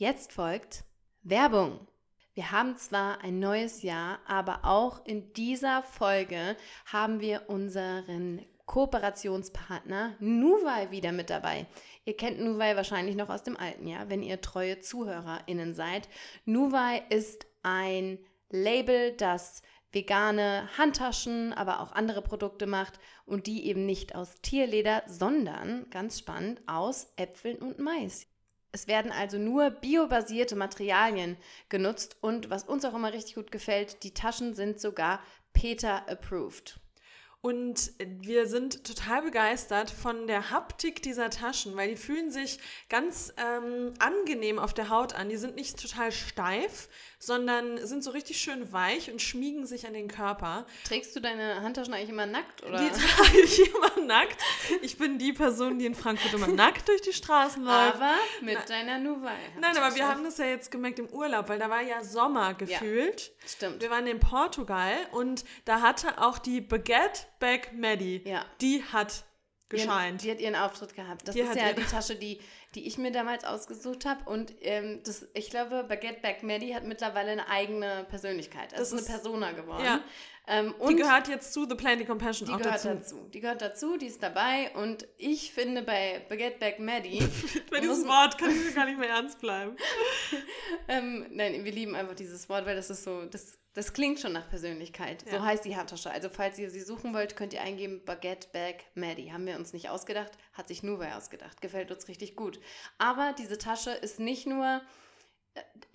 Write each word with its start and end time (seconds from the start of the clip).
Jetzt 0.00 0.32
folgt 0.32 0.84
Werbung. 1.24 1.80
Wir 2.32 2.52
haben 2.52 2.76
zwar 2.76 3.20
ein 3.24 3.40
neues 3.40 3.82
Jahr, 3.82 4.20
aber 4.28 4.60
auch 4.62 5.04
in 5.04 5.32
dieser 5.32 5.82
Folge 5.82 6.56
haben 6.86 7.18
wir 7.18 7.48
unseren 7.48 8.46
Kooperationspartner 8.66 10.14
Nuwai 10.20 10.92
wieder 10.92 11.10
mit 11.10 11.30
dabei. 11.30 11.66
Ihr 12.04 12.16
kennt 12.16 12.38
Nuwai 12.38 12.76
wahrscheinlich 12.76 13.16
noch 13.16 13.28
aus 13.28 13.42
dem 13.42 13.56
alten 13.56 13.88
Jahr, 13.88 14.08
wenn 14.08 14.22
ihr 14.22 14.40
treue 14.40 14.78
ZuhörerInnen 14.78 15.74
seid. 15.74 16.08
Nuwai 16.44 17.02
ist 17.08 17.48
ein 17.64 18.20
Label, 18.50 19.16
das 19.16 19.62
vegane 19.90 20.68
Handtaschen, 20.78 21.52
aber 21.52 21.80
auch 21.80 21.90
andere 21.90 22.22
Produkte 22.22 22.68
macht 22.68 23.00
und 23.26 23.48
die 23.48 23.66
eben 23.66 23.84
nicht 23.84 24.14
aus 24.14 24.40
Tierleder, 24.42 25.02
sondern, 25.08 25.90
ganz 25.90 26.20
spannend, 26.20 26.62
aus 26.68 27.12
Äpfeln 27.16 27.56
und 27.56 27.80
Mais. 27.80 28.28
Es 28.72 28.86
werden 28.86 29.12
also 29.12 29.38
nur 29.38 29.70
biobasierte 29.70 30.54
Materialien 30.54 31.36
genutzt 31.68 32.16
und 32.20 32.50
was 32.50 32.64
uns 32.64 32.84
auch 32.84 32.94
immer 32.94 33.12
richtig 33.12 33.36
gut 33.36 33.50
gefällt, 33.50 34.02
die 34.02 34.12
Taschen 34.12 34.54
sind 34.54 34.80
sogar 34.80 35.20
PETA 35.54 36.04
approved. 36.06 36.78
Und 37.40 37.92
wir 38.00 38.46
sind 38.48 38.84
total 38.84 39.22
begeistert 39.22 39.90
von 39.90 40.26
der 40.26 40.50
Haptik 40.50 41.02
dieser 41.02 41.30
Taschen, 41.30 41.76
weil 41.76 41.90
die 41.90 41.96
fühlen 41.96 42.32
sich 42.32 42.58
ganz 42.88 43.32
ähm, 43.36 43.94
angenehm 44.00 44.58
auf 44.58 44.74
der 44.74 44.88
Haut 44.88 45.14
an. 45.14 45.28
Die 45.28 45.36
sind 45.36 45.54
nicht 45.54 45.80
total 45.80 46.10
steif, 46.10 46.88
sondern 47.18 47.84
sind 47.86 48.04
so 48.04 48.10
richtig 48.10 48.40
schön 48.40 48.72
weich 48.72 49.10
und 49.10 49.20
schmiegen 49.20 49.66
sich 49.66 49.86
an 49.86 49.92
den 49.92 50.08
Körper. 50.08 50.66
Trägst 50.84 51.14
du 51.16 51.20
deine 51.20 51.62
Handtaschen 51.62 51.92
eigentlich 51.92 52.10
immer 52.10 52.26
nackt? 52.26 52.62
Oder? 52.62 52.78
Die 52.78 52.90
trage 52.90 53.40
ich 53.40 53.74
immer 53.74 54.06
nackt. 54.06 54.36
Ich 54.82 54.98
bin 54.98 55.18
die 55.18 55.32
Person, 55.32 55.78
die 55.78 55.86
in 55.86 55.94
Frankfurt 55.94 56.32
immer 56.34 56.48
nackt 56.48 56.88
durch 56.88 57.00
die 57.00 57.12
Straßen 57.12 57.64
läuft. 57.64 57.96
Aber 57.96 58.14
mit 58.40 58.54
Na, 58.54 58.64
deiner 58.66 58.98
Nouvelle. 58.98 59.36
Nein, 59.60 59.76
aber 59.76 59.94
wir 59.94 60.08
haben 60.08 60.24
das 60.24 60.38
ja 60.38 60.46
jetzt 60.46 60.70
gemerkt 60.70 60.98
im 60.98 61.08
Urlaub, 61.08 61.48
weil 61.48 61.58
da 61.58 61.68
war 61.68 61.82
ja 61.82 62.04
Sommer 62.04 62.54
gefühlt. 62.54 63.20
Ja, 63.20 63.48
stimmt. 63.48 63.82
Wir 63.82 63.90
waren 63.90 64.06
in 64.06 64.20
Portugal 64.20 64.92
und 65.12 65.44
da 65.64 65.80
hatte 65.80 66.20
auch 66.20 66.38
die 66.38 66.60
Baguette 66.60 67.22
Bag 67.40 67.72
Maddie, 67.72 68.22
ja. 68.24 68.44
die 68.60 68.82
hat 68.92 69.24
gescheint. 69.68 70.22
Die, 70.22 70.26
die, 70.26 70.32
hat 70.32 70.40
ihren 70.40 70.54
Auftritt 70.56 70.94
gehabt. 70.94 71.26
Das 71.26 71.34
die 71.34 71.40
ist 71.40 71.54
ja 71.54 71.72
die 71.72 71.84
Tasche, 71.84 72.16
die 72.16 72.40
die 72.74 72.86
ich 72.86 72.98
mir 72.98 73.10
damals 73.10 73.44
ausgesucht 73.44 74.04
habe. 74.04 74.28
Und 74.28 74.52
ähm, 74.60 75.00
das, 75.04 75.26
ich 75.32 75.50
glaube, 75.50 75.84
Baguette 75.84 76.20
Back 76.20 76.42
Maddie 76.42 76.74
hat 76.74 76.84
mittlerweile 76.84 77.32
eine 77.32 77.48
eigene 77.48 78.06
Persönlichkeit. 78.08 78.72
Das, 78.72 78.90
das 78.90 78.92
ist 78.92 79.08
eine 79.08 79.18
Persona 79.18 79.52
geworden. 79.52 79.84
Ja. 79.84 80.00
Ähm, 80.46 80.74
die 80.88 80.96
gehört 80.96 81.28
jetzt 81.28 81.52
zu 81.52 81.66
The 81.68 81.74
Plenty 81.74 82.04
Compassion 82.04 82.46
die 82.46 82.54
auch 82.54 82.58
gehört 82.58 82.76
dazu. 82.76 82.88
dazu. 82.88 83.28
Die 83.32 83.40
gehört 83.40 83.62
dazu, 83.62 83.96
die 83.96 84.06
ist 84.06 84.22
dabei. 84.22 84.70
Und 84.74 85.06
ich 85.16 85.52
finde 85.52 85.82
bei 85.82 86.24
Baguette 86.28 86.58
Back 86.58 86.78
Maddie. 86.78 87.26
bei 87.70 87.80
diesem 87.80 88.06
Wort 88.06 88.38
kann 88.38 88.50
ich 88.50 88.74
gar 88.74 88.86
nicht 88.86 88.98
mehr 88.98 89.10
ernst 89.10 89.40
bleiben. 89.40 89.76
ähm, 90.88 91.26
nein, 91.30 91.64
wir 91.64 91.72
lieben 91.72 91.94
einfach 91.94 92.14
dieses 92.14 92.48
Wort, 92.48 92.66
weil 92.66 92.76
das 92.76 92.90
ist 92.90 93.04
so, 93.04 93.24
das 93.26 93.58
das 93.78 93.92
klingt 93.92 94.18
schon 94.18 94.32
nach 94.32 94.48
Persönlichkeit. 94.48 95.24
Ja. 95.26 95.38
So 95.38 95.44
heißt 95.44 95.64
die 95.64 95.76
Handtasche. 95.76 96.10
Also 96.10 96.28
falls 96.28 96.58
ihr 96.58 96.68
sie 96.68 96.80
suchen 96.80 97.14
wollt, 97.14 97.36
könnt 97.36 97.52
ihr 97.52 97.62
eingeben 97.62 98.04
Baguette 98.04 98.48
Bag 98.52 98.84
Maddie. 98.96 99.32
Haben 99.32 99.46
wir 99.46 99.54
uns 99.54 99.72
nicht 99.72 99.88
ausgedacht, 99.88 100.32
hat 100.52 100.66
sich 100.66 100.82
Nuve 100.82 101.14
ausgedacht. 101.14 101.60
Gefällt 101.60 101.92
uns 101.92 102.08
richtig 102.08 102.34
gut. 102.34 102.58
Aber 102.98 103.36
diese 103.38 103.56
Tasche 103.56 103.92
ist 103.92 104.18
nicht 104.18 104.48
nur 104.48 104.82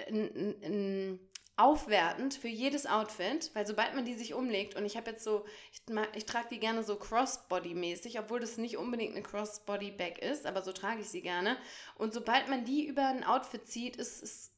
äh, 0.08 1.18
aufwertend 1.58 2.36
für 2.36 2.48
jedes 2.48 2.86
Outfit, 2.86 3.52
weil 3.54 3.68
sobald 3.68 3.96
man 3.96 4.06
die 4.06 4.16
sich 4.16 4.34
umlegt 4.34 4.76
und 4.76 4.86
ich 4.86 4.96
habe 4.96 5.12
jetzt 5.12 5.26
so, 5.26 5.46
ich, 5.74 5.82
ich 6.16 6.26
trage 6.26 6.48
die 6.52 6.60
gerne 6.60 6.84
so 6.84 6.96
Crossbody-mäßig, 6.96 8.18
obwohl 8.18 8.40
das 8.40 8.58
nicht 8.58 8.78
unbedingt 8.78 9.12
eine 9.12 9.24
Crossbody-Bag 9.24 10.20
ist, 10.20 10.46
aber 10.46 10.62
so 10.62 10.72
trage 10.72 11.02
ich 11.02 11.10
sie 11.10 11.22
gerne. 11.22 11.58
Und 11.96 12.14
sobald 12.14 12.48
man 12.48 12.64
die 12.64 12.88
über 12.88 13.06
ein 13.06 13.26
Outfit 13.26 13.68
zieht, 13.68 13.98
ist 13.98 14.24
es 14.24 14.53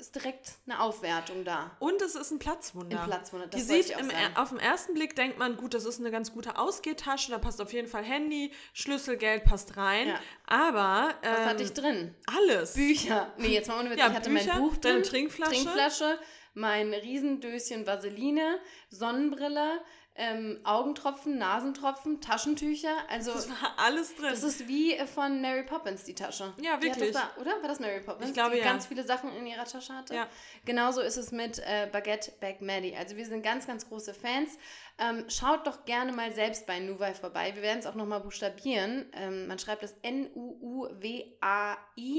ist 0.00 0.14
direkt 0.14 0.52
eine 0.66 0.80
Aufwertung 0.80 1.44
da. 1.44 1.70
Und 1.78 2.00
es 2.02 2.14
ist 2.14 2.30
ein 2.30 2.38
Platzwunder. 2.38 3.00
Ein 3.00 3.06
Platzwunder, 3.06 3.46
das 3.46 3.60
Die 3.60 3.66
sieht 3.66 3.90
im, 3.90 4.10
auf 4.34 4.48
den 4.48 4.58
ersten 4.58 4.94
Blick, 4.94 5.14
denkt 5.14 5.38
man, 5.38 5.56
gut, 5.56 5.74
das 5.74 5.84
ist 5.84 6.00
eine 6.00 6.10
ganz 6.10 6.32
gute 6.32 6.58
Ausgehtasche, 6.58 7.30
da 7.30 7.38
passt 7.38 7.60
auf 7.60 7.72
jeden 7.72 7.88
Fall 7.88 8.02
Handy, 8.02 8.52
Schlüssel, 8.72 9.16
Geld 9.16 9.44
passt 9.44 9.76
rein. 9.76 10.08
Ja. 10.08 10.20
Aber. 10.46 11.14
Ähm, 11.22 11.32
Was 11.32 11.46
hatte 11.46 11.62
ich 11.62 11.72
drin? 11.72 12.14
Alles. 12.26 12.74
Bücher. 12.74 13.32
Nee, 13.36 13.48
jetzt 13.48 13.68
mal 13.68 13.78
ohne 13.80 13.90
Witz. 13.90 13.98
Ja, 13.98 14.08
ich 14.08 14.14
hatte 14.14 14.30
Bücher, 14.30 14.54
mein 14.54 14.62
Buch 14.62 14.76
drin. 14.76 14.94
Deine 14.94 15.02
Trinkflasche. 15.02 15.52
Trinkflasche, 15.52 16.18
mein 16.54 16.92
Riesendöschen 16.92 17.86
Vaseline, 17.86 18.58
Sonnenbrille, 18.88 19.80
ähm, 20.16 20.58
Augentropfen, 20.64 21.38
Nasentropfen, 21.38 22.20
Taschentücher. 22.20 22.94
Also 23.08 23.32
das 23.32 23.48
war 23.48 23.74
alles 23.78 24.14
drin. 24.16 24.28
Das 24.30 24.42
ist 24.42 24.66
wie 24.68 24.98
von 25.14 25.40
Mary 25.40 25.62
Poppins, 25.62 26.04
die 26.04 26.14
Tasche. 26.14 26.52
Ja, 26.60 26.82
wirklich. 26.82 27.12
Da, 27.12 27.30
oder? 27.40 27.52
War 27.62 27.68
das 27.68 27.80
Mary 27.80 28.00
Poppins? 28.00 28.28
Ich 28.28 28.34
glaube, 28.34 28.56
die 28.56 28.58
ja. 28.58 28.64
ganz 28.64 28.86
viele 28.86 29.04
Sachen 29.04 29.32
in 29.36 29.46
ihrer 29.46 29.64
Tasche 29.64 29.94
hatte. 29.94 30.14
Ja. 30.14 30.28
Genauso 30.64 31.00
ist 31.00 31.16
es 31.16 31.32
mit 31.32 31.60
äh, 31.60 31.88
Baguette 31.90 32.32
Bag 32.40 32.60
Maddie. 32.60 32.94
Also 32.96 33.16
wir 33.16 33.24
sind 33.24 33.42
ganz, 33.42 33.66
ganz 33.66 33.88
große 33.88 34.12
Fans. 34.12 34.58
Ähm, 34.98 35.24
schaut 35.28 35.66
doch 35.66 35.86
gerne 35.86 36.12
mal 36.12 36.32
selbst 36.34 36.66
bei 36.66 36.80
Nuwai 36.80 37.14
vorbei. 37.14 37.54
Wir 37.54 37.62
werden 37.62 37.78
es 37.78 37.86
auch 37.86 37.94
nochmal 37.94 38.20
buchstabieren. 38.20 39.06
Ähm, 39.14 39.46
man 39.46 39.58
schreibt 39.58 39.82
es 39.82 39.94
N-U-U-W-A-I 40.02 41.06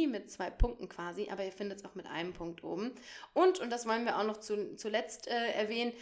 mit 0.08 0.32
zwei 0.32 0.50
Punkten 0.50 0.90
quasi, 0.90 1.30
aber 1.30 1.46
ihr 1.46 1.52
findet 1.52 1.78
es 1.80 1.86
auch 1.86 1.94
mit 1.94 2.08
einem 2.08 2.34
Punkt 2.34 2.64
oben. 2.64 2.96
Und, 3.34 3.60
und 3.60 3.70
das 3.70 3.86
wollen 3.86 4.06
wir 4.06 4.18
auch 4.18 4.24
noch 4.24 4.38
zu, 4.38 4.76
zuletzt 4.78 5.28
äh, 5.28 5.52
erwähnen, 5.52 5.94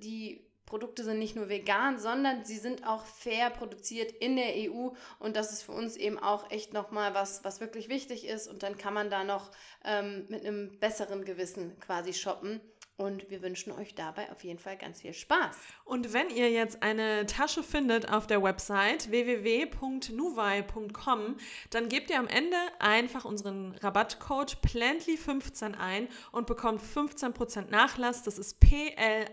die 0.00 0.44
Produkte 0.66 1.04
sind 1.04 1.20
nicht 1.20 1.36
nur 1.36 1.48
vegan, 1.48 1.98
sondern 1.98 2.44
sie 2.44 2.58
sind 2.58 2.86
auch 2.86 3.04
fair 3.06 3.50
produziert 3.50 4.10
in 4.10 4.36
der 4.36 4.52
EU 4.56 4.90
und 5.20 5.36
das 5.36 5.52
ist 5.52 5.62
für 5.62 5.72
uns 5.72 5.96
eben 5.96 6.18
auch 6.18 6.50
echt 6.50 6.72
nochmal 6.72 7.14
was, 7.14 7.44
was 7.44 7.60
wirklich 7.60 7.88
wichtig 7.88 8.26
ist 8.26 8.48
und 8.48 8.64
dann 8.64 8.76
kann 8.76 8.92
man 8.92 9.08
da 9.08 9.22
noch 9.24 9.52
ähm, 9.84 10.26
mit 10.28 10.44
einem 10.44 10.78
besseren 10.78 11.24
Gewissen 11.24 11.78
quasi 11.78 12.12
shoppen. 12.12 12.60
Und 12.98 13.28
wir 13.28 13.42
wünschen 13.42 13.72
euch 13.72 13.94
dabei 13.94 14.32
auf 14.32 14.42
jeden 14.42 14.58
Fall 14.58 14.78
ganz 14.78 15.02
viel 15.02 15.12
Spaß. 15.12 15.54
Und 15.84 16.14
wenn 16.14 16.30
ihr 16.30 16.50
jetzt 16.50 16.82
eine 16.82 17.26
Tasche 17.26 17.62
findet 17.62 18.10
auf 18.10 18.26
der 18.26 18.42
Website 18.42 19.10
www.nuwai.com, 19.10 19.76
dann 21.68 21.88
gebt 21.90 22.08
ihr 22.08 22.18
am 22.18 22.26
Ende 22.26 22.56
einfach 22.78 23.26
unseren 23.26 23.72
Rabattcode 23.82 24.56
PLANTLY15 24.64 25.76
ein 25.78 26.08
und 26.32 26.46
bekommt 26.46 26.80
15% 26.80 27.68
Nachlass. 27.70 28.22
Das 28.22 28.38
ist 28.38 28.60
P-L-A-N-T-L-Y 28.60 29.26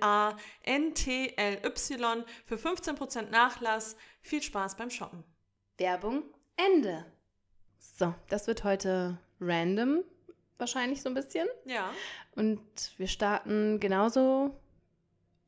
für 2.46 2.56
15% 2.56 3.30
Nachlass. 3.30 3.96
Viel 4.20 4.42
Spaß 4.42 4.76
beim 4.76 4.90
Shoppen. 4.90 5.24
Werbung 5.78 6.24
Ende. 6.58 7.06
So, 7.78 8.14
das 8.28 8.48
wird 8.48 8.66
heute 8.66 9.20
random 9.40 10.04
wahrscheinlich 10.64 11.02
so 11.02 11.10
ein 11.10 11.14
bisschen. 11.14 11.48
Ja. 11.66 11.92
Und 12.36 12.62
wir 12.98 13.08
starten 13.08 13.82
genauso 13.82 14.58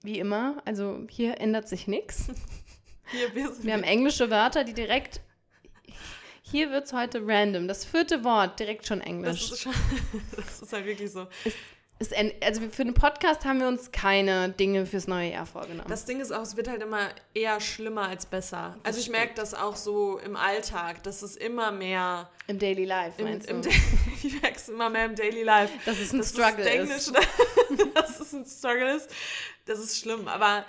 wie 0.04 0.20
immer. 0.20 0.62
Also 0.66 1.08
hier 1.10 1.40
ändert 1.40 1.70
sich 1.70 1.88
nichts. 1.88 2.28
wir 3.62 3.74
haben 3.74 3.84
englische 3.84 4.30
Wörter, 4.30 4.66
die 4.66 4.74
direkt. 4.74 5.22
Hier 6.42 6.70
wird 6.70 6.86
es 6.86 6.94
heute 6.94 7.22
random. 7.26 7.68
Das 7.68 7.86
vierte 7.86 8.24
Wort 8.24 8.60
direkt 8.60 8.86
schon 8.86 9.00
Englisch. 9.02 9.50
Das 9.50 9.52
ist, 9.52 9.62
schon, 9.62 9.74
das 10.36 10.62
ist 10.62 10.74
halt 10.74 10.86
wirklich 10.86 11.12
so. 11.12 11.28
Ist, 11.46 11.56
also 12.42 12.62
für 12.72 12.82
einen 12.82 12.94
Podcast 12.94 13.46
haben 13.46 13.62
wir 13.62 13.68
uns 13.70 13.92
keine 13.92 14.50
Dinge 14.50 14.86
fürs 14.86 15.08
neue 15.08 15.32
Jahr 15.32 15.46
vorgenommen. 15.46 15.88
Das 15.88 16.04
Ding 16.06 16.20
ist 16.20 16.32
auch, 16.34 16.42
es 16.42 16.58
wird 16.58 16.68
halt 16.68 16.84
immer 16.84 17.10
eher 17.34 17.62
schlimmer 17.62 18.10
als 18.10 18.26
besser. 18.26 18.78
Also 18.84 19.00
ich 19.00 19.10
merke 19.10 19.34
das 19.36 19.54
auch 19.54 19.78
so 19.78 20.18
im 20.20 20.36
Alltag, 20.36 21.04
dass 21.04 21.22
es 21.22 21.38
immer 21.38 21.72
mehr... 21.72 22.30
Im 22.48 22.60
Daily 22.60 22.84
Life, 22.84 23.24
meinst 23.24 23.50
im, 23.50 23.62
du? 23.62 23.70
ich 24.24 24.42
merke 24.42 24.58
es 24.58 24.68
immer 24.68 24.90
mehr 24.90 25.06
im 25.06 25.16
Daily 25.16 25.44
Life. 25.44 25.72
Dass 25.86 26.00
es 26.00 26.12
ein 26.12 26.20
dass 26.20 26.32
Struggle 26.32 26.70
ist. 26.70 27.14
dass 27.94 28.20
es 28.20 28.34
ein 28.34 28.46
Struggle 28.46 28.96
ist. 28.96 29.10
Das 29.66 29.80
ist 29.80 29.98
schlimm, 29.98 30.28
aber... 30.28 30.66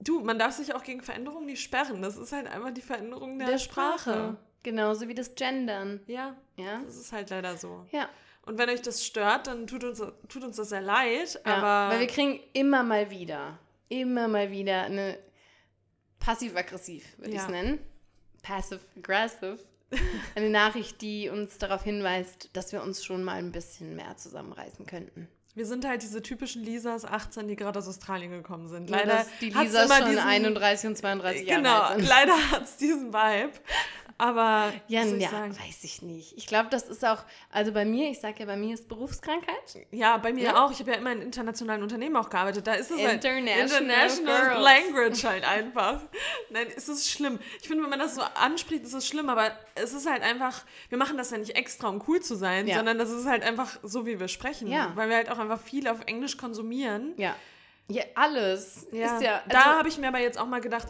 Du, 0.00 0.20
man 0.20 0.38
darf 0.38 0.52
sich 0.52 0.74
auch 0.74 0.82
gegen 0.82 1.00
Veränderungen 1.02 1.46
nicht 1.46 1.62
sperren. 1.62 2.02
Das 2.02 2.16
ist 2.16 2.32
halt 2.32 2.46
einfach 2.46 2.72
die 2.72 2.82
Veränderung 2.82 3.38
der, 3.38 3.48
der 3.48 3.58
Sprache. 3.58 3.98
Sprache. 3.98 4.36
Genauso 4.62 5.08
wie 5.08 5.14
das 5.14 5.34
Gendern. 5.34 6.00
Ja, 6.06 6.36
ja. 6.56 6.82
Das 6.84 6.96
ist 6.96 7.12
halt 7.12 7.30
leider 7.30 7.56
so. 7.56 7.86
Ja. 7.90 8.08
Und 8.46 8.58
wenn 8.58 8.68
euch 8.68 8.82
das 8.82 9.04
stört, 9.04 9.46
dann 9.46 9.66
tut 9.66 9.84
uns, 9.84 10.02
tut 10.28 10.44
uns 10.44 10.56
das 10.56 10.68
sehr 10.68 10.82
leid. 10.82 11.40
Ja, 11.46 11.56
aber 11.56 11.94
weil 11.94 12.00
wir 12.00 12.06
kriegen 12.06 12.40
immer 12.52 12.82
mal 12.82 13.10
wieder, 13.10 13.58
immer 13.88 14.28
mal 14.28 14.50
wieder 14.50 14.82
eine 14.82 15.18
passiv-aggressiv, 16.20 17.04
würde 17.18 17.30
ja. 17.30 17.36
ich 17.36 17.42
es 17.42 17.48
nennen. 17.48 17.78
Passive-aggressive. 18.42 19.58
Eine 20.34 20.50
Nachricht, 20.50 21.00
die 21.02 21.28
uns 21.28 21.58
darauf 21.58 21.84
hinweist, 21.84 22.50
dass 22.52 22.72
wir 22.72 22.82
uns 22.82 23.04
schon 23.04 23.22
mal 23.22 23.36
ein 23.36 23.52
bisschen 23.52 23.94
mehr 23.94 24.16
zusammenreißen 24.16 24.86
könnten. 24.86 25.28
Wir 25.54 25.66
sind 25.66 25.86
halt 25.86 26.02
diese 26.02 26.20
typischen 26.20 26.64
Lisas 26.64 27.04
18, 27.04 27.46
die 27.46 27.54
gerade 27.54 27.78
aus 27.78 27.86
Australien 27.86 28.32
gekommen 28.32 28.66
sind. 28.66 28.90
Leider 28.90 29.24
die 29.40 29.50
Lisas 29.50 29.96
schon 29.96 30.10
diesen, 30.10 30.18
31 30.18 30.88
und 30.88 30.96
32 30.96 31.46
Jahre 31.46 31.62
Genau, 31.62 32.08
leider 32.08 32.50
hat 32.50 32.64
es 32.64 32.76
diesen 32.76 33.12
Vibe. 33.12 33.52
Aber 34.16 34.72
Ja, 34.86 35.02
ja, 35.02 35.28
sagen? 35.28 35.56
weiß 35.58 35.82
ich 35.82 36.00
nicht. 36.02 36.36
Ich 36.36 36.46
glaube, 36.46 36.68
das 36.70 36.84
ist 36.84 37.04
auch, 37.04 37.24
also 37.50 37.72
bei 37.72 37.84
mir, 37.84 38.10
ich 38.10 38.20
sage 38.20 38.36
ja, 38.40 38.46
bei 38.46 38.56
mir 38.56 38.74
ist 38.74 38.88
Berufskrankheit. 38.88 39.86
Ja, 39.90 40.18
bei 40.18 40.32
mir 40.32 40.44
Ja? 40.44 40.64
auch. 40.64 40.70
Ich 40.70 40.78
habe 40.80 40.92
ja 40.92 40.98
immer 40.98 41.10
in 41.12 41.20
internationalen 41.22 41.82
Unternehmen 41.82 42.14
auch 42.16 42.30
gearbeitet. 42.30 42.66
Da 42.66 42.74
ist 42.74 42.90
es 42.92 43.02
halt 43.04 43.24
International 43.24 43.60
International 43.60 44.62
Girls. 44.62 44.62
Language 44.64 45.24
halt 45.24 45.44
einfach. 45.44 46.00
Nein, 46.50 46.66
es 46.76 46.88
ist 46.88 47.10
schlimm. 47.10 47.38
Ich 47.60 47.66
finde, 47.66 47.82
wenn 47.82 47.90
man 47.90 47.98
das 47.98 48.14
so 48.14 48.22
anspricht, 48.22 48.84
ist 48.84 48.94
es 48.94 49.06
schlimm, 49.06 49.28
aber 49.28 49.50
es 49.74 49.92
ist 49.92 50.08
halt 50.08 50.22
einfach, 50.22 50.64
wir 50.90 50.98
machen 50.98 51.16
das 51.16 51.30
ja 51.30 51.38
nicht 51.38 51.56
extra, 51.56 51.88
um 51.88 52.02
cool 52.06 52.20
zu 52.20 52.36
sein, 52.36 52.68
Ja. 52.68 52.76
sondern 52.76 52.98
das 52.98 53.10
ist 53.10 53.26
halt 53.26 53.42
einfach 53.42 53.78
so, 53.82 54.06
wie 54.06 54.20
wir 54.20 54.28
sprechen. 54.28 54.68
Ja. 54.68 54.92
Weil 54.94 55.08
wir 55.08 55.16
halt 55.16 55.30
auch 55.30 55.38
einfach 55.38 55.60
viel 55.60 55.88
auf 55.88 56.00
Englisch 56.06 56.36
konsumieren. 56.36 57.14
Ja. 57.16 57.34
Ja, 57.88 58.02
alles. 58.14 58.86
Ja, 58.92 59.16
Ist 59.16 59.22
ja 59.22 59.34
also, 59.38 59.48
da 59.50 59.78
habe 59.78 59.88
ich 59.88 59.98
mir 59.98 60.08
aber 60.08 60.18
jetzt 60.20 60.38
auch 60.38 60.46
mal 60.46 60.62
gedacht, 60.62 60.88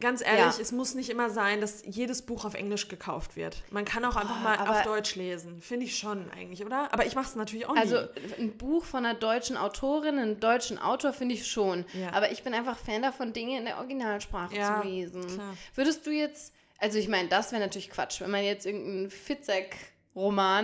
ganz 0.00 0.20
ehrlich, 0.20 0.56
Ja. 0.56 0.60
es 0.60 0.72
muss 0.72 0.94
nicht 0.94 1.10
immer 1.10 1.30
sein, 1.30 1.60
dass 1.60 1.82
jedes 1.86 2.22
Buch 2.22 2.44
auf 2.44 2.54
Englisch 2.54 2.88
gekauft 2.88 3.36
wird. 3.36 3.62
Man 3.70 3.84
kann 3.84 4.04
auch 4.04 4.16
einfach 4.16 4.36
Oh, 4.40 4.44
mal 4.44 4.58
auf 4.68 4.82
Deutsch 4.82 5.14
lesen. 5.14 5.60
Finde 5.62 5.86
ich 5.86 5.96
schon 5.98 6.30
eigentlich, 6.32 6.64
oder? 6.64 6.92
Aber 6.92 7.06
ich 7.06 7.14
mache 7.14 7.26
es 7.28 7.34
natürlich 7.36 7.66
auch 7.66 7.76
Also 7.76 7.96
nie. 8.00 8.34
ein 8.38 8.56
Buch 8.58 8.84
von 8.84 9.04
einer 9.06 9.14
deutschen 9.14 9.56
Autorin, 9.56 10.18
einem 10.18 10.40
deutschen 10.40 10.78
Autor 10.78 11.12
finde 11.12 11.34
ich 11.34 11.46
schon. 11.46 11.84
Ja. 11.92 12.12
Aber 12.12 12.32
ich 12.32 12.42
bin 12.42 12.54
einfach 12.54 12.76
Fan 12.78 13.02
davon, 13.02 13.32
Dinge 13.32 13.58
in 13.58 13.64
der 13.64 13.78
Originalsprache 13.78 14.56
Ja, 14.56 14.80
zu 14.82 14.88
lesen. 14.88 15.26
klar. 15.26 15.56
Würdest 15.74 16.06
du 16.06 16.10
jetzt, 16.10 16.52
also 16.78 16.98
ich 16.98 17.08
meine, 17.08 17.28
das 17.28 17.52
wäre 17.52 17.62
natürlich 17.62 17.90
Quatsch, 17.90 18.20
wenn 18.20 18.30
man 18.30 18.42
jetzt 18.44 18.66
irgendeinen 18.66 19.10
Fitzek-Roman 19.10 19.91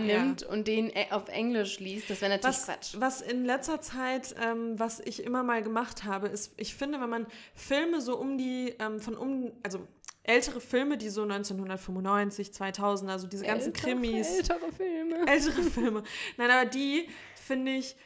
Ja. 0.07 0.23
nimmt 0.23 0.43
und 0.43 0.69
den 0.69 0.91
e- 0.91 1.11
auf 1.11 1.29
Englisch 1.29 1.79
liest, 1.81 2.11
das 2.11 2.21
wäre 2.21 2.33
natürlich 2.33 2.57
Was, 2.57 2.67
Quatsch. 2.67 2.95
was 2.99 3.21
in 3.23 3.45
letzter 3.45 3.81
Zeit, 3.81 4.35
ähm, 4.43 4.79
was 4.79 5.01
ich 5.01 5.23
immer 5.25 5.43
mal 5.43 5.63
gemacht 5.63 6.05
habe, 6.05 6.29
ist, 6.29 6.53
ich 6.57 6.75
finde, 6.75 7.01
wenn 7.01 7.09
man 7.09 7.27
Filme 7.55 8.01
so 8.01 8.17
um 8.19 8.37
die, 8.37 8.75
ähm, 8.79 9.01
von 9.01 9.17
um, 9.17 9.53
also 9.63 9.87
ältere 10.23 10.61
Filme, 10.61 10.99
die 10.99 11.09
so 11.09 11.23
1995, 11.23 12.53
2000, 12.53 13.11
also 13.11 13.27
diese 13.27 13.45
ganzen 13.47 13.73
Ältere- 13.73 13.83
Krimis, 13.95 14.29
Ältere 14.39 14.73
Filme. 14.77 15.27
ältere 15.27 15.63
Filme. 15.63 16.03
Nein, 16.37 16.51
aber 16.51 16.67
die 16.69 17.09
finde 17.35 17.73
ich, 17.73 17.97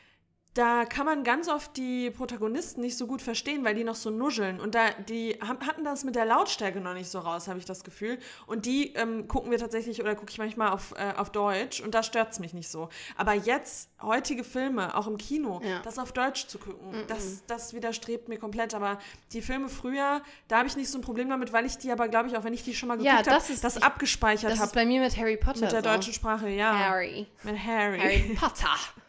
da 0.54 0.84
kann 0.84 1.06
man 1.06 1.24
ganz 1.24 1.48
oft 1.48 1.76
die 1.78 2.10
Protagonisten 2.10 2.82
nicht 2.82 2.98
so 2.98 3.06
gut 3.06 3.22
verstehen, 3.22 3.64
weil 3.64 3.74
die 3.74 3.84
noch 3.84 3.94
so 3.94 4.10
nuscheln. 4.10 4.60
Und 4.60 4.74
da, 4.74 4.90
die 5.08 5.38
haben, 5.40 5.66
hatten 5.66 5.82
das 5.82 6.04
mit 6.04 6.14
der 6.14 6.26
Lautstärke 6.26 6.78
noch 6.80 6.92
nicht 6.92 7.08
so 7.10 7.20
raus, 7.20 7.48
habe 7.48 7.58
ich 7.58 7.64
das 7.64 7.84
Gefühl. 7.84 8.18
Und 8.46 8.66
die 8.66 8.92
ähm, 8.94 9.28
gucken 9.28 9.50
wir 9.50 9.56
tatsächlich, 9.58 10.00
oder 10.02 10.14
gucke 10.14 10.30
ich 10.30 10.36
manchmal 10.36 10.68
auf, 10.72 10.92
äh, 10.98 11.14
auf 11.16 11.30
Deutsch 11.30 11.80
und 11.80 11.94
da 11.94 12.02
stört 12.02 12.32
es 12.32 12.38
mich 12.38 12.52
nicht 12.52 12.68
so. 12.68 12.90
Aber 13.16 13.32
jetzt, 13.32 13.88
heutige 14.02 14.44
Filme, 14.44 14.94
auch 14.94 15.06
im 15.06 15.16
Kino, 15.16 15.60
Ja. 15.64 15.80
das 15.84 15.98
auf 15.98 16.12
Deutsch 16.12 16.46
zu 16.48 16.58
gucken, 16.58 16.92
das, 17.08 17.44
das 17.46 17.72
widerstrebt 17.72 18.28
mir 18.28 18.38
komplett. 18.38 18.74
Aber 18.74 18.98
die 19.32 19.40
Filme 19.40 19.70
früher, 19.70 20.20
da 20.48 20.58
habe 20.58 20.68
ich 20.68 20.76
nicht 20.76 20.90
so 20.90 20.98
ein 20.98 21.02
Problem 21.02 21.30
damit, 21.30 21.54
weil 21.54 21.64
ich 21.64 21.78
die 21.78 21.90
aber, 21.90 22.08
glaube 22.08 22.28
ich, 22.28 22.36
auch 22.36 22.44
wenn 22.44 22.52
ich 22.52 22.62
die 22.62 22.74
schon 22.74 22.88
mal 22.88 23.00
Ja, 23.00 23.12
geguckt 23.12 23.28
habe, 23.30 23.38
das 23.40 23.48
ist- 23.48 23.64
das 23.64 23.76
ich- 23.78 23.82
abgespeichert 23.84 24.50
Das 24.50 24.58
ist 24.58 24.60
habe 24.62 24.72
bei 24.74 24.84
mir 24.84 25.00
mit 25.00 25.16
Harry 25.16 25.38
Potter 25.38 25.60
mit 25.62 25.72
der 25.72 25.82
so. 25.82 25.88
deutschen 25.88 26.12
Sprache, 26.12 26.48
ja. 26.50 26.78
Harry. 26.78 27.26
Mit 27.42 27.56
Harry. 27.64 27.98
Harry 27.98 28.36
Potter. 28.38 28.68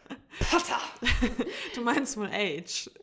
Potter. 0.50 0.80
Du 1.76 1.82
meinst 1.82 2.18
wohl 2.18 2.30
Age. 2.32 2.90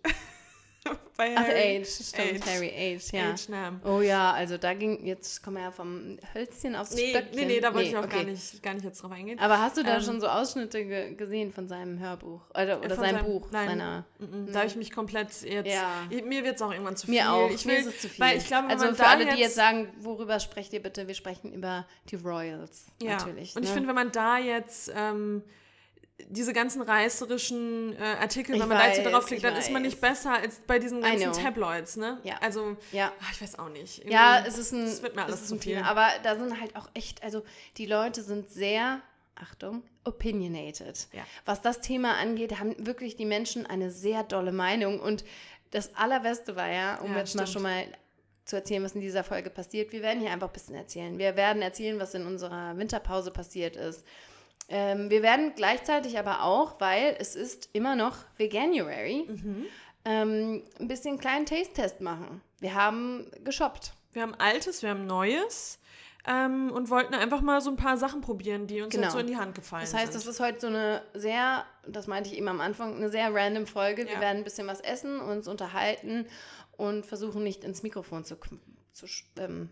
Bei 1.16 1.34
Ach. 1.36 1.44
Age, 1.46 1.86
stimmt, 1.86 2.42
Age. 2.42 2.50
Harry 2.54 2.70
Age, 2.96 3.12
ja. 3.12 3.32
Age, 3.32 3.48
Nam. 3.50 3.80
Oh 3.84 4.00
ja, 4.00 4.32
also 4.32 4.56
da 4.56 4.72
ging, 4.72 5.04
jetzt 5.04 5.42
kommen 5.42 5.58
wir 5.58 5.64
ja 5.64 5.70
vom 5.70 6.18
Hölzchen 6.32 6.74
aufs 6.74 6.94
Nee, 6.94 7.10
Stöckchen. 7.10 7.34
nee, 7.36 7.44
nee, 7.44 7.60
da 7.60 7.74
wollte 7.74 7.90
ich 7.90 7.96
auch 7.98 8.04
okay. 8.04 8.16
gar, 8.16 8.24
nicht, 8.24 8.62
gar 8.62 8.72
nicht 8.72 8.84
jetzt 8.84 9.02
drauf 9.02 9.12
eingehen. 9.12 9.38
Aber 9.38 9.60
hast 9.60 9.76
du 9.76 9.82
da 9.82 9.96
Ähm, 9.96 10.02
schon 10.02 10.20
so 10.22 10.28
Ausschnitte 10.28 10.82
ge 10.86 11.14
gesehen 11.16 11.52
von 11.52 11.68
seinem 11.68 11.98
Hörbuch? 11.98 12.40
Oder, 12.54 12.78
oder 12.80 12.94
Von 12.94 13.04
seinem 13.04 13.26
Buch? 13.26 13.48
nein. 13.50 13.68
Seiner, 13.68 14.04
Mhm, 14.18 14.50
Da 14.50 14.60
habe 14.60 14.68
ich 14.68 14.76
mich 14.76 14.90
komplett 14.90 15.28
jetzt. 15.42 15.66
Ja. 15.68 16.06
Mir 16.24 16.44
wird 16.44 16.56
es 16.56 16.62
auch 16.62 16.72
irgendwann 16.72 16.96
zu 16.96 17.06
viel. 17.06 17.16
mir 17.16 17.30
auch, 17.30 17.50
Ich 17.50 17.66
mir 17.66 17.72
will, 17.74 17.80
ist 17.80 17.86
es 17.86 18.00
zu 18.00 18.08
viel. 18.08 18.24
Weil 18.24 18.38
ich 18.38 18.46
glaube, 18.46 18.68
also 18.68 18.94
für 18.94 19.06
alle, 19.06 19.24
jetzt, 19.24 19.36
die 19.36 19.40
jetzt 19.42 19.54
sagen, 19.56 19.88
worüber 19.98 20.40
sprecht 20.40 20.72
ihr 20.72 20.80
bitte? 20.82 21.06
Wir 21.06 21.14
sprechen 21.14 21.52
über 21.52 21.86
die 22.10 22.16
Royals, 22.16 22.86
ja. 23.02 23.16
natürlich. 23.18 23.54
Und 23.54 23.64
ich 23.64 23.68
ne? 23.68 23.74
finde, 23.74 23.88
wenn 23.90 23.96
man 23.96 24.12
da 24.12 24.38
jetzt. 24.38 24.90
Ähm, 24.96 25.42
diese 26.28 26.52
ganzen 26.52 26.82
reißerischen 26.82 27.96
äh, 27.96 28.02
Artikel, 28.20 28.54
Ich 28.56 28.60
wenn 28.60 28.68
man 28.68 28.78
da 28.78 28.84
weiß, 28.84 29.02
draufklickt, 29.02 29.42
ich 29.42 29.48
dann 29.48 29.58
ist 29.58 29.70
man 29.70 29.82
nicht 29.82 30.00
weiß. 30.02 30.10
besser 30.10 30.32
als 30.34 30.60
bei 30.66 30.78
diesen 30.78 31.00
ganzen. 31.00 31.32
Tabloids, 31.32 31.96
ne? 31.96 32.18
Ja. 32.24 32.36
Also, 32.40 32.76
Ja. 32.92 33.12
ach, 33.22 33.32
ich 33.32 33.42
weiß 33.42 33.58
auch 33.58 33.68
nicht. 33.68 34.04
Ja, 34.08 34.36
Irgendwie- 34.38 34.48
es 34.50 34.58
ist 34.58 34.72
ein, 34.72 34.84
es 34.84 35.02
wird 35.02 35.16
mir 35.16 35.24
alles 35.24 35.36
es 35.36 35.42
ist 35.46 35.52
ein. 35.52 35.60
Thema. 35.60 35.86
Aber 35.88 36.08
da 36.22 36.36
sind 36.36 36.60
halt 36.60 36.76
auch 36.76 36.88
echt, 36.94 37.22
also 37.22 37.42
die 37.76 37.86
Leute 37.86 38.22
sind 38.22 38.50
sehr, 38.50 39.00
Achtung, 39.36 39.82
opinionated. 40.04 41.08
Ja. 41.12 41.22
Was 41.46 41.60
das 41.62 41.80
Thema 41.80 42.16
angeht, 42.18 42.58
haben 42.60 42.74
wirklich 42.86 43.16
die 43.16 43.24
Menschen 43.26 43.66
eine 43.66 43.90
sehr 43.90 44.22
dolle 44.22 44.52
Meinung. 44.52 45.00
Und 45.00 45.24
das 45.70 45.94
Allerbeste 45.96 46.56
war 46.56 46.68
ja, 46.70 46.96
um 47.00 47.12
Ja, 47.12 47.18
jetzt 47.18 47.34
mal 47.34 47.46
stimmt. 47.46 47.48
schon 47.54 47.62
mal 47.62 47.84
zu 48.44 48.56
erzählen, 48.56 48.82
was 48.82 48.92
in 48.94 49.00
dieser 49.00 49.22
Folge 49.24 49.48
passiert. 49.48 49.92
Wir 49.92 50.02
werden 50.02 50.20
hier 50.20 50.30
einfach 50.30 50.48
ein 50.48 50.52
bisschen 50.52 50.74
erzählen. 50.74 51.16
Wir 51.18 51.36
werden 51.36 51.62
erzählen, 51.62 51.98
was 52.00 52.14
in 52.14 52.26
unserer 52.26 52.76
Winterpause 52.76 53.30
passiert 53.30 53.76
ist. 53.76 54.04
Ähm, 54.70 55.10
wir 55.10 55.22
werden 55.22 55.52
gleichzeitig 55.56 56.16
aber 56.18 56.42
auch, 56.44 56.80
weil 56.80 57.16
es 57.18 57.34
ist 57.34 57.68
immer 57.72 57.96
noch 57.96 58.16
Veganuary, 58.36 59.26
Mhm. 59.28 59.66
ähm, 60.04 60.62
ein 60.78 60.88
bisschen 60.88 61.10
einen 61.12 61.18
kleinen 61.20 61.44
Taste-Test 61.46 62.00
machen. 62.00 62.40
Wir 62.60 62.74
haben 62.74 63.30
geshoppt. 63.44 63.92
Wir 64.12 64.22
haben 64.22 64.34
Altes, 64.36 64.82
wir 64.82 64.90
haben 64.90 65.06
Neues 65.06 65.78
ähm, 66.26 66.70
und 66.72 66.88
wollten 66.90 67.14
einfach 67.14 67.40
mal 67.40 67.60
so 67.60 67.70
ein 67.70 67.76
paar 67.76 67.96
Sachen 67.96 68.20
probieren, 68.20 68.66
die 68.66 68.80
uns 68.82 68.94
Genau. 68.94 69.10
so 69.10 69.18
in 69.18 69.26
die 69.26 69.36
Hand 69.36 69.54
gefallen 69.54 69.82
Das 69.82 69.94
heißt, 69.94 70.12
sind. 70.12 70.14
das 70.22 70.26
ist 70.26 70.38
heute 70.40 70.60
so 70.60 70.66
eine 70.68 71.02
sehr, 71.14 71.64
das 71.86 72.06
meinte 72.06 72.30
ich 72.30 72.36
eben 72.36 72.48
am 72.48 72.60
Anfang, 72.60 72.96
eine 72.96 73.08
sehr 73.08 73.34
random 73.34 73.66
Folge. 73.66 74.04
Wir 74.06 74.14
Ja. 74.14 74.20
werden 74.20 74.38
ein 74.38 74.44
bisschen 74.44 74.66
was 74.68 74.80
essen, 74.80 75.20
uns 75.20 75.48
unterhalten 75.48 76.26
und 76.76 77.06
versuchen 77.06 77.42
nicht 77.42 77.64
ins 77.64 77.82
Mikrofon 77.82 78.24
zu, 78.24 78.36
zu 78.92 79.06
ähm, 79.38 79.68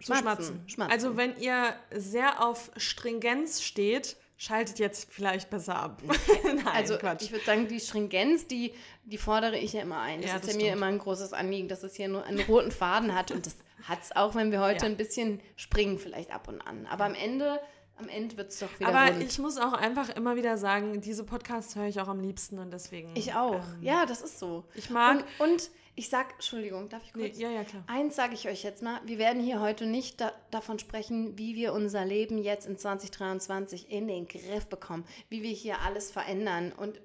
zu 0.00 0.14
schmatzen. 0.14 0.62
schmatzen. 0.66 0.92
Also 0.92 1.16
wenn 1.16 1.36
ihr 1.38 1.74
sehr 1.94 2.44
auf 2.44 2.70
Stringenz 2.76 3.62
steht, 3.62 4.16
schaltet 4.38 4.78
jetzt 4.78 5.10
vielleicht 5.10 5.48
besser 5.48 5.76
ab. 5.76 6.02
Nein, 6.44 6.66
also 6.66 6.98
Quatsch. 6.98 7.22
ich 7.22 7.32
würde 7.32 7.44
sagen, 7.44 7.68
die 7.68 7.80
Stringenz, 7.80 8.46
die, 8.46 8.74
die 9.04 9.16
fordere 9.18 9.56
ich 9.56 9.72
ja 9.72 9.82
immer 9.82 10.00
ein. 10.00 10.20
Das 10.20 10.30
Ja, 10.30 10.36
ist 10.36 10.44
das 10.44 10.50
ja 10.52 10.56
mir 10.56 10.62
stimmt. 10.66 10.76
immer 10.76 10.86
ein 10.86 10.98
großes 10.98 11.32
Anliegen, 11.32 11.68
dass 11.68 11.82
es 11.82 11.94
hier 11.94 12.08
nur 12.08 12.24
einen 12.24 12.40
roten 12.40 12.70
Faden 12.70 13.14
hat. 13.14 13.30
Und 13.30 13.46
das 13.46 13.56
hat 13.84 14.02
es 14.02 14.14
auch, 14.14 14.34
wenn 14.34 14.50
wir 14.52 14.60
heute 14.60 14.84
Ja. 14.84 14.90
ein 14.90 14.96
bisschen 14.98 15.40
springen, 15.56 15.98
vielleicht 15.98 16.30
ab 16.32 16.48
und 16.48 16.60
an. 16.60 16.86
Aber 16.86 17.04
am 17.06 17.14
Ende, 17.14 17.58
am 17.96 18.08
Ende 18.10 18.36
wird 18.36 18.50
es 18.50 18.58
doch 18.58 18.68
wieder 18.78 18.90
Aber 18.94 19.10
rund. 19.10 19.22
ich 19.22 19.38
muss 19.38 19.56
auch 19.56 19.72
einfach 19.72 20.10
immer 20.10 20.36
wieder 20.36 20.58
sagen, 20.58 21.00
diese 21.00 21.24
Podcasts 21.24 21.74
höre 21.76 21.86
ich 21.86 21.98
auch 22.00 22.08
am 22.08 22.20
liebsten 22.20 22.58
und 22.58 22.70
deswegen. 22.72 23.16
Ich 23.16 23.32
auch. 23.32 23.54
ähm, 23.54 23.82
ja, 23.82 24.04
das 24.04 24.20
ist 24.20 24.38
so. 24.38 24.64
Ich 24.74 24.90
mag. 24.90 25.24
Und, 25.38 25.50
und 25.50 25.70
ich 25.98 26.10
sag, 26.10 26.34
Entschuldigung, 26.34 26.90
darf 26.90 27.02
ich 27.04 27.14
nee, 27.14 27.28
kurz? 27.28 27.38
ja, 27.38 27.50
ja, 27.50 27.64
klar. 27.64 27.82
Eins 27.86 28.16
sage 28.16 28.34
ich 28.34 28.46
euch 28.46 28.62
jetzt 28.62 28.82
mal, 28.82 29.00
wir 29.06 29.18
werden 29.18 29.42
hier 29.42 29.60
heute 29.60 29.86
nicht 29.86 30.20
da 30.20 30.30
davon 30.50 30.78
sprechen, 30.78 31.38
wie 31.38 31.56
wir 31.56 31.72
unser 31.72 32.04
Leben 32.04 32.36
jetzt 32.36 32.66
in 32.66 32.76
2023 32.76 33.90
in 33.90 34.06
den 34.06 34.28
Griff 34.28 34.66
bekommen, 34.66 35.06
wie 35.30 35.42
wir 35.42 35.50
hier 35.50 35.80
alles 35.80 36.10
verändern. 36.10 36.72
Und 36.72 37.00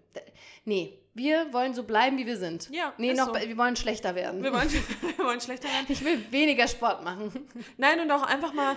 nee, 0.66 1.00
wir 1.14 1.54
wollen 1.54 1.74
so 1.74 1.84
bleiben, 1.84 2.18
wie 2.18 2.26
wir 2.26 2.38
sind. 2.38 2.70
Ja, 2.70 2.94
nee, 2.98 3.12
ist 3.12 3.18
noch, 3.18 3.34
so. 3.34 3.48
wir 3.48 3.58
wollen 3.58 3.78
schlechter 3.78 4.14
werden. 4.14 4.44
Wir 4.44 4.52
wollen, 4.52 4.70
wir 5.18 5.26
wollen 5.26 5.40
schlechter 5.40 5.70
werden. 5.70 5.86
ich 5.88 6.04
will 6.04 6.30
weniger 6.30 6.68
Sport 6.68 7.04
machen. 7.04 7.32
Nein, 7.78 8.02
und 8.02 8.12
auch 8.12 8.24
einfach 8.24 8.54
mal, 8.54 8.76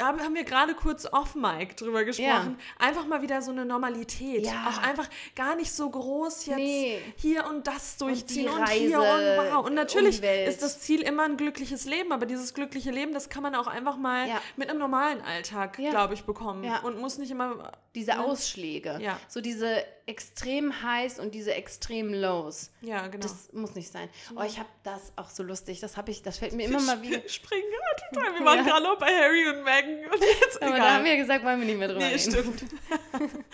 haben, 0.00 0.20
haben 0.20 0.34
wir 0.34 0.44
gerade 0.44 0.74
kurz 0.74 1.06
off-mic 1.10 1.76
drüber 1.76 2.04
gesprochen, 2.04 2.58
einfach 2.78 3.06
mal 3.06 3.22
wieder 3.22 3.42
so 3.42 3.50
eine 3.50 3.64
Normalität. 3.64 4.44
Ja. 4.46 4.68
Auch 4.68 4.78
einfach 4.82 5.08
gar 5.34 5.56
nicht 5.56 5.72
so 5.72 5.88
groß 5.90 6.46
jetzt 6.46 6.56
Nee. 6.56 7.00
hier 7.16 7.46
und 7.46 7.66
das 7.66 7.96
durchziehen 7.96 8.44
die 8.44 8.48
und, 8.48 8.68
hier 8.68 8.98
Reise 8.98 9.38
und 9.38 9.52
wow. 9.54 9.66
Und 9.66 9.74
natürlich 9.74 10.16
die 10.16 10.22
Welt. 10.22 10.48
ist 10.48 10.62
das 10.62 10.80
Ziel 10.80 11.02
immer 11.02 11.24
ein 11.24 11.36
glückliches 11.36 11.84
Leben, 11.84 12.12
aber 12.12 12.26
dieses 12.26 12.54
glückliche 12.54 12.90
Leben, 12.90 13.12
das 13.12 13.28
kann 13.28 13.42
man 13.42 13.54
auch 13.54 13.66
einfach 13.66 13.96
mal 13.96 14.28
Ja. 14.28 14.40
mit 14.56 14.70
einem 14.70 14.78
normalen 14.78 15.20
Alltag, 15.22 15.78
Ja. 15.78 15.90
glaube 15.90 16.14
ich, 16.14 16.24
bekommen. 16.24 16.64
Ja. 16.64 16.80
Und 16.80 16.98
muss 16.98 17.18
nicht 17.18 17.30
immer. 17.30 17.72
Diese 17.94 18.12
ne? 18.12 18.20
Ausschläge. 18.24 18.98
Ja. 19.00 19.18
So 19.28 19.40
diese 19.40 19.82
extrem 20.10 20.82
Highs 20.82 21.18
und 21.18 21.34
diese 21.34 21.54
extrem 21.54 22.12
Lows. 22.12 22.70
Ja, 22.82 23.06
genau. 23.06 23.22
Das 23.22 23.52
muss 23.52 23.74
nicht 23.74 23.90
sein. 23.90 24.08
Oh, 24.36 24.42
ich 24.42 24.58
habe 24.58 24.68
das 24.82 25.12
auch 25.16 25.30
so 25.30 25.42
lustig. 25.42 25.80
Das 25.80 25.96
habe 25.96 26.10
ich, 26.10 26.22
das 26.22 26.38
fällt 26.38 26.52
mir 26.52 26.66
immer 26.66 26.80
mal 26.82 27.00
wieder. 27.00 27.22
Wir 27.22 27.28
springen 27.28 27.64
gerade 27.70 28.14
total. 28.14 28.38
Wir 28.38 28.44
waren 28.46 28.58
Ja. 28.58 28.64
gerade 28.64 28.82
noch 28.84 28.98
bei 28.98 29.06
Harry 29.06 29.48
und 29.48 29.64
Meghan 29.64 30.12
und 30.12 30.20
jetzt 30.42 30.56
Aber 30.62 30.74
egal. 30.74 30.80
da 30.80 30.94
haben 30.96 31.04
wir 31.04 31.12
ja 31.14 31.20
gesagt, 31.20 31.44
wollen 31.44 31.60
wir 31.60 31.66
nicht 31.66 31.78
mehr 31.78 31.88
drüber 31.88 32.00
nee, 32.00 32.14
reden. 32.14 32.18
stimmt. 32.32 32.64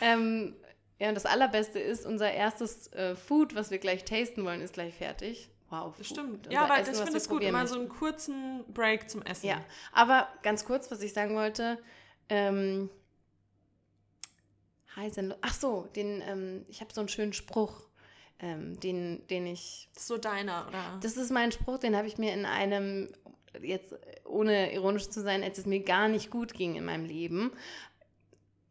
Ähm, 0.00 0.54
ja, 0.98 1.08
und 1.08 1.14
das 1.14 1.26
Allerbeste 1.26 1.78
ist, 1.78 2.06
unser 2.06 2.30
erstes 2.32 2.92
äh, 2.92 3.14
Food, 3.16 3.54
was 3.54 3.70
wir 3.70 3.78
gleich 3.78 4.04
tasten 4.04 4.44
wollen, 4.44 4.60
ist 4.60 4.74
gleich 4.74 4.94
fertig. 4.94 5.48
Wow, 5.70 5.94
Food. 5.96 6.06
Stimmt. 6.06 6.46
Unser 6.46 6.52
Ja, 6.52 6.64
aber 6.64 6.78
Essen, 6.78 6.94
ich 6.94 7.00
finde 7.00 7.18
es 7.18 7.28
gut, 7.28 7.42
immer 7.42 7.66
so 7.66 7.76
einen 7.78 7.88
kurzen 7.88 8.64
Break 8.72 9.10
zum 9.10 9.22
Essen. 9.22 9.46
Ja, 9.46 9.64
aber 9.92 10.28
ganz 10.42 10.64
kurz, 10.64 10.90
was 10.90 11.02
ich 11.02 11.12
sagen 11.12 11.34
wollte. 11.34 11.78
Ähm, 12.28 12.90
Lows. 14.96 15.38
Ach 15.40 15.54
so, 15.54 15.88
den, 15.96 16.22
ähm, 16.26 16.64
ich 16.68 16.80
habe 16.80 16.92
so 16.92 17.00
einen 17.00 17.08
schönen 17.08 17.32
Spruch, 17.32 17.82
ähm, 18.40 18.78
den, 18.80 19.26
den 19.28 19.46
ich. 19.46 19.88
Das 19.94 20.02
ist 20.02 20.08
so 20.08 20.18
deiner, 20.18 20.66
oder? 20.68 20.98
Das 21.02 21.16
ist 21.16 21.30
mein 21.30 21.52
Spruch, 21.52 21.78
den 21.78 21.96
habe 21.96 22.06
ich 22.06 22.18
mir 22.18 22.32
in 22.32 22.44
einem, 22.46 23.12
jetzt 23.62 23.94
ohne 24.24 24.72
ironisch 24.72 25.08
zu 25.08 25.22
sein, 25.22 25.42
als 25.42 25.58
es 25.58 25.66
mir 25.66 25.80
gar 25.80 26.08
nicht 26.08 26.30
gut 26.30 26.54
ging 26.54 26.74
in 26.76 26.84
meinem 26.84 27.04
Leben. 27.04 27.52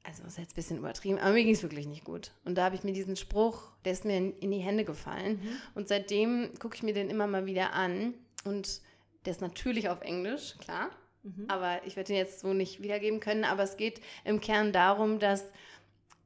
Also, 0.06 0.24
das 0.24 0.34
ist 0.34 0.40
jetzt 0.40 0.52
ein 0.52 0.56
bisschen 0.56 0.78
übertrieben, 0.80 1.18
aber 1.18 1.32
mir 1.32 1.46
ging 1.46 1.54
es 1.54 1.64
wirklich 1.64 1.88
nicht 1.88 2.04
gut. 2.04 2.32
Und 2.44 2.56
da 2.56 2.66
habe 2.66 2.76
ich 2.76 2.84
mir 2.84 2.92
diesen 2.92 3.16
Spruch, 3.16 3.72
der 3.86 3.94
ist 3.94 4.04
mir 4.04 4.18
in, 4.18 4.38
in 4.40 4.52
die 4.52 4.58
Hände 4.58 4.84
gefallen. 4.84 5.40
Mhm. 5.42 5.58
Und 5.76 5.88
seitdem 5.88 6.52
gucke 6.60 6.76
ich 6.76 6.84
mir 6.84 6.94
den 6.94 7.10
immer 7.10 7.26
mal 7.26 7.46
wieder 7.46 7.72
an. 7.72 8.14
Und 8.44 8.82
der 9.26 9.32
ist 9.32 9.40
natürlich 9.40 9.88
auf 9.88 10.02
Englisch, 10.02 10.56
klar. 10.58 10.90
mhm. 11.24 11.46
aber 11.48 11.86
ich 11.86 11.96
werde 11.96 12.08
den 12.08 12.18
jetzt 12.18 12.42
so 12.42 12.54
nicht 12.54 12.82
wiedergeben 12.82 13.22
können. 13.22 13.46
Aber 13.46 13.64
es 13.64 13.78
geht 13.78 14.02
im 14.26 14.42
Kern 14.42 14.74
darum, 14.74 15.20
dass 15.20 15.46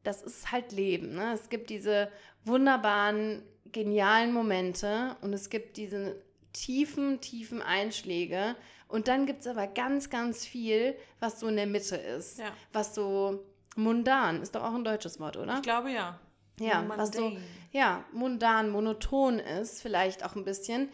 das 0.08 0.22
ist 0.22 0.52
halt 0.52 0.72
Leben. 0.72 1.16
Ne? 1.16 1.34
Es 1.34 1.50
gibt 1.50 1.70
diese 1.70 2.10
wunderbaren, 2.46 3.44
genialen 3.72 4.32
Momente 4.32 5.18
und 5.22 5.34
es 5.34 5.50
gibt 5.50 5.76
diese 5.76 6.16
tiefen, 6.54 7.20
tiefen 7.20 7.62
Einschläge. 7.62 8.56
Und 8.88 9.10
dann 9.10 9.26
gibt 9.26 9.42
es 9.42 9.48
aber 9.48 9.68
ganz, 9.68 10.10
ganz 10.10 10.46
viel, 10.46 10.96
was 11.20 11.42
so 11.42 11.48
in 11.48 11.58
der 11.58 11.68
Mitte 11.68 11.98
ist. 11.98 12.40
Ja. 12.40 12.54
Was 12.72 12.96
so 12.96 13.44
mundan, 13.76 14.42
ist 14.42 14.56
doch 14.56 14.64
auch 14.64 14.74
ein 14.74 14.86
deutsches 14.86 15.20
Wort, 15.20 15.36
oder? 15.36 15.56
Ich 15.56 15.62
glaube 15.62 15.92
ja. 15.92 16.20
Ja, 16.60 16.84
was 16.88 17.12
so 17.12 17.34
ja, 17.72 18.04
mundan, 18.14 18.70
monoton 18.70 19.38
ist, 19.38 19.82
vielleicht 19.82 20.26
auch 20.26 20.36
ein 20.36 20.46
bisschen. 20.46 20.90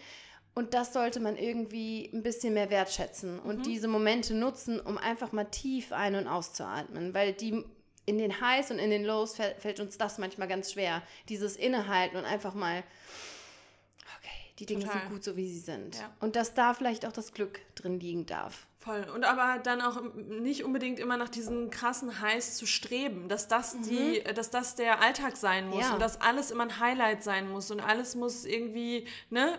Und 0.56 0.74
das 0.74 0.92
sollte 0.92 1.20
man 1.20 1.38
irgendwie 1.38 2.10
ein 2.14 2.24
bisschen 2.24 2.56
mehr 2.56 2.70
wertschätzen 2.70 3.40
und 3.40 3.60
mhm. 3.60 3.64
diese 3.64 3.88
Momente 3.88 4.34
nutzen, 4.34 4.80
um 4.80 4.98
einfach 4.98 5.32
mal 5.32 5.46
tief 5.46 5.94
ein- 5.94 6.16
und 6.16 6.28
auszuatmen, 6.28 7.14
weil 7.14 7.34
die 7.34 7.64
in 8.06 8.18
den 8.18 8.42
Highs 8.42 8.72
und 8.72 8.80
in 8.80 8.90
den 8.90 9.06
Lows 9.06 9.36
fällt, 9.36 9.62
fällt 9.62 9.80
uns 9.80 9.98
das 9.98 10.18
manchmal 10.18 10.48
ganz 10.48 10.72
schwer. 10.72 11.02
Dieses 11.30 11.56
Innehalten 11.56 12.18
und 12.18 12.26
einfach 12.26 12.54
mal, 12.54 12.84
okay, 14.18 14.30
die 14.60 14.66
Dinge 14.66 14.86
Total. 14.86 15.02
sind 15.02 15.10
gut 15.10 15.24
so, 15.24 15.36
wie 15.38 15.48
sie 15.48 15.60
sind. 15.60 15.96
Ja. 15.96 16.14
Und 16.20 16.36
dass 16.36 16.54
da 16.54 16.74
vielleicht 16.74 17.06
auch 17.06 17.14
das 17.14 17.34
Glück 17.34 17.62
drin 17.76 18.00
liegen 18.00 18.26
darf. 18.26 18.68
Voll. 18.84 19.06
Und 19.16 19.24
aber 19.24 19.60
dann 19.64 19.80
auch 19.80 20.02
nicht 20.14 20.66
unbedingt 20.66 21.00
immer 21.00 21.16
nach 21.16 21.30
diesen 21.30 21.70
krassen 21.70 22.20
Highs 22.20 22.56
zu 22.56 22.66
streben, 22.66 23.30
dass 23.30 23.48
das 23.48 23.76
mhm. 23.76 23.84
die, 23.84 24.24
dass 24.36 24.50
das 24.50 24.76
der 24.76 25.02
Alltag 25.02 25.38
sein 25.38 25.70
muss 25.70 25.82
ja. 25.82 25.94
und 25.94 26.02
dass 26.02 26.20
alles 26.20 26.52
immer 26.52 26.64
ein 26.64 26.80
Highlight 26.82 27.24
sein 27.24 27.50
muss 27.50 27.72
und 27.72 27.80
alles 27.80 28.16
muss 28.16 28.44
irgendwie, 28.44 29.08
ne, 29.30 29.58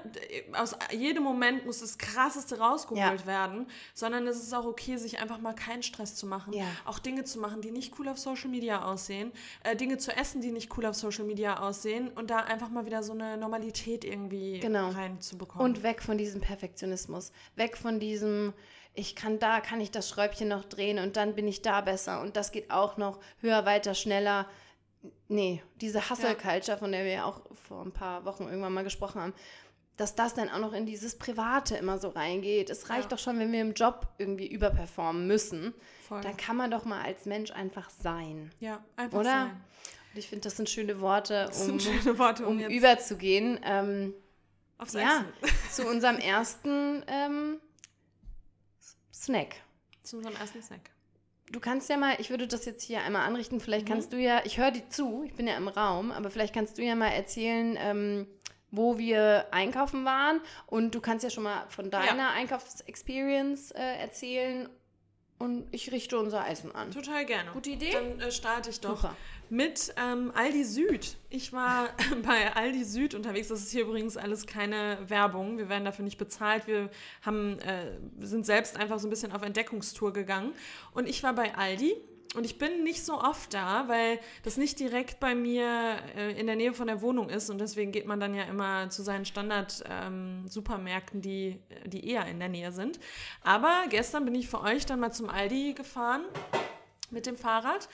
aus 0.52 0.76
jedem 0.90 1.23
Moment 1.23 1.64
muss 1.64 1.81
das 1.81 1.97
krasseste 1.97 2.59
rausgeholt 2.59 3.21
ja. 3.21 3.26
werden, 3.26 3.66
sondern 3.95 4.26
es 4.26 4.43
ist 4.43 4.52
auch 4.52 4.66
okay, 4.66 4.99
sich 4.99 5.19
einfach 5.19 5.38
mal 5.38 5.54
keinen 5.54 5.83
Stress 5.83 6.16
zu 6.16 6.26
machen. 6.26 6.52
Ja. 6.52 6.66
Auch 6.85 6.99
Dinge 6.99 7.25
zu 7.25 7.38
machen, 7.38 7.62
die 7.62 7.71
nicht 7.71 7.99
cool 7.99 8.09
auf 8.09 8.19
Social 8.19 8.50
Media 8.50 8.85
aussehen, 8.85 9.33
äh, 9.62 9.75
Dinge 9.75 9.97
zu 9.97 10.14
essen, 10.14 10.43
die 10.43 10.52
nicht 10.52 10.76
cool 10.76 10.85
auf 10.85 10.97
Social 10.97 11.25
Media 11.25 11.61
aussehen 11.61 12.09
und 12.09 12.28
da 12.28 12.40
einfach 12.40 12.69
mal 12.69 12.85
wieder 12.85 13.02
so 13.02 13.14
eine 13.14 13.38
Normalität 13.38 14.04
irgendwie 14.04 14.61
genau. 14.61 14.90
reinzubekommen. 14.90 15.64
Und 15.64 15.83
weg 15.83 16.02
von 16.02 16.19
diesem 16.19 16.43
Perfektionismus, 16.43 17.33
weg 17.57 17.78
von 17.78 17.99
diesem 17.99 18.52
ich 18.95 19.17
kann 19.17 19.39
da, 19.39 19.61
kann 19.61 19.81
ich 19.81 19.91
das 19.91 20.09
Schräubchen 20.09 20.49
noch 20.49 20.65
drehen 20.65 20.99
und 20.99 21.17
dann 21.17 21.35
bin 21.35 21.49
ich 21.49 21.63
da 21.63 21.81
besser 21.81 22.21
und 22.21 22.37
das 22.37 22.53
geht 22.53 22.71
auch 22.71 22.97
noch 22.97 23.21
höher, 23.41 23.65
weiter, 23.67 23.95
schneller. 23.95 24.49
Nee, 25.29 25.63
diese 25.81 26.09
Hustle-Culture, 26.09 26.79
von 26.79 26.93
der 26.93 27.05
wir 27.05 27.13
ja 27.13 27.25
auch 27.25 27.43
vor 27.69 27.83
ein 27.83 27.93
paar 27.93 28.25
Wochen 28.25 28.45
irgendwann 28.45 28.73
mal 28.73 28.85
gesprochen 28.85 29.21
haben, 29.21 29.35
dass 29.97 30.15
das 30.15 30.35
dann 30.35 30.49
auch 30.49 30.59
noch 30.59 30.73
in 30.73 30.87
dieses 30.87 31.19
Private 31.19 31.77
immer 31.77 31.99
so 31.99 32.09
reingeht. 32.09 32.71
Es 32.71 32.89
reicht 32.89 33.11
ja. 33.11 33.17
doch 33.17 33.19
schon, 33.19 33.39
wenn 33.39 33.53
wir 33.53 33.61
im 33.61 33.75
Job 33.75 34.09
irgendwie 34.19 34.47
überperformen 34.47 35.27
müssen. 35.27 35.75
Voll. 36.09 36.21
Dann 36.21 36.37
kann 36.37 36.57
man 36.57 36.71
doch 36.71 36.85
mal 36.85 37.03
als 37.03 37.27
Mensch 37.27 37.51
einfach 37.51 37.91
sein. 37.91 38.51
Ja, 38.61 38.83
einfach 38.97 39.19
Oder? 39.19 39.31
sein. 39.31 39.65
Und 40.13 40.19
ich 40.19 40.29
finde, 40.29 40.45
das 40.45 40.57
sind 40.57 40.69
schöne 40.69 41.01
Worte, 41.01 41.51
um, 41.61 41.79
schöne 41.81 42.19
Worte, 42.19 42.47
um, 42.47 42.61
um 42.63 42.71
überzugehen. 42.71 43.61
Ähm, 43.65 44.15
ja, 44.93 45.25
zu 45.71 45.87
unserem 45.87 46.17
ersten 46.17 47.03
ähm, 47.07 47.61
Snack. 49.25 49.57
Zu 50.02 50.19
unserem 50.19 50.37
ersten 50.37 50.62
Snack. 50.62 50.90
Du 51.50 51.61
kannst 51.61 51.88
ja 51.88 51.97
mal, 51.97 52.16
ich 52.19 52.31
würde 52.31 52.47
das 52.47 52.64
jetzt 52.64 52.83
hier 52.83 53.02
einmal 53.02 53.26
anrichten, 53.26 53.61
vielleicht 53.61 53.87
mhm. 53.87 53.93
kannst 53.93 54.12
du 54.12 54.19
ja, 54.19 54.43
ich 54.45 54.59
höre 54.59 54.71
dir 54.71 54.88
zu, 54.88 55.25
ich 55.25 55.35
bin 55.35 55.47
ja 55.47 55.57
im 55.57 55.69
Raum, 55.69 56.11
aber 56.11 56.31
vielleicht 56.31 56.54
kannst 56.54 56.78
du 56.78 56.83
ja 56.83 56.95
mal 56.95 57.09
erzählen, 57.09 57.76
ähm, 57.78 58.26
wo 58.71 58.99
wir 58.99 59.47
einkaufen 59.50 60.04
waren 60.04 60.40
und 60.66 60.95
du 60.95 61.00
kannst 61.00 61.23
ja 61.23 61.31
schon 61.31 61.45
mal 61.45 61.64
von 61.69 61.90
deiner 61.90 62.16
ja. 62.16 62.31
Einkaufsexperience 62.31 63.71
äh, 63.73 63.97
erzählen 63.99 64.69
und 65.38 65.67
ich 65.73 65.93
richte 65.93 66.19
unser 66.19 66.49
Essen 66.49 66.75
an. 66.75 66.91
Total 66.91 67.25
gerne. 67.26 67.50
Gute 67.53 67.71
Idee? 67.71 67.93
Dann 67.93 68.21
äh, 68.21 68.31
starte 68.31 68.71
ich 68.71 68.81
doch. 68.81 68.97
Super 68.97 69.17
mit 69.50 69.95
ähm, 69.97 70.33
Aldi 70.35 70.64
Süd. 70.64 71.17
Ich 71.31 71.53
war 71.53 71.91
bei 72.25 72.55
Aldi 72.55 72.85
Süd 72.85 73.14
unterwegs. 73.14 73.49
Das 73.49 73.61
ist 73.61 73.71
hier 73.71 73.83
übrigens 73.83 74.17
alles 74.17 74.47
keine 74.47 74.99
Werbung. 75.07 75.59
Wir 75.59 75.69
werden 75.69 75.85
dafür 75.85 76.05
nicht 76.05 76.19
bezahlt. 76.19 76.67
Wir 76.67 76.91
haben, 77.23 77.59
äh, 77.61 77.99
sind 78.21 78.47
selbst 78.47 78.76
einfach 78.76 78.99
so 78.99 79.07
ein 79.07 79.11
bisschen 79.11 79.33
auf 79.33 79.43
Entdeckungstour 79.43 80.12
gegangen. 80.12 80.53
Und 80.93 81.09
ich 81.09 81.23
war 81.23 81.35
bei 81.35 81.55
Aldi. 81.55 81.95
Und 82.35 82.45
ich 82.45 82.59
bin 82.59 82.83
nicht 82.83 83.05
so 83.05 83.21
oft 83.21 83.55
da, 83.55 83.88
weil 83.88 84.19
das 84.43 84.57
nicht 84.57 84.81
direkt 84.81 85.21
bei 85.21 85.35
mir 85.35 85.99
äh, 86.17 86.38
in 86.38 86.47
der 86.47 86.57
Nähe 86.57 86.73
von 86.73 86.87
der 86.87 87.00
Wohnung 87.00 87.29
ist. 87.29 87.49
Und 87.50 87.61
deswegen 87.61 87.93
geht 87.93 88.07
man 88.07 88.19
dann 88.21 88.35
ja 88.35 88.45
immer 88.45 88.91
zu 88.91 89.03
seinen 89.03 89.25
Standard-Supermärkten, 89.25 91.19
ähm, 91.19 91.23
die, 91.23 91.61
die 91.87 92.09
eher 92.09 92.26
in 92.26 92.41
der 92.41 92.49
Nähe 92.49 92.73
sind. 92.73 92.99
Aber 93.43 93.85
gestern 93.88 94.25
bin 94.25 94.35
ich 94.35 94.49
für 94.49 94.61
euch 94.61 94.85
dann 94.87 95.00
mal 95.00 95.12
zum 95.12 95.31
Aldi 95.31 95.75
gefahren 95.75 96.25
mit 97.11 97.26
dem 97.26 97.37
Fahrrad. 97.37 97.88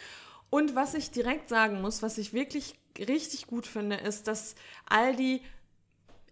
Und 0.49 0.75
was 0.75 0.94
ich 0.94 1.11
direkt 1.11 1.49
sagen 1.49 1.80
muss, 1.80 2.02
was 2.02 2.18
ich 2.18 2.32
wirklich 2.32 2.75
richtig 2.99 3.47
gut 3.47 3.66
finde, 3.66 3.97
ist, 3.97 4.26
dass 4.26 4.54
Aldi 4.88 5.42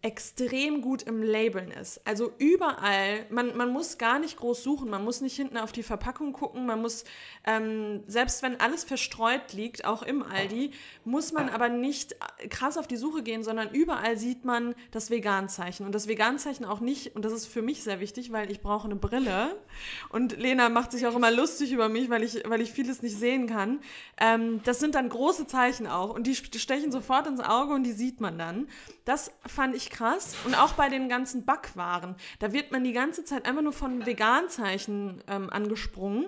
extrem 0.00 0.80
gut 0.80 1.02
im 1.02 1.24
Labeln 1.24 1.72
ist. 1.72 2.06
Also 2.06 2.32
überall, 2.38 3.26
man, 3.30 3.56
man 3.56 3.72
muss 3.72 3.98
gar 3.98 4.20
nicht 4.20 4.36
groß 4.36 4.62
suchen, 4.62 4.88
man 4.88 5.02
muss 5.02 5.20
nicht 5.20 5.34
hinten 5.34 5.56
auf 5.56 5.72
die 5.72 5.82
Verpackung 5.82 6.32
gucken, 6.32 6.66
man 6.66 6.80
muss, 6.80 7.02
ähm, 7.44 8.04
selbst 8.06 8.44
wenn 8.44 8.60
alles 8.60 8.84
verstreut 8.84 9.52
liegt, 9.54 9.84
auch 9.84 10.04
im 10.04 10.22
Aldi, 10.22 10.70
muss 11.04 11.32
man 11.32 11.48
aber 11.48 11.68
nicht 11.68 12.14
krass 12.48 12.78
auf 12.78 12.86
die 12.86 12.96
Suche 12.96 13.24
gehen, 13.24 13.42
sondern 13.42 13.70
überall 13.70 14.16
sieht 14.16 14.44
man 14.44 14.76
das 14.92 15.10
Veganzeichen. 15.10 15.84
Und 15.84 15.92
das 15.96 16.06
Veganzeichen 16.06 16.64
auch 16.64 16.78
nicht, 16.78 17.16
und 17.16 17.24
das 17.24 17.32
ist 17.32 17.46
für 17.46 17.62
mich 17.62 17.82
sehr 17.82 17.98
wichtig, 17.98 18.30
weil 18.30 18.52
ich 18.52 18.60
brauche 18.60 18.84
eine 18.84 18.96
Brille. 18.96 19.56
Und 20.10 20.38
Lena 20.38 20.68
macht 20.68 20.92
sich 20.92 21.08
auch 21.08 21.16
immer 21.16 21.32
lustig 21.32 21.72
über 21.72 21.88
mich, 21.88 22.08
weil 22.08 22.22
ich, 22.22 22.44
weil 22.48 22.60
ich 22.60 22.70
vieles 22.70 23.02
nicht 23.02 23.18
sehen 23.18 23.48
kann. 23.48 23.80
Ähm, 24.16 24.60
das 24.62 24.78
sind 24.78 24.94
dann 24.94 25.08
große 25.08 25.48
Zeichen 25.48 25.88
auch. 25.88 26.10
Und 26.10 26.28
die 26.28 26.36
stechen 26.36 26.92
sofort 26.92 27.26
ins 27.26 27.40
Auge 27.40 27.74
und 27.74 27.82
die 27.82 27.92
sieht 27.92 28.20
man 28.20 28.38
dann. 28.38 28.68
Das 29.04 29.32
fand 29.46 29.74
ich 29.74 29.87
krass. 29.90 30.34
Und 30.44 30.54
auch 30.54 30.72
bei 30.72 30.88
den 30.88 31.08
ganzen 31.08 31.44
Backwaren. 31.44 32.16
Da 32.38 32.52
wird 32.52 32.72
man 32.72 32.84
die 32.84 32.92
ganze 32.92 33.24
Zeit 33.24 33.46
einfach 33.46 33.62
nur 33.62 33.72
von 33.72 34.06
Veganzeichen 34.06 35.22
ähm, 35.28 35.50
angesprungen. 35.50 36.26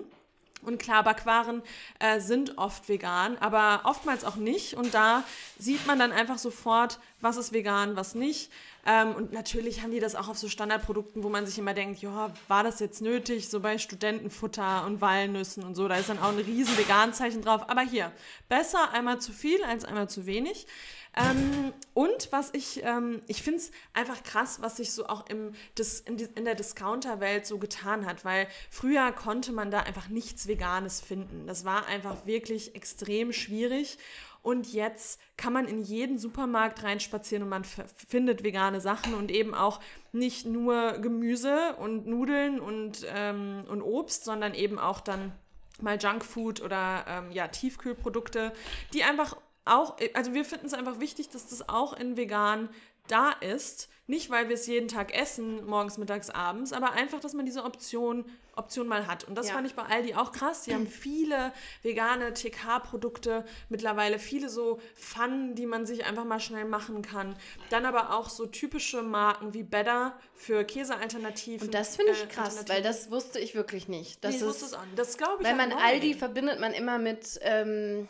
Und 0.63 0.79
klar, 0.79 1.03
Backwaren 1.03 1.63
äh, 1.99 2.19
sind 2.19 2.57
oft 2.57 2.87
vegan, 2.87 3.37
aber 3.39 3.81
oftmals 3.85 4.23
auch 4.23 4.35
nicht. 4.35 4.75
Und 4.75 4.93
da 4.93 5.23
sieht 5.57 5.87
man 5.87 5.97
dann 5.97 6.11
einfach 6.11 6.37
sofort, 6.37 6.99
was 7.19 7.37
ist 7.37 7.51
vegan, 7.51 7.95
was 7.95 8.13
nicht. 8.13 8.51
Ähm, 8.85 9.15
und 9.15 9.33
natürlich 9.33 9.81
haben 9.81 9.91
die 9.91 9.99
das 9.99 10.15
auch 10.15 10.27
auf 10.27 10.37
so 10.37 10.49
Standardprodukten, 10.49 11.23
wo 11.23 11.29
man 11.29 11.45
sich 11.45 11.57
immer 11.57 11.73
denkt, 11.73 12.01
ja, 12.01 12.31
war 12.47 12.63
das 12.63 12.79
jetzt 12.79 13.01
nötig? 13.01 13.49
So 13.49 13.59
bei 13.59 13.77
Studentenfutter 13.77 14.85
und 14.85 15.01
Walnüssen 15.01 15.63
und 15.63 15.75
so, 15.75 15.87
da 15.87 15.95
ist 15.95 16.09
dann 16.09 16.19
auch 16.19 16.29
ein 16.29 16.39
riesen 16.39 16.77
Veganzeichen 16.77 17.41
drauf. 17.41 17.69
Aber 17.69 17.81
hier, 17.81 18.11
besser 18.47 18.91
einmal 18.91 19.19
zu 19.19 19.33
viel 19.33 19.63
als 19.63 19.85
einmal 19.85 20.09
zu 20.09 20.25
wenig. 20.27 20.67
Ähm, 21.15 21.73
und 21.93 22.31
was 22.31 22.53
ich, 22.53 22.83
ähm, 22.83 23.21
ich 23.27 23.43
finde 23.43 23.59
es 23.59 23.71
einfach 23.93 24.23
krass, 24.23 24.61
was 24.61 24.77
sich 24.77 24.93
so 24.93 25.07
auch 25.07 25.27
im, 25.27 25.53
Dis, 25.77 25.99
in, 25.99 26.15
die, 26.17 26.27
in 26.35 26.45
der 26.45 26.55
Discounter-Welt 26.55 27.45
so 27.45 27.57
getan 27.57 28.05
hat, 28.05 28.23
weil 28.23 28.47
früher 28.69 29.11
konnte 29.11 29.51
man 29.51 29.71
da 29.71 29.81
einfach 29.81 30.07
nichts 30.07 30.47
Veganes 30.47 31.01
finden. 31.01 31.47
Das 31.47 31.65
war 31.65 31.85
einfach 31.87 32.25
wirklich 32.25 32.75
extrem 32.75 33.33
schwierig. 33.33 33.97
Und 34.43 34.73
jetzt 34.73 35.19
kann 35.37 35.53
man 35.53 35.67
in 35.67 35.81
jeden 35.81 36.17
Supermarkt 36.17 36.83
reinspazieren 36.83 37.43
und 37.43 37.49
man 37.49 37.63
findet 37.63 38.43
vegane 38.43 38.81
Sachen 38.81 39.13
und 39.13 39.29
eben 39.29 39.53
auch 39.53 39.79
nicht 40.13 40.47
nur 40.47 40.93
Gemüse 40.93 41.75
und 41.75 42.07
Nudeln 42.07 42.59
und, 42.59 43.05
ähm, 43.13 43.65
und 43.67 43.83
Obst, 43.83 44.23
sondern 44.23 44.55
eben 44.55 44.79
auch 44.79 44.99
dann 45.01 45.31
mal 45.79 45.97
Junkfood 45.97 46.61
oder 46.61 47.05
ähm, 47.07 47.31
ja, 47.31 47.49
Tiefkühlprodukte, 47.49 48.51
die 48.93 49.03
einfach 49.03 49.35
auch, 49.65 49.97
also 50.13 50.33
wir 50.33 50.45
finden 50.45 50.65
es 50.65 50.73
einfach 50.73 50.99
wichtig, 50.99 51.29
dass 51.29 51.47
das 51.47 51.69
auch 51.69 51.93
in 51.93 52.17
vegan 52.17 52.69
da 53.07 53.31
ist. 53.31 53.89
Nicht, 54.07 54.29
weil 54.29 54.49
wir 54.49 54.55
es 54.55 54.67
jeden 54.67 54.89
Tag 54.89 55.13
essen, 55.13 55.65
morgens, 55.65 55.97
mittags, 55.97 56.29
abends, 56.29 56.73
aber 56.73 56.91
einfach, 56.93 57.21
dass 57.21 57.33
man 57.33 57.45
diese 57.45 57.63
Option, 57.63 58.25
Option 58.57 58.87
mal 58.87 59.07
hat. 59.07 59.23
Und 59.23 59.35
das 59.35 59.47
ja. 59.47 59.53
fand 59.53 59.67
ich 59.67 59.73
bei 59.73 59.83
Aldi 59.83 60.15
auch 60.15 60.33
krass. 60.33 60.63
Die 60.63 60.73
haben 60.73 60.85
viele 60.85 61.53
vegane 61.81 62.33
TK-Produkte, 62.33 63.45
mittlerweile 63.69 64.19
viele 64.19 64.49
so 64.49 64.81
Pfannen, 64.95 65.55
die 65.55 65.65
man 65.65 65.85
sich 65.85 66.05
einfach 66.05 66.25
mal 66.25 66.41
schnell 66.41 66.65
machen 66.65 67.01
kann. 67.03 67.37
Dann 67.69 67.85
aber 67.85 68.13
auch 68.13 68.27
so 68.27 68.47
typische 68.47 69.01
Marken 69.01 69.53
wie 69.53 69.63
Better 69.63 70.13
für 70.33 70.65
Käsealternativen. 70.65 71.67
Und 71.67 71.73
das 71.73 71.95
finde 71.95 72.11
ich 72.11 72.23
äh, 72.23 72.27
krass, 72.27 72.65
weil 72.67 72.81
das 72.81 73.11
wusste 73.11 73.39
ich 73.39 73.55
wirklich 73.55 73.87
nicht. 73.87 74.21
Das 74.25 74.31
nee, 74.31 74.37
ich 74.39 74.43
wusste 74.43 74.65
es 74.65 74.73
auch 74.73 74.83
nicht. 74.83 74.99
Das 74.99 75.17
glaube 75.17 75.37
ich 75.41 75.47
Weil 75.47 75.55
man 75.55 75.71
Aldi 75.71 76.15
verbindet 76.15 76.59
man 76.59 76.73
immer 76.73 76.97
mit... 76.97 77.39
Ähm 77.43 78.09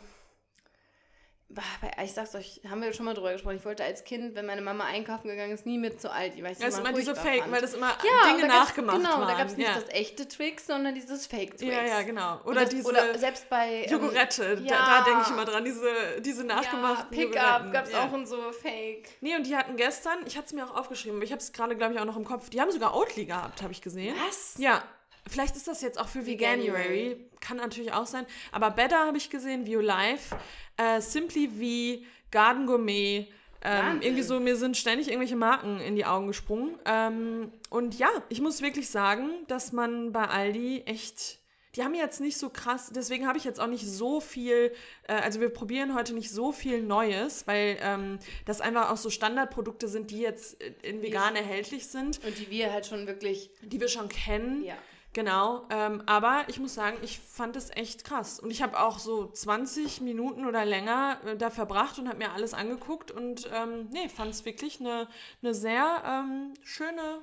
ich 2.02 2.12
sag's 2.12 2.34
euch, 2.34 2.60
haben 2.68 2.82
wir 2.82 2.92
schon 2.92 3.04
mal 3.04 3.14
drüber 3.14 3.32
gesprochen. 3.32 3.56
Ich 3.56 3.64
wollte 3.64 3.84
als 3.84 4.04
Kind, 4.04 4.34
wenn 4.34 4.46
meine 4.46 4.62
Mama 4.62 4.84
einkaufen 4.84 5.28
gegangen 5.28 5.52
ist, 5.52 5.66
nie 5.66 5.78
mit 5.78 6.00
zu 6.00 6.10
Aldi, 6.10 6.42
weil 6.42 6.52
ich 6.52 6.58
das 6.58 6.78
immer, 6.78 6.88
immer 6.88 6.98
diese 6.98 7.14
Fake, 7.14 7.40
fand. 7.40 7.52
weil 7.52 7.60
das 7.60 7.74
immer 7.74 7.88
ja, 7.88 8.32
Dinge 8.32 8.48
nachgemacht 8.48 8.96
genau, 8.96 9.18
waren. 9.18 9.28
da 9.28 9.34
gab 9.34 9.46
es 9.48 9.56
nicht 9.56 9.68
ja. 9.68 9.74
das 9.74 9.88
echte 9.90 10.28
Twix, 10.28 10.66
sondern 10.66 10.94
dieses 10.94 11.26
Fake 11.26 11.56
Twix. 11.56 11.62
Ja, 11.62 11.84
ja, 11.84 12.02
genau. 12.02 12.40
Oder 12.44 12.62
das, 12.62 12.70
diese 12.70 12.88
oder 12.88 13.18
selbst 13.18 13.48
bei 13.48 13.84
ähm, 13.84 13.90
Jogurette, 13.90 14.60
ja. 14.62 14.76
da, 14.76 14.98
da 14.98 15.04
denke 15.04 15.22
ich 15.24 15.30
immer 15.30 15.44
dran, 15.44 15.64
diese, 15.64 16.20
diese 16.20 16.44
nachgemachten 16.44 17.16
ja, 17.16 17.26
Pickup 17.26 17.72
gab 17.72 17.86
es 17.86 17.94
auch 17.94 18.12
in 18.12 18.26
so 18.26 18.52
Fake. 18.52 19.08
Nee, 19.20 19.36
und 19.36 19.46
die 19.46 19.56
hatten 19.56 19.76
gestern, 19.76 20.18
ich 20.26 20.36
hatte 20.36 20.46
es 20.46 20.52
mir 20.52 20.64
auch 20.64 20.76
aufgeschrieben, 20.76 21.16
aber 21.16 21.24
ich 21.24 21.32
habe 21.32 21.40
es 21.40 21.52
gerade, 21.52 21.76
glaube 21.76 21.94
ich, 21.94 22.00
auch 22.00 22.04
noch 22.04 22.16
im 22.16 22.24
Kopf, 22.24 22.50
die 22.50 22.60
haben 22.60 22.70
sogar 22.70 22.94
Oatly 22.94 23.26
gehabt, 23.26 23.62
habe 23.62 23.72
ich 23.72 23.82
gesehen. 23.82 24.14
Was? 24.26 24.54
Ja. 24.58 24.82
Vielleicht 25.28 25.56
ist 25.56 25.68
das 25.68 25.82
jetzt 25.82 25.98
auch 25.98 26.08
für 26.08 26.26
Veganuary. 26.26 27.16
Kann 27.40 27.56
natürlich 27.56 27.92
auch 27.92 28.06
sein. 28.06 28.26
Aber 28.50 28.70
Better 28.70 29.06
habe 29.06 29.16
ich 29.16 29.30
gesehen, 29.30 29.66
View 29.66 29.80
Life, 29.80 30.36
äh, 30.76 31.00
Simply 31.00 31.48
V, 31.48 32.04
Garden 32.30 32.66
Gourmet. 32.66 33.28
Ähm, 33.64 34.00
irgendwie 34.02 34.22
so, 34.22 34.40
mir 34.40 34.56
sind 34.56 34.76
ständig 34.76 35.06
irgendwelche 35.06 35.36
Marken 35.36 35.78
in 35.80 35.94
die 35.94 36.04
Augen 36.04 36.26
gesprungen. 36.26 36.76
Ähm, 36.84 37.52
und 37.70 37.96
ja, 37.96 38.08
ich 38.28 38.40
muss 38.40 38.60
wirklich 38.60 38.90
sagen, 38.90 39.30
dass 39.46 39.72
man 39.72 40.12
bei 40.12 40.24
Aldi 40.26 40.82
echt. 40.86 41.38
Die 41.76 41.82
haben 41.82 41.94
jetzt 41.94 42.20
nicht 42.20 42.36
so 42.36 42.50
krass, 42.50 42.90
deswegen 42.94 43.26
habe 43.26 43.38
ich 43.38 43.44
jetzt 43.44 43.58
auch 43.58 43.66
nicht 43.66 43.86
so 43.88 44.20
viel, 44.20 44.74
äh, 45.08 45.14
also 45.14 45.40
wir 45.40 45.48
probieren 45.48 45.94
heute 45.94 46.12
nicht 46.12 46.30
so 46.30 46.52
viel 46.52 46.82
Neues, 46.82 47.46
weil 47.46 47.78
ähm, 47.80 48.18
das 48.44 48.60
einfach 48.60 48.90
auch 48.90 48.98
so 48.98 49.08
Standardprodukte 49.08 49.88
sind, 49.88 50.10
die 50.10 50.18
jetzt 50.18 50.60
äh, 50.60 50.74
in 50.82 51.00
vegan 51.00 51.34
erhältlich 51.34 51.86
sind, 51.86 52.22
Und 52.26 52.38
die 52.38 52.50
wir 52.50 52.70
halt 52.74 52.84
schon 52.84 53.06
wirklich. 53.06 53.48
die 53.62 53.80
wir 53.80 53.88
schon 53.88 54.10
kennen. 54.10 54.64
Ja. 54.64 54.74
Genau, 55.14 55.66
ähm, 55.68 56.02
aber 56.06 56.44
ich 56.48 56.58
muss 56.58 56.72
sagen, 56.72 56.96
ich 57.02 57.18
fand 57.18 57.54
es 57.56 57.68
echt 57.70 58.02
krass. 58.04 58.40
Und 58.40 58.50
ich 58.50 58.62
habe 58.62 58.80
auch 58.80 58.98
so 58.98 59.26
20 59.30 60.00
Minuten 60.00 60.46
oder 60.46 60.64
länger 60.64 61.20
äh, 61.26 61.36
da 61.36 61.50
verbracht 61.50 61.98
und 61.98 62.08
habe 62.08 62.16
mir 62.18 62.32
alles 62.32 62.54
angeguckt 62.54 63.10
und 63.10 63.46
ähm, 63.52 63.88
nee, 63.90 64.08
fand 64.08 64.30
es 64.30 64.46
wirklich 64.46 64.80
eine, 64.80 65.08
eine 65.42 65.52
sehr 65.52 66.02
ähm, 66.06 66.54
schöne 66.62 67.20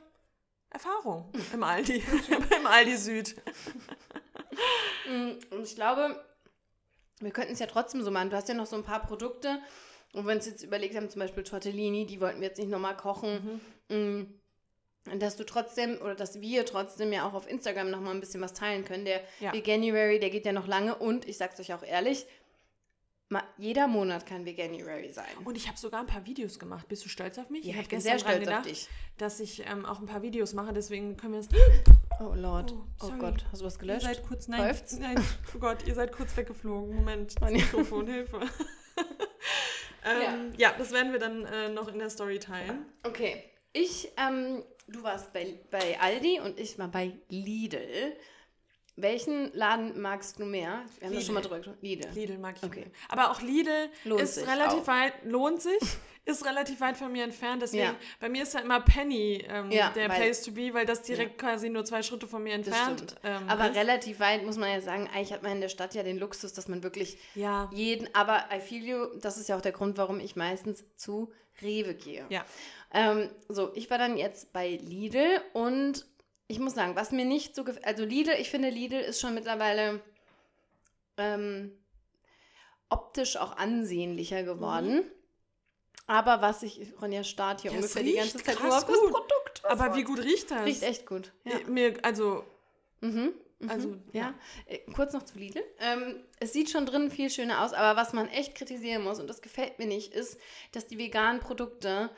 Erfahrung 0.70 1.32
im 1.54 1.64
Aldi, 1.64 2.04
im 2.60 2.68
Aldi 2.68 2.98
Süd. 2.98 3.36
Mm, 5.08 5.32
Und 5.52 5.64
ich 5.64 5.76
glaube, 5.76 6.24
wir 7.20 7.32
könnten 7.32 7.54
es 7.54 7.60
ja 7.60 7.68
trotzdem 7.68 8.04
so 8.04 8.12
machen. 8.12 8.30
Du 8.30 8.36
hast 8.36 8.48
ja 8.50 8.56
noch 8.56 8.66
so 8.66 8.76
ein 8.76 8.84
paar 8.84 9.02
Produkte. 9.06 9.60
Und 10.14 10.22
wenn 10.22 10.28
wir 10.28 10.36
uns 10.36 10.46
jetzt 10.48 10.64
überlegt 10.64 10.96
haben, 10.96 11.10
zum 11.10 11.20
Beispiel 11.22 11.44
Tortellini, 11.44 12.06
die 12.06 12.22
wollten 12.22 12.42
wir 12.42 12.48
jetzt 12.48 12.58
nicht 12.60 12.70
nochmal 12.70 12.96
kochen. 12.98 13.62
Mm, 13.90 14.24
Dass 15.18 15.36
du 15.38 15.44
trotzdem, 15.46 15.98
oder 16.02 16.14
dass 16.16 16.42
wir 16.42 16.66
trotzdem 16.66 17.12
ja 17.14 17.28
auch 17.28 17.34
auf 17.34 17.50
Instagram 17.50 17.90
nochmal 17.90 18.14
ein 18.14 18.20
bisschen 18.20 18.42
was 18.42 18.54
teilen 18.54 18.86
können. 18.86 19.06
Der 19.06 19.22
Ja. 19.40 19.54
Veganuary, 19.54 20.20
der 20.20 20.30
geht 20.30 20.46
ja 20.46 20.52
noch 20.52 20.68
lange. 20.68 20.96
Und 20.96 21.28
ich 21.28 21.38
sag's 21.38 21.60
euch 21.60 21.74
auch 21.74 21.84
ehrlich, 21.84 22.26
jeder 23.60 23.88
Monat 23.88 24.26
kann 24.26 24.44
Veganuary 24.46 25.12
sein. 25.12 25.26
Und 25.46 25.56
ich 25.56 25.68
habe 25.68 25.78
sogar 25.78 26.00
ein 26.02 26.08
paar 26.08 26.26
Videos 26.26 26.58
gemacht. 26.58 26.88
Bist 26.88 27.06
du 27.06 27.10
stolz 27.10 27.38
auf 27.38 27.52
mich? 27.52 27.64
Ja, 27.64 27.76
hab 27.76 27.84
ich 27.84 27.90
bin 27.90 28.02
sehr 28.02 28.18
stolz 28.18 28.34
auf 28.36 28.40
gedacht, 28.40 28.66
dich. 28.66 28.88
Dass 29.20 29.40
ich 29.40 29.64
ähm, 29.68 29.86
auch 29.86 30.00
ein 30.00 30.08
paar 30.08 30.24
Videos 30.24 30.54
mache, 30.54 30.74
deswegen 30.74 31.16
können 31.16 31.34
wir 31.34 31.40
es. 31.42 31.50
Oh 32.20 32.34
Lord. 32.34 32.74
Oh, 32.74 33.06
Oh. 33.06 33.12
Gott, 33.20 33.46
hast 33.52 33.62
du 33.62 33.66
was 33.66 33.76
Ihr 33.76 33.80
gelöscht? 33.82 34.02
seid 34.02 34.24
kurz. 34.28 34.48
Nein, 34.48 34.62
Läuft's? 34.62 34.98
nein. 34.98 35.24
Oh 35.56 35.60
Gott, 35.60 35.86
ihr 35.86 35.94
seid 35.94 36.12
kurz 36.12 36.36
weggeflogen. 36.36 36.96
Moment, 36.96 37.40
das 37.40 37.50
Oh. 37.50 37.54
Mikrofon, 37.54 38.08
Hilfe. 38.08 38.40
ähm, 40.06 40.54
ja. 40.58 40.74
das 40.78 40.92
werden 40.92 41.12
wir 41.12 41.20
dann 41.20 41.46
äh, 41.46 41.70
noch 41.70 41.88
in 41.88 42.00
der 42.00 42.10
Story 42.10 42.40
teilen. 42.40 42.86
Okay, 43.04 43.44
ich, 43.74 44.12
ähm, 44.18 44.64
du 44.92 45.04
warst 45.04 45.32
bei, 45.34 45.60
bei 45.72 46.00
Aldi 46.00 46.40
und 46.42 46.60
ich 46.60 46.78
war 46.80 46.88
bei 46.90 47.14
Lidl. 47.30 48.16
Welchen 48.96 49.54
Laden 49.54 50.02
magst 50.02 50.40
du 50.40 50.46
mehr? 50.46 50.84
Wir 51.00 51.08
haben 51.08 51.16
das 51.16 51.26
schon 51.26 51.34
mal 51.34 51.40
Lidl. 51.40 51.48
drüber 51.50 51.58
gesprochen. 51.60 51.78
Lidl. 51.82 52.10
Lidl 52.10 52.38
mag 52.38 52.56
ich. 52.58 52.64
Okay. 52.64 52.80
mehr. 52.82 52.90
Aber 53.08 53.32
auch 53.32 53.42
Lidl 53.42 53.90
Lohnt 54.04 54.22
ist 54.22 54.36
sich 54.36 54.46
relativ 54.48 54.80
auch. 54.82 54.88
weit, 54.88 55.14
lohnt 55.24 55.62
sich, 55.62 55.80
ist 56.26 56.46
relativ 56.46 56.82
weit 56.82 56.98
von 56.98 57.10
mir 57.10 57.24
entfernt. 57.24 57.62
Deswegen, 57.62 57.84
Ja. 57.84 57.96
bei 58.20 58.28
mir 58.28 58.44
ist 58.44 58.54
ja 58.54 58.60
immer 58.60 58.82
Penny 58.82 59.46
ähm, 59.48 59.72
Ja, 59.72 59.92
der 59.92 60.10
weil- 60.10 60.18
Place 60.18 60.42
to 60.42 60.52
be, 60.52 60.74
weil 60.74 60.86
das 60.86 61.02
direkt 61.04 61.38
quasi 61.38 61.70
nur 61.70 61.86
zwei 61.86 62.04
Schritte 62.04 62.28
von 62.28 62.44
mir 62.44 62.52
entfernt 62.54 63.16
ähm, 63.24 63.48
aber 63.48 63.70
ist. 63.70 63.78
relativ 63.78 64.20
weit 64.20 64.44
muss 64.46 64.58
man 64.58 64.70
ja 64.70 64.82
sagen, 64.82 65.08
eigentlich 65.14 65.32
hat 65.32 65.44
man 65.44 65.54
in 65.54 65.62
der 65.62 65.70
Stadt 65.70 65.96
ja 65.96 66.04
den 66.04 66.18
Luxus, 66.20 66.52
dass 66.52 66.68
man 66.68 66.84
wirklich 66.84 67.18
Ja, 67.36 67.70
jeden, 67.72 68.14
aber 68.14 68.50
I 68.54 68.60
feel 68.60 68.84
you, 68.84 69.06
das 69.22 69.38
ist 69.38 69.48
ja 69.48 69.56
auch 69.56 69.62
der 69.62 69.72
Grund, 69.72 69.98
warum 69.98 70.20
ich 70.20 70.36
meistens 70.36 70.84
zu 70.98 71.32
Rewe 71.62 71.94
gehe. 71.94 72.26
ja. 72.30 72.44
Ähm, 72.94 73.30
so, 73.48 73.72
ich 73.76 73.90
war 73.90 73.98
dann 73.98 74.18
jetzt 74.18 74.52
bei 74.54 74.80
Lidl 74.82 75.42
und 75.54 76.06
ich 76.48 76.60
muss 76.60 76.74
sagen, 76.74 76.96
was 76.96 77.12
mir 77.12 77.26
nicht 77.26 77.56
so 77.56 77.64
gefällt, 77.64 77.86
also 77.86 78.04
Lidl, 78.04 78.34
ich 78.40 78.50
finde 78.50 78.70
Lidl 78.70 78.96
ist 79.00 79.22
schon 79.22 79.36
mittlerweile 79.36 80.02
ähm, 81.18 81.72
optisch 82.90 83.38
auch 83.38 83.58
ansehnlicher 83.58 84.44
geworden. 84.44 85.04
Aber 86.08 86.42
was 86.42 86.64
ich, 86.64 86.92
Ronja 87.00 87.24
starrt 87.24 87.62
hier 87.62 87.72
Ja, 87.72 87.78
es 87.78 87.84
ungefähr 87.86 88.04
die 88.04 88.14
ganze 88.14 88.44
Zeit 88.44 88.60
nur 88.64 88.76
auf 88.76 88.86
das. 88.86 89.00
Produkt. 89.00 89.62
Aber 89.64 89.96
wie 89.96 90.04
gut 90.04 90.20
riecht 90.20 90.50
das? 90.50 90.66
Riecht 90.66 90.82
echt 90.82 91.06
gut. 91.06 91.32
Ja. 91.44 91.60
Äh, 91.60 91.64
Mir, 91.66 91.94
also, 92.04 92.44
Mhm. 93.02 93.34
Mhm. 93.60 93.70
Also, 93.70 93.90
ja. 94.14 94.22
ja. 94.22 94.34
Äh, 94.66 94.80
Kurz 94.94 95.14
noch 95.14 95.24
zu 95.24 95.38
Lidl. 95.38 95.64
Ähm, 95.80 96.16
es 96.40 96.54
sieht 96.54 96.70
schon 96.70 96.86
drin 96.86 97.12
viel 97.12 97.30
schöner 97.30 97.64
aus, 97.64 97.74
aber 97.74 98.00
was 98.00 98.14
man 98.14 98.28
echt 98.30 98.56
kritisieren 98.56 99.04
muss, 99.04 99.20
und 99.20 99.28
das 99.28 99.42
gefällt 99.42 99.80
mir 99.80 99.86
nicht, 99.86 100.14
ist, 100.14 100.40
dass 100.72 100.88
die 100.88 100.98
veganen 100.98 101.42
Produkte 101.42 102.10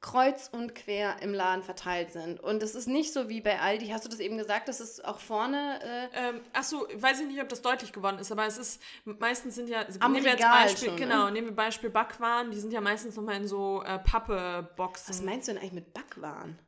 kreuz 0.00 0.48
und 0.52 0.74
quer 0.74 1.20
im 1.22 1.34
Laden 1.34 1.62
verteilt 1.62 2.12
sind. 2.12 2.38
Und 2.38 2.62
es 2.62 2.74
ist 2.74 2.86
nicht 2.86 3.12
so 3.12 3.28
wie 3.28 3.40
bei 3.40 3.58
Aldi. 3.60 3.88
Hast 3.88 4.04
du 4.04 4.08
das 4.08 4.20
eben 4.20 4.38
gesagt, 4.38 4.68
dass 4.68 4.78
es 4.80 5.04
auch 5.04 5.18
vorne. 5.18 5.80
Äh, 5.82 6.28
ähm, 6.28 6.40
achso, 6.52 6.86
weiß 6.94 7.20
ich 7.20 7.26
nicht, 7.26 7.42
ob 7.42 7.48
das 7.48 7.62
deutlich 7.62 7.92
geworden 7.92 8.18
ist, 8.18 8.30
aber 8.30 8.46
es 8.46 8.58
ist, 8.58 8.80
meistens 9.04 9.56
sind 9.56 9.68
ja, 9.68 9.84
Am 10.00 10.12
nehmen 10.12 10.24
wir 10.24 10.32
jetzt 10.32 10.42
Beispiel, 10.42 10.88
schon, 10.88 10.94
ne? 10.94 11.00
genau, 11.00 11.30
nehmen 11.30 11.48
wir 11.48 11.54
Beispiel 11.54 11.90
Backwaren, 11.90 12.50
die 12.50 12.60
sind 12.60 12.72
ja 12.72 12.80
meistens 12.80 13.16
nochmal 13.16 13.36
in 13.36 13.48
so 13.48 13.82
äh, 13.82 13.98
Pappe-Boxen. 13.98 15.08
was 15.08 15.22
meinst 15.22 15.48
du 15.48 15.52
denn 15.52 15.60
eigentlich 15.60 15.72
mit 15.72 15.94
Backwaren? 15.94 16.58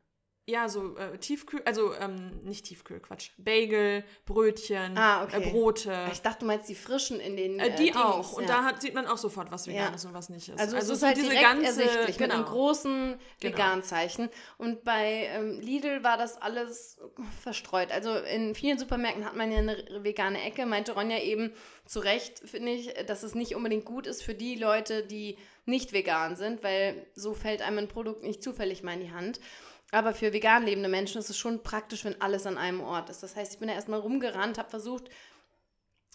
Ja, 0.47 0.67
so 0.69 0.97
äh, 0.97 1.17
Tiefkühl, 1.19 1.61
also 1.65 1.93
ähm, 1.93 2.39
nicht 2.43 2.65
Tiefkühl, 2.65 2.99
Quatsch. 2.99 3.29
Bagel, 3.37 4.03
Brötchen, 4.25 4.97
Ah, 4.97 5.23
okay. 5.23 5.43
äh, 5.43 5.51
Brote. 5.51 6.07
Ich 6.11 6.21
dachte, 6.23 6.39
du 6.39 6.45
meinst 6.47 6.67
die 6.67 6.73
frischen 6.73 7.19
in 7.19 7.37
den. 7.37 7.59
Äh, 7.59 7.75
die 7.75 7.85
Dings, 7.85 7.95
auch. 7.95 8.33
Und 8.33 8.43
ja. 8.43 8.49
da 8.49 8.63
hat, 8.63 8.81
sieht 8.81 8.95
man 8.95 9.05
auch 9.05 9.17
sofort, 9.17 9.51
was 9.51 9.67
vegan 9.67 9.89
Ja. 9.89 9.95
ist 9.95 10.03
und 10.05 10.15
was 10.15 10.29
nicht 10.29 10.49
ist. 10.49 10.59
Also, 10.59 10.77
es 10.77 10.89
ist 10.89 11.03
halt 11.03 11.17
direkt 11.17 11.63
ersichtlich 11.63 12.19
mit 12.19 12.31
einem 12.31 12.43
genau. 12.43 12.53
großen 12.53 13.19
Genau. 13.39 13.53
Veganzeichen. 13.53 14.29
Und 14.57 14.83
bei 14.83 15.27
ähm, 15.31 15.59
Lidl 15.59 16.03
war 16.03 16.17
das 16.17 16.41
alles 16.41 16.99
verstreut. 17.39 17.91
Also 17.91 18.15
in 18.15 18.55
vielen 18.55 18.79
Supermärkten 18.79 19.25
hat 19.25 19.35
man 19.35 19.51
ja 19.51 19.59
eine 19.59 19.77
vegane 20.03 20.41
Ecke. 20.41 20.65
Meinte 20.65 20.93
Ronja 20.93 21.19
eben 21.19 21.53
zu 21.85 21.99
Recht, 21.99 22.39
finde 22.39 22.71
ich, 22.73 22.91
dass 23.05 23.21
es 23.21 23.35
nicht 23.35 23.55
unbedingt 23.55 23.85
gut 23.85 24.07
ist 24.07 24.23
für 24.23 24.33
die 24.33 24.55
Leute, 24.55 25.03
die 25.03 25.37
nicht 25.65 25.93
vegan 25.93 26.35
sind, 26.35 26.63
weil 26.63 27.05
so 27.13 27.33
fällt 27.35 27.61
einem 27.61 27.77
ein 27.77 27.87
Produkt 27.87 28.23
nicht 28.23 28.41
zufällig 28.41 28.81
mal 28.81 28.93
in 28.93 29.01
die 29.01 29.11
Hand. 29.11 29.39
Aber 29.91 30.13
für 30.13 30.31
vegan 30.31 30.65
lebende 30.65 30.89
Menschen 30.89 31.19
ist 31.19 31.29
es 31.29 31.37
schon 31.37 31.63
praktisch, 31.63 32.05
wenn 32.05 32.21
alles 32.21 32.45
an 32.45 32.57
einem 32.57 32.81
Ort 32.81 33.09
ist. 33.09 33.23
Das 33.23 33.35
heißt, 33.35 33.53
ich 33.53 33.59
bin 33.59 33.67
da 33.67 33.73
erstmal 33.73 33.99
rumgerannt, 33.99 34.57
habe 34.57 34.69
versucht, 34.69 35.09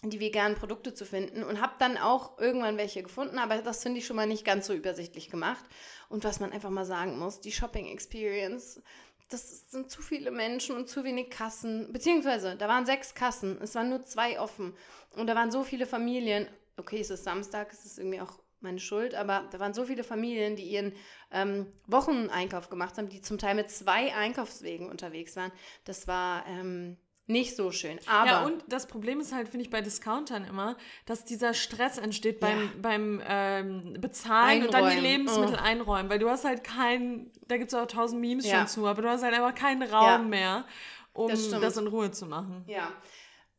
die 0.03 0.19
veganen 0.19 0.57
Produkte 0.57 0.93
zu 0.93 1.05
finden 1.05 1.43
und 1.43 1.61
habe 1.61 1.73
dann 1.79 1.97
auch 1.97 2.37
irgendwann 2.37 2.77
welche 2.77 3.01
gefunden, 3.01 3.39
aber 3.39 3.57
das 3.57 3.81
finde 3.81 3.99
ich 3.99 4.05
schon 4.05 4.15
mal 4.15 4.27
nicht 4.27 4.45
ganz 4.45 4.67
so 4.67 4.73
übersichtlich 4.73 5.29
gemacht. 5.29 5.65
Und 6.07 6.23
was 6.23 6.39
man 6.39 6.51
einfach 6.51 6.69
mal 6.69 6.85
sagen 6.85 7.17
muss, 7.17 7.41
die 7.41 7.51
Shopping 7.51 7.87
Experience, 7.87 8.81
das 9.29 9.69
sind 9.69 9.89
zu 9.89 10.01
viele 10.01 10.31
Menschen 10.31 10.75
und 10.75 10.87
zu 10.87 11.03
wenig 11.03 11.31
Kassen, 11.31 11.91
beziehungsweise 11.91 12.55
da 12.55 12.67
waren 12.67 12.85
sechs 12.85 13.15
Kassen, 13.15 13.59
es 13.61 13.73
waren 13.75 13.89
nur 13.89 14.03
zwei 14.03 14.39
offen 14.39 14.75
und 15.15 15.27
da 15.27 15.35
waren 15.35 15.51
so 15.51 15.63
viele 15.63 15.87
Familien, 15.87 16.47
okay, 16.77 16.99
es 16.99 17.09
ist 17.09 17.23
Samstag, 17.23 17.73
es 17.73 17.83
ist 17.83 17.97
irgendwie 17.97 18.21
auch 18.21 18.39
meine 18.61 18.79
Schuld, 18.79 19.13
aber 19.15 19.47
da 19.51 19.59
waren 19.59 19.73
so 19.73 19.85
viele 19.85 20.03
Familien, 20.03 20.55
die 20.55 20.63
ihren 20.63 20.93
ähm, 21.31 21.67
Wocheneinkauf 21.87 22.69
gemacht 22.69 22.97
haben, 22.97 23.09
die 23.09 23.21
zum 23.21 23.37
Teil 23.37 23.55
mit 23.55 23.69
zwei 23.69 24.13
Einkaufswegen 24.15 24.89
unterwegs 24.89 25.35
waren. 25.35 25.51
Das 25.85 26.07
war 26.07 26.45
ähm, 26.47 26.97
nicht 27.27 27.55
so 27.57 27.71
schön. 27.71 27.99
Aber 28.07 28.25
Ja, 28.31 28.45
und 28.45 28.63
das 28.69 28.87
Problem 28.87 29.19
ist 29.19 29.33
halt, 29.33 29.49
finde 29.49 29.63
ich, 29.65 29.69
bei 29.69 29.81
Discountern 29.81 30.45
immer, 30.45 30.77
dass 31.05 31.25
dieser 31.25 31.53
Stress 31.53 31.97
entsteht 31.97 32.39
beim, 32.39 32.57
Ja. 32.57 32.69
beim 32.81 33.21
ähm, 33.27 33.97
Bezahlen 33.99 34.63
und 34.63 34.73
dann 34.73 34.85
die 34.85 34.91
Einräumen. 34.91 35.03
Lebensmittel 35.11 35.55
Oh. 35.55 35.63
einräumen, 35.63 36.09
weil 36.09 36.19
du 36.19 36.29
hast 36.29 36.45
halt 36.45 36.63
keinen, 36.63 37.31
da 37.47 37.57
gibt 37.57 37.73
es 37.73 37.77
auch 37.77 37.85
tausend 37.85 38.21
Memes 38.21 38.45
Ja. 38.45 38.59
schon 38.59 38.67
zu, 38.67 38.87
aber 38.87 39.01
du 39.01 39.09
hast 39.09 39.23
halt 39.23 39.33
einfach 39.33 39.55
keinen 39.55 39.83
Raum 39.83 40.05
Ja. 40.05 40.17
mehr, 40.19 40.65
um 41.13 41.27
Das 41.27 41.49
das, 41.49 41.77
in 41.77 41.87
Ruhe 41.87 42.11
zu 42.11 42.25
machen. 42.27 42.63
Ja, 42.67 42.93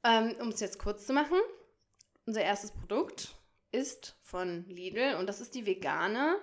ähm, 0.02 0.34
um 0.40 0.48
es 0.48 0.60
jetzt 0.60 0.78
kurz 0.78 1.06
zu 1.06 1.12
machen, 1.12 1.36
unser 2.24 2.40
erstes 2.42 2.70
Produkt 2.72 3.34
ist 3.70 4.16
von 4.28 4.64
Lidl 4.68 5.16
und 5.18 5.26
das 5.26 5.40
ist 5.40 5.54
die 5.54 5.64
vegane 5.66 6.36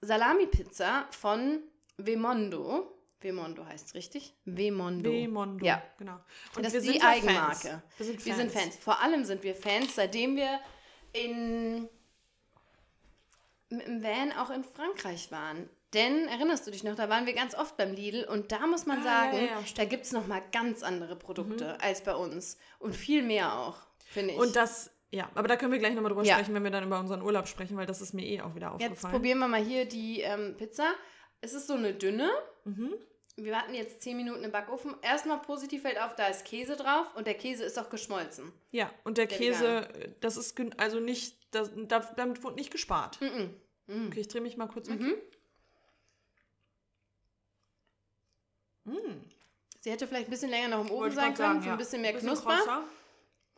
Salami-Pizza 0.00 1.06
von 1.10 1.62
Vemondo. 1.96 2.98
Vemondo 3.20 3.64
heißt 3.66 3.88
es 3.88 3.94
richtig? 3.94 4.34
Vemondo. 4.44 5.10
Wemondo. 5.10 5.64
Ja. 5.64 5.82
genau. 5.98 6.18
Und 6.56 6.64
das 6.64 6.74
ist 6.74 6.88
die 6.88 7.00
Eigenmarke. 7.02 7.82
Fans. 7.96 7.98
Wir 7.98 8.06
sind 8.06 8.14
Fans. 8.16 8.26
Wir 8.26 8.34
sind 8.34 8.52
Fans. 8.52 8.76
Vor 8.76 9.00
allem 9.00 9.24
sind 9.24 9.42
wir 9.44 9.54
Fans, 9.54 9.94
seitdem 9.94 10.36
wir 10.36 10.58
in, 11.12 11.88
im 13.68 14.02
Van 14.02 14.32
auch 14.32 14.50
in 14.50 14.64
Frankreich 14.64 15.30
waren. 15.30 15.68
Denn, 15.94 16.26
erinnerst 16.28 16.66
du 16.66 16.70
dich 16.70 16.82
noch, 16.84 16.94
da 16.96 17.10
waren 17.10 17.26
wir 17.26 17.34
ganz 17.34 17.54
oft 17.54 17.76
beim 17.76 17.92
Lidl 17.92 18.24
und 18.24 18.50
da 18.50 18.66
muss 18.66 18.86
man 18.86 19.00
Ah, 19.00 19.04
sagen, 19.04 19.36
ja, 19.36 19.42
ja, 19.42 19.62
da 19.76 19.84
gibt 19.84 20.06
es 20.06 20.12
nochmal 20.12 20.42
ganz 20.50 20.82
andere 20.82 21.16
Produkte 21.16 21.78
als 21.82 22.02
bei 22.02 22.14
uns. 22.14 22.56
Und 22.78 22.96
viel 22.96 23.22
mehr 23.22 23.58
auch, 23.58 23.76
finde 24.06 24.32
ich. 24.32 24.40
Und 24.40 24.56
das, 24.56 24.90
ja, 25.12 25.30
aber 25.34 25.46
da 25.46 25.56
können 25.56 25.70
wir 25.72 25.78
gleich 25.78 25.94
nochmal 25.94 26.10
drüber 26.10 26.24
Ja. 26.24 26.34
sprechen, 26.34 26.54
wenn 26.54 26.64
wir 26.64 26.70
dann 26.70 26.84
über 26.84 26.98
unseren 26.98 27.22
Urlaub 27.22 27.46
sprechen, 27.46 27.76
weil 27.76 27.86
das 27.86 28.00
ist 28.00 28.12
mir 28.14 28.26
eh 28.26 28.40
auch 28.40 28.54
wieder 28.54 28.72
Jetzt 28.78 28.82
aufgefallen. 28.90 29.12
probieren 29.12 29.38
wir 29.38 29.46
mal 29.48 29.62
hier 29.62 29.84
die 29.84 30.20
ähm, 30.22 30.56
Pizza. 30.56 30.92
Es 31.40 31.52
ist 31.54 31.66
so 31.66 31.74
eine 31.74 31.92
dünne. 31.94 32.30
Mhm. 32.64 32.94
Wir 33.36 33.52
warten 33.52 33.72
jetzt 33.74 34.02
10 34.02 34.16
Minuten 34.16 34.44
im 34.44 34.52
Backofen. 34.52 34.94
Erstmal 35.02 35.38
positiv 35.40 35.82
fällt 35.82 36.00
auf, 36.00 36.14
da 36.16 36.26
ist 36.26 36.44
Käse 36.44 36.76
drauf 36.76 37.06
und 37.14 37.26
der 37.26 37.34
Käse 37.34 37.64
ist 37.64 37.78
auch 37.78 37.88
geschmolzen. 37.88 38.52
Ja, 38.72 38.90
und 39.04 39.16
der, 39.18 39.26
Der 39.26 39.38
Käse, 39.38 39.88
das 40.20 40.36
ist 40.36 40.58
also 40.76 41.00
nicht, 41.00 41.36
das, 41.50 41.70
da, 41.88 42.00
damit 42.16 42.42
wurde 42.44 42.56
nicht 42.56 42.70
gespart. 42.70 43.18
Mhm. 43.20 43.54
Mhm. 43.86 44.06
Okay, 44.08 44.20
ich 44.20 44.28
drehe 44.28 44.42
mich 44.42 44.56
mal 44.56 44.68
kurz 44.68 44.88
weg. 44.90 45.00
Mhm. 45.00 45.14
Mm. 48.84 49.20
Sie 49.80 49.90
hätte 49.90 50.06
vielleicht 50.06 50.28
ein 50.28 50.30
bisschen 50.30 50.50
länger 50.50 50.68
noch 50.68 50.84
im 50.84 50.90
Ofen 50.90 51.12
sein 51.12 51.34
können, 51.34 51.36
sagen, 51.54 51.62
für 51.62 51.70
ein 51.72 51.78
bisschen 51.78 52.02
mehr 52.02 52.12
Bisschen 52.12 52.28
Knusper. 52.28 52.56
krosser. 52.56 52.84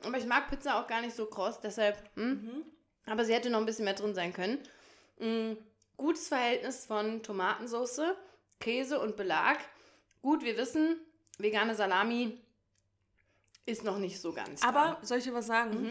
Aber 0.06 0.18
ich 0.18 0.26
mag 0.26 0.48
Pizza 0.50 0.80
auch 0.80 0.86
gar 0.86 1.00
nicht 1.00 1.14
so 1.16 1.26
kross, 1.26 1.60
deshalb. 1.60 1.96
Hm. 2.16 2.64
Aber 3.06 3.24
sie 3.24 3.34
hätte 3.34 3.50
noch 3.50 3.58
ein 3.60 3.66
bisschen 3.66 3.84
mehr 3.84 3.94
drin 3.94 4.14
sein 4.14 4.32
können. 4.32 4.58
Mm, 5.18 5.52
gutes 5.96 6.28
Verhältnis 6.28 6.86
von 6.86 7.22
Tomatensauce, 7.22 8.00
Käse 8.60 9.00
und 9.00 9.16
Belag. 9.16 9.58
Gut, 10.22 10.42
wir 10.42 10.56
wissen, 10.56 10.96
vegane 11.38 11.74
Salami 11.74 12.38
ist 13.66 13.84
noch 13.84 13.98
nicht 13.98 14.20
so 14.20 14.32
ganz. 14.32 14.60
da. 14.60 14.68
Aber 14.68 14.98
soll 15.02 15.18
ich 15.18 15.24
dir 15.24 15.34
was 15.34 15.46
sagen? 15.46 15.82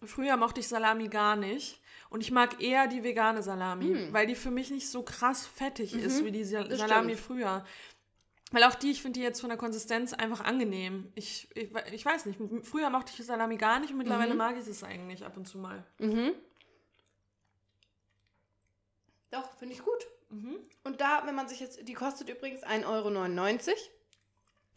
Mhm. 0.00 0.06
Früher 0.06 0.36
mochte 0.36 0.60
ich 0.60 0.68
Salami 0.68 1.08
gar 1.08 1.36
nicht. 1.36 1.80
Und 2.10 2.20
ich 2.20 2.30
mag 2.30 2.62
eher 2.62 2.86
die 2.86 3.02
vegane 3.02 3.42
Salami, 3.42 3.86
Mhm. 3.86 4.12
weil 4.12 4.26
die 4.26 4.34
für 4.34 4.50
mich 4.50 4.70
nicht 4.70 4.88
so 4.88 5.02
krass 5.02 5.46
fettig 5.46 5.94
ist 5.94 6.20
Mhm, 6.20 6.26
wie 6.26 6.30
die 6.32 6.40
das 6.50 6.78
Salami 6.78 7.14
stimmt. 7.14 7.26
früher. 7.26 7.64
Weil 8.54 8.62
auch 8.62 8.76
die, 8.76 8.92
ich 8.92 9.02
finde 9.02 9.18
die 9.18 9.24
jetzt 9.24 9.40
von 9.40 9.48
der 9.48 9.58
Konsistenz 9.58 10.12
einfach 10.12 10.40
angenehm. 10.44 11.10
Ich, 11.16 11.48
ich, 11.56 11.74
ich 11.92 12.04
weiß 12.06 12.26
nicht, 12.26 12.38
früher 12.62 12.88
mochte 12.88 13.12
ich 13.18 13.26
Salami 13.26 13.56
gar 13.56 13.80
nicht 13.80 13.90
und 13.90 13.98
mittlerweile 13.98 14.30
Mhm. 14.30 14.38
mag 14.38 14.56
ich 14.56 14.64
es 14.68 14.84
eigentlich 14.84 15.24
ab 15.24 15.36
und 15.36 15.46
zu 15.48 15.58
mal. 15.58 15.84
Mhm. 15.98 16.30
Doch, 19.32 19.50
finde 19.58 19.74
ich 19.74 19.82
gut. 19.82 20.06
Mhm. 20.30 20.56
Und 20.84 21.00
da, 21.00 21.22
wenn 21.26 21.34
man 21.34 21.48
sich 21.48 21.58
jetzt, 21.58 21.88
die 21.88 21.94
kostet 21.94 22.28
übrigens 22.28 22.62
1,99 22.62 22.84
Euro. 22.86 23.76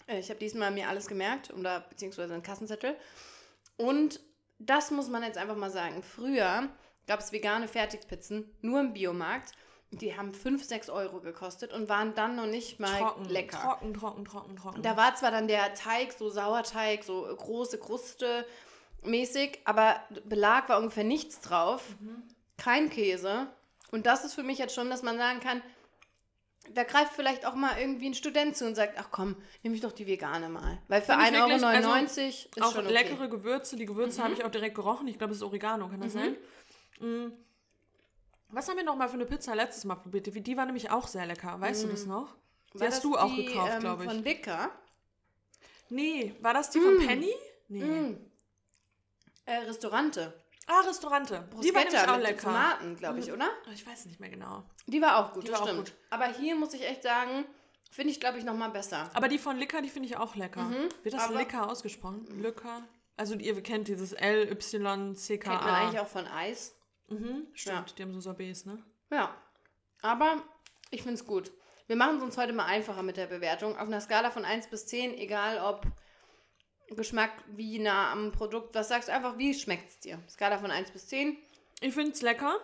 Äh, 0.08 0.20
Ich 0.22 0.30
habe 0.32 0.40
diesmal 0.40 0.72
mir 0.72 0.90
alles 0.90 1.06
gemerkt, 1.06 1.54
oder 1.54 1.82
beziehungsweise 1.82 2.34
einen 2.34 2.42
Kassenzettel. 2.42 2.96
Und 3.78 4.20
das 4.58 4.90
muss 4.90 5.08
man 5.08 5.22
jetzt 5.22 5.38
einfach 5.38 5.56
mal 5.56 5.70
sagen. 5.70 6.02
Früher 6.02 6.68
gab 7.06 7.20
es 7.20 7.32
vegane 7.32 7.68
Fertigpizzen 7.68 8.50
nur 8.62 8.80
im 8.80 8.94
Biomarkt. 8.94 9.52
Die 9.92 10.18
haben 10.18 10.34
5, 10.34 10.64
6 10.64 10.90
Euro 10.90 11.22
gekostet 11.22 11.72
und 11.74 11.88
waren 11.88 12.14
dann 12.14 12.36
noch 12.36 12.46
nicht 12.46 12.80
mal 12.80 13.00
Trocken, 13.00 13.26
lecker. 13.26 13.58
trocken, 13.58 13.94
trocken, 13.94 14.26
trocken, 14.26 14.56
trocken. 14.58 14.82
Da 14.82 14.98
war 14.98 15.16
zwar 15.16 15.32
dann 15.32 15.48
der 15.48 15.74
Teig 15.76 16.12
so 16.12 16.30
Sauerteig, 16.30 17.04
so 17.04 17.22
große 17.24 17.78
Kruste 17.80 18.46
mäßig, 19.04 19.60
aber 19.64 19.96
Belag 20.26 20.68
war 20.68 20.80
ungefähr 20.80 21.06
nichts 21.06 21.40
drauf. 21.40 21.84
Kein 22.58 22.90
Käse. 22.90 23.48
Und 23.92 24.06
das 24.06 24.26
ist 24.26 24.34
für 24.34 24.44
mich 24.44 24.58
jetzt 24.58 24.76
schon, 24.76 24.90
dass 24.90 25.04
man 25.04 25.18
sagen 25.18 25.40
kann, 25.40 25.62
da 26.74 26.84
greift 26.84 27.14
vielleicht 27.14 27.46
auch 27.46 27.56
mal 27.56 27.80
irgendwie 27.80 28.08
ein 28.10 28.14
Student 28.14 28.58
zu 28.58 28.66
und 28.66 28.76
sagt, 28.76 28.96
ach 29.00 29.08
komm, 29.10 29.38
nehme 29.64 29.74
ich 29.76 29.82
doch 29.82 29.94
die 29.94 30.06
vegane 30.06 30.50
mal. 30.50 30.80
Weil 30.90 31.02
für 31.02 31.14
Find 31.14 31.30
ich 31.32 31.38
1,99 31.38 31.64
Euro 31.64 31.96
wirklich, 31.96 32.50
ist 32.54 32.62
auch 32.62 32.76
schon 32.76 32.86
okay. 32.86 32.94
leckere 32.94 33.30
Gewürze. 33.30 33.78
Die 33.78 33.86
Gewürze 33.86 34.22
habe 34.22 34.34
ich 34.34 34.44
auch 34.44 34.52
direkt 34.52 34.76
gerochen. 34.76 35.08
Ich 35.08 35.18
glaube, 35.18 35.30
das 35.30 35.38
ist 35.38 35.44
Oregano, 35.44 35.88
kann 35.88 36.02
das 36.02 36.14
Mhm. 36.14 36.20
sein? 36.20 36.36
Mm. 37.00 37.32
Was 38.50 38.68
haben 38.70 38.78
wir 38.78 38.84
noch 38.84 38.96
mal 38.96 39.08
für 39.10 39.16
eine 39.16 39.26
Pizza 39.26 39.56
letztes 39.56 39.84
Mal 39.86 39.96
probiert? 39.96 40.26
Die 40.48 40.58
war 40.58 40.66
nämlich 40.66 40.90
auch 40.90 41.08
sehr 41.08 41.26
lecker. 41.26 41.60
Weißt 41.60 41.84
du 41.84 41.88
das 41.88 42.06
noch? 42.06 42.36
Die 42.74 42.78
Mhm. 42.78 42.82
War 42.82 42.88
hast 42.88 43.04
du 43.04 43.18
auch 43.18 43.34
die, 43.36 43.46
gekauft, 43.46 43.72
ähm, 43.74 43.80
glaube 43.80 44.04
ich. 44.06 44.10
Von 44.12 44.24
Dicker. 44.24 44.72
Nee, 45.90 46.36
war 46.42 46.54
das 46.54 46.70
die 46.70 46.80
von 46.80 46.98
Penny? 47.00 47.34
Nee. 47.70 47.84
Mm. 47.84 48.18
Äh, 49.46 49.58
Restaurante. 49.60 50.34
Ah, 50.68 50.82
Restaurante. 50.82 51.48
die 51.62 51.74
war 51.74 51.84
nämlich 51.84 51.94
Bruschetta 51.94 52.12
auch 52.12 52.18
mit 52.18 52.28
lecker. 52.28 52.42
Tomaten, 52.42 52.96
glaube 52.98 53.20
ich, 53.20 53.28
Mhm. 53.28 53.34
oder? 53.34 53.50
Ich 53.74 53.88
weiß 53.88 54.06
nicht 54.08 54.20
mehr 54.20 54.30
genau. 54.30 54.64
Die 54.86 55.02
war 55.02 55.18
auch 55.18 55.34
gut, 55.34 55.48
Die 55.48 55.52
war 55.52 55.62
auch 55.62 55.68
stimmt. 55.68 55.86
gut. 55.86 55.94
Aber 56.10 56.26
hier 56.28 56.56
muss 56.56 56.74
ich 56.74 56.86
echt 56.86 57.04
sagen, 57.04 57.46
finde 57.90 58.12
ich, 58.12 58.20
glaube 58.20 58.38
ich, 58.38 58.44
noch 58.44 58.54
mal 58.56 58.70
besser. 58.70 59.10
Aber 59.14 59.30
die 59.30 59.38
von 59.38 59.58
Licker, 59.58 59.82
die 59.82 59.88
finde 59.90 60.10
ich 60.10 60.18
auch 60.18 60.36
lecker. 60.36 60.64
Mhm, 60.64 60.90
Wird 61.04 61.14
das 61.16 61.30
Licker 61.30 61.70
ausgesprochen? 61.70 62.26
Licker? 62.42 62.84
Also 63.16 63.36
ihr 63.36 63.62
kennt 63.64 63.88
dieses 63.88 64.12
L-Y-C-K-A. 64.12 65.52
Kennt 65.52 65.64
man 65.66 65.74
eigentlich 65.76 66.00
auch 66.02 66.08
von 66.08 66.28
Eis. 66.28 66.76
Mhm, 67.10 67.48
stimmt, 67.54 67.90
Ja. 67.90 67.96
die 67.98 68.04
haben 68.04 68.14
so 68.14 68.20
Sorbets, 68.20 68.66
ne? 68.66 68.84
Ja. 69.12 69.36
Aber 70.02 70.44
ich 70.92 71.02
finde 71.02 71.16
es 71.16 71.26
gut. 71.26 71.52
Wir 71.88 71.96
machen 71.96 72.18
es 72.18 72.24
uns 72.24 72.38
heute 72.38 72.54
mal 72.54 72.66
einfacher 72.66 73.02
mit 73.04 73.16
der 73.18 73.28
Bewertung. 73.28 73.78
Auf 73.78 73.88
einer 73.88 74.02
Skala 74.02 74.30
von 74.32 74.44
1 74.46 74.68
bis 74.68 74.88
10, 74.88 75.14
egal 75.18 75.60
ob 75.60 75.86
Geschmack, 76.96 77.32
wie 77.56 77.80
nah 77.80 78.12
am 78.12 78.32
Produkt, 78.32 78.74
was 78.76 78.90
sagst 78.90 79.10
du 79.10 79.14
einfach, 79.14 79.38
wie 79.38 79.54
schmeckt 79.54 79.90
es 79.90 80.00
dir? 80.00 80.20
Skala 80.30 80.58
von 80.58 80.72
1 80.72 80.92
bis 80.92 81.08
10. 81.08 81.38
Ich 81.82 81.94
finde 81.94 82.12
es 82.12 82.22
lecker. 82.22 82.60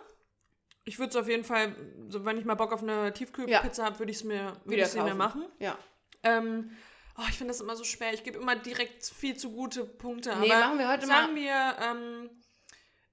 Ich 0.84 0.98
würde 0.98 1.10
es 1.10 1.16
auf 1.16 1.28
jeden 1.28 1.44
Fall, 1.44 1.74
so, 2.08 2.24
wenn 2.26 2.36
ich 2.38 2.44
mal 2.44 2.54
Bock 2.54 2.72
auf 2.72 2.82
eine 2.82 3.12
Tiefkühlpizza 3.12 3.84
habe, 3.84 3.98
würde 3.98 4.10
ich 4.12 4.18
es 4.18 4.24
mir, 4.24 4.52
würd 4.64 4.78
Wieder 4.78 4.86
mir 4.94 5.00
kaufen. 5.02 5.16
machen. 5.16 5.44
Ja. 5.58 5.78
Ähm, 6.22 6.70
oh, 7.18 7.22
ich 7.28 7.36
finde 7.38 7.52
das 7.52 7.60
immer 7.62 7.76
so 7.76 7.84
schwer. 7.84 8.12
Ich 8.12 8.24
gebe 8.24 8.38
immer 8.38 8.56
direkt 8.56 9.04
viel 9.04 9.36
zu 9.36 9.50
gute 9.52 9.84
Punkte. 9.84 10.36
Nee, 10.40 10.48
machen 10.48 10.78
wir 10.78 10.88
heute 10.88 11.06
sagen 11.06 11.34
wir, 11.34 11.76
ähm, 11.80 12.30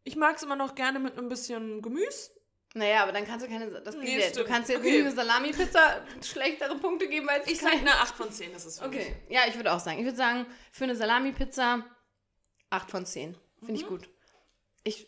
ich 0.04 0.16
mag 0.16 0.36
es 0.38 0.44
immer 0.44 0.56
noch 0.56 0.76
gerne 0.76 1.00
mit 1.00 1.18
ein 1.18 1.30
bisschen 1.30 1.82
Gemüse. 1.82 2.32
Naja, 2.74 3.04
aber 3.04 3.12
dann 3.12 3.26
kannst 3.26 3.46
du 3.46 3.50
keine. 3.50 3.70
Das 3.82 3.96
Nee, 3.98 4.06
geht. 4.18 4.38
Du 4.38 4.46
kannst 4.46 4.70
jetzt 4.70 4.80
Okay. 4.80 5.02
eine 5.02 5.12
Salami-Pizza 5.12 6.06
schlechtere 6.24 6.78
Punkte 6.78 7.10
geben 7.10 7.28
als 7.28 7.46
Ich 7.50 7.60
sage 7.60 7.78
eine 7.78 7.92
8 7.92 8.16
von 8.16 8.32
10, 8.32 8.54
das 8.54 8.66
ist 8.66 8.80
für 8.82 8.88
mich. 8.88 9.00
Okay. 9.02 9.16
Ja, 9.30 9.42
ich 9.48 9.56
würde 9.56 9.74
auch 9.74 9.80
sagen. 9.80 10.00
Ich 10.00 10.06
würde 10.06 10.16
sagen, 10.18 10.46
für 10.72 10.86
eine 10.86 10.96
Salami-Pizza 10.96 11.84
8 12.70 12.90
von 12.90 13.06
10. 13.06 13.36
Finde 13.60 13.74
Mhm. 13.74 13.76
ich 13.78 13.88
gut. 13.88 14.10
Ich, 14.84 15.08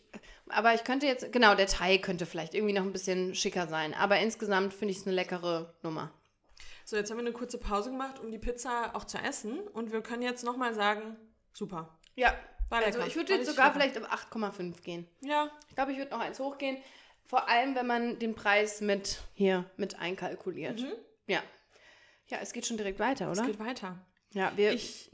aber 0.50 0.74
ich 0.74 0.84
könnte 0.84 1.06
jetzt, 1.06 1.32
genau, 1.32 1.54
der 1.54 1.66
Teig 1.66 2.02
könnte 2.02 2.26
vielleicht 2.26 2.54
irgendwie 2.54 2.74
noch 2.74 2.82
ein 2.82 2.92
bisschen 2.92 3.34
schicker 3.34 3.66
sein. 3.66 3.94
Aber 3.94 4.18
insgesamt 4.20 4.74
finde 4.74 4.92
ich 4.92 4.98
es 4.98 5.06
eine 5.06 5.16
leckere 5.16 5.74
Nummer. 5.82 6.12
So, 6.84 6.96
jetzt 6.96 7.10
haben 7.10 7.16
wir 7.16 7.22
eine 7.24 7.32
kurze 7.32 7.56
Pause 7.58 7.90
gemacht, 7.90 8.20
um 8.20 8.30
die 8.30 8.38
Pizza 8.38 8.94
auch 8.94 9.04
zu 9.04 9.16
essen. 9.18 9.58
Und 9.68 9.90
wir 9.90 10.02
können 10.02 10.22
jetzt 10.22 10.44
nochmal 10.44 10.74
sagen, 10.74 11.16
super. 11.54 11.98
Ja. 12.14 12.34
War 12.70 12.78
Also 12.84 12.98
lecker. 12.98 13.08
ich 13.08 13.16
würde 13.16 13.34
jetzt 13.34 13.46
sogar 13.48 13.66
lecker. 13.74 13.80
vielleicht 13.92 13.98
auf 13.98 14.10
8,5 14.32 14.82
gehen. 14.82 15.06
Ja, 15.20 15.50
Ich 15.68 15.74
glaube, 15.74 15.92
ich 15.92 15.98
würde 15.98 16.10
noch 16.10 16.20
eins 16.20 16.38
hochgehen. 16.40 16.76
Vor 17.26 17.48
allem, 17.48 17.74
wenn 17.74 17.86
man 17.86 18.18
den 18.18 18.34
Preis 18.34 18.80
mit 18.80 19.22
hier 19.34 19.64
mit 19.76 19.98
einkalkuliert. 19.98 20.80
Mhm. 20.80 20.92
Ja. 21.26 21.42
Ja, 22.26 22.38
es 22.40 22.52
geht 22.52 22.66
schon 22.66 22.76
direkt 22.76 22.98
weiter, 22.98 23.30
es 23.30 23.38
oder? 23.38 23.46
geht 23.46 23.58
weiter. 23.58 23.98
Ja, 24.32 24.52
wir, 24.56 24.72
Ich, 24.72 25.10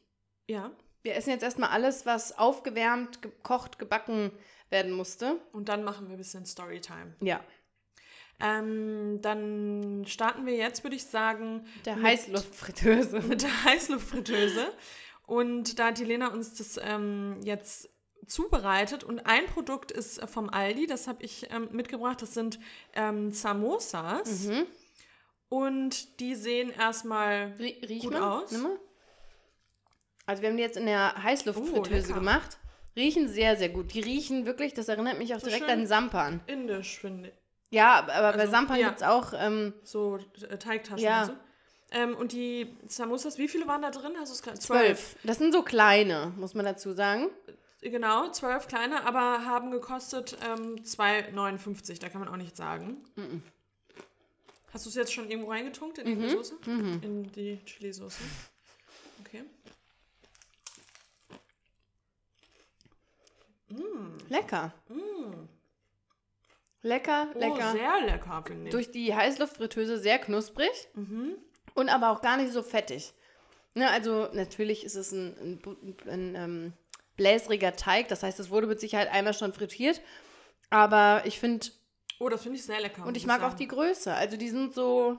ja. 0.46 0.70
wir 1.02 1.14
essen 1.16 1.30
jetzt 1.30 1.42
erstmal 1.42 1.70
alles, 1.70 2.06
was 2.06 2.36
aufgewärmt, 2.38 3.20
gekocht, 3.22 3.78
gebacken 3.78 4.32
werden 4.70 4.92
musste. 4.92 5.40
Und 5.52 5.68
dann 5.68 5.82
machen 5.84 6.06
wir 6.08 6.14
ein 6.14 6.18
bisschen 6.18 6.46
Storytime. 6.46 7.14
Ja. 7.20 7.40
Ähm, 8.42 9.18
dann 9.20 10.04
starten 10.06 10.46
wir 10.46 10.54
jetzt, 10.56 10.82
würde 10.82 10.96
ich 10.96 11.04
sagen, 11.04 11.66
Der 11.84 11.96
Mit- 11.96 12.04
Heißluftfritteuse. 12.06 13.20
mit 13.28 13.42
der 13.42 13.64
Heißluftfritteuse. 13.64 14.72
Und 15.30 15.78
da 15.78 15.86
hat 15.86 15.98
die 15.98 16.04
Lena 16.04 16.28
uns 16.32 16.54
das 16.54 16.76
ähm, 16.82 17.38
jetzt 17.44 17.88
zubereitet. 18.26 19.04
Und 19.04 19.26
ein 19.26 19.46
Produkt 19.46 19.92
ist 19.92 20.18
äh, 20.18 20.26
vom 20.26 20.50
Aldi, 20.50 20.88
das 20.88 21.06
habe 21.06 21.22
ich 21.22 21.46
ähm, 21.52 21.68
mitgebracht. 21.70 22.20
Das 22.20 22.34
sind 22.34 22.58
ähm, 22.94 23.30
Samosas. 23.32 24.46
Mhm. 24.48 24.66
Und 25.48 26.18
die 26.18 26.34
sehen 26.34 26.70
erstmal 26.70 27.54
Rie 27.60 27.78
riech 27.88 28.02
Gut 28.02 28.12
mal. 28.12 28.42
aus. 28.42 28.50
Nimm 28.50 28.62
mal. 28.62 28.76
Also 30.26 30.42
wir 30.42 30.48
haben 30.48 30.56
die 30.56 30.62
jetzt 30.64 30.76
in 30.76 30.86
der 30.86 31.14
Oh, 31.16 31.22
Heißluftfritteuse 31.22 32.08
lecker. 32.08 32.14
gemacht. 32.14 32.58
Riechen 32.96 33.28
sehr, 33.28 33.56
sehr 33.56 33.68
gut. 33.68 33.94
Die 33.94 34.00
riechen 34.00 34.46
wirklich, 34.46 34.74
das 34.74 34.88
erinnert 34.88 35.18
mich 35.18 35.32
auch 35.34 35.40
So 35.40 35.46
direkt 35.46 35.68
an 35.68 35.86
Sampan. 35.86 36.40
indisch, 36.48 36.98
finde 36.98 37.28
ich. 37.28 37.34
Ja, 37.70 38.00
aber 38.00 38.14
aber 38.14 38.32
bei 38.32 38.40
Also, 38.40 38.50
Sampan 38.52 38.80
ja. 38.80 38.88
gibt 38.88 39.00
es 39.00 39.06
auch, 39.06 39.32
ähm, 39.36 39.74
So 39.84 40.18
äh, 40.48 40.58
Teigtaschen 40.58 41.04
Ja. 41.04 41.20
und 41.22 41.26
so. 41.28 41.32
Ähm, 41.92 42.14
und 42.16 42.32
die 42.32 42.68
Samosas, 42.86 43.36
wie 43.38 43.48
viele 43.48 43.66
waren 43.66 43.82
da 43.82 43.90
drin? 43.90 44.12
Hast 44.18 44.30
du 44.30 44.34
es 44.34 44.42
gerade? 44.42 44.58
zwölf. 44.60 45.16
Das 45.24 45.38
sind 45.38 45.52
so 45.52 45.62
kleine, 45.62 46.32
muss 46.36 46.54
man 46.54 46.64
dazu 46.64 46.92
sagen. 46.92 47.28
Genau, 47.82 48.30
zwölf 48.30 48.68
kleine, 48.68 49.04
aber 49.06 49.44
haben 49.44 49.70
gekostet 49.70 50.36
ähm, 50.46 50.76
2,59. 50.84 51.98
Da 52.00 52.08
kann 52.08 52.20
man 52.20 52.28
auch 52.28 52.36
nichts 52.36 52.58
sagen. 52.58 53.02
Mhm. 53.16 53.42
Hast 54.72 54.84
du 54.86 54.90
es 54.90 54.94
jetzt 54.94 55.12
schon 55.12 55.28
irgendwo 55.30 55.50
reingetunkt 55.50 55.98
in 55.98 56.06
die 56.06 56.14
Mhm. 56.14 56.28
Soße? 56.30 56.54
Mhm. 56.66 57.00
In 57.02 57.32
die 57.32 57.58
Chili-Soße. 57.64 58.20
Okay. 59.24 59.42
Mm. 63.68 64.18
Lecker. 64.28 64.72
Mm. 64.88 65.48
Lecker, 66.82 67.28
Oh, 67.34 67.38
lecker. 67.38 67.72
sehr 67.72 68.00
lecker, 68.06 68.42
finde 68.46 68.64
ich. 68.66 68.70
Durch 68.70 68.90
die 68.90 69.14
Heißluftfritteuse 69.14 69.98
sehr 69.98 70.18
knusprig 70.18 70.70
Mhm. 70.94 71.36
Und 71.80 71.88
aber 71.88 72.10
auch 72.10 72.20
gar 72.22 72.36
nicht 72.36 72.52
so 72.52 72.62
fettig. 72.62 73.12
Ne, 73.74 73.88
also 73.90 74.28
natürlich 74.32 74.84
ist 74.84 74.96
es 74.96 75.12
ein, 75.12 75.36
ein, 75.40 75.58
bu- 75.60 75.76
ein, 76.08 76.34
ähm, 76.34 76.72
bläsriger 77.16 77.76
Teig, 77.76 78.08
das 78.08 78.22
heißt, 78.22 78.40
es 78.40 78.50
wurde 78.50 78.66
mit 78.66 78.80
Sicherheit 78.80 79.08
einmal 79.12 79.34
schon 79.34 79.52
frittiert. 79.52 80.00
Aber 80.70 81.22
ich 81.24 81.38
finde, 81.38 81.66
Oh, 82.18 82.28
das 82.28 82.42
finde 82.42 82.58
ich 82.58 82.64
sehr 82.64 82.80
lecker. 82.80 83.04
und 83.06 83.16
ich 83.16 83.26
mag 83.26 83.38
auch 83.40 83.44
sagen. 83.50 83.56
die 83.58 83.68
Größe. 83.68 84.12
Also 84.14 84.36
die 84.36 84.48
sind 84.48 84.74
so, 84.74 85.18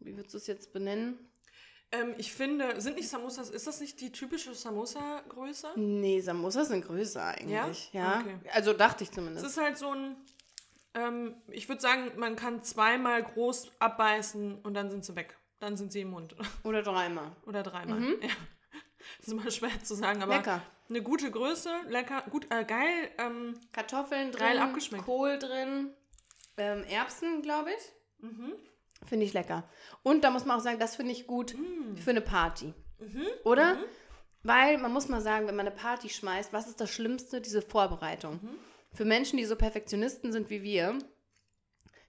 wie 0.00 0.16
würdest 0.16 0.34
du 0.34 0.38
es 0.38 0.46
jetzt 0.46 0.72
benennen? 0.72 1.18
Ähm, 1.90 2.14
ich 2.18 2.32
finde, 2.32 2.80
sind 2.80 2.96
nicht 2.96 3.08
Samosas, 3.08 3.48
ist 3.50 3.66
das 3.66 3.80
nicht 3.80 4.00
die 4.00 4.12
typische 4.12 4.54
Samosa-Größe? 4.54 5.68
Nee, 5.76 6.20
Samosas 6.20 6.68
sind 6.68 6.84
größer 6.84 7.24
eigentlich. 7.24 7.90
Ja. 7.92 8.20
Okay. 8.20 8.38
Also 8.52 8.72
dachte 8.74 9.04
ich 9.04 9.10
Es 9.10 9.14
zumindest. 9.14 9.46
ist 9.46 9.56
halt 9.56 9.78
so 9.78 9.90
ein, 9.92 10.16
ähm, 10.94 11.36
ich 11.48 11.68
würde 11.68 11.80
sagen, 11.80 12.12
man 12.16 12.36
kann 12.36 12.62
zweimal 12.62 13.22
groß 13.22 13.72
abbeißen 13.78 14.60
und 14.62 14.74
dann 14.74 14.90
sind 14.90 15.04
sie 15.04 15.14
weg. 15.16 15.36
Dann 15.60 15.76
sind 15.76 15.92
sie 15.92 16.02
im 16.02 16.10
Mund. 16.10 16.34
Oder 16.64 16.82
dreimal. 16.82 17.32
Oder 17.46 17.62
dreimal. 17.62 18.00
Mhm. 18.00 18.16
Ja. 18.22 18.28
Das 19.18 19.28
ist 19.28 19.32
immer 19.32 19.50
schwer 19.50 19.82
zu 19.82 19.94
sagen, 19.94 20.22
aber 20.22 20.36
Lecker. 20.36 20.60
eine 20.88 21.02
gute 21.02 21.30
Größe, 21.30 21.70
lecker, 21.88 22.22
gut, 22.30 22.46
äh, 22.50 22.64
geil. 22.64 23.10
Ähm, 23.18 23.54
Kartoffeln 23.72 24.32
drin, 24.32 24.40
Geil 24.40 24.58
abgeschmeckt. 24.58 25.04
Kohl 25.04 25.38
drin, 25.38 25.94
ähm, 26.58 26.84
Erbsen, 26.84 27.40
glaube 27.42 27.70
ich. 27.70 28.24
mhm. 28.28 28.52
Finde 29.06 29.24
ich 29.24 29.32
lecker. 29.32 29.62
Und 30.02 30.24
da 30.24 30.30
muss 30.30 30.44
man 30.44 30.58
auch 30.58 30.62
sagen, 30.62 30.80
das 30.80 30.96
finde 30.96 31.12
ich 31.12 31.28
gut 31.28 31.54
Mm. 31.56 31.96
für 31.96 32.10
eine 32.10 32.20
Party. 32.20 32.74
Mhm. 32.98 33.22
Oder? 33.44 33.78
Weil 34.42 34.76
man 34.78 34.92
muss 34.92 35.08
mal 35.08 35.20
sagen, 35.20 35.46
wenn 35.46 35.54
man 35.54 35.68
eine 35.68 35.76
Party 35.76 36.08
schmeißt, 36.08 36.52
was 36.52 36.66
ist 36.66 36.80
das 36.80 36.90
Schlimmste? 36.90 37.40
Diese 37.40 37.62
Vorbereitung. 37.62 38.40
Mhm. 38.42 38.58
Für 38.92 39.04
Menschen, 39.04 39.36
die 39.36 39.44
so 39.44 39.56
Perfektionisten 39.56 40.32
sind 40.32 40.50
wie 40.50 40.62
wir, 40.62 40.98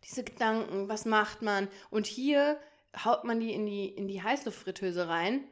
diese 0.05 0.23
Gedanken, 0.23 0.87
was 0.89 1.05
macht 1.05 1.41
man? 1.41 1.67
Und 1.89 2.07
hier 2.07 2.59
haut 3.03 3.23
man 3.25 3.39
die 3.39 3.53
in 3.53 3.65
die, 3.65 3.87
in 3.87 4.07
die 4.07 4.23
Heißluftfritteuse 4.23 5.07
rein, 5.07 5.43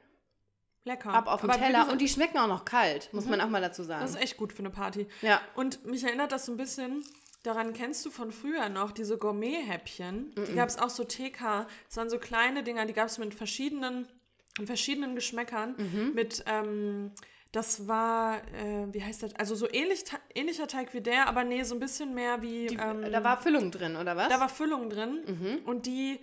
Lecker. 0.86 1.14
ab 1.14 1.28
auf 1.28 1.42
den 1.42 1.50
Aber 1.50 1.60
Teller 1.60 1.90
und 1.92 2.00
die 2.00 2.08
schmecken 2.08 2.38
auch 2.38 2.48
noch 2.48 2.64
kalt, 2.66 3.14
muss 3.14 3.26
man 3.26 3.42
auch 3.42 3.50
mal 3.50 3.62
dazu 3.62 3.82
Das 3.82 3.88
sagen. 3.88 4.06
ist 4.06 4.16
echt 4.16 4.38
gut 4.38 4.54
für 4.54 4.60
eine 4.60 4.70
Party. 4.70 5.08
Ja. 5.22 5.42
Und 5.56 5.86
mich 5.86 6.04
erinnert 6.04 6.32
das 6.32 6.46
so 6.46 6.54
ein 6.54 6.58
bisschen 6.58 7.04
daran, 7.44 7.74
kennst 7.74 8.06
du 8.06 8.10
von 8.10 8.32
früher 8.32 8.70
noch 8.70 8.92
diese 8.92 9.18
Gourmet-Häppchen? 9.18 10.34
Die 10.48 10.54
gab 10.56 10.70
es 10.70 10.78
auch 10.78 10.90
so 10.90 11.04
TK. 11.04 11.68
Das 11.88 11.98
waren 11.98 12.10
so 12.10 12.18
kleine 12.20 12.64
Dinger, 12.64 12.86
die 12.86 12.94
gab 12.94 13.08
es 13.08 13.18
mit 13.18 13.34
verschiedenen, 13.36 14.08
mit 14.58 14.68
verschiedenen 14.68 15.14
Geschmäckern. 15.14 15.76
Mhm. 15.78 16.14
Mit, 16.14 16.44
ähm, 16.48 17.12
das 17.52 17.88
war, 17.88 18.38
äh, 18.54 18.88
wie 18.92 19.04
heißt 19.04 19.24
das? 19.24 19.36
Also 19.36 19.56
so 19.56 19.68
ähnlich, 19.72 20.04
ähnlicher 20.36 20.68
Teig 20.68 20.94
wie 20.94 21.02
der, 21.02 21.28
aber 21.28 21.44
nee, 21.44 21.64
so 21.64 21.76
ein 21.76 21.80
bisschen 21.80 22.14
mehr 22.14 22.42
wie. 22.42 22.68
Die, 22.68 22.76
ähm, 22.76 23.10
da 23.12 23.24
war 23.24 23.42
Füllung 23.42 23.72
drin, 23.72 23.96
oder 23.96 24.16
was? 24.18 24.30
da 24.30 24.40
war 24.40 24.50
Füllung 24.50 24.90
drin. 24.90 25.24
Mhm. 25.26 25.60
Und 25.66 25.86
die. 25.86 26.20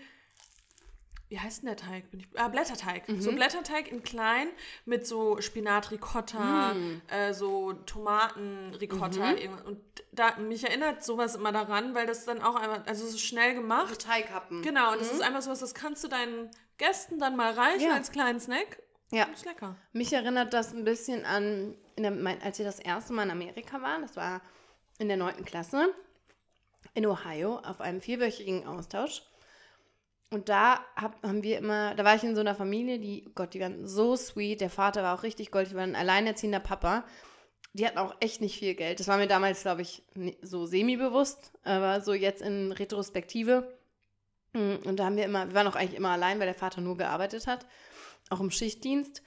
Wie 1.31 1.41
heißt 1.41 1.63
denn 1.63 1.69
der 1.69 1.77
Teig? 1.77 2.11
Bin 2.11 2.21
ich, 2.21 2.29
ah, 2.39 2.49
Blätterteig. 2.49 3.05
So 3.19 3.33
Mhm. 3.33 3.37
Blätterteig 3.37 3.91
in 3.91 4.03
klein 4.05 4.47
mit 4.85 5.07
so 5.07 5.41
Spinat 5.41 5.91
Ricotta, 5.91 6.75
Mhm. 6.75 7.01
äh, 7.09 7.33
so 7.33 7.73
Tomaten 7.73 8.75
Ricotta. 8.75 9.33
irgendwas. 9.33 9.65
Und 9.65 9.81
da, 10.13 10.37
mich 10.37 10.63
erinnert 10.65 11.03
sowas 11.03 11.35
immer 11.35 11.51
daran, 11.51 11.95
weil 11.95 12.07
das 12.07 12.25
dann 12.27 12.43
auch 12.43 12.55
einfach, 12.55 12.87
also 12.87 13.07
so 13.09 13.17
schnell 13.19 13.55
so 13.55 13.63
gemacht. 13.63 13.99
Teighappen. 14.03 14.63
Genau, 14.63 14.93
und 14.93 15.01
das 15.01 15.11
ist 15.11 15.23
einfach 15.23 15.41
sowas, 15.43 15.61
das 15.61 15.75
kannst 15.75 16.05
du 16.05 16.09
deinen 16.09 16.51
Gästen 16.77 17.19
dann 17.19 17.37
mal 17.37 17.53
reichen 17.53 17.89
Ja. 17.89 17.95
als 17.95 18.13
kleinen 18.13 18.39
Snack. 18.39 18.79
Ja. 19.15 19.25
Ist 19.25 19.45
lecker. 19.45 19.77
Mich 19.93 20.13
erinnert 20.13 20.53
das 20.53 20.73
ein 20.75 20.85
bisschen 20.85 21.25
an, 21.25 21.75
der, 21.97 22.13
als 22.43 22.59
wir 22.59 22.65
das 22.65 22.81
erste 22.81 23.13
Mal 23.13 23.25
in 23.25 23.31
Amerika 23.31 23.81
waren, 23.81 24.03
das 24.03 24.17
war 24.17 24.41
in 24.99 25.09
der 25.09 25.17
9. 25.17 25.45
Klasse 25.45 25.89
in 26.95 27.07
Ohio 27.07 27.59
auf 27.59 27.81
einem 27.81 28.01
vierwöchigen 28.01 28.67
Austausch. 28.67 29.23
Und 30.31 30.49
da 30.49 30.81
hab, 30.97 31.23
haben 31.23 31.43
wir 31.43 31.59
immer, 31.59 31.95
da 31.95 32.05
war 32.05 32.17
ich 32.17 32.25
in 32.25 32.35
so 32.35 32.41
einer 32.41 32.55
Familie, 32.55 32.99
die, 32.99 33.31
Gott, 33.35 33.55
die 33.55 33.61
waren 33.61 33.87
so 33.87 34.17
sweet. 34.17 34.61
Der 34.61 34.71
Vater 34.71 35.03
war 35.03 35.19
auch 35.19 35.23
richtig 35.23 35.51
goldig, 35.51 35.71
die 35.71 35.77
waren 35.77 35.91
ein 35.91 36.01
alleinerziehender 36.01 36.61
Papa. 36.61 37.05
Die 37.73 37.87
hatten 37.87 37.99
auch 37.99 38.15
echt 38.21 38.41
nicht 38.41 38.59
viel 38.59 38.75
Geld. 38.75 39.01
Das 39.01 39.09
war 39.09 39.17
mir 39.17 39.27
damals, 39.27 39.63
glaube 39.63 39.83
ich, 39.83 40.03
so 40.43 40.67
semi-bewusst, 40.67 41.53
aber 41.65 42.01
so 42.01 42.15
jetzt 42.15 42.43
in 42.43 42.73
Retrospektive. 42.73 43.77
Mm, 44.53 44.77
Und 44.85 44.97
da 44.97 45.07
haben 45.07 45.17
wir 45.17 45.25
immer, 45.25 45.49
wir 45.49 45.55
waren 45.55 45.67
auch 45.67 45.77
eigentlich 45.77 45.99
immer 45.99 46.11
allein, 46.11 46.39
weil 46.39 46.47
der 46.47 46.55
Vater 46.55 46.81
nur 46.81 46.97
gearbeitet 46.97 47.47
hat, 47.47 47.67
auch 48.31 48.41
im 48.41 48.51
Schichtdienst. 48.51 49.23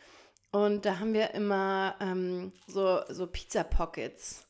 Und 0.52 0.86
da 0.86 1.00
haben 1.00 1.14
wir 1.14 1.34
immer 1.34 1.96
ähm, 2.00 2.52
so, 2.68 3.02
so 3.10 3.28
Pizza 3.28 3.64
Pockets 3.64 4.48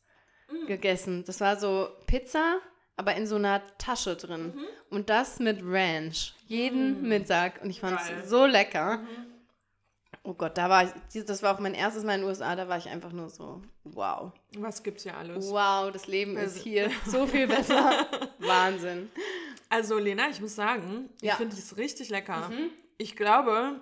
gegessen. 0.67 1.23
Das 1.25 1.41
war 1.41 1.57
so 1.57 1.89
Pizza, 2.05 2.59
aber 2.95 3.15
in 3.15 3.27
so 3.27 3.35
einer 3.35 3.61
Tasche 3.77 4.15
drin. 4.15 4.53
Und 4.89 5.09
das 5.09 5.39
mit 5.39 5.59
Ranch. 5.63 6.33
Jeden 6.47 7.07
Mittag. 7.07 7.61
Und 7.63 7.69
ich 7.69 7.79
fand 7.81 7.99
es 7.99 8.29
so 8.29 8.45
lecker. 8.45 9.01
Oh 10.23 10.33
Gott, 10.33 10.57
da 10.57 10.69
war 10.69 10.83
ich, 11.13 11.23
das 11.25 11.41
war 11.41 11.55
auch 11.55 11.59
mein 11.59 11.73
erstes 11.73 12.03
Mal 12.03 12.15
in 12.15 12.21
den 12.21 12.27
USA, 12.29 12.55
da 12.55 12.67
war 12.67 12.77
ich 12.77 12.89
einfach 12.89 13.13
nur 13.13 13.29
so, 13.29 13.61
wow. 13.85 14.31
Was 14.57 14.83
gibt's 14.83 15.03
hier 15.03 15.15
alles? 15.15 15.49
Wow, 15.49 15.89
das 15.91 16.07
Leben 16.07 16.35
ist 16.35 16.55
Also- 16.55 16.63
hier 16.63 16.91
so 17.05 17.25
viel 17.27 17.47
besser. 17.47 18.05
Wahnsinn. 18.39 19.09
Also, 19.69 19.97
Lena, 19.97 20.29
ich 20.29 20.41
muss 20.41 20.55
sagen, 20.55 21.09
ich 21.21 21.29
Ja. 21.29 21.35
finde 21.35 21.55
es 21.55 21.77
richtig 21.77 22.09
lecker. 22.09 22.51
Ich 22.97 23.15
glaube, 23.15 23.81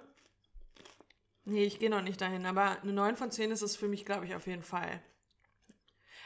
nee, 1.46 1.64
ich 1.64 1.80
gehe 1.80 1.90
noch 1.90 2.02
nicht 2.02 2.20
dahin, 2.22 2.46
aber 2.46 2.82
eine 2.82 2.94
9 2.94 3.16
von 3.16 3.32
10 3.32 3.52
ist 3.52 3.62
es 3.62 3.76
für 3.76 3.88
mich, 3.88 4.06
glaube 4.06 4.26
ich, 4.26 4.36
auf 4.36 4.48
jeden 4.48 4.64
Fall. 4.64 5.02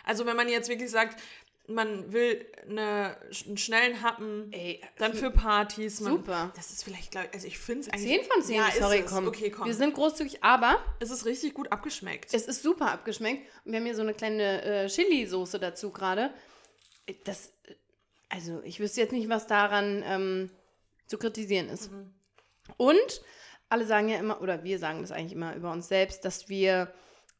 Also, 0.03 0.25
wenn 0.25 0.35
man 0.35 0.49
jetzt 0.49 0.69
wirklich 0.69 0.89
sagt, 0.89 1.21
man 1.69 2.11
will 2.11 2.45
eine, 2.67 3.15
einen 3.45 3.57
schnellen 3.57 4.01
Happen, 4.01 4.51
Ey, 4.51 4.81
dann 4.97 5.13
für 5.13 5.29
Partys. 5.29 5.99
Man, 6.01 6.13
Super. 6.13 6.51
Das 6.55 6.71
ist 6.71 6.83
vielleicht, 6.83 7.11
glaube 7.11 7.27
ich, 7.27 7.33
also 7.35 7.47
ich 7.47 7.59
finde 7.59 7.81
es 7.81 7.89
eigentlich. 7.89 8.21
10 8.21 8.31
von 8.31 8.41
10, 8.43 8.55
ja, 8.55 8.67
ist 8.69 8.79
sorry, 8.79 9.05
komm. 9.07 9.27
Okay, 9.27 9.51
komm. 9.51 9.67
Wir 9.67 9.75
sind 9.75 9.93
großzügig, 9.93 10.43
aber 10.43 10.83
es 10.99 11.11
ist 11.11 11.25
richtig 11.25 11.53
gut 11.53 11.71
abgeschmeckt. 11.71 12.33
es 12.33 12.47
ist 12.47 12.63
super 12.63 12.91
abgeschmeckt. 12.91 13.47
Und 13.65 13.71
wir 13.71 13.79
haben 13.79 13.85
hier 13.85 13.95
so 13.95 14.01
eine 14.01 14.13
kleine 14.15 14.63
äh, 14.63 14.87
Chili-Soße 14.87 15.59
dazu 15.59 15.91
gerade. 15.91 16.33
Äh, 17.05 17.13
Das, 17.23 17.53
äh, 17.65 17.75
also 18.29 18.61
ich 18.63 18.79
wüsste 18.79 19.01
jetzt 19.01 19.11
nicht, 19.11 19.29
was 19.29 19.45
daran 19.45 20.03
ähm, 20.05 20.49
zu 21.05 21.17
kritisieren 21.17 21.69
ist. 21.69 21.91
Mhm. 21.91 22.13
Und 22.77 23.21
alle 23.69 23.85
sagen 23.85 24.09
ja 24.09 24.17
immer, 24.17 24.41
oder 24.41 24.63
wir 24.63 24.79
sagen 24.79 25.01
das 25.01 25.11
eigentlich 25.11 25.33
immer 25.33 25.55
über 25.55 25.71
uns 25.71 25.87
selbst, 25.87 26.25
dass 26.25 26.49
wir 26.49 26.91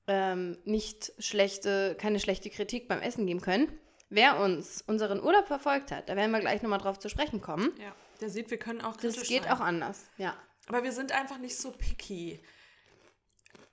ähm, 0.08 0.58
nicht 0.64 1.12
schlechte, 1.20 1.96
keine 2.00 2.20
schlechte 2.20 2.50
Kritik 2.50 2.88
beim 2.88 3.02
Essen 3.02 3.26
geben 3.28 3.42
können. 3.42 3.68
Wer 4.10 4.40
uns 4.40 4.82
unseren 4.88 5.22
Urlaub 5.22 5.46
verfolgt 5.48 5.92
hat, 5.92 6.10
da 6.10 6.16
werden 6.16 6.32
wir 6.32 6.40
gleich 6.40 6.62
nochmal 6.64 6.80
drauf 6.80 6.98
zu 7.00 7.10
sprechen 7.10 7.42
kommen. 7.42 7.72
ja, 7.80 7.94
der 8.22 8.30
sieht, 8.30 8.50
wir 8.50 8.58
können 8.58 8.82
auch 8.82 8.94
Das 8.98 9.14
kritisch 9.14 9.28
geht 9.30 9.44
sein. 9.44 9.52
auch 9.54 9.60
anders, 9.60 10.08
ja. 10.18 10.36
Aber 10.68 10.84
wir 10.84 10.92
sind 10.92 11.12
einfach 11.12 11.38
nicht 11.40 11.58
so 11.58 11.72
picky. 11.72 12.40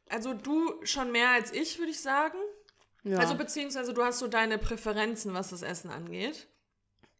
Also 0.09 0.35
du 0.35 0.75
schon 0.85 1.11
mehr 1.13 1.31
als 1.31 1.53
ich, 1.53 1.79
würde 1.79 1.91
ich 1.91 2.01
sagen. 2.01 2.39
ja. 3.03 3.19
Also 3.19 3.35
beziehungsweise 3.35 3.93
du 3.93 4.03
hast 4.05 4.19
so 4.19 4.29
deine 4.29 4.59
Präferenzen, 4.59 5.35
was 5.35 5.51
das 5.51 5.63
Essen 5.63 5.91
angeht. 5.91 6.47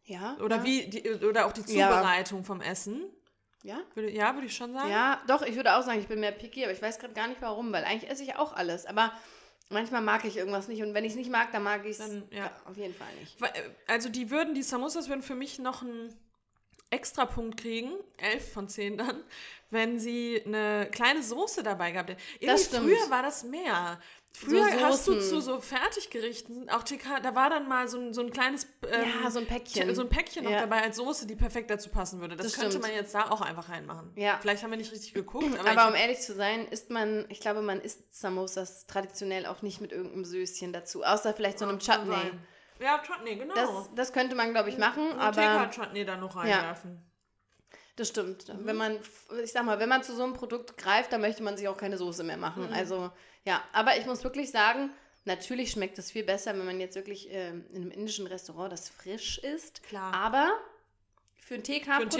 ja, 0.03 0.37
Oder 0.41 0.57
ja. 0.57 0.63
wie 0.63 0.87
die, 0.89 1.09
oder 1.25 1.45
auch 1.47 1.51
die 1.53 1.61
Ja. 1.73 1.89
Zubereitung 1.89 2.43
vom 2.45 2.61
Essen. 2.61 3.03
Ja? 3.67 3.81
Würde, 3.95 4.09
ja, 4.09 4.33
würde 4.33 4.47
ich 4.47 4.55
schon 4.55 4.71
sagen. 4.71 4.89
Ja, 4.89 5.21
doch, 5.27 5.41
ich 5.41 5.57
würde 5.57 5.75
auch 5.75 5.83
sagen, 5.83 5.99
ich 5.99 6.07
bin 6.07 6.21
mehr 6.21 6.31
picky, 6.31 6.63
aber 6.63 6.71
ich 6.71 6.81
weiß 6.81 6.99
gerade 6.99 7.13
gar 7.13 7.27
nicht 7.27 7.41
warum, 7.41 7.73
weil 7.73 7.83
eigentlich 7.83 8.09
esse 8.09 8.23
ich 8.23 8.37
auch 8.37 8.53
alles. 8.53 8.85
Aber 8.85 9.11
manchmal 9.69 10.01
mag 10.01 10.23
ich 10.23 10.37
irgendwas 10.37 10.69
nicht 10.69 10.81
und 10.81 10.93
wenn 10.93 11.03
ich 11.03 11.11
es 11.11 11.17
nicht 11.17 11.29
mag, 11.29 11.51
dann 11.51 11.63
mag 11.63 11.85
ich 11.85 11.99
es 11.99 12.11
ja. 12.31 12.49
auf 12.63 12.77
jeden 12.77 12.95
Fall 12.95 13.13
nicht. 13.19 13.41
Äh, 13.41 13.69
Also 13.87 14.07
die 14.07 14.31
würden, 14.31 14.55
die 14.55 14.63
Samosas 14.63 15.09
würden 15.09 15.21
für 15.21 15.35
mich 15.35 15.59
noch 15.59 15.81
einen 15.81 16.17
Extrapunkt 16.89 17.59
kriegen, 17.59 17.91
11 18.17 18.53
von 18.53 18.69
10 18.69 18.97
dann, 18.97 19.21
wenn 19.69 19.99
sie 19.99 20.41
eine 20.45 20.87
kleine 20.89 21.21
Soße 21.21 21.61
dabei 21.61 21.91
gehabt 21.91 22.11
hätten. 22.11 22.21
Irgendwie 22.39 22.63
stimmt. 22.63 22.83
früher 22.85 23.09
war 23.09 23.21
das 23.21 23.43
mehr. 23.43 23.99
Früher 24.33 24.65
hast 24.81 25.07
du 25.07 25.19
zu 25.19 25.41
so 25.41 25.59
Fertiggerichten, 25.59 26.69
auch 26.69 26.83
TK, 26.83 27.21
da 27.23 27.33
war 27.33 27.49
dann 27.49 27.67
mal 27.67 27.87
so 27.87 27.97
ein, 27.99 28.13
so 28.13 28.21
ein 28.21 28.29
kleines 28.29 28.67
ähm, 28.87 29.05
ja, 29.23 29.31
so 29.31 29.39
ein 29.39 29.47
Päckchen. 29.47 29.95
so 29.95 30.03
ein 30.03 30.09
Päckchen 30.09 30.43
noch 30.43 30.51
Ja. 30.51 30.61
dabei 30.61 30.83
als 30.83 30.97
Soße, 30.97 31.25
die 31.25 31.35
perfekt 31.35 31.71
dazu 31.71 31.89
passen 31.89 32.21
würde. 32.21 32.35
Das, 32.35 32.45
Das 32.47 32.55
könnte 32.55 32.71
stimmt. 32.73 32.85
man 32.85 32.93
jetzt 32.93 33.15
da 33.15 33.31
auch 33.31 33.41
einfach 33.41 33.69
reinmachen. 33.69 34.11
Ja. 34.15 34.37
Vielleicht 34.39 34.61
haben 34.61 34.69
wir 34.69 34.77
nicht 34.77 34.91
richtig 34.91 35.13
geguckt, 35.15 35.45
aber, 35.59 35.71
Aber, 35.71 35.87
um 35.89 35.95
ehrlich 35.95 36.19
zu 36.19 36.35
sein, 36.35 36.67
isst 36.67 36.91
man, 36.91 37.25
ich 37.29 37.39
glaube, 37.39 37.63
man 37.63 37.81
isst 37.81 38.13
Samosas 38.15 38.85
traditionell 38.85 39.47
auch 39.47 39.63
nicht 39.63 39.81
mit 39.81 39.91
irgendeinem 39.91 40.23
Söschen 40.23 40.71
dazu, 40.71 41.03
außer 41.03 41.33
vielleicht 41.33 41.57
so 41.57 41.65
einem 41.65 41.79
Chutney. 41.79 42.31
Ja, 42.79 43.01
Chutney, 43.01 43.37
genau. 43.37 43.55
Das, 43.55 43.89
das 43.95 44.13
könnte 44.13 44.35
man, 44.35 44.51
glaube 44.51 44.69
ich, 44.69 44.77
machen, 44.77 45.09
Und 45.13 45.19
aber 45.19 45.41
TK-Chutney 45.41 46.05
da 46.05 46.15
noch 46.17 46.35
reinwerfen. 46.35 47.06
Das 47.97 48.07
stimmt. 48.09 48.47
Mhm. 48.47 48.65
Wenn 48.65 48.75
man, 48.77 48.97
ich 49.43 49.51
sag 49.51 49.65
mal, 49.65 49.79
wenn 49.79 49.89
man 49.89 50.01
zu 50.03 50.15
so 50.15 50.23
einem 50.23 50.33
Produkt 50.33 50.77
greift, 50.77 51.11
dann 51.11 51.19
möchte 51.21 51.43
man 51.43 51.57
sich 51.57 51.67
auch 51.67 51.77
keine 51.77 51.97
Soße 51.97 52.23
mehr 52.23 52.37
Mhm. 52.37 52.41
machen. 52.41 52.73
Also, 52.73 53.11
ja, 53.43 53.61
aber 53.73 53.97
ich 53.97 54.05
muss 54.05 54.23
wirklich 54.23 54.49
sagen, 54.51 54.89
natürlich 55.25 55.71
schmeckt 55.71 55.97
es 55.99 56.11
viel 56.11 56.23
besser, 56.23 56.57
wenn 56.57 56.65
man 56.65 56.79
jetzt 56.79 56.95
wirklich 56.95 57.27
ähm, 57.31 57.65
in 57.71 57.81
einem 57.81 57.91
indischen 57.91 58.25
Restaurant 58.27 58.71
das 58.71 58.87
frisch 58.89 59.39
isst. 59.39 59.83
Klar. 59.83 60.13
Aber 60.13 60.49
für 61.39 61.55
ein 61.55 61.63
TK-Produkt 61.63 62.13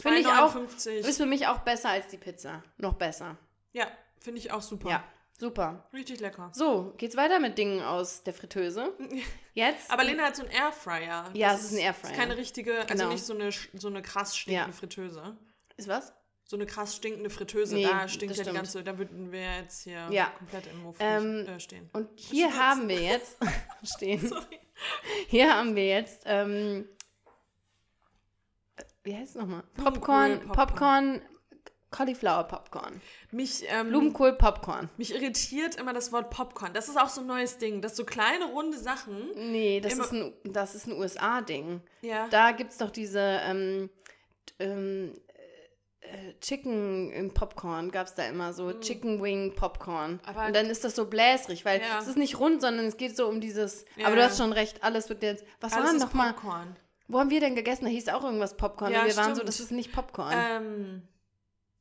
finde 0.00 0.20
ich 0.20 0.26
auch- 0.26 0.54
2,59. 0.54 0.90
ist 1.08 1.16
für 1.16 1.26
mich 1.26 1.46
auch 1.46 1.58
besser 1.60 1.90
als 1.90 2.08
die 2.08 2.16
Pizza. 2.18 2.62
Noch 2.76 2.94
besser. 2.94 3.36
Ja, 3.72 3.86
finde 4.18 4.40
ich 4.40 4.52
auch 4.52 4.62
super. 4.62 4.88
Ja, 4.90 5.04
super. 5.38 5.88
Richtig 5.92 6.20
lecker. 6.20 6.50
So, 6.52 6.92
geht's 6.98 7.16
weiter 7.16 7.38
mit 7.40 7.56
Dingen 7.58 7.80
aus 7.82 8.22
der 8.24 8.34
Fritteuse. 8.34 8.92
Jetzt. 9.54 9.90
Aber 9.90 10.04
Lena 10.04 10.24
hat 10.24 10.36
so 10.36 10.42
einen 10.42 10.50
Airfryer. 10.52 11.30
Ja, 11.32 11.52
Das 11.52 11.60
es 11.60 11.66
ist 11.66 11.72
ein 11.74 11.78
Airfryer. 11.84 12.10
Ist 12.12 12.16
keine 12.18 12.36
richtige, 12.36 12.74
also 12.80 12.94
Genau. 12.94 13.08
nicht 13.08 13.24
so 13.24 13.34
eine, 13.34 13.50
so 13.74 13.88
eine 13.88 14.02
krass 14.02 14.36
stinkende 14.36 14.70
Ja. 14.70 14.76
Fritteuse. 14.76 15.36
Ist 15.76 15.88
was? 15.88 16.12
So 16.44 16.56
eine 16.56 16.64
krass 16.66 16.96
stinkende 16.96 17.28
Fritteuse, 17.30 17.74
Nee, 17.74 17.84
da 17.84 18.08
stinkt 18.08 18.34
ja 18.36 18.42
die 18.44 18.52
ganze, 18.52 18.82
da 18.82 18.96
würden 18.98 19.32
wir 19.32 19.56
jetzt 19.58 19.82
hier 19.82 20.08
Ja. 20.10 20.32
komplett 20.38 20.66
im 20.68 20.82
Muff 20.82 20.96
Ähm, 20.98 21.46
äh, 21.46 21.60
stehen. 21.60 21.90
Und 21.92 22.08
hier 22.18 22.48
sitzen. 22.48 22.60
haben 22.62 22.88
wir 22.88 23.00
jetzt. 23.02 23.36
stehen. 23.84 24.26
Sorry. 24.26 24.58
Hier 25.26 25.54
haben 25.54 25.76
wir 25.76 25.86
jetzt. 25.86 26.22
Ähm, 26.24 26.88
äh, 28.76 28.82
wie 29.04 29.14
heißt 29.16 29.30
es 29.30 29.34
nochmal? 29.42 29.62
Popcorn, 29.76 30.38
Blumenkohl, 30.38 30.56
Popcorn, 30.66 31.22
Cauliflower 31.90 32.44
Popcorn. 32.44 33.00
Mich, 33.30 33.64
ähm, 33.68 33.88
Blumenkohl 33.88 34.34
Popcorn. 34.34 34.90
mich 34.98 35.14
irritiert 35.14 35.76
immer 35.76 35.92
das 35.94 36.12
Wort 36.12 36.30
Popcorn. 36.30 36.72
Das 36.74 36.88
ist 36.88 36.98
auch 36.98 37.08
so 37.08 37.22
ein 37.22 37.26
neues 37.26 37.58
Ding, 37.58 37.80
dass 37.80 37.96
so 37.96 38.04
kleine 38.04 38.44
runde 38.46 38.76
Sachen. 38.78 39.30
Nee, 39.34 39.80
das 39.80 39.94
ist 39.94 40.12
ein, 40.12 40.34
das 40.44 40.74
ist 40.74 40.86
ein 40.86 40.92
USA-Ding. 40.92 41.80
Ja. 42.02 42.28
Da 42.28 42.52
gibt 42.52 42.72
es 42.72 42.78
doch 42.78 42.90
diese 42.90 43.20
ähm, 43.42 43.88
ähm, 44.58 45.14
äh, 46.00 46.34
Chicken 46.40 47.10
im 47.10 47.32
Popcorn, 47.34 47.90
gab 47.90 48.06
es 48.06 48.14
da 48.14 48.24
immer 48.24 48.52
so. 48.52 48.72
Chicken 48.80 49.22
Wing 49.22 49.54
Popcorn. 49.54 50.14
Mm. 50.16 50.20
Aber- 50.28 50.46
Und 50.46 50.56
dann 50.56 50.66
ist 50.66 50.84
das 50.84 50.94
so 50.94 51.06
bläsrig, 51.06 51.64
weil 51.64 51.80
Ja. 51.80 51.98
es 52.00 52.06
ist 52.06 52.16
nicht 52.18 52.38
rund, 52.38 52.60
sondern 52.60 52.86
es 52.86 52.96
geht 52.96 53.16
so 53.16 53.26
um 53.28 53.40
dieses. 53.40 53.84
Ja, 53.96 54.06
aber 54.08 54.16
du 54.16 54.24
hast 54.24 54.38
schon 54.38 54.52
recht, 54.52 54.82
alles 54.84 55.08
wird 55.08 55.22
jetzt. 55.22 55.44
Was 55.60 55.72
Alles 55.72 55.84
war 55.86 55.92
denn 55.92 56.00
nochmal? 56.00 56.32
Popcorn. 56.34 56.76
Wo 57.08 57.18
haben 57.18 57.30
wir 57.30 57.40
denn 57.40 57.54
gegessen? 57.54 57.84
Da 57.86 57.90
hieß 57.90 58.08
auch 58.10 58.22
irgendwas 58.24 58.56
Popcorn. 58.58 58.92
Ja, 58.92 59.00
und 59.00 59.06
wir 59.08 59.16
waren 59.16 59.30
so, 59.30 59.36
stimmt. 59.36 59.48
das 59.48 59.60
ist 59.60 59.70
nicht 59.72 59.92
Popcorn. 59.92 60.34
Ähm, 60.36 61.02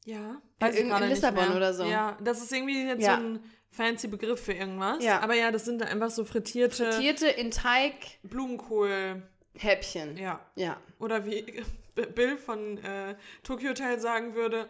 ja. 0.07 0.41
Gerade 0.59 0.77
in 0.77 0.87
nicht 0.87 0.99
Lissabon 1.09 1.55
oder 1.55 1.73
so. 1.73 1.83
Ja, 1.85 2.17
das 2.23 2.41
ist 2.41 2.51
irgendwie 2.51 2.83
jetzt 2.87 3.03
Ja. 3.03 3.15
so 3.17 3.21
ein 3.21 3.43
fancy 3.69 4.07
Begriff 4.07 4.43
für 4.43 4.53
irgendwas. 4.53 5.03
Ja. 5.03 5.19
Aber 5.19 5.35
ja, 5.35 5.51
das 5.51 5.65
sind 5.65 5.83
einfach 5.83 6.09
so 6.09 6.25
frittierte 6.25 6.91
Frittierte 6.91 7.27
in 7.27 7.51
Teig 7.51 7.93
Blumenkohl. 8.23 9.21
Häppchen. 9.59 10.17
Ja. 10.17 10.39
Ja. 10.55 10.77
Oder 10.99 11.25
wie 11.25 11.63
Bill 11.95 12.37
von 12.37 12.77
äh, 12.83 13.15
Tokyo 13.43 13.69
Hotel 13.69 13.99
sagen 13.99 14.35
würde, 14.35 14.67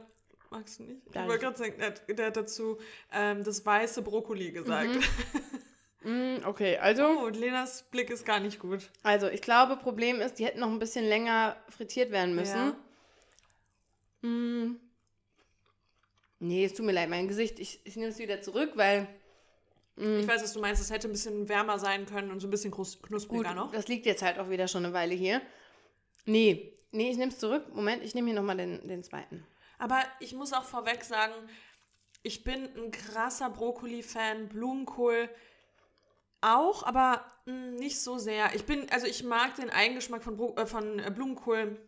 magst 0.49 0.79
du 0.79 0.83
nicht? 0.83 1.01
Ich 1.09 1.15
wollte 1.15 1.39
gerade 1.39 1.57
sagen, 1.57 1.73
der, 1.77 1.87
hat- 1.87 2.01
der 2.07 2.25
hat 2.27 2.37
dazu 2.37 2.77
ähm, 3.13 3.43
das 3.43 3.65
weiße 3.65 4.01
Brokkoli 4.01 4.51
gesagt. 4.51 4.89
Mm, 6.03 6.45
okay, 6.45 6.77
also, 6.77 7.03
Oh, 7.05 7.25
und 7.25 7.35
Lenas 7.35 7.83
Blick 7.91 8.09
ist 8.11 8.23
gar 8.25 8.39
nicht 8.39 8.59
gut. 8.59 8.91
also 9.03 9.27
ich 9.27 9.41
glaube, 9.41 9.75
Problem 9.75 10.21
ist, 10.21 10.35
die 10.35 10.45
hätten 10.45 10.59
noch 10.61 10.69
ein 10.69 10.79
bisschen 10.79 11.03
länger 11.03 11.57
frittiert 11.69 12.11
werden 12.11 12.33
müssen. 12.33 12.73
Ja. 14.21 14.29
Mm. 14.29 14.79
Nee, 16.39 16.65
es 16.65 16.73
tut 16.73 16.85
mir 16.85 16.91
leid, 16.91 17.09
mein 17.09 17.27
Gesicht, 17.27 17.59
ich, 17.59 17.79
ich 17.83 17.95
nehme 17.95 18.09
es 18.09 18.19
wieder 18.19 18.41
zurück, 18.41 18.73
weil 18.75 19.07
Ich 19.95 20.27
weiß, 20.27 20.43
was 20.43 20.53
du 20.53 20.59
meinst, 20.59 20.81
es 20.81 20.91
hätte 20.91 21.07
ein 21.07 21.11
bisschen 21.11 21.49
wärmer 21.49 21.79
sein 21.79 22.05
können 22.05 22.29
und 22.29 22.39
so 22.39 22.47
ein 22.47 22.51
bisschen 22.51 22.69
gut, 22.71 23.01
knuspriger 23.01 23.55
noch. 23.55 23.71
das 23.71 23.87
liegt 23.87 24.05
jetzt 24.05 24.21
halt 24.21 24.37
auch 24.37 24.49
wieder 24.49 24.67
schon 24.67 24.85
eine 24.85 24.93
Weile 24.93 25.15
hier. 25.15 25.41
Nee, 26.25 26.73
nee, 26.91 27.09
ich 27.09 27.17
nehme 27.17 27.31
es 27.31 27.39
zurück. 27.39 27.73
Moment, 27.73 28.03
ich 28.03 28.13
nehme 28.13 28.27
hier 28.27 28.35
nochmal 28.35 28.57
den, 28.57 28.87
den 28.87 29.03
zweiten. 29.03 29.45
Aber 29.79 29.99
ich 30.19 30.33
muss 30.35 30.53
auch 30.53 30.63
vorweg 30.65 31.03
sagen, 31.03 31.33
ich 32.21 32.43
bin 32.43 32.69
ein 32.75 32.91
krasser 32.91 33.49
Brokkoli-Fan, 33.49 34.49
Blumenkohl 34.49 35.29
auch, 36.41 36.83
aber 36.83 37.25
mh, 37.45 37.71
nicht 37.79 37.99
so 38.01 38.17
sehr. 38.19 38.53
Ich 38.53 38.65
bin, 38.65 38.89
also 38.91 39.07
ich 39.07 39.23
mag 39.23 39.55
den 39.55 39.69
Eigengeschmack 39.69 40.23
von, 40.23 40.37
Bro 40.37 40.55
äh, 40.57 40.67
von 40.67 40.99
äh, 40.99 41.09
Blumenkohl 41.09 41.79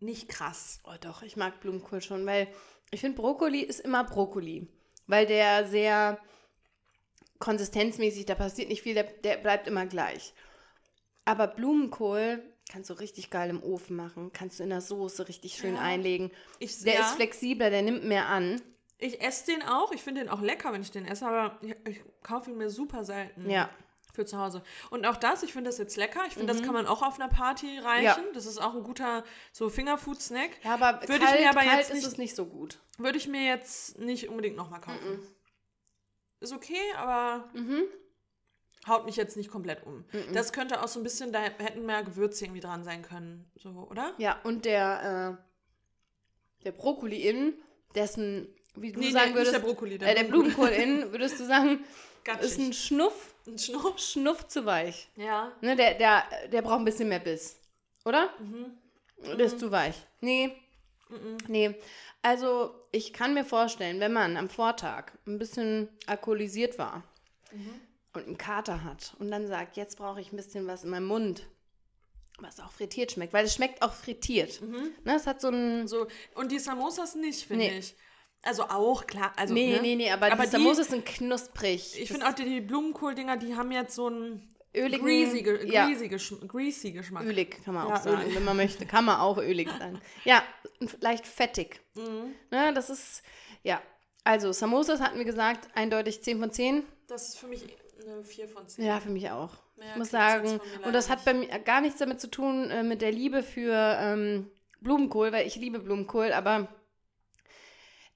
nicht 0.00 0.28
krass. 0.28 0.80
Oh 0.84 0.94
doch, 1.00 1.22
ich 1.22 1.36
mag 1.36 1.60
Blumenkohl 1.60 2.02
schon, 2.02 2.26
weil 2.26 2.48
ich 2.90 3.00
finde, 3.00 3.20
Brokkoli 3.20 3.60
ist 3.60 3.80
immer 3.80 4.04
Brokkoli. 4.04 4.66
Weil 5.06 5.26
der 5.26 5.66
sehr 5.66 6.18
konsistenzmäßig, 7.38 8.26
da 8.26 8.34
passiert 8.34 8.68
nicht 8.68 8.82
viel, 8.82 8.94
der, 8.94 9.04
der 9.04 9.36
bleibt 9.36 9.66
immer 9.68 9.86
gleich. 9.86 10.34
Aber 11.24 11.46
Blumenkohl 11.46 12.42
kannst 12.70 12.90
du 12.90 12.94
richtig 12.94 13.30
geil 13.30 13.48
im 13.50 13.62
Ofen 13.62 13.96
machen, 13.96 14.32
kannst 14.32 14.58
du 14.58 14.64
in 14.64 14.70
der 14.70 14.80
Soße 14.80 15.28
richtig 15.28 15.54
schön 15.54 15.74
Ja. 15.76 15.80
einlegen. 15.80 16.30
Ich, 16.58 16.78
Der 16.82 16.94
ja, 16.94 17.00
ist 17.00 17.14
flexibler, 17.14 17.70
der 17.70 17.82
nimmt 17.82 18.04
mehr 18.04 18.26
an. 18.28 18.60
ich 18.98 19.20
esse 19.22 19.52
den 19.52 19.62
auch, 19.62 19.92
ich 19.92 20.02
finde 20.02 20.22
den 20.22 20.28
auch 20.30 20.40
lecker, 20.42 20.72
wenn 20.72 20.82
ich 20.82 20.90
den 20.90 21.06
esse, 21.06 21.26
aber 21.26 21.58
ich, 21.62 21.74
ich 21.88 22.00
kaufe 22.22 22.50
ihn 22.50 22.58
mir 22.58 22.68
super 22.70 23.04
selten 23.04 23.48
Ja. 23.48 23.70
Für 24.18 24.26
zu 24.26 24.38
Hause. 24.38 24.62
Und 24.90 25.06
auch 25.06 25.16
das, 25.16 25.44
ich 25.44 25.52
finde 25.52 25.70
das 25.70 25.78
jetzt 25.78 25.96
lecker. 25.96 26.22
Ich 26.26 26.34
finde, 26.34 26.52
Mhm. 26.52 26.56
das 26.58 26.66
kann 26.66 26.74
man 26.74 26.86
auch 26.86 27.02
auf 27.02 27.20
einer 27.20 27.28
Party 27.28 27.78
reichen. 27.78 28.24
Das 28.34 28.46
ist 28.46 28.58
auch 28.58 28.74
ein 28.74 28.82
guter 28.82 29.22
so 29.52 29.68
Fingerfood-Snack. 29.70 30.50
Ja, 30.64 30.74
aber 30.74 31.00
Würde 31.02 31.14
ich 31.14 31.20
kalt, 31.20 31.40
mir 31.40 31.50
aber 31.50 31.60
kalt 31.60 31.78
jetzt 31.78 31.90
ist 31.90 31.94
nicht- 31.96 32.06
es 32.06 32.18
nicht 32.18 32.34
so 32.34 32.46
gut. 32.46 32.80
Würde 32.98 33.16
ich 33.16 33.28
mir 33.28 33.44
jetzt 33.46 33.98
nicht 34.00 34.28
unbedingt 34.28 34.56
nochmal 34.56 34.80
kaufen. 34.80 35.20
Ist 36.40 36.52
okay, 36.52 36.80
aber 36.96 37.48
Mhm. 37.54 37.82
haut 38.88 39.04
mich 39.06 39.14
jetzt 39.16 39.36
nicht 39.36 39.50
komplett 39.50 39.84
um. 39.86 40.04
Das 40.32 40.52
könnte 40.52 40.82
auch 40.82 40.88
so 40.88 40.98
ein 40.98 41.04
bisschen, 41.04 41.32
da 41.32 41.40
hätten 41.40 41.86
mehr 41.86 42.02
Gewürze 42.02 42.44
irgendwie 42.44 42.60
dran 42.60 42.82
sein 42.84 43.02
können, 43.02 43.48
so, 43.54 43.70
oder? 43.90 44.14
Ja, 44.18 44.40
und 44.42 44.64
der, 44.64 45.38
äh, 45.38 46.64
der 46.64 46.72
Brokkoli 46.72 47.28
innen, 47.28 47.54
dessen, 47.94 48.48
wie 48.74 48.92
du 48.92 48.98
Nee, 49.00 49.10
sagen 49.12 49.30
nee, 49.30 49.36
würdest, 49.36 49.54
der 49.54 49.60
Brokkoli, 49.60 49.98
der 49.98 50.08
äh, 50.08 50.14
der 50.14 50.24
Blumenkohl 50.24 50.68
innen, 50.68 51.12
würdest 51.12 51.38
du 51.40 51.44
sagen, 51.44 51.84
Gatschig. 52.24 52.50
ist 52.50 52.58
ein 52.58 52.72
Schnuff, 52.72 53.34
Ein 53.48 53.58
Schnuff. 53.58 53.98
Schnuff 53.98 54.46
zu 54.48 54.64
weich. 54.66 55.08
Ja. 55.16 55.52
Ne, 55.60 55.74
der, 55.76 55.94
der, 55.94 56.24
der 56.52 56.62
braucht 56.62 56.78
ein 56.80 56.84
bisschen 56.84 57.08
mehr 57.08 57.18
Biss. 57.20 57.56
Oder? 58.04 58.30
Mhm. 58.38 58.72
Der 59.36 59.46
ist 59.46 59.58
zu 59.58 59.70
weich. 59.70 59.94
Nee. 60.20 60.52
Nee. 61.48 61.74
Also, 62.22 62.74
ich 62.92 63.12
kann 63.12 63.34
mir 63.34 63.44
vorstellen, 63.44 64.00
wenn 64.00 64.12
man 64.12 64.36
am 64.36 64.48
Vortag 64.48 65.12
ein 65.26 65.38
bisschen 65.38 65.88
alkoholisiert 66.06 66.78
war 66.78 67.02
Mhm. 67.52 67.80
und 68.12 68.26
einen 68.26 68.36
Kater 68.38 68.84
hat 68.84 69.14
und 69.18 69.30
dann 69.30 69.46
sagt, 69.46 69.76
jetzt 69.78 69.96
brauche 69.96 70.20
ich 70.20 70.32
ein 70.32 70.36
bisschen 70.36 70.66
was 70.66 70.84
in 70.84 70.90
meinem 70.90 71.06
Mund, 71.06 71.46
was 72.40 72.60
auch 72.60 72.70
frittiert 72.70 73.12
schmeckt, 73.12 73.32
weil 73.32 73.46
es 73.46 73.54
schmeckt 73.54 73.80
auch 73.82 73.94
frittiert. 73.94 74.60
Ne, 74.60 75.14
es 75.16 75.26
hat 75.26 75.40
so 75.40 75.48
ein. 75.48 75.88
So, 75.88 76.06
und 76.34 76.52
die 76.52 76.58
Samosas 76.58 77.14
nicht, 77.14 77.46
finde 77.46 77.64
Nee. 77.66 77.78
ich. 77.78 77.94
Also 78.42 78.64
auch, 78.64 79.06
klar. 79.06 79.32
Also, 79.36 79.52
nee, 79.54 79.72
ne? 79.74 79.82
nee, 79.82 79.96
nee, 79.96 80.10
aber, 80.10 80.32
Aber 80.32 80.44
die 80.44 80.50
Samosas 80.50 80.88
sind 80.88 81.04
knusprig. 81.04 81.98
Ich 82.00 82.08
finde 82.10 82.28
auch 82.28 82.32
die, 82.34 82.44
die 82.44 82.60
Blumenkohl-Dinger, 82.60 83.36
die 83.36 83.56
haben 83.56 83.72
jetzt 83.72 83.94
so 83.94 84.06
einen 84.06 84.54
öligen, 84.74 85.04
greasy, 85.04 85.44
ja, 85.66 85.86
greasy, 85.86 86.08
greasy 86.46 86.92
Geschmack. 86.92 87.24
ölig 87.24 87.62
kann 87.64 87.74
man 87.74 87.86
auch 87.86 87.90
Ja, 87.90 88.00
sagen, 88.00 88.22
ölig. 88.22 88.36
wenn 88.36 88.44
man 88.44 88.56
möchte. 88.56 88.86
Kann 88.86 89.04
man 89.04 89.18
auch 89.20 89.38
ölig 89.38 89.68
sein. 89.78 90.00
Ja, 90.24 90.42
leicht 91.00 91.26
fettig. 91.26 91.80
Mhm. 91.94 92.34
Ne, 92.50 92.72
das 92.74 92.90
ist, 92.90 93.22
ja. 93.62 93.82
Also, 94.24 94.52
Samosas 94.52 95.00
hatten 95.00 95.18
wir 95.18 95.24
gesagt, 95.24 95.68
eindeutig 95.74 96.22
10 96.22 96.38
von 96.38 96.50
10. 96.52 96.84
Das 97.08 97.28
ist 97.28 97.38
für 97.38 97.46
mich 97.48 97.64
eine 98.02 98.22
4 98.22 98.48
von 98.48 98.68
10. 98.68 98.84
Ja, 98.84 99.00
für 99.00 99.10
mich 99.10 99.30
auch. 99.30 99.52
Mehr 99.76 99.92
ich 99.92 99.96
muss 99.96 100.10
sagen, 100.10 100.60
und 100.84 100.92
das 100.92 101.08
hat 101.08 101.24
bei 101.24 101.34
mir 101.34 101.46
gar 101.60 101.80
nichts 101.80 101.98
damit 101.98 102.20
zu 102.20 102.28
tun 102.30 102.68
äh, 102.70 102.82
mit 102.82 103.00
der 103.00 103.12
Liebe 103.12 103.42
für 103.42 103.96
ähm, 104.00 104.50
Blumenkohl, 104.80 105.32
weil 105.32 105.46
ich 105.46 105.56
liebe 105.56 105.78
Blumenkohl, 105.78 106.32
aber 106.32 106.68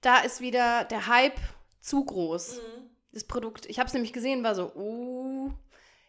da 0.02 0.20
ist 0.20 0.40
wieder 0.40 0.84
der 0.84 1.06
Hype 1.06 1.38
zu 1.80 2.04
groß. 2.04 2.56
Mhm. 2.56 2.90
Das 3.12 3.24
Produkt, 3.24 3.66
ich 3.66 3.78
habe 3.78 3.88
es 3.88 3.92
nämlich 3.94 4.12
gesehen, 4.12 4.42
war 4.44 4.54
so, 4.54 4.72
uh, 4.74 5.50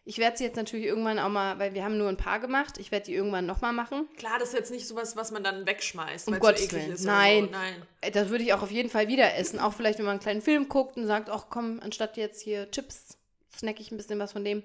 ich 0.06 0.18
werde 0.18 0.36
sie 0.36 0.44
jetzt 0.44 0.56
natürlich 0.56 0.86
irgendwann 0.86 1.18
auch 1.18 1.28
mal, 1.28 1.58
weil 1.58 1.74
wir 1.74 1.84
haben 1.84 1.96
nur 1.98 2.08
ein 2.08 2.16
paar 2.16 2.40
gemacht, 2.40 2.78
ich 2.78 2.90
werde 2.90 3.06
die 3.06 3.14
irgendwann 3.14 3.46
nochmal 3.46 3.72
machen. 3.72 4.08
Klar, 4.16 4.38
das 4.38 4.48
ist 4.48 4.54
jetzt 4.54 4.70
nicht 4.70 4.86
sowas, 4.86 5.16
was 5.16 5.30
man 5.30 5.42
dann 5.42 5.66
wegschmeißt, 5.66 6.28
Um 6.28 6.34
weil 6.34 6.40
Gottes 6.40 6.62
es 6.62 6.70
so 6.70 6.76
eklig 6.76 6.82
Willen. 6.84 6.94
ist. 6.94 7.04
Nein. 7.04 7.44
So. 7.46 7.50
Nein. 7.50 7.82
Äh, 8.02 8.10
Das 8.10 8.28
würde 8.28 8.44
ich 8.44 8.52
auch 8.52 8.62
auf 8.62 8.70
jeden 8.70 8.90
Fall 8.90 9.08
wieder 9.08 9.34
essen. 9.34 9.58
Auch 9.58 9.72
vielleicht, 9.72 9.98
wenn 9.98 10.04
man 10.06 10.12
einen 10.12 10.20
kleinen 10.20 10.42
Film 10.42 10.68
guckt 10.68 10.96
und 10.96 11.06
sagt, 11.06 11.30
ach 11.30 11.46
komm, 11.50 11.80
anstatt 11.82 12.16
jetzt 12.16 12.40
hier 12.42 12.70
Chips, 12.70 13.18
snack 13.56 13.80
ich 13.80 13.90
ein 13.90 13.96
bisschen 13.96 14.18
was 14.18 14.32
von 14.32 14.44
dem. 14.44 14.62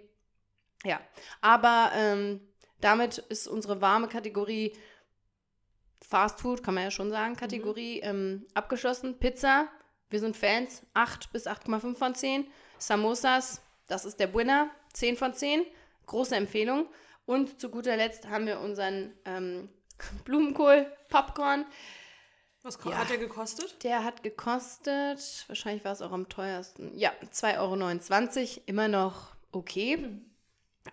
Ja, 0.85 0.99
aber 1.41 1.91
ähm, 1.95 2.41
damit 2.81 3.17
ist 3.17 3.47
unsere 3.47 3.81
warme 3.81 4.07
Kategorie 4.07 4.73
Fast 6.01 6.39
Food, 6.41 6.63
kann 6.63 6.73
man 6.73 6.83
ja 6.85 6.91
schon 6.91 7.09
sagen, 7.11 7.35
Kategorie 7.35 7.99
ähm, 7.99 8.45
abgeschlossen. 8.53 9.19
Pizza, 9.19 9.67
wir 10.09 10.19
sind 10.19 10.35
Fans, 10.37 10.83
8 10.93 11.31
bis 11.31 11.45
8,5 11.47 11.95
von 11.95 12.15
10. 12.15 12.47
Samosas, 12.77 13.61
das 13.87 14.05
ist 14.05 14.19
der 14.19 14.33
Winner, 14.33 14.69
10 14.93 15.17
von 15.17 15.33
10. 15.33 15.65
Große 16.05 16.35
Empfehlung. 16.35 16.87
Und 17.25 17.59
zu 17.59 17.69
guter 17.69 17.95
Letzt 17.97 18.27
haben 18.27 18.47
wir 18.47 18.59
unseren 18.59 19.13
ähm, 19.25 19.69
Blumenkohl, 20.25 20.91
Popcorn. 21.09 21.65
Was 22.63 22.77
Ja. 22.83 22.97
hat 22.97 23.09
der 23.09 23.17
gekostet? 23.19 23.83
Der 23.83 24.03
hat 24.03 24.23
gekostet, 24.23 25.45
wahrscheinlich 25.47 25.85
war 25.85 25.93
es 25.93 26.01
auch 26.01 26.11
am 26.11 26.27
teuersten, 26.27 26.97
ja, 26.97 27.11
2,29 27.31 27.57
Euro. 28.57 28.61
Immer 28.65 28.87
noch 28.87 29.35
okay. 29.51 30.09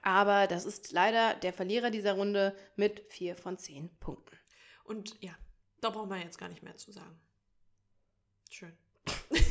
Aber 0.03 0.47
das 0.47 0.64
ist 0.64 0.92
leider 0.92 1.35
der 1.35 1.53
Verlierer 1.53 1.90
dieser 1.90 2.12
Runde 2.12 2.55
mit 2.77 3.03
4 3.09 3.35
von 3.37 3.57
10 3.57 3.88
Punkten. 3.99 4.37
Und 4.87 5.20
ja, 5.22 5.33
da 5.81 5.90
braucht 5.90 6.09
man 6.09 6.20
jetzt 6.20 6.38
gar 6.38 6.49
nicht 6.49 6.62
mehr 6.62 6.77
zu 6.77 6.92
sagen. 6.92 7.18
Schön. 8.51 8.77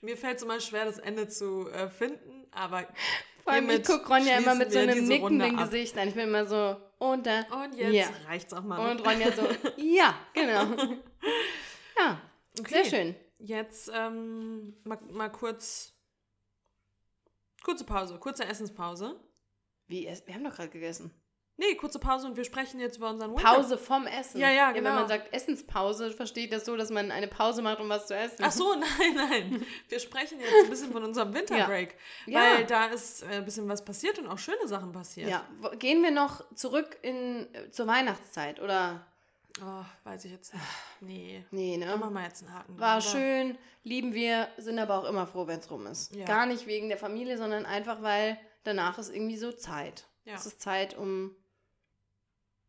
Mir 0.00 0.16
fällt 0.16 0.36
es 0.36 0.42
immer 0.42 0.60
schwer, 0.60 0.84
das 0.84 0.98
Ende 0.98 1.28
zu 1.28 1.68
äh, 1.70 1.88
finden, 1.88 2.46
aber 2.52 2.86
Vor 3.42 3.52
allem, 3.52 3.68
ich 3.70 3.82
gucke 3.84 4.06
Ronja 4.06 4.38
immer 4.38 4.54
mit 4.54 4.72
so 4.72 4.78
einem 4.78 5.06
nickenden. 5.06 5.56
Gesicht 5.56 5.96
an. 5.98 6.08
Ich 6.08 6.14
bin 6.14 6.24
immer 6.28 6.46
so, 6.46 6.76
und 6.98 7.26
da. 7.26 7.40
Und 7.62 7.74
jetzt 7.74 7.92
Ja. 7.94 8.08
reicht's 8.26 8.52
auch 8.52 8.62
mal. 8.62 8.90
Und? 8.90 9.00
Ronja 9.06 9.32
so, 9.32 9.48
ja, 9.76 10.14
genau. 10.34 10.76
Ja, 11.98 12.20
Okay. 12.58 12.82
sehr 12.82 12.84
schön. 12.84 13.14
Jetzt 13.38 13.90
ähm, 13.92 14.76
mal, 14.84 14.98
mal 15.10 15.28
kurz. 15.30 15.92
Kurze 17.64 17.84
Pause, 17.84 18.18
kurze 18.18 18.44
Essenspause. 18.46 19.18
Wie, 19.88 20.06
es- 20.06 20.26
wir 20.26 20.34
haben 20.34 20.44
doch 20.44 20.54
gerade 20.54 20.70
gegessen. 20.70 21.10
Nee, 21.58 21.74
kurze 21.76 21.98
Pause 21.98 22.26
und 22.26 22.36
wir 22.36 22.44
sprechen 22.44 22.80
jetzt 22.80 22.98
über 22.98 23.08
unseren 23.08 23.30
Winter. 23.30 23.44
Pause 23.44 23.78
vom 23.78 24.06
Essen. 24.06 24.38
Ja, 24.38 24.50
ja, 24.50 24.68
Wenn 24.68 24.84
genau. 24.84 24.96
man 24.96 25.08
sagt 25.08 25.32
Essenspause, 25.32 26.10
versteht 26.10 26.52
das 26.52 26.66
so, 26.66 26.76
dass 26.76 26.90
man 26.90 27.10
eine 27.10 27.28
Pause 27.28 27.62
macht, 27.62 27.80
um 27.80 27.88
was 27.88 28.06
zu 28.06 28.14
essen. 28.14 28.42
Ach 28.42 28.52
so, 28.52 28.74
nein, 28.98 29.14
nein. 29.14 29.66
Wir 29.88 29.98
sprechen 29.98 30.38
jetzt 30.38 30.52
ein 30.64 30.68
bisschen 30.70 30.92
von 30.92 31.02
unserem 31.02 31.32
Winterbreak. 31.32 31.94
Ja. 32.26 32.40
Weil 32.40 32.66
da 32.66 32.86
ist 32.86 33.22
äh, 33.22 33.36
ein 33.36 33.44
bisschen 33.46 33.66
was 33.68 33.82
passiert 33.82 34.18
und 34.18 34.28
auch 34.28 34.38
schöne 34.38 34.68
Sachen 34.68 34.92
passiert. 34.92 35.30
Ja, 35.30 35.46
gehen 35.78 36.02
wir 36.02 36.10
noch 36.10 36.44
zurück 36.54 36.98
in, 37.00 37.48
äh, 37.54 37.70
zur 37.70 37.86
Weihnachtszeit, 37.86 38.60
oder? 38.60 39.06
Oh, 39.62 39.84
weiß 40.04 40.26
ich 40.26 40.32
jetzt 40.32 40.52
nicht. 40.52 40.64
Nee. 41.00 41.44
Nee, 41.50 41.78
Da 41.80 41.86
ne? 41.86 41.96
machen 41.96 42.12
wir 42.12 42.24
jetzt 42.24 42.42
einen 42.42 42.52
Haken. 42.52 42.78
War 42.78 42.98
oder? 42.98 43.06
schön, 43.06 43.58
lieben 43.82 44.12
wir, 44.12 44.48
sind 44.58 44.78
aber 44.78 44.98
auch 44.98 45.08
immer 45.08 45.26
froh, 45.26 45.46
wenn 45.46 45.60
es 45.60 45.70
rum 45.70 45.86
ist. 45.86 46.14
Ja. 46.14 46.26
Gar 46.26 46.44
nicht 46.44 46.66
wegen 46.66 46.90
der 46.90 46.98
Familie, 46.98 47.38
sondern 47.38 47.64
einfach, 47.64 48.02
weil 48.02 48.38
danach 48.64 48.98
ist 48.98 49.08
irgendwie 49.08 49.38
so 49.38 49.52
Zeit. 49.52 50.04
Ja. 50.26 50.34
Es 50.34 50.44
ist 50.44 50.60
Zeit, 50.60 50.98
um 50.98 51.34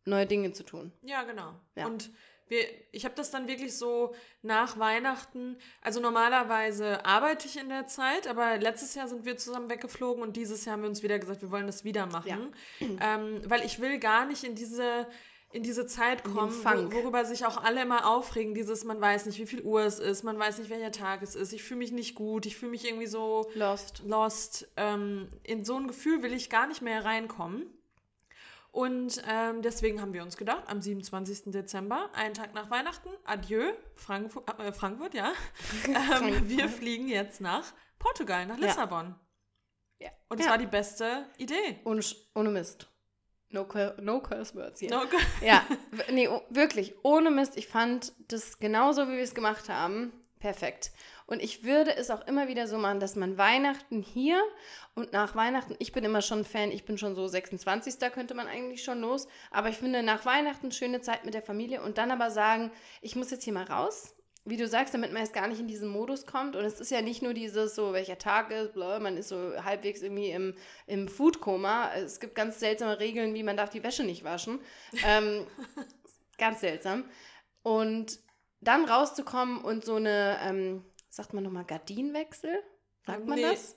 neue 0.07 0.25
Dinge 0.25 0.51
zu 0.53 0.63
tun. 0.63 0.91
Ja, 1.03 1.23
genau. 1.23 1.53
Ja. 1.75 1.85
Und 1.85 2.09
Wir, 2.49 2.61
ich 2.93 3.03
habe 3.03 3.13
das 3.13 3.29
dann 3.29 3.47
wirklich 3.49 3.75
so 3.75 4.15
nach 4.41 4.79
Weihnachten, 4.79 5.57
also 5.81 5.99
normalerweise 5.99 7.05
arbeite 7.05 7.45
ich 7.45 7.57
in 7.59 7.67
der 7.67 7.87
Zeit, 7.87 8.25
aber 8.25 8.57
letztes 8.57 8.95
Jahr 8.95 9.09
sind 9.09 9.25
wir 9.25 9.35
zusammen 9.37 9.69
weggeflogen 9.69 10.23
und 10.23 10.37
dieses 10.37 10.63
Jahr 10.63 10.73
haben 10.73 10.83
wir 10.83 10.89
uns 10.89 11.03
wieder 11.03 11.19
gesagt, 11.19 11.41
wir 11.41 11.51
wollen 11.51 11.67
das 11.67 11.83
wieder 11.83 12.05
machen. 12.05 12.53
Ja. 12.79 12.87
Ähm, 13.01 13.41
weil 13.45 13.65
ich 13.65 13.79
will 13.79 13.99
gar 13.99 14.25
nicht 14.25 14.43
in 14.43 14.55
diese 14.55 15.07
in 15.51 15.63
diese 15.63 15.85
Zeit 15.87 16.23
kommen, 16.23 16.53
wo, 16.53 16.91
worüber 16.91 17.23
sich 17.23 17.45
auch 17.45 17.63
alle 17.63 17.81
immer 17.81 18.05
aufregen, 18.05 18.53
dieses, 18.53 18.83
man 18.83 18.99
weiß 18.99 19.25
nicht, 19.27 19.39
wie 19.39 19.45
viel 19.45 19.61
Uhr 19.61 19.81
es 19.81 19.97
ist, 19.97 20.23
man 20.23 20.37
weiß 20.37 20.57
nicht, 20.57 20.69
welcher 20.69 20.91
Tag 20.91 21.21
es 21.21 21.35
ist, 21.35 21.53
ich 21.53 21.63
fühle 21.63 21.79
mich 21.79 21.91
nicht 21.93 22.15
gut, 22.15 22.45
ich 22.45 22.57
fühle 22.57 22.71
mich 22.71 22.85
irgendwie 22.85 23.07
so 23.07 23.49
lost. 23.55 24.03
lost. 24.05 24.67
Ähm, 24.75 25.29
in 25.43 25.63
so 25.63 25.77
ein 25.77 25.87
Gefühl 25.87 26.21
will 26.21 26.33
ich 26.33 26.49
gar 26.49 26.67
nicht 26.67 26.81
mehr 26.81 27.05
reinkommen. 27.05 27.65
Und 28.71 29.23
ähm, 29.27 29.61
deswegen 29.61 30.01
haben 30.01 30.13
wir 30.13 30.21
uns 30.23 30.37
gedacht, 30.37 30.63
am 30.67 30.81
27. 30.81 31.51
Dezember, 31.51 32.09
einen 32.13 32.33
Tag 32.33 32.53
nach 32.53 32.69
Weihnachten, 32.69 33.09
adieu, 33.25 33.73
Frankfurt, 33.95 34.47
äh, 34.59 34.71
Frankfurt 34.71 35.13
ja, 35.13 35.33
ähm, 35.87 36.47
wir 36.47 36.69
fliegen 36.69 37.07
jetzt 37.07 37.41
nach 37.41 37.73
Portugal, 37.97 38.45
nach 38.45 38.57
Lissabon. 38.57 39.15
Ja. 39.99 40.09
Und 40.29 40.39
es 40.39 40.45
ja. 40.45 40.51
war 40.51 40.57
die 40.57 40.67
beste 40.67 41.25
Idee. 41.37 41.79
Und 41.83 42.15
ohne 42.35 42.49
Mist. 42.49 42.87
No, 43.49 43.65
no 44.01 44.21
curse 44.21 44.53
words 44.55 44.79
hier. 44.79 44.89
No 44.89 45.03
ja, 45.41 45.65
nee, 46.11 46.29
wirklich, 46.49 46.95
ohne 47.03 47.31
Mist. 47.31 47.57
Ich 47.57 47.67
fand 47.67 48.13
das 48.27 48.59
genauso, 48.59 49.07
wie 49.07 49.13
wir 49.13 49.23
es 49.23 49.33
gemacht 49.33 49.69
haben, 49.69 50.11
perfekt. 50.39 50.91
Und 51.27 51.43
ich 51.43 51.63
würde 51.63 51.95
es 51.95 52.09
auch 52.09 52.25
immer 52.25 52.47
wieder 52.47 52.67
so 52.67 52.77
machen, 52.77 52.99
dass 52.99 53.15
man 53.15 53.37
Weihnachten 53.37 54.01
hier 54.01 54.41
und 54.95 55.13
nach 55.13 55.35
Weihnachten, 55.35 55.75
ich 55.77 55.91
bin 55.91 56.03
immer 56.03 56.21
schon 56.21 56.45
Fan, 56.45 56.71
ich 56.71 56.85
bin 56.85 56.97
schon 56.97 57.15
so 57.15 57.27
26. 57.27 57.99
Da 57.99 58.09
könnte 58.09 58.33
man 58.33 58.47
eigentlich 58.47 58.83
schon 58.83 59.01
los. 59.01 59.27
Aber 59.51 59.69
ich 59.69 59.77
finde 59.77 60.03
nach 60.03 60.25
Weihnachten 60.25 60.71
schöne 60.71 61.01
Zeit 61.01 61.25
mit 61.25 61.33
der 61.33 61.43
Familie 61.43 61.83
und 61.83 61.97
dann 61.97 62.11
aber 62.11 62.31
sagen, 62.31 62.71
ich 63.01 63.15
muss 63.15 63.29
jetzt 63.29 63.43
hier 63.43 63.53
mal 63.53 63.65
raus 63.65 64.15
wie 64.47 64.55
du 64.55 64.65
sagst, 64.65 64.93
damit 64.93 65.11
man 65.11 65.23
jetzt 65.23 65.33
gar 65.33 65.49
nicht 65.49 65.59
in 65.59 65.67
diesen 65.67 65.89
Modus 65.89 66.25
kommt. 66.25 66.55
Und 66.55 66.63
es 66.63 66.79
ist 66.79 66.89
ja 66.89 67.01
nicht 67.01 67.21
nur 67.21 67.33
dieses, 67.33 67.75
so 67.75 67.91
welcher 67.91 68.17
Tag 68.17 68.49
ist, 68.49 68.73
bla, 68.73 68.97
man 68.99 69.17
ist 69.17 69.27
so 69.27 69.51
halbwegs 69.61 70.01
irgendwie 70.01 70.31
im, 70.31 70.55
im 70.85 71.09
Foodkoma. 71.09 71.91
Es 71.95 72.21
gibt 72.21 72.33
ganz 72.33 72.61
seltsame 72.61 72.97
Regeln, 72.97 73.33
wie 73.33 73.43
man 73.43 73.57
darf 73.57 73.69
die 73.69 73.83
Wäsche 73.83 74.05
nicht 74.05 74.23
waschen. 74.23 74.59
Ähm, 75.05 75.45
ganz 76.37 76.61
seltsam. 76.61 77.03
Und 77.61 78.19
dann 78.61 78.85
rauszukommen 78.85 79.57
und 79.57 79.83
so 79.83 79.95
eine, 79.95 80.37
ähm, 80.41 80.85
sagt 81.09 81.33
man 81.33 81.43
nochmal, 81.43 81.65
Gardinenwechsel? 81.65 82.63
Sagt 83.05 83.25
man 83.25 83.37
nee. 83.37 83.43
das? 83.43 83.75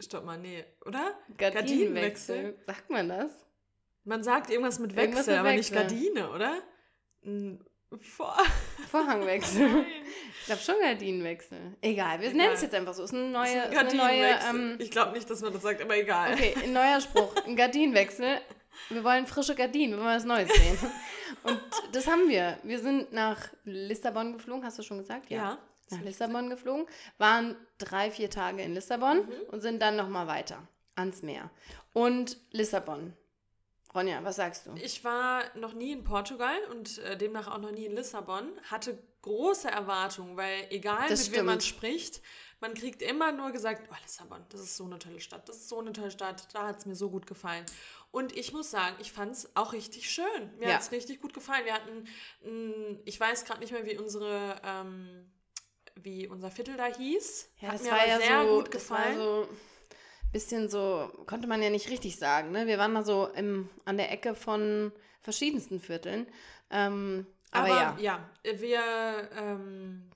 Stopp 0.00 0.24
mal, 0.24 0.38
nee, 0.38 0.64
oder? 0.84 1.14
Gardinenwechsel. 1.36 2.58
Sagt 2.66 2.90
man 2.90 3.08
das? 3.08 3.30
Man 4.04 4.24
sagt 4.24 4.50
irgendwas 4.50 4.78
mit 4.78 4.96
Wechsel, 4.96 5.04
irgendwas 5.04 5.26
mit 5.26 5.36
aber 5.36 5.52
nicht 5.52 5.72
Gardine, 5.72 6.30
oder? 6.30 6.58
Vor 8.00 8.36
Vorhangwechsel. 8.90 9.84
ich 10.40 10.46
glaube 10.46 10.60
schon 10.60 10.74
Gardinenwechsel. 10.80 11.76
Egal, 11.80 12.20
wir 12.20 12.32
nennen 12.32 12.54
es 12.54 12.62
jetzt 12.62 12.74
einfach 12.74 12.94
so. 12.94 13.04
Es 13.04 13.12
ist 13.12 13.18
eine 13.18 13.28
neue. 13.28 13.58
Ist 13.58 13.76
ein 13.76 13.86
eine 13.86 13.94
neue 13.94 14.38
ähm, 14.50 14.76
ich 14.80 14.90
glaube 14.90 15.12
nicht, 15.12 15.30
dass 15.30 15.40
man 15.40 15.52
das 15.52 15.62
sagt, 15.62 15.80
aber 15.82 15.96
egal. 15.96 16.32
Okay, 16.32 16.54
ein 16.64 16.72
neuer 16.72 17.00
Spruch. 17.00 17.36
Ein 17.46 17.54
Gardinenwechsel. 17.54 18.40
Wir 18.88 19.04
wollen 19.04 19.26
frische 19.26 19.54
Gardinen, 19.54 19.92
wir 19.92 19.98
wollen 19.98 20.16
was 20.16 20.24
Neues 20.24 20.48
sehen. 20.52 20.78
Und 21.44 21.60
das 21.92 22.06
haben 22.08 22.28
wir. 22.28 22.58
Wir 22.62 22.80
sind 22.80 23.12
nach 23.12 23.38
Lissabon 23.64 24.32
geflogen, 24.32 24.64
hast 24.64 24.78
du 24.78 24.82
schon 24.82 24.98
gesagt? 24.98 25.30
Ja. 25.30 25.36
ja 25.36 25.58
nach 25.92 26.00
Lissabon 26.00 26.50
geflogen, 26.50 26.86
waren 27.18 27.56
drei, 27.78 28.10
vier 28.10 28.30
Tage 28.30 28.62
in 28.62 28.74
Lissabon 28.74 29.18
mhm. 29.18 29.32
und 29.50 29.60
sind 29.60 29.80
dann 29.80 29.96
nochmal 29.96 30.26
weiter 30.26 30.66
ans 30.94 31.22
Meer. 31.22 31.50
Und 31.92 32.38
Lissabon, 32.50 33.14
Ronja, 33.94 34.24
was 34.24 34.36
sagst 34.36 34.66
du? 34.66 34.74
Ich 34.76 35.04
war 35.04 35.44
noch 35.56 35.74
nie 35.74 35.92
in 35.92 36.04
Portugal 36.04 36.56
und 36.70 36.98
äh, 36.98 37.16
demnach 37.16 37.48
auch 37.48 37.58
noch 37.58 37.72
nie 37.72 37.86
in 37.86 37.94
Lissabon. 37.94 38.50
Hatte 38.70 38.98
große 39.20 39.68
Erwartungen, 39.68 40.36
weil 40.36 40.66
egal 40.70 41.08
das 41.08 41.28
mit 41.28 41.38
wem 41.38 41.46
man 41.46 41.60
spricht, 41.60 42.22
man 42.60 42.74
kriegt 42.74 43.02
immer 43.02 43.32
nur 43.32 43.50
gesagt, 43.50 43.88
oh 43.90 43.96
Lissabon, 44.02 44.44
das 44.48 44.60
ist 44.60 44.76
so 44.76 44.84
eine 44.84 44.98
tolle 44.98 45.20
Stadt, 45.20 45.48
das 45.48 45.56
ist 45.56 45.68
so 45.68 45.80
eine 45.80 45.92
tolle 45.92 46.10
Stadt, 46.10 46.48
da 46.54 46.68
hat 46.68 46.78
es 46.78 46.86
mir 46.86 46.94
so 46.94 47.10
gut 47.10 47.26
gefallen. 47.26 47.64
Und 48.12 48.36
ich 48.36 48.52
muss 48.52 48.70
sagen, 48.70 48.94
ich 49.00 49.10
fand 49.10 49.32
es 49.32 49.56
auch 49.56 49.72
richtig 49.72 50.10
schön. 50.10 50.26
Mir 50.58 50.68
ja. 50.68 50.74
hat 50.74 50.82
es 50.82 50.92
richtig 50.92 51.20
gut 51.20 51.34
gefallen. 51.34 51.64
Wir 51.64 51.74
hatten, 51.74 53.00
ich 53.04 53.18
weiß 53.18 53.44
gerade 53.44 53.60
nicht 53.60 53.72
mehr, 53.72 53.86
wie 53.86 53.98
unsere, 53.98 54.60
ähm, 54.64 55.30
wie 55.96 56.26
unser 56.28 56.50
Viertel 56.50 56.76
da 56.76 56.86
hieß. 56.86 57.50
Ja, 57.60 57.68
hat 57.68 57.82
mir 57.82 57.92
aber 57.92 58.06
ja 58.06 58.18
sehr 58.18 58.42
so, 58.44 58.56
gut 58.56 58.70
gefallen. 58.70 59.18
Das 59.18 59.26
war 59.26 59.44
so 59.44 59.48
bisschen 60.32 60.68
so, 60.68 61.10
konnte 61.26 61.46
man 61.46 61.62
ja 61.62 61.70
nicht 61.70 61.90
richtig 61.90 62.16
sagen. 62.16 62.52
Ne? 62.52 62.66
Wir 62.66 62.78
waren 62.78 62.92
mal 62.92 63.04
so 63.04 63.28
im, 63.28 63.68
an 63.84 63.98
der 63.98 64.10
Ecke 64.10 64.34
von 64.34 64.92
verschiedensten 65.20 65.78
Vierteln. 65.78 66.26
Ähm, 66.70 67.26
aber, 67.50 67.66
aber, 67.66 68.00
ja. 68.00 68.18
ja, 68.44 68.60
wir 68.60 68.80
ähm, 69.36 70.10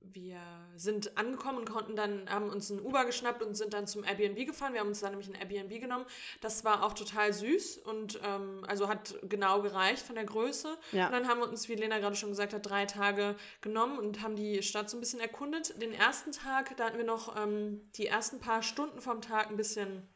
wir 0.00 0.40
sind 0.76 1.16
angekommen 1.18 1.58
und 1.58 1.70
konnten 1.70 1.96
dann, 1.96 2.30
haben 2.30 2.50
uns 2.50 2.70
ein 2.70 2.80
Uber 2.80 3.04
geschnappt 3.04 3.42
und 3.42 3.56
sind 3.56 3.74
dann 3.74 3.86
zum 3.86 4.04
Airbnb 4.04 4.46
gefahren. 4.46 4.72
Wir 4.72 4.80
haben 4.80 4.88
uns 4.88 5.00
dann 5.00 5.10
nämlich 5.10 5.28
ein 5.28 5.34
Airbnb 5.34 5.80
genommen. 5.80 6.06
Das 6.40 6.64
war 6.64 6.84
auch 6.84 6.92
total 6.92 7.32
süß 7.32 7.78
und 7.78 8.20
ähm, 8.24 8.64
also 8.66 8.88
hat 8.88 9.18
genau 9.22 9.60
gereicht 9.62 10.02
von 10.02 10.14
der 10.14 10.24
Größe. 10.24 10.76
Ja. 10.92 11.06
Und 11.06 11.12
dann 11.12 11.28
haben 11.28 11.40
wir 11.40 11.48
uns, 11.48 11.68
wie 11.68 11.74
Lena 11.74 11.98
gerade 11.98 12.16
schon 12.16 12.30
gesagt 12.30 12.54
hat, 12.54 12.68
drei 12.68 12.86
Tage 12.86 13.36
genommen 13.60 13.98
und 13.98 14.22
haben 14.22 14.36
die 14.36 14.62
Stadt 14.62 14.88
so 14.88 14.96
ein 14.96 15.00
bisschen 15.00 15.20
erkundet. 15.20 15.80
Den 15.80 15.92
ersten 15.92 16.32
Tag, 16.32 16.76
da 16.76 16.86
hatten 16.86 16.98
wir 16.98 17.04
noch 17.04 17.36
ähm, 17.36 17.90
die 17.96 18.06
ersten 18.06 18.38
paar 18.40 18.62
Stunden 18.62 19.00
vom 19.00 19.20
Tag 19.20 19.50
ein 19.50 19.56
bisschen 19.56 20.08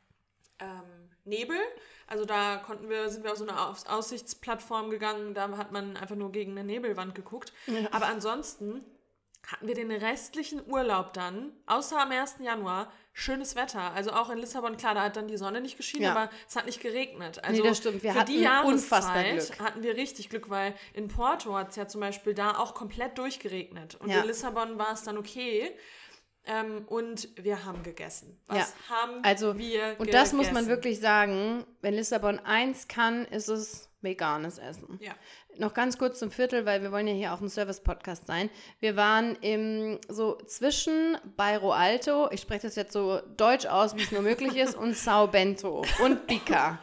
ähm, 0.58 1.10
Nebel. 1.24 1.58
Also 2.06 2.24
da 2.24 2.56
konnten 2.58 2.88
wir, 2.88 3.08
sind 3.08 3.24
wir 3.24 3.32
auf 3.32 3.38
so 3.38 3.46
eine 3.46 3.58
Aussichtsplattform 3.58 4.90
gegangen, 4.90 5.34
da 5.34 5.56
hat 5.56 5.72
man 5.72 5.96
einfach 5.96 6.16
nur 6.16 6.30
gegen 6.30 6.52
eine 6.52 6.64
Nebelwand 6.64 7.14
geguckt. 7.14 7.52
Ja. 7.66 7.88
Aber 7.90 8.06
ansonsten 8.06 8.84
hatten 9.46 9.66
wir 9.66 9.74
den 9.74 9.90
restlichen 9.90 10.62
Urlaub 10.66 11.12
dann, 11.12 11.52
außer 11.66 12.00
am 12.00 12.10
1. 12.10 12.36
Januar, 12.40 12.92
schönes 13.12 13.56
Wetter. 13.56 13.92
Also 13.92 14.12
auch 14.12 14.30
in 14.30 14.38
Lissabon, 14.38 14.76
klar, 14.76 14.94
da 14.94 15.02
hat 15.02 15.16
dann 15.16 15.28
die 15.28 15.36
Sonne 15.36 15.60
nicht 15.60 15.76
geschienen, 15.76 16.04
ja. 16.04 16.12
aber 16.12 16.30
es 16.48 16.56
hat 16.56 16.66
nicht 16.66 16.80
geregnet. 16.80 17.44
Also 17.44 17.62
nee, 17.62 17.68
das 17.68 17.78
stimmt. 17.78 18.02
Wir 18.02 18.12
für 18.12 18.20
hatten 18.20 18.32
die 18.32 18.40
Jahreszeit 18.40 19.60
hatten 19.60 19.82
wir 19.82 19.96
richtig 19.96 20.30
Glück, 20.30 20.48
weil 20.48 20.74
in 20.94 21.08
Porto 21.08 21.54
hat 21.54 21.70
es 21.70 21.76
ja 21.76 21.86
zum 21.88 22.00
Beispiel 22.00 22.34
da 22.34 22.58
auch 22.58 22.74
komplett 22.74 23.18
durchgeregnet. 23.18 23.96
Und 23.96 24.10
ja. 24.10 24.20
in 24.20 24.26
Lissabon 24.26 24.78
war 24.78 24.92
es 24.92 25.02
dann 25.02 25.18
okay. 25.18 25.76
Ähm, 26.44 26.84
und 26.86 27.28
wir 27.36 27.64
haben 27.64 27.84
gegessen. 27.84 28.40
Was 28.46 28.74
ja. 28.88 28.96
haben 28.96 29.22
also, 29.22 29.58
wir 29.58 29.96
Und 29.98 30.06
gegessen? 30.06 30.12
das 30.12 30.32
muss 30.32 30.50
man 30.50 30.66
wirklich 30.66 30.98
sagen, 30.98 31.64
wenn 31.82 31.94
Lissabon 31.94 32.40
eins 32.40 32.88
kann, 32.88 33.24
ist 33.26 33.48
es 33.48 33.91
veganes 34.02 34.58
Essen. 34.58 34.98
Ja. 35.00 35.12
Noch 35.58 35.74
ganz 35.74 35.98
kurz 35.98 36.18
zum 36.18 36.30
Viertel, 36.30 36.66
weil 36.66 36.82
wir 36.82 36.92
wollen 36.92 37.06
ja 37.06 37.14
hier 37.14 37.32
auch 37.32 37.40
ein 37.40 37.48
Service-Podcast 37.48 38.26
sein. 38.26 38.50
Wir 38.80 38.96
waren 38.96 39.36
im, 39.36 39.98
so 40.08 40.38
zwischen 40.46 41.18
Bairro 41.36 41.72
Alto, 41.72 42.30
ich 42.30 42.40
spreche 42.40 42.66
das 42.66 42.76
jetzt 42.76 42.92
so 42.92 43.20
deutsch 43.36 43.66
aus, 43.66 43.96
wie 43.96 44.02
es 44.02 44.12
nur 44.12 44.22
möglich 44.22 44.56
ist, 44.56 44.74
und 44.74 44.96
Sao 44.96 45.26
Bento 45.26 45.84
und 46.02 46.26
Bica. 46.26 46.78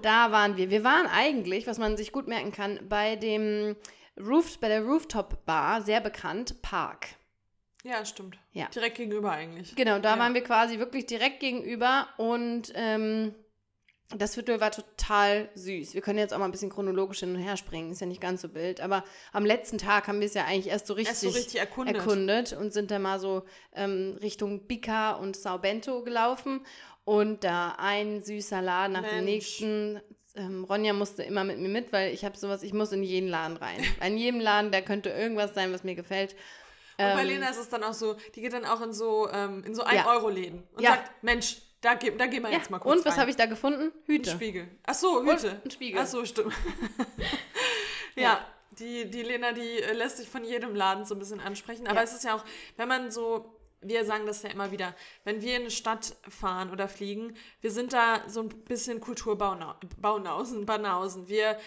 Da 0.00 0.32
waren 0.32 0.56
wir. 0.56 0.70
Wir 0.70 0.82
waren 0.82 1.06
eigentlich, 1.06 1.66
was 1.66 1.78
man 1.78 1.96
sich 1.96 2.12
gut 2.12 2.26
merken 2.26 2.52
kann, 2.52 2.80
bei 2.88 3.16
dem 3.16 3.76
Roof, 4.18 4.58
bei 4.58 4.68
der 4.68 4.82
Rooftop 4.82 5.44
Bar, 5.44 5.82
sehr 5.82 6.00
bekannt, 6.00 6.62
Park. 6.62 7.08
Ja, 7.84 8.04
stimmt. 8.04 8.38
Ja. 8.52 8.68
Direkt 8.68 8.96
gegenüber 8.96 9.32
eigentlich. 9.32 9.74
Genau, 9.74 9.98
da 9.98 10.14
ja. 10.14 10.18
waren 10.20 10.34
wir 10.34 10.44
quasi 10.44 10.78
wirklich 10.78 11.06
direkt 11.06 11.40
gegenüber 11.40 12.08
und 12.16 12.72
ähm, 12.74 13.34
das 14.16 14.34
Viertel 14.34 14.60
war 14.60 14.70
total 14.70 15.48
süß. 15.54 15.94
Wir 15.94 16.00
können 16.00 16.18
jetzt 16.18 16.32
auch 16.34 16.38
mal 16.38 16.46
ein 16.46 16.50
bisschen 16.50 16.70
chronologisch 16.70 17.20
hin 17.20 17.34
und 17.34 17.40
her 17.40 17.56
springen, 17.56 17.92
ist 17.92 18.00
ja 18.00 18.06
nicht 18.06 18.20
ganz 18.20 18.42
so 18.42 18.54
wild. 18.54 18.80
Aber 18.80 19.04
am 19.32 19.44
letzten 19.44 19.78
Tag 19.78 20.08
haben 20.08 20.20
wir 20.20 20.26
es 20.26 20.34
ja 20.34 20.44
eigentlich 20.44 20.68
erst 20.68 20.86
so 20.86 20.94
richtig, 20.94 21.10
erst 21.10 21.20
so 21.22 21.28
richtig 21.30 21.60
erkundet. 21.60 21.96
erkundet. 21.96 22.52
und 22.52 22.72
sind 22.72 22.90
dann 22.90 23.02
mal 23.02 23.20
so 23.20 23.44
ähm, 23.74 24.18
Richtung 24.20 24.66
Bica 24.66 25.12
und 25.12 25.36
Sao 25.36 25.58
Bento 25.58 26.02
gelaufen. 26.02 26.64
Und 27.04 27.42
da 27.44 27.74
ein 27.78 28.22
süßer 28.22 28.62
Laden 28.62 28.92
nach 28.92 29.02
Mensch. 29.02 29.14
dem 29.14 29.24
nächsten. 29.24 30.00
Ähm, 30.34 30.64
Ronja 30.64 30.92
musste 30.92 31.22
immer 31.24 31.44
mit 31.44 31.58
mir 31.58 31.68
mit, 31.68 31.92
weil 31.92 32.14
ich 32.14 32.24
habe 32.24 32.38
sowas, 32.38 32.62
ich 32.62 32.72
muss 32.72 32.92
in 32.92 33.02
jeden 33.02 33.28
Laden 33.28 33.56
rein. 33.56 33.80
in 34.06 34.16
jedem 34.16 34.40
Laden, 34.40 34.70
da 34.70 34.80
könnte 34.80 35.10
irgendwas 35.10 35.54
sein, 35.54 35.72
was 35.72 35.84
mir 35.84 35.94
gefällt. 35.94 36.34
Und 36.98 37.04
bei 37.14 37.22
ähm, 37.22 37.28
Lena 37.28 37.48
ist 37.48 37.58
es 37.58 37.68
dann 37.68 37.82
auch 37.82 37.94
so, 37.94 38.16
die 38.34 38.40
geht 38.40 38.52
dann 38.52 38.64
auch 38.64 38.80
in 38.80 38.92
so, 38.92 39.28
ähm, 39.30 39.64
in 39.64 39.74
so 39.74 39.84
1-Euro-Läden 39.84 40.62
und 40.74 40.82
ja. 40.82 40.90
sagt, 40.92 41.22
Mensch, 41.22 41.56
da, 41.82 41.94
ge 41.94 42.16
da 42.16 42.26
gehen 42.26 42.42
wir 42.42 42.50
ja. 42.50 42.56
jetzt 42.56 42.70
mal 42.70 42.78
kurz 42.78 42.98
Und 42.98 43.04
was 43.04 43.18
habe 43.18 43.30
ich 43.30 43.36
da 43.36 43.46
gefunden? 43.46 43.92
Hüte. 44.06 44.30
Ein 44.30 44.36
Spiegel. 44.36 44.68
Ach 44.86 44.94
so, 44.94 45.22
Hüte. 45.22 45.50
Und 45.50 45.64
ein 45.66 45.70
Spiegel. 45.70 46.00
Ach 46.00 46.06
so, 46.06 46.24
stimmt. 46.24 46.54
ja, 48.16 48.22
ja, 48.22 48.46
die, 48.78 49.10
die 49.10 49.22
Lena, 49.22 49.52
die 49.52 49.82
äh, 49.82 49.92
lässt 49.92 50.16
sich 50.16 50.28
von 50.28 50.44
jedem 50.44 50.74
Laden 50.74 51.04
so 51.04 51.14
ein 51.14 51.18
bisschen 51.18 51.40
ansprechen. 51.40 51.86
Aber 51.86 51.98
ja. 51.98 52.04
es 52.04 52.14
ist 52.14 52.24
ja 52.24 52.34
auch, 52.34 52.44
wenn 52.76 52.88
man 52.88 53.10
so 53.10 53.58
wir 53.82 54.04
sagen 54.04 54.26
das 54.26 54.42
ja 54.42 54.50
immer 54.50 54.70
wieder, 54.70 54.94
wenn 55.24 55.42
wir 55.42 55.56
in 55.56 55.62
eine 55.62 55.70
Stadt 55.70 56.14
fahren 56.28 56.70
oder 56.70 56.86
fliegen, 56.86 57.34
wir 57.60 57.72
sind 57.72 57.92
da 57.92 58.22
so 58.28 58.42
ein 58.42 58.48
bisschen 58.48 59.00
Kulturbaunausen, 59.00 60.66
Banausen. 60.66 61.28
Wir 61.28 61.58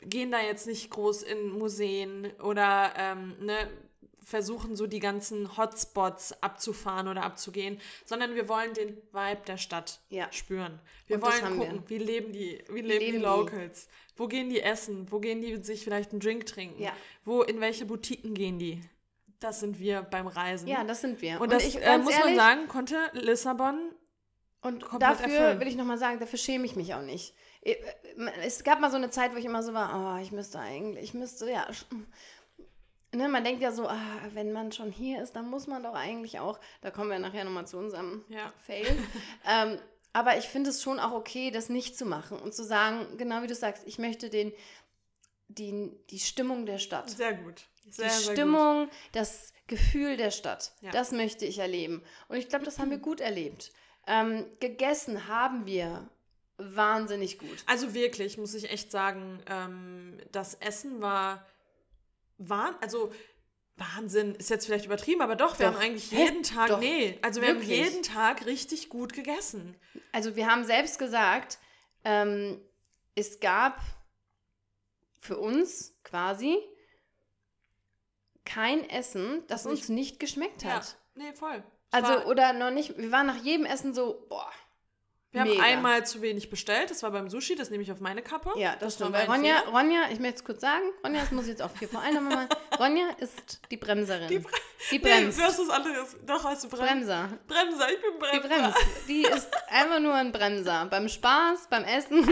gehen 0.00 0.30
da 0.30 0.40
jetzt 0.40 0.66
nicht 0.66 0.90
groß 0.90 1.22
in 1.22 1.50
Museen 1.50 2.30
oder 2.40 2.92
ähm, 2.96 3.34
ne, 3.40 3.68
versuchen, 4.24 4.76
so 4.76 4.86
die 4.86 5.00
ganzen 5.00 5.56
Hotspots 5.56 6.32
abzufahren 6.42 7.08
oder 7.08 7.22
abzugehen, 7.24 7.80
sondern 8.04 8.34
wir 8.34 8.48
wollen 8.48 8.72
den 8.74 8.96
Vibe 9.12 9.42
der 9.46 9.56
Stadt 9.56 10.00
Ja. 10.10 10.30
spüren. 10.32 10.78
Wir 11.06 11.16
Und 11.16 11.22
wollen 11.22 11.58
gucken, 11.58 11.82
wie 11.88 11.98
leben 11.98 12.32
die, 12.32 12.62
wie 12.68 12.80
leben, 12.80 12.86
leben 12.88 13.04
die 13.06 13.12
die? 13.12 13.18
Locals, 13.18 13.88
wo 14.16 14.28
gehen 14.28 14.48
die 14.48 14.60
essen, 14.62 15.10
wo 15.10 15.18
gehen 15.18 15.40
die 15.42 15.56
sich 15.62 15.82
vielleicht 15.84 16.12
einen 16.12 16.20
Drink 16.20 16.46
trinken, 16.46 16.82
Ja. 16.82 16.92
wo, 17.24 17.42
in 17.42 17.60
welche 17.60 17.84
Boutiquen 17.84 18.34
gehen 18.34 18.58
die. 18.58 18.80
Das 19.40 19.58
sind 19.60 19.80
wir 19.80 20.02
beim 20.02 20.28
Reisen. 20.28 20.68
Ja, 20.68 20.84
das 20.84 21.00
sind 21.00 21.20
wir. 21.20 21.40
und 21.40 21.50
das 21.52 21.64
ich, 21.64 21.82
äh, 21.82 21.98
muss 21.98 22.12
man 22.12 22.22
ehrlich, 22.22 22.36
sagen, 22.36 22.68
konnte 22.68 22.96
Lissabon 23.12 23.90
Und 24.60 24.84
dafür 25.00 25.26
erfüllen. 25.26 25.60
will 25.60 25.66
ich 25.66 25.74
nochmal 25.76 25.98
sagen, 25.98 26.20
dafür 26.20 26.38
schäme 26.38 26.64
ich 26.64 26.76
mich 26.76 26.94
auch 26.94 27.02
nicht. 27.02 27.34
Ich- 27.62 27.76
Es 28.44 28.62
gab 28.62 28.78
mal 28.80 28.90
so 28.90 28.96
eine 28.96 29.10
Zeit, 29.10 29.32
wo 29.32 29.36
ich 29.38 29.44
immer 29.44 29.62
so 29.64 29.72
war, 29.74 30.16
oh, 30.18 30.22
ich 30.22 30.30
müsste 30.30 30.60
eigentlich, 30.60 31.02
ich 31.02 31.14
müsste, 31.14 31.50
ja. 31.50 31.66
Ne, 33.14 33.28
man 33.28 33.44
denkt 33.44 33.62
ja 33.62 33.72
so, 33.72 33.88
ah, 33.88 34.20
wenn 34.32 34.52
man 34.52 34.72
schon 34.72 34.90
hier 34.90 35.22
ist, 35.22 35.36
dann 35.36 35.50
muss 35.50 35.66
man 35.66 35.82
doch 35.82 35.94
eigentlich 35.94 36.40
auch, 36.40 36.58
da 36.80 36.90
kommen 36.90 37.10
wir 37.10 37.18
nachher 37.18 37.44
nochmal 37.44 37.66
zu 37.66 37.76
unserem 37.76 38.24
Ja. 38.28 38.52
Fail. 38.66 38.86
ähm, 39.46 39.78
aber 40.14 40.38
ich 40.38 40.46
finde 40.46 40.70
es 40.70 40.82
schon 40.82 40.98
auch 40.98 41.12
okay, 41.12 41.50
das 41.50 41.68
nicht 41.68 41.96
zu 41.96 42.06
machen 42.06 42.38
und 42.38 42.54
zu 42.54 42.64
sagen, 42.64 43.18
genau 43.18 43.42
wie 43.42 43.46
du 43.46 43.54
sagst, 43.54 43.86
ich 43.86 43.98
möchte 43.98 44.30
den, 44.30 44.52
die, 45.48 45.90
die 46.10 46.18
Stimmung 46.20 46.64
der 46.66 46.78
Stadt 46.78 47.10
sehr 47.10 47.34
gut. 47.34 47.66
Sehr, 47.88 48.06
die 48.06 48.10
sehr 48.10 48.26
gut. 48.26 48.32
Stimmung, 48.32 48.88
das 49.12 49.52
Gefühl 49.66 50.16
der 50.16 50.30
Stadt. 50.30 50.72
Ja. 50.80 50.90
Das 50.90 51.12
möchte 51.12 51.44
ich 51.44 51.58
erleben. 51.58 52.02
Und 52.28 52.36
ich 52.36 52.48
glaube, 52.48 52.64
das 52.64 52.78
haben 52.78 52.90
wir 52.90 52.98
gut 52.98 53.20
erlebt. 53.20 53.72
Ähm, 54.06 54.46
gegessen 54.60 55.28
haben 55.28 55.66
wir 55.66 56.08
wahnsinnig 56.58 57.38
gut. 57.38 57.64
Also 57.66 57.94
wirklich, 57.94 58.38
muss 58.38 58.54
ich 58.54 58.70
echt 58.70 58.90
sagen, 58.90 59.42
ähm, 59.46 60.18
das 60.30 60.54
Essen 60.54 61.00
war, 61.00 61.46
war, 62.48 62.78
also 62.82 63.12
Wahnsinn, 63.76 64.34
ist 64.34 64.50
jetzt 64.50 64.66
vielleicht 64.66 64.84
übertrieben, 64.84 65.22
aber 65.22 65.34
doch, 65.34 65.58
wir 65.58 65.66
Doch. 65.66 65.74
haben 65.74 65.80
eigentlich 65.82 66.10
Hä? 66.12 66.24
jeden 66.24 66.42
Tag, 66.42 66.68
Doch. 66.68 66.78
nee, 66.78 67.18
also 67.22 67.40
wir 67.40 67.48
Wirklich? 67.48 67.80
haben 67.80 67.86
jeden 67.90 68.02
Tag 68.02 68.44
richtig 68.46 68.88
gut 68.90 69.12
gegessen. 69.14 69.76
Also 70.12 70.36
wir 70.36 70.46
haben 70.46 70.64
selbst 70.64 70.98
gesagt, 70.98 71.58
ähm, 72.04 72.60
es 73.14 73.40
gab 73.40 73.80
für 75.20 75.38
uns 75.38 75.96
quasi 76.04 76.58
kein 78.44 78.88
Essen, 78.90 79.44
das 79.46 79.62
Das 79.62 79.72
uns 79.72 79.88
nicht 79.88 80.18
geschmeckt 80.20 80.62
Ja, 80.62 80.70
hat. 80.76 80.98
nee, 81.14 81.32
voll. 81.32 81.62
Also, 81.90 82.24
oder 82.24 82.52
noch 82.54 82.70
nicht, 82.70 82.96
wir 82.96 83.12
waren 83.12 83.26
nach 83.26 83.42
jedem 83.42 83.66
Essen 83.66 83.92
so, 83.94 84.26
boah, 84.28 84.50
wir 85.32 85.40
haben 85.40 85.50
mega. 85.50 85.62
einmal 85.62 86.06
zu 86.06 86.20
wenig 86.22 86.50
bestellt, 86.50 86.90
das 86.90 87.02
war 87.02 87.10
beim 87.10 87.28
Sushi, 87.28 87.54
das 87.56 87.70
nehme 87.70 87.82
ich 87.82 87.90
auf 87.90 88.00
meine 88.00 88.22
Kappe. 88.22 88.52
Ja, 88.56 88.76
das, 88.78 88.94
stimmt. 88.94 89.12
Weil 89.12 89.26
mein 89.26 89.40
Ronja, 89.40 89.56
Fehler. 89.62 89.72
Ronja, 89.72 90.00
ich 90.12 90.20
möchte 90.20 90.36
es 90.36 90.44
kurz 90.44 90.60
sagen, 90.60 90.84
Ronja, 91.04 91.20
das 91.22 91.30
muss 91.32 91.44
ich 91.44 91.50
jetzt 91.50 91.62
auch 91.62 91.70
hier 91.78 91.88
vor 91.88 92.00
allem 92.02 92.14
nochmal. 92.28 92.48
Ronja 92.78 93.06
ist 93.18 93.60
die 93.70 93.76
Bremserin. 93.76 94.28
Die 94.28 94.38
Die, 94.38 94.44
Bre- 94.44 94.50
Nee, 94.90 94.98
bremst. 94.98 95.38
du 95.38 95.42
hast 95.44 95.58
was 95.58 95.70
anderes. 95.70 96.16
Doch, 96.26 96.44
hast 96.44 96.64
du 96.64 96.68
Brem 96.68 96.80
Bremser. 96.86 97.28
Bremser, 97.48 97.88
ich 97.92 98.00
bin 98.00 98.10
Die 98.32 98.38
Bremser. 98.40 98.48
bremst. 98.72 98.78
Die 99.08 99.22
ist 99.22 99.48
einfach 99.68 100.00
nur 100.00 100.14
ein 100.14 100.32
Bremser. 100.32 100.86
Beim 100.90 101.08
Spaß, 101.08 101.68
beim 101.70 101.84
Essen. 101.84 102.28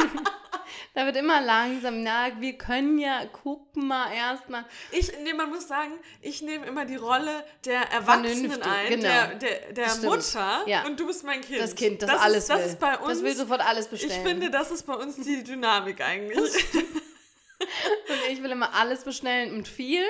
Da 0.95 1.07
wird 1.07 1.17
immer 1.17 1.41
langsam, 1.41 2.03
na, 2.03 2.29
wir 2.41 2.59
können 2.59 2.99
ja, 2.99 3.25
guck 3.27 3.77
mal 3.77 4.13
erstmal. 4.13 4.65
Ich, 4.91 5.13
nee, 5.23 5.33
man 5.33 5.49
muss 5.51 5.69
sagen, 5.69 5.93
ich 6.21 6.43
nehme 6.43 6.67
immer 6.67 6.85
die 6.85 6.97
Rolle 6.97 7.45
der 7.65 7.81
Erwachsenen 7.93 8.51
Vernünftig, 8.51 8.67
ein, 8.67 8.89
genau. 8.89 9.03
der, 9.03 9.27
der, 9.37 9.73
der 9.73 9.85
Das 9.85 9.97
stimmt. 9.99 10.13
Mutter 10.13 10.63
Ja. 10.67 10.85
und 10.87 10.99
du 10.99 11.07
bist 11.07 11.25
mein 11.25 11.41
Kind. 11.41 11.61
Das 11.61 11.75
Kind, 11.75 12.03
das, 12.03 12.11
ist, 12.11 12.17
alles 12.21 12.47
das 12.47 12.59
will. 12.59 12.67
ist 12.67 12.81
bei 12.81 12.99
uns. 12.99 13.09
Das 13.09 13.23
will 13.23 13.37
sofort 13.37 13.61
alles 13.61 13.85
ich 13.87 13.91
bestellen. 13.93 14.27
finde, 14.27 14.51
das 14.51 14.71
ist 14.71 14.83
bei 14.85 14.95
uns 14.95 15.17
die 15.17 15.45
Dynamik 15.45 16.01
eigentlich. 16.01 16.55
Und 17.61 18.31
ich 18.33 18.43
will 18.43 18.51
immer 18.51 18.75
alles 18.75 19.05
bestellen 19.05 19.55
und 19.55 19.69
viel. 19.69 20.05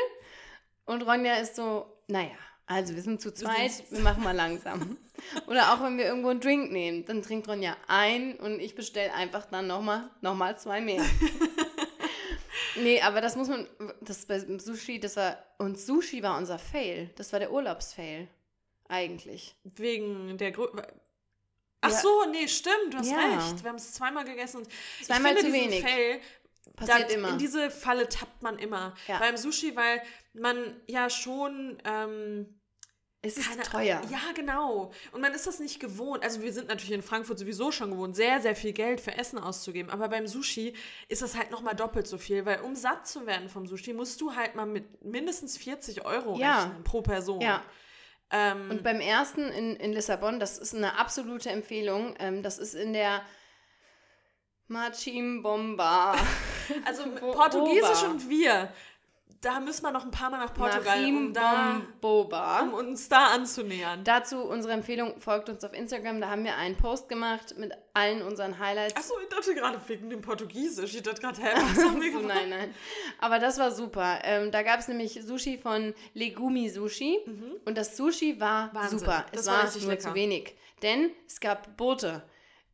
Und 0.87 1.03
Ronja 1.03 1.35
ist 1.37 1.57
so, 1.57 1.87
naja, 2.07 2.31
also 2.71 2.95
wir 2.95 3.03
sind 3.03 3.21
zu 3.21 3.35
zweit, 3.35 3.83
wir 3.91 3.99
machen 3.99 4.23
mal 4.23 4.31
langsam. 4.35 4.97
Oder 5.49 5.75
auch 5.75 5.83
wenn 5.83 5.99
wir 5.99 6.05
irgendwo 6.05 6.29
einen 6.29 6.39
Drink 6.39 6.71
nehmen, 6.71 7.05
dann 7.05 7.21
trinkt 7.21 7.49
Ronja 7.49 7.77
ein 7.89 8.37
und 8.37 8.61
ich 8.61 8.77
bestelle 8.77 9.13
einfach 9.13 9.47
dann 9.47 9.67
nochmal 9.67 10.09
noch 10.21 10.37
mal 10.37 10.57
zwei 10.57 10.81
mehr. 10.81 11.05
nee, 12.77 13.01
aber 13.03 13.21
das 13.21 13.35
muss 13.35 13.49
man, 13.49 13.67
das 14.03 14.25
bei 14.25 14.39
Sushi, 14.39 15.01
das 15.01 15.17
war, 15.17 15.37
und 15.59 15.81
Sushi 15.81 16.23
war 16.23 16.39
unser 16.39 16.61
Fail. 16.61 17.11
Das 17.17 17.33
war 17.33 17.41
der 17.41 17.51
Urlaubsfail. 17.51 18.29
Eigentlich. 18.89 19.57
Wegen 19.65 20.39
der 20.39 20.53
Größe. 20.53 20.87
Ach 21.81 21.91
Ja. 21.91 21.97
so, 21.99 22.25
nee, 22.31 22.47
stimmt, 22.47 22.93
du 22.93 22.99
hast 22.99 23.11
Ja. 23.11 23.19
recht. 23.19 23.65
Wir 23.65 23.71
haben 23.71 23.77
es 23.79 23.95
zweimal 23.95 24.25
gegessen. 24.25 24.59
Und 24.59 24.69
Zweimal 25.03 25.37
zu 25.37 25.53
wenig. 25.53 25.83
Fail, 25.83 26.21
Passiert 26.77 27.11
da, 27.11 27.15
immer. 27.15 27.31
In 27.31 27.39
diese 27.39 27.69
Falle 27.69 28.09
tappt 28.09 28.43
man 28.43 28.61
immer. 28.61 28.95
Ja. 29.09 29.19
Beim 29.19 29.37
Sushi, 29.37 29.75
weil 29.75 30.01
man 30.35 30.81
ja 30.87 31.11
schon. 31.11 31.79
Ähm, 31.85 32.60
Es 33.23 33.37
ist 33.37 33.51
keine 33.51 33.63
teuer. 33.65 34.01
Ja, 34.11 34.19
genau. 34.35 34.93
Und 35.13 35.21
man 35.21 35.35
ist 35.35 35.47
das 35.47 35.59
nicht 35.61 35.79
gewohnt. 35.79 36.25
Also 36.25 36.41
wir 36.41 36.53
sind 36.55 36.69
natürlich 36.69 36.93
in 36.93 37.03
Frankfurt 37.03 37.39
sowieso 37.39 37.71
schon 37.71 37.91
gewohnt, 37.91 38.17
sehr, 38.17 38.41
sehr 38.41 38.57
viel 38.57 38.73
Geld 38.73 38.99
für 39.01 39.17
Essen 39.19 39.39
auszugeben. 39.39 39.91
Aber 39.91 40.09
beim 40.09 40.27
Sushi 40.27 40.73
ist 41.09 41.21
das 41.21 41.37
halt 41.37 41.51
nochmal 41.51 41.75
doppelt 41.77 42.07
so 42.07 42.17
viel, 42.17 42.47
weil 42.47 42.61
um 42.63 42.75
satt 42.75 43.07
zu 43.07 43.27
werden 43.27 43.51
vom 43.51 43.67
Sushi, 43.67 43.93
musst 43.93 44.21
du 44.23 44.35
halt 44.35 44.55
mal 44.55 44.65
mit 44.65 45.05
mindestens 45.05 45.59
40 45.59 46.07
Euro 46.07 46.39
Ja. 46.39 46.63
rechnen 46.65 46.83
pro 46.83 47.03
Person. 47.03 47.43
Ja. 47.43 47.63
Ähm, 48.31 48.71
Und 48.71 48.83
beim 48.83 49.01
ersten 49.01 49.43
in, 49.49 49.77
in 49.77 49.93
Lissabon, 49.93 50.41
das 50.41 50.57
ist 50.57 50.75
eine 50.75 50.99
absolute 50.99 51.51
Empfehlung. 51.51 52.15
Ähm, 52.21 52.43
das 52.43 52.59
ist 52.59 52.75
in 52.75 52.95
der 52.95 53.21
Machimbomba. 54.69 56.15
also 56.85 57.05
Wo- 57.21 57.33
Portugiesisch 57.33 58.01
Boba. 58.01 58.11
und 58.13 58.29
wir, 58.31 58.73
da 59.43 59.59
müssen 59.59 59.83
wir 59.85 59.91
noch 59.91 60.05
ein 60.05 60.11
paar 60.11 60.29
Mal 60.31 60.39
nach 60.39 60.53
Portugal, 60.53 61.03
um, 61.07 61.33
da, 61.33 61.53
Machimbomboba. 61.53 62.61
um 62.61 62.75
uns 62.75 63.09
da 63.09 63.29
anzunähern. 63.29 64.05
Dazu 64.05 64.43
unsere 64.43 64.75
Empfehlung, 64.75 65.19
folgt 65.21 65.49
uns 65.49 65.65
auf 65.65 65.73
Instagram. 65.73 66.21
Da 66.21 66.29
haben 66.29 66.45
wir 66.45 66.57
einen 66.57 66.77
Post 66.77 67.09
gemacht 67.09 67.55
mit 67.57 67.73
allen 67.95 68.21
unseren 68.23 68.59
Highlights. 68.59 68.97
Achso, 68.97 69.15
ich 69.23 69.29
dachte 69.29 69.55
gerade 69.55 69.81
wegen 69.87 70.11
dem 70.11 70.21
Portugiesisch. 70.21 70.95
Ich 70.95 71.03
dachte 71.03 71.21
gerade, 71.23 71.41
hä, 71.43 71.49
was 71.55 71.83
haben 71.85 72.01
wir 72.03 72.13
so, 72.13 72.19
gemacht? 72.19 72.37
nein, 72.37 72.51
nein. 72.51 72.75
Aber 73.19 73.39
das 73.39 73.59
war 73.59 73.71
super. 73.71 74.19
Ähm, 74.25 74.51
da 74.51 74.63
gab 74.63 74.81
es 74.81 74.89
nämlich 74.89 75.21
Sushi 75.25 75.57
von 75.59 75.95
Legumi 76.15 76.69
Sushi. 76.69 77.19
Und 77.65 77.79
das 77.79 77.97
Sushi 77.97 78.39
war 78.41 78.67
Mhm. 78.67 78.75
Wahnsinn. 78.75 78.99
super. 78.99 79.25
Das 79.33 79.41
es 79.43 79.47
war 79.47 79.55
war, 79.59 79.65
richtig 79.65 79.83
nur 79.83 79.91
lecker. 79.93 80.09
zu 80.09 80.15
wenig. 80.15 80.55
Denn 80.83 81.11
es 81.27 81.41
gab 81.41 81.77
Boote. 81.77 82.23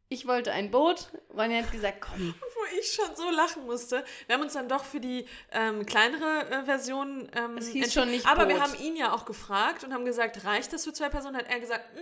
Ich 0.09 0.27
wollte 0.29 0.53
ein 0.53 0.71
Boot. 0.71 1.09
Ronja 1.37 1.59
hat 1.63 1.73
gesagt, 1.73 2.01
komm, 2.01 2.33
Wo 2.41 2.79
ich 2.79 2.93
schon 2.93 3.15
so 3.17 3.29
lachen 3.31 3.67
musste. 3.67 4.05
Wir 4.27 4.35
haben 4.37 4.43
uns 4.43 4.53
dann 4.53 4.69
doch 4.69 4.85
für 4.85 5.01
die 5.01 5.27
ähm, 5.53 5.85
kleinere 5.85 6.49
äh, 6.51 6.65
Version 6.65 7.29
ähm, 7.35 7.57
Es 7.59 7.67
hieß 7.69 7.75
entschieden. 7.85 7.91
schon 7.91 8.11
nicht 8.11 8.27
Aber 8.27 8.47
wir 8.49 8.55
Boot. 8.57 8.63
haben 8.65 8.75
ihn 8.81 8.95
ja 8.97 9.13
auch 9.13 9.25
gefragt 9.25 9.83
und 9.85 9.93
haben 9.93 10.05
gesagt, 10.05 10.45
reicht 10.45 10.73
das 10.73 10.85
für 10.85 10.93
zwei 10.93 11.09
Personen? 11.09 11.37
Hat 11.37 11.47
er 11.49 11.59
gesagt, 11.59 11.83
"Mm, 11.97 11.99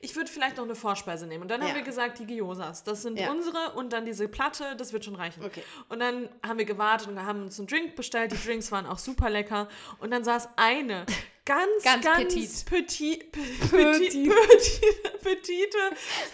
ich 0.00 0.16
würde 0.16 0.30
vielleicht 0.30 0.56
noch 0.56 0.64
eine 0.64 0.74
Vorspeise 0.74 1.26
nehmen. 1.28 1.42
Und 1.42 1.48
dann 1.50 1.60
haben 1.60 1.68
Ja. 1.70 1.74
wir 1.76 1.82
gesagt, 1.82 2.18
die 2.18 2.26
Gyosas, 2.26 2.82
das 2.84 3.02
sind 3.02 3.18
Ja. 3.20 3.30
unsere 3.30 3.72
und 3.74 3.92
dann 3.92 4.04
diese 4.04 4.26
Platte, 4.28 4.74
das 4.76 4.92
wird 4.92 5.04
schon 5.04 5.14
reichen. 5.14 5.44
Okay. 5.44 5.62
Und 5.88 6.00
dann 6.00 6.28
haben 6.46 6.58
wir 6.58 6.64
gewartet 6.66 7.06
und 7.08 7.24
haben 7.24 7.42
uns 7.42 7.58
einen 7.58 7.68
Drink 7.68 7.94
bestellt. 7.94 8.32
Die 8.32 8.44
Drinks 8.44 8.72
waren 8.72 8.86
auch 8.86 8.98
super 8.98 9.30
lecker. 9.30 9.68
Und 10.00 10.10
dann 10.10 10.24
saß 10.24 10.48
eine 10.56 11.06
ganz, 11.44 11.82
Ganz 11.82 12.04
ganz, 12.04 12.34
petit. 12.34 12.64
petit, 12.66 13.32
petit, 13.32 13.70
Petit. 13.70 14.30
petit, 14.48 15.22
petite 15.22 15.78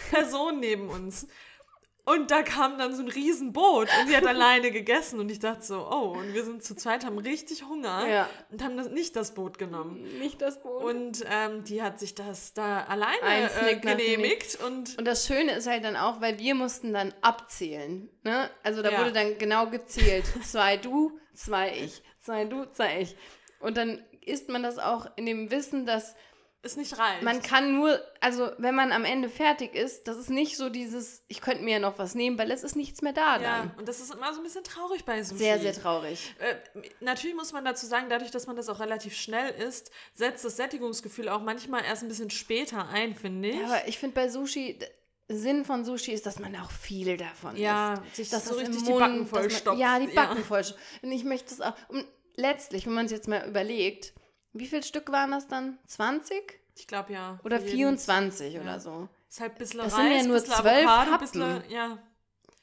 Person 0.09 0.59
neben 0.59 0.89
uns. 0.89 1.27
Und 2.03 2.31
da 2.31 2.41
kam 2.41 2.79
dann 2.79 2.95
so 2.95 3.03
ein 3.03 3.09
Riesenboot 3.09 3.87
und 3.99 4.07
sie 4.07 4.17
hat 4.17 4.25
alleine 4.27 4.71
gegessen 4.71 5.19
und 5.19 5.29
ich 5.29 5.37
dachte 5.37 5.63
so, 5.63 5.87
oh, 5.87 6.17
und 6.17 6.33
wir 6.33 6.43
sind 6.43 6.63
zu 6.63 6.73
zweit, 6.75 7.05
haben 7.05 7.19
richtig 7.19 7.63
Hunger 7.63 8.07
Ja. 8.09 8.29
und 8.49 8.63
haben 8.63 8.75
das, 8.75 8.89
nicht 8.89 9.15
das 9.15 9.35
Boot 9.35 9.59
genommen. 9.59 10.01
nicht 10.17 10.41
das 10.41 10.61
Boot. 10.63 10.83
Und 10.83 11.23
ähm, 11.31 11.63
die 11.63 11.83
hat 11.83 11.99
sich 11.99 12.15
das 12.15 12.53
da 12.55 12.85
alleine 12.85 13.21
Ein 13.21 13.49
äh, 13.67 13.75
genehmigt 13.75 14.57
und 14.65 14.97
Und 14.97 15.05
das 15.05 15.27
Schöne 15.27 15.53
ist 15.53 15.67
halt 15.67 15.83
dann 15.83 15.95
auch, 15.95 16.21
weil 16.21 16.39
wir 16.39 16.55
mussten 16.55 16.91
dann 16.91 17.13
abzählen. 17.21 18.09
Ne? 18.23 18.49
Also 18.63 18.81
da 18.81 18.91
Ja. 18.91 18.99
wurde 18.99 19.11
dann 19.11 19.37
genau 19.37 19.67
gezählt. 19.69 20.25
zwei 20.43 20.77
du, 20.77 21.19
zwei 21.35 21.71
ich. 21.77 22.01
Zwei 22.19 22.45
du, 22.45 22.65
zwei 22.71 23.01
ich. 23.01 23.15
Und 23.59 23.77
dann 23.77 24.03
isst 24.25 24.49
man 24.49 24.63
das 24.63 24.77
auch 24.79 25.07
in 25.15 25.25
dem 25.25 25.51
Wissen, 25.51 25.85
dass 25.85 26.15
ist 26.63 26.77
nicht 26.77 26.95
reicht. 26.99 27.23
man 27.23 27.41
kann 27.41 27.73
nur, 27.73 27.99
also 28.19 28.51
wenn 28.59 28.75
man 28.75 28.91
am 28.91 29.03
Ende 29.03 29.29
fertig 29.29 29.73
ist, 29.73 30.07
das 30.07 30.17
ist 30.17 30.29
nicht 30.29 30.57
so 30.57 30.69
dieses, 30.69 31.23
ich 31.27 31.41
könnte 31.41 31.63
mir 31.63 31.71
ja 31.71 31.79
noch 31.79 31.97
was 31.97 32.13
nehmen, 32.13 32.37
weil 32.37 32.51
es 32.51 32.63
ist 32.63 32.75
nichts 32.75 33.01
mehr 33.01 33.13
da 33.13 33.37
ja, 33.41 33.57
dann. 33.63 33.71
und 33.79 33.87
das 33.87 33.99
ist 33.99 34.13
immer 34.13 34.31
so 34.31 34.41
ein 34.41 34.43
bisschen 34.43 34.63
traurig 34.63 35.03
bei 35.03 35.23
Sushi. 35.23 35.39
Sehr, 35.39 35.57
sehr 35.59 35.73
traurig. 35.73 36.35
Äh, 36.37 36.53
natürlich 36.99 37.35
muss 37.35 37.51
man 37.51 37.65
dazu 37.65 37.87
sagen, 37.87 38.09
dadurch, 38.09 38.29
dass 38.29 38.45
man 38.45 38.55
das 38.55 38.69
auch 38.69 38.79
relativ 38.79 39.15
schnell 39.15 39.49
isst, 39.59 39.89
setzt 40.13 40.45
das 40.45 40.55
Sättigungsgefühl 40.55 41.29
auch 41.29 41.41
manchmal 41.41 41.83
erst 41.83 42.03
ein 42.03 42.09
bisschen 42.09 42.29
später 42.29 42.87
ein, 42.89 43.15
finde 43.15 43.49
ich. 43.49 43.55
Ja, 43.55 43.65
aber 43.65 43.87
ich 43.87 43.97
finde 43.97 44.13
bei 44.13 44.29
Sushi, 44.29 44.77
Sinn 45.29 45.65
von 45.65 45.83
Sushi 45.83 46.11
ist, 46.11 46.27
dass 46.27 46.37
man 46.37 46.55
auch 46.57 46.69
viel 46.69 47.17
davon 47.17 47.55
Ja, 47.57 47.95
isst. 48.05 48.15
sich 48.17 48.29
dass 48.29 48.45
so 48.45 48.53
richtig 48.53 48.83
die 48.83 48.89
Mund, 48.91 48.99
Backen 48.99 49.21
dass 49.23 49.31
man- 49.31 49.41
vollstopft. 49.41 49.79
Ja, 49.79 49.97
die 49.97 50.13
Ja. 50.13 50.25
Backen 50.27 50.43
voll. 50.43 50.63
Und 51.01 51.11
ich 51.11 51.23
möchte 51.23 51.55
es 51.55 51.59
auch. 51.61 51.73
Und 51.87 52.05
letztlich, 52.41 52.85
wenn 52.85 52.93
man 52.93 53.05
es 53.05 53.11
jetzt 53.11 53.27
mal 53.27 53.47
überlegt, 53.47 54.13
wie 54.53 54.65
viel 54.67 54.83
Stück 54.83 55.11
waren 55.11 55.31
das 55.31 55.47
dann? 55.47 55.77
20? 55.87 56.59
Ich 56.77 56.87
glaube 56.87 57.13
ja. 57.13 57.39
Oder 57.43 57.59
für 57.59 57.65
jeden. 57.67 57.97
24 57.97 58.53
Ja. 58.55 58.61
oder 58.61 58.79
so. 58.79 59.07
Ist 59.29 59.39
halt 59.39 59.53
ein 59.53 59.57
bisschen 59.57 59.79
Das 59.79 59.93
Reis, 59.93 60.01
sind 60.01 60.11
ja 60.11 60.23
nur 60.27 60.43
zwölf 60.43 60.85
Happen. 60.87 61.19
bisschen, 61.19 61.63
ja. 61.69 61.97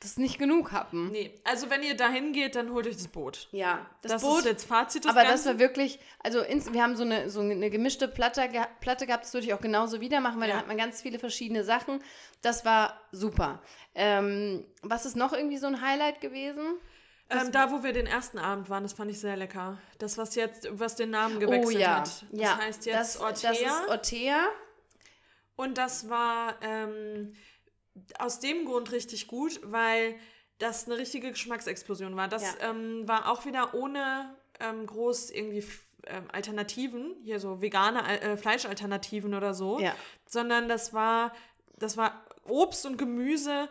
das 0.00 0.10
ist 0.10 0.18
nicht 0.18 0.38
genug 0.38 0.70
Happen. 0.72 1.10
Nee, 1.10 1.32
also 1.44 1.70
wenn 1.70 1.82
ihr 1.82 1.96
dahin 1.96 2.32
geht, 2.32 2.54
dann 2.56 2.70
holt 2.72 2.86
euch 2.86 2.96
das 2.96 3.08
Boot. 3.08 3.48
Ja, 3.52 3.86
Das, 4.02 4.12
das, 4.12 4.22
Boot. 4.22 4.40
ist 4.40 4.44
jetzt 4.44 4.64
Fazit 4.66 5.04
des 5.04 5.10
aber 5.10 5.22
das 5.22 5.30
Ganzen. 5.44 5.46
war 5.46 5.58
wirklich, 5.58 5.98
also 6.22 6.40
ins, 6.40 6.70
wir 6.72 6.82
haben 6.82 6.94
so 6.96 7.04
eine, 7.04 7.30
so 7.30 7.40
eine 7.40 7.70
gemischte 7.70 8.06
Platte, 8.06 8.42
geha- 8.42 8.68
Platte 8.80 9.06
gehabt, 9.06 9.24
das 9.24 9.32
würde 9.34 9.46
ich 9.46 9.54
auch 9.54 9.60
genauso 9.62 10.00
wieder 10.02 10.20
machen, 10.20 10.40
weil 10.40 10.48
Ja. 10.50 10.54
da 10.56 10.60
hat 10.60 10.68
man 10.68 10.76
ganz 10.76 11.00
viele 11.00 11.18
verschiedene 11.18 11.64
Sachen. 11.64 12.02
Das 12.42 12.64
war 12.66 13.00
super. 13.12 13.62
Ähm, 13.94 14.64
was 14.82 15.06
ist 15.06 15.16
noch 15.16 15.32
irgendwie 15.32 15.56
so 15.58 15.66
ein 15.68 15.80
Highlight 15.80 16.20
gewesen? 16.20 16.66
Ähm, 17.30 17.52
da, 17.52 17.70
wo 17.70 17.82
wir 17.82 17.92
den 17.92 18.06
ersten 18.06 18.38
Abend 18.38 18.70
waren, 18.70 18.82
das 18.82 18.92
fand 18.94 19.10
ich 19.10 19.20
sehr 19.20 19.36
lecker. 19.36 19.78
Das, 19.98 20.16
was 20.16 20.34
jetzt, 20.34 20.68
was 20.72 20.96
den 20.96 21.10
Namen 21.10 21.40
gewechselt 21.40 21.76
oh 21.76 21.78
ja, 21.78 21.96
hat. 21.98 22.24
Das 22.30 22.40
ja. 22.40 22.58
heißt 22.58 22.86
jetzt 22.86 23.16
das, 23.16 23.20
Ortea. 23.20 23.50
Das 23.50 23.60
ist 23.60 23.88
Ortea. 23.88 24.46
Und 25.56 25.76
das 25.76 26.08
war 26.08 26.54
ähm, 26.62 27.34
aus 28.18 28.40
dem 28.40 28.64
Grund 28.64 28.92
richtig 28.92 29.26
gut, 29.26 29.60
weil 29.64 30.14
das 30.58 30.86
eine 30.86 30.98
richtige 30.98 31.30
Geschmacksexplosion 31.30 32.16
war. 32.16 32.28
Das 32.28 32.42
Ja. 32.42 32.70
ähm, 32.70 33.06
war 33.06 33.30
auch 33.30 33.44
wieder 33.44 33.74
ohne 33.74 34.34
ähm, 34.60 34.86
groß 34.86 35.30
irgendwie 35.30 35.64
ähm, 36.06 36.24
Alternativen, 36.32 37.16
hier 37.24 37.40
so 37.40 37.60
vegane 37.60 38.20
äh, 38.20 38.36
Fleischalternativen 38.36 39.34
oder 39.34 39.54
so, 39.54 39.78
Ja. 39.80 39.94
sondern 40.26 40.68
das 40.68 40.92
war, 40.94 41.32
das 41.76 41.96
war 41.96 42.24
Obst 42.44 42.86
und 42.86 42.96
Gemüse 42.96 43.68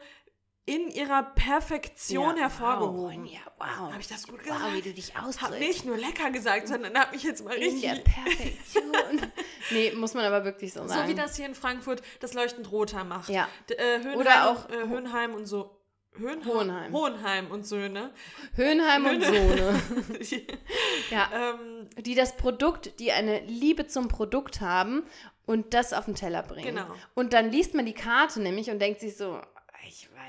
in 0.68 0.90
ihrer 0.90 1.24
Perfektion 1.24 2.36
ja, 2.36 2.44
hervorgehoben. 2.44 3.24
Wow, 3.24 3.32
ja, 3.32 3.40
wow. 3.58 3.94
Hab 3.94 4.00
ich 4.00 4.08
das 4.08 4.28
gut 4.28 4.40
Wow, 4.46 4.54
gesagt? 4.58 4.74
wie 4.76 4.82
du 4.82 4.94
dich 4.94 5.16
ausdrückst. 5.18 5.60
nicht 5.60 5.86
nur 5.86 5.98
lecker 5.98 6.30
gesagt, 6.30 6.68
sondern 6.68 6.96
hab 6.96 7.14
mich 7.14 7.24
jetzt 7.24 7.44
mal 7.44 7.54
in 7.56 7.64
richtig 7.72 7.82
der 7.90 7.96
Perfektion. 8.12 9.32
nee, 9.72 9.92
muss 9.96 10.14
man 10.14 10.26
aber 10.26 10.44
wirklich 10.46 10.74
so 10.74 10.86
sagen. 10.86 11.04
So 11.04 11.08
wie 11.08 11.16
das 11.16 11.36
hier 11.38 11.46
in 11.46 11.56
Frankfurt 11.56 12.02
das 12.20 12.34
leuchtend 12.34 12.70
Roter 12.72 13.04
macht. 13.06 13.30
Ja. 13.30 13.48
D 13.70 13.76
äh, 13.76 13.98
Höhenheim, 14.04 14.20
Oder 14.20 14.52
auch- 14.52 14.70
äh, 14.70 14.88
Höhenheim 14.88 15.34
und 15.36 15.46
so. 15.46 15.74
Höhenheim? 16.18 16.46
Hohenheim. 16.54 16.94
Hohenheim 16.94 17.52
und 17.52 17.66
Söhne. 17.66 18.12
Höhenheim 18.56 19.06
und 19.06 19.26
Höhne- 19.26 19.80
Sohne. 19.82 19.82
Ja. 21.12 21.30
ähm, 21.34 21.88
die 22.00 22.16
das 22.16 22.36
Produkt, 22.36 23.00
die 23.00 23.12
eine 23.14 23.40
Liebe 23.46 23.88
zum 23.88 24.08
Produkt 24.10 24.60
haben 24.60 25.04
und 25.46 25.74
das 25.74 25.94
auf 25.94 26.06
den 26.06 26.16
Teller 26.16 26.44
bringen. 26.44 26.76
Genau. 26.76 26.88
Und 27.14 27.32
dann 27.34 27.52
liest 27.52 27.74
man 27.74 27.86
die 27.86 27.94
Karte 27.94 28.42
nämlich 28.42 28.70
und 28.70 28.80
denkt 28.80 29.00
sich 29.00 29.16
so, 29.16 29.40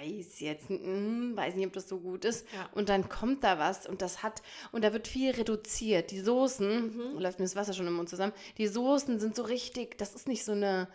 weiß 0.00 0.40
jetzt, 0.40 0.70
mm, 0.70 1.36
weiß 1.36 1.54
nicht, 1.54 1.66
ob 1.66 1.72
das 1.72 1.88
so 1.88 1.98
gut 1.98 2.24
ist. 2.24 2.46
Ja. 2.54 2.68
Und 2.72 2.88
dann 2.88 3.08
kommt 3.08 3.44
da 3.44 3.58
was 3.58 3.86
und 3.86 4.02
das 4.02 4.22
hat, 4.22 4.42
und 4.72 4.82
da 4.84 4.92
wird 4.92 5.08
viel 5.08 5.30
reduziert. 5.32 6.10
Die 6.10 6.20
Soßen, 6.20 7.12
Mhm. 7.14 7.18
läuft 7.18 7.38
mir 7.38 7.44
das 7.44 7.56
Wasser 7.56 7.72
schon 7.74 7.86
im 7.86 7.94
Mund 7.94 8.08
zusammen, 8.08 8.32
die 8.58 8.66
Soßen 8.66 9.18
sind 9.18 9.36
so 9.36 9.42
richtig, 9.42 9.98
das 9.98 10.14
ist 10.14 10.28
nicht 10.28 10.44
so 10.44 10.52
eine, 10.52 10.88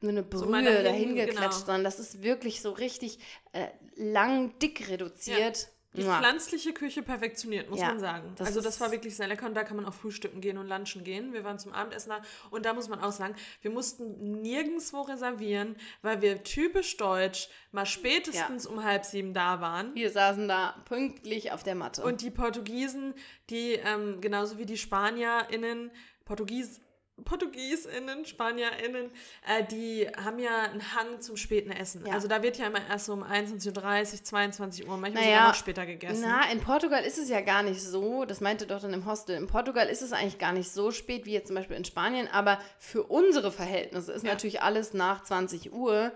nur 0.00 0.12
eine 0.12 0.22
Brühe 0.22 0.46
mal 0.46 0.62
dahin, 0.62 0.84
dahin 0.84 1.16
geklatscht, 1.16 1.54
genau. 1.54 1.66
sondern 1.66 1.84
das 1.84 1.98
ist 1.98 2.22
wirklich 2.22 2.60
so 2.60 2.70
richtig 2.72 3.18
äh, 3.52 3.68
lang, 3.96 4.58
dick 4.58 4.88
reduziert. 4.88 5.68
Die 5.96 6.04
Mua. 6.04 6.18
pflanzliche 6.18 6.72
Küche 6.72 7.02
perfektioniert, 7.02 7.70
muss 7.70 7.80
Ja, 7.80 7.88
man 7.88 7.98
sagen. 8.00 8.32
das 8.36 8.48
also 8.48 8.60
das 8.60 8.80
war 8.80 8.92
wirklich 8.92 9.16
sehr 9.16 9.28
lecker 9.28 9.46
und 9.46 9.54
da 9.54 9.64
kann 9.64 9.76
man 9.76 9.86
auch 9.86 9.94
frühstücken 9.94 10.40
gehen 10.40 10.58
und 10.58 10.68
lunchen 10.68 11.04
gehen. 11.04 11.32
Wir 11.32 11.44
waren 11.44 11.58
zum 11.58 11.72
Abendessen 11.72 12.10
da 12.10 12.20
und 12.50 12.64
da 12.64 12.72
muss 12.74 12.88
man 12.88 13.00
auch 13.00 13.12
sagen, 13.12 13.34
wir 13.62 13.70
mussten 13.70 14.42
nirgendwo 14.42 15.02
reservieren, 15.02 15.76
weil 16.02 16.22
wir 16.22 16.42
typisch 16.42 16.96
deutsch 16.96 17.48
mal 17.72 17.86
spätestens 17.86 18.66
um 18.66 18.84
halb 18.84 19.04
sieben 19.04 19.34
da 19.34 19.60
waren. 19.60 19.94
Wir 19.94 20.10
saßen 20.10 20.48
da 20.48 20.74
pünktlich 20.84 21.52
auf 21.52 21.62
der 21.62 21.74
Matte. 21.74 22.02
Und 22.04 22.20
die 22.20 22.30
Portugiesen, 22.30 23.14
die 23.50 23.72
ähm, 23.72 24.20
genauso 24.20 24.58
wie 24.58 24.66
die 24.66 24.76
SpanierInnen, 24.78 25.90
Portugies, 26.24 26.80
PortugiesInnen, 27.24 28.24
SpanierInnen, 28.26 29.10
äh, 29.46 29.64
die 29.64 30.06
haben 30.22 30.38
ja 30.38 30.62
einen 30.64 30.94
Hang 30.94 31.20
zum 31.20 31.36
späten 31.36 31.70
Essen. 31.70 32.04
Ja. 32.06 32.12
Also 32.12 32.28
da 32.28 32.42
wird 32.42 32.58
ja 32.58 32.66
immer 32.66 32.80
erst 32.88 33.06
so 33.06 33.12
um 33.14 33.22
21.30 33.24 34.12
Uhr, 34.18 34.24
22 34.24 34.88
Uhr, 34.88 34.96
manchmal 34.96 35.22
Naja, 35.24 35.36
sogar 35.36 35.48
noch 35.48 35.54
später 35.54 35.86
gegessen. 35.86 36.24
Na, 36.26 36.50
in 36.52 36.60
Portugal 36.60 37.02
ist 37.04 37.18
es 37.18 37.28
ja 37.28 37.40
gar 37.40 37.62
nicht 37.62 37.82
so, 37.82 38.24
das 38.24 38.40
meinte 38.40 38.66
doch 38.66 38.80
dann 38.80 38.92
im 38.92 39.06
Hostel, 39.06 39.36
in 39.36 39.46
Portugal 39.46 39.88
ist 39.88 40.02
es 40.02 40.12
eigentlich 40.12 40.38
gar 40.38 40.52
nicht 40.52 40.70
so 40.70 40.90
spät 40.90 41.24
wie 41.26 41.32
jetzt 41.32 41.46
zum 41.48 41.56
Beispiel 41.56 41.76
in 41.76 41.84
Spanien, 41.84 42.28
aber 42.30 42.58
für 42.78 43.02
unsere 43.04 43.50
Verhältnisse 43.50 44.12
ist 44.12 44.24
Ja. 44.24 44.32
natürlich 44.32 44.62
alles 44.62 44.92
nach 44.94 45.22
20 45.22 45.72
Uhr, 45.72 46.12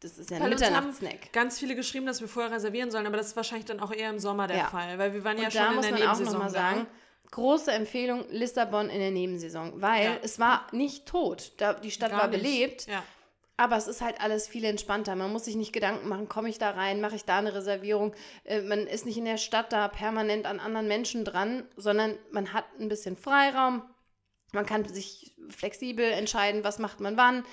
das 0.00 0.18
ist 0.18 0.30
ja 0.30 0.38
ein 0.38 0.48
Mitternachtssnack. 0.48 1.32
Ganz 1.32 1.58
viele 1.60 1.76
geschrieben, 1.76 2.06
dass 2.06 2.20
wir 2.20 2.28
vorher 2.28 2.50
reservieren 2.52 2.90
sollen, 2.90 3.06
aber 3.06 3.16
das 3.16 3.28
ist 3.28 3.36
wahrscheinlich 3.36 3.66
dann 3.66 3.80
auch 3.80 3.92
eher 3.92 4.10
im 4.10 4.18
Sommer 4.18 4.48
der 4.48 4.56
Ja. 4.58 4.64
Fall, 4.68 4.98
weil 4.98 5.14
wir 5.14 5.22
waren 5.24 5.38
ja 5.38 5.44
Und 5.44 5.52
schon 5.52 5.62
da 5.62 5.68
in 5.70 5.74
muss 5.76 5.86
der 5.86 5.92
man 5.94 6.02
auch 6.02 6.06
Nebensaison 6.18 6.32
nochmal 6.40 6.52
da. 6.52 6.58
sagen, 6.60 6.86
große 7.32 7.72
Empfehlung, 7.72 8.24
Lissabon 8.30 8.88
in 8.88 9.00
der 9.00 9.10
Nebensaison, 9.10 9.82
weil 9.82 10.04
Ja. 10.04 10.16
es 10.22 10.38
war 10.38 10.66
nicht 10.72 11.06
tot, 11.06 11.52
da, 11.56 11.74
die 11.74 11.90
Stadt 11.90 12.12
Gar 12.12 12.20
war 12.20 12.28
nicht. 12.28 12.40
belebt, 12.42 12.86
Ja. 12.86 13.02
Aber 13.58 13.76
es 13.76 13.86
ist 13.86 14.00
halt 14.00 14.20
alles 14.20 14.48
viel 14.48 14.64
entspannter. 14.64 15.14
Man 15.14 15.30
muss 15.30 15.44
sich 15.44 15.56
nicht 15.56 15.72
Gedanken 15.74 16.08
machen, 16.08 16.26
komme 16.28 16.48
ich 16.48 16.58
da 16.58 16.70
rein, 16.70 17.00
mache 17.02 17.14
ich 17.16 17.26
da 17.26 17.38
eine 17.38 17.54
Reservierung. 17.54 18.14
Äh, 18.44 18.62
man 18.62 18.86
ist 18.86 19.04
nicht 19.04 19.18
in 19.18 19.26
der 19.26 19.36
Stadt 19.36 19.72
da 19.72 19.88
permanent 19.88 20.46
an 20.46 20.58
anderen 20.58 20.88
Menschen 20.88 21.24
dran, 21.24 21.68
sondern 21.76 22.18
man 22.32 22.54
hat 22.54 22.64
ein 22.80 22.88
bisschen 22.88 23.16
Freiraum. 23.16 23.82
Man 24.52 24.66
kann 24.66 24.86
sich 24.88 25.36
flexibel 25.50 26.04
entscheiden, 26.10 26.64
was 26.64 26.78
macht 26.78 27.00
man 27.00 27.16
wann. 27.18 27.44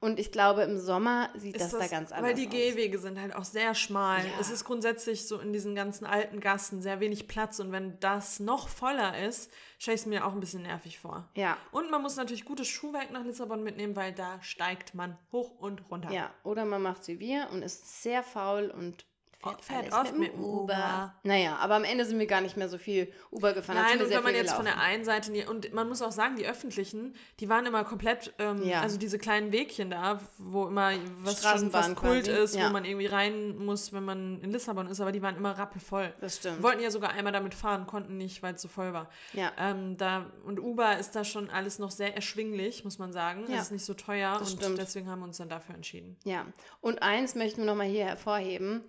Und 0.00 0.20
ich 0.20 0.30
glaube, 0.30 0.62
im 0.62 0.78
Sommer 0.78 1.28
sieht 1.34 1.56
Ist 1.56 1.72
das, 1.72 1.80
da 1.80 1.86
ganz 1.88 2.12
anders 2.12 2.22
Weil 2.28 2.34
die 2.34 2.46
aus. 2.46 2.52
Gehwege 2.52 2.98
sind 2.98 3.20
halt 3.20 3.34
auch 3.34 3.44
sehr 3.44 3.74
schmal. 3.74 4.24
Ja. 4.24 4.30
Es 4.40 4.48
ist 4.48 4.64
grundsätzlich 4.64 5.26
so 5.26 5.40
in 5.40 5.52
diesen 5.52 5.74
ganzen 5.74 6.06
alten 6.06 6.38
Gassen 6.38 6.80
sehr 6.80 7.00
wenig 7.00 7.26
Platz 7.26 7.58
und 7.58 7.72
wenn 7.72 7.98
das 7.98 8.38
noch 8.38 8.68
voller 8.68 9.18
ist, 9.26 9.50
stelle 9.78 9.96
ich 9.96 10.02
es 10.02 10.06
mir 10.06 10.24
auch 10.24 10.32
ein 10.32 10.40
bisschen 10.40 10.62
nervig 10.62 11.00
vor. 11.00 11.28
Ja, 11.34 11.56
Und 11.72 11.90
man 11.90 12.00
muss 12.00 12.14
natürlich 12.14 12.44
gutes 12.44 12.68
Schuhwerk 12.68 13.10
nach 13.10 13.24
Lissabon 13.24 13.64
mitnehmen, 13.64 13.96
weil 13.96 14.12
da 14.12 14.40
steigt 14.40 14.94
man 14.94 15.18
hoch 15.32 15.50
und 15.58 15.90
runter. 15.90 16.12
ja. 16.12 16.30
Oder 16.44 16.64
man 16.64 16.80
macht 16.80 17.08
wie 17.08 17.18
wir 17.18 17.48
und 17.50 17.62
ist 17.62 18.02
sehr 18.02 18.22
faul 18.22 18.70
und 18.70 19.04
fährt, 19.40 19.64
Fährt 19.64 19.92
alles 19.92 20.10
oft 20.10 20.18
mit 20.18 20.32
dem 20.32 20.40
Uber. 20.42 20.62
Uber. 20.62 21.14
Naja, 21.22 21.56
aber 21.56 21.76
am 21.76 21.84
Ende 21.84 22.04
sind 22.04 22.18
wir 22.18 22.26
gar 22.26 22.40
nicht 22.40 22.56
mehr 22.56 22.68
so 22.68 22.76
viel 22.78 23.12
Uber 23.30 23.52
gefahren. 23.52 23.76
Nein, 23.76 23.98
wir 23.98 24.06
und 24.06 24.12
wenn 24.12 24.22
man 24.24 24.34
jetzt 24.34 24.52
von 24.52 24.64
der 24.64 24.74
gelaufen. 24.74 24.90
einen 24.92 25.04
Seite, 25.04 25.30
nie- 25.32 25.44
und 25.46 25.72
man 25.72 25.88
muss 25.88 26.02
auch 26.02 26.12
sagen, 26.12 26.36
die 26.36 26.46
öffentlichen, 26.46 27.14
die 27.40 27.48
waren 27.48 27.64
immer 27.66 27.84
komplett, 27.84 28.34
ähm, 28.38 28.62
Ja. 28.64 28.80
also 28.80 28.98
diese 28.98 29.18
kleinen 29.18 29.52
Wegchen 29.52 29.90
da, 29.90 30.20
wo 30.38 30.66
immer 30.66 30.92
was 31.20 31.42
schon 31.42 31.70
fast 31.70 31.94
Kult 31.96 32.24
quasi, 32.26 32.30
ist, 32.42 32.56
ja. 32.56 32.68
wo 32.68 32.72
man 32.72 32.84
irgendwie 32.84 33.06
rein 33.06 33.56
muss, 33.64 33.92
wenn 33.92 34.04
man 34.04 34.40
in 34.40 34.50
Lissabon 34.50 34.86
ist, 34.88 35.00
aber 35.00 35.12
die 35.12 35.22
waren 35.22 35.36
immer 35.36 35.56
rappelvoll. 35.56 36.12
Das 36.20 36.36
stimmt. 36.36 36.58
Wir 36.58 36.62
wollten 36.64 36.82
ja 36.82 36.90
sogar 36.90 37.10
einmal 37.10 37.32
damit 37.32 37.54
fahren, 37.54 37.86
konnten 37.86 38.16
nicht, 38.16 38.42
weil 38.42 38.54
es 38.54 38.62
so 38.62 38.68
voll 38.68 38.92
war. 38.92 39.08
Ja. 39.34 39.52
Ähm, 39.58 39.96
da, 39.96 40.26
und 40.44 40.58
Uber 40.60 40.98
ist 40.98 41.12
da 41.14 41.24
schon 41.24 41.48
alles 41.50 41.78
noch 41.78 41.90
sehr 41.90 42.14
erschwinglich, 42.14 42.84
muss 42.84 42.98
man 42.98 43.12
sagen. 43.12 43.44
Ja. 43.48 43.56
Es 43.56 43.62
ist 43.64 43.72
nicht 43.72 43.84
so 43.84 43.94
teuer 43.94 44.36
Das 44.38 44.52
und 44.52 44.60
stimmt. 44.62 44.78
deswegen 44.78 45.08
haben 45.08 45.20
wir 45.20 45.26
uns 45.26 45.36
dann 45.38 45.48
dafür 45.48 45.74
entschieden. 45.74 46.16
Ja, 46.24 46.44
und 46.80 47.02
eins 47.02 47.34
möchten 47.34 47.58
wir 47.60 47.66
nochmal 47.66 47.86
hier 47.86 48.04
hervorheben. 48.06 48.82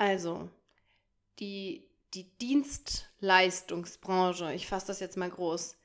Also, 0.00 0.48
die, 1.40 1.86
die 2.14 2.24
Dienstleistungsbranche, 2.38 4.54
ich 4.54 4.66
fasse 4.66 4.86
das 4.86 4.98
jetzt 4.98 5.18
mal 5.18 5.28
groß. 5.28 5.76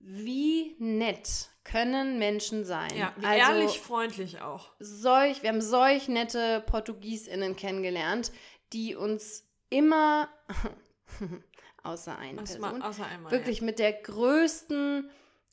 Wie 0.00 0.74
nett 0.80 1.50
können 1.62 2.18
Menschen 2.18 2.64
sein? 2.64 2.90
Ja, 2.96 3.14
wie 3.16 3.24
also, 3.24 3.52
ehrlich 3.52 3.78
freundlich 3.78 4.40
auch. 4.40 4.72
solch, 4.80 5.44
wir 5.44 5.50
haben 5.50 5.60
solch 5.60 6.08
nette 6.08 6.64
PortugiesInnen 6.66 7.54
kennengelernt, 7.54 8.32
die 8.72 8.96
uns 8.96 9.46
immer, 9.70 10.28
außer 11.84 12.18
eine 12.18 12.42
Außer, 12.42 12.58
Person, 12.58 12.82
außer 12.82 13.06
einmal. 13.06 13.30
wirklich 13.30 13.62
mit 13.62 13.78
der 13.78 13.92
größten, 13.92 15.08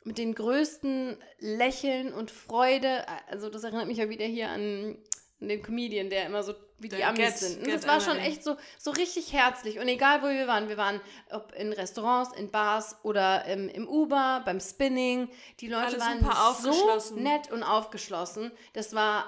mit 0.05 0.17
den 0.17 0.33
größten 0.33 1.19
Lächeln 1.37 2.13
und 2.13 2.31
Freude. 2.31 3.07
Also 3.27 3.51
das 3.51 3.63
erinnert 3.63 3.85
mich 3.85 3.99
ja 3.99 4.09
wieder 4.09 4.25
hier 4.25 4.49
an, 4.49 4.97
an 5.39 5.49
den 5.49 5.61
Comedian, 5.61 6.09
der 6.09 6.25
immer 6.25 6.41
so 6.41 6.55
wie 6.81 6.89
die 6.89 7.03
Amis 7.03 7.17
Get- 7.19 7.37
sind. 7.37 7.63
Und 7.63 7.73
das 7.73 7.87
war 7.87 8.01
schon 8.01 8.17
echt 8.17 8.43
so, 8.43 8.57
so 8.77 8.91
richtig 8.91 9.33
herzlich. 9.33 9.79
Und 9.79 9.87
egal, 9.87 10.21
wo 10.21 10.27
wir 10.27 10.47
waren, 10.47 10.69
wir 10.69 10.77
waren 10.77 10.99
ob 11.29 11.53
in 11.53 11.73
Restaurants, 11.73 12.35
in 12.37 12.49
Bars 12.51 12.97
oder 13.03 13.45
im, 13.45 13.69
im 13.69 13.87
Uber, 13.87 14.41
beim 14.45 14.59
Spinning. 14.59 15.29
Die 15.59 15.67
Leute 15.67 15.99
Alle 15.99 15.99
waren 15.99 16.55
so 16.55 17.15
nett 17.15 17.51
und 17.51 17.63
aufgeschlossen. 17.63 18.51
Das 18.73 18.93
war, 18.95 19.25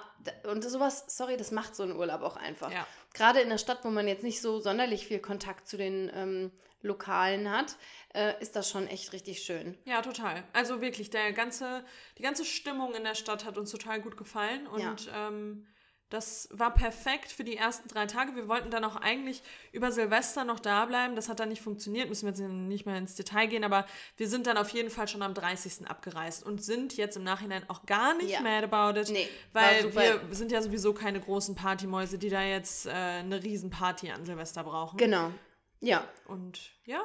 und 0.50 0.64
sowas, 0.64 1.06
sorry, 1.08 1.38
das 1.38 1.52
macht 1.52 1.76
so 1.76 1.84
einen 1.84 1.96
Urlaub 1.96 2.22
auch 2.22 2.38
einfach. 2.38 2.72
Ja. 2.72 2.86
Gerade 3.14 3.42
in 3.42 3.50
der 3.50 3.58
Stadt, 3.58 3.80
wo 3.84 3.90
man 3.90 4.08
jetzt 4.08 4.24
nicht 4.24 4.42
so 4.42 4.60
sonderlich 4.60 5.06
viel 5.08 5.20
Kontach 5.20 5.64
zu 5.64 5.78
den 5.78 6.12
ähm, 6.16 6.52
Lokalen 6.82 7.50
hat, 7.52 7.78
äh, 8.14 8.34
ist 8.42 8.56
das 8.56 8.70
schon 8.70 8.88
echt 8.88 9.14
richtig 9.14 9.42
schön. 9.44 9.78
Ja, 9.86 10.02
total. 10.02 10.44
Also 10.54 10.82
wirklich, 10.82 11.10
der 11.10 11.32
ganze, 11.32 11.84
die 12.18 12.24
ganze 12.24 12.44
Stimmung 12.46 12.94
in 12.94 13.04
der 13.04 13.16
Stadt 13.16 13.46
hat 13.46 13.58
uns 13.58 13.72
total 13.72 14.02
gut 14.02 14.18
gefallen 14.18 14.68
und 14.68 15.10
ähm, 15.16 15.68
das 16.14 16.48
war 16.52 16.72
perfekt 16.74 17.32
für 17.32 17.44
die 17.44 17.58
ersten 17.58 17.88
drei 17.90 18.06
Tage. 18.06 18.36
Wir 18.36 18.48
wollten 18.48 18.70
dann 18.70 18.84
auch 18.86 18.96
eigentlich 18.96 19.42
über 19.72 19.92
Silvester 19.92 20.44
noch 20.44 20.60
da 20.60 20.86
bleiben. 20.86 21.16
Das 21.16 21.28
hat 21.28 21.40
dann 21.40 21.50
nicht 21.50 21.62
funktioniert, 21.62 22.08
müssen 22.08 22.26
wir 22.26 22.30
jetzt 22.30 22.40
nicht 22.42 22.86
mehr 22.86 22.98
ins 22.98 23.16
Detail 23.16 23.48
gehen, 23.48 23.64
aber 23.64 23.88
wir 24.18 24.28
sind 24.30 24.46
dann 24.46 24.58
auf 24.58 24.70
jeden 24.70 24.90
Fall 24.92 25.08
schon 25.08 25.24
am 25.24 25.34
30. 25.34 25.88
abgereist 25.88 26.44
und 26.46 26.64
sind 26.64 26.96
jetzt 26.98 27.18
im 27.18 27.24
Nachhinein 27.24 27.68
auch 27.70 27.86
gar 27.88 28.14
nicht 28.16 28.30
Ja. 28.30 28.42
mad 28.42 28.64
about 28.72 29.00
it, 29.00 29.10
Nee, 29.10 29.28
weil 29.54 29.92
wir 29.96 30.22
sind 30.36 30.52
ja 30.52 30.62
sowieso 30.62 30.94
keine 30.94 31.20
großen 31.20 31.56
Partymäuse, 31.56 32.18
die 32.20 32.30
da 32.30 32.44
jetzt 32.44 32.86
äh, 32.86 32.92
eine 32.92 33.42
Riesenparty 33.44 34.12
an 34.12 34.24
Silvester 34.26 34.64
brauchen. 34.64 34.98
Genau. 34.98 35.32
Ja. 35.80 36.08
Und 36.28 36.72
ja, 36.86 37.04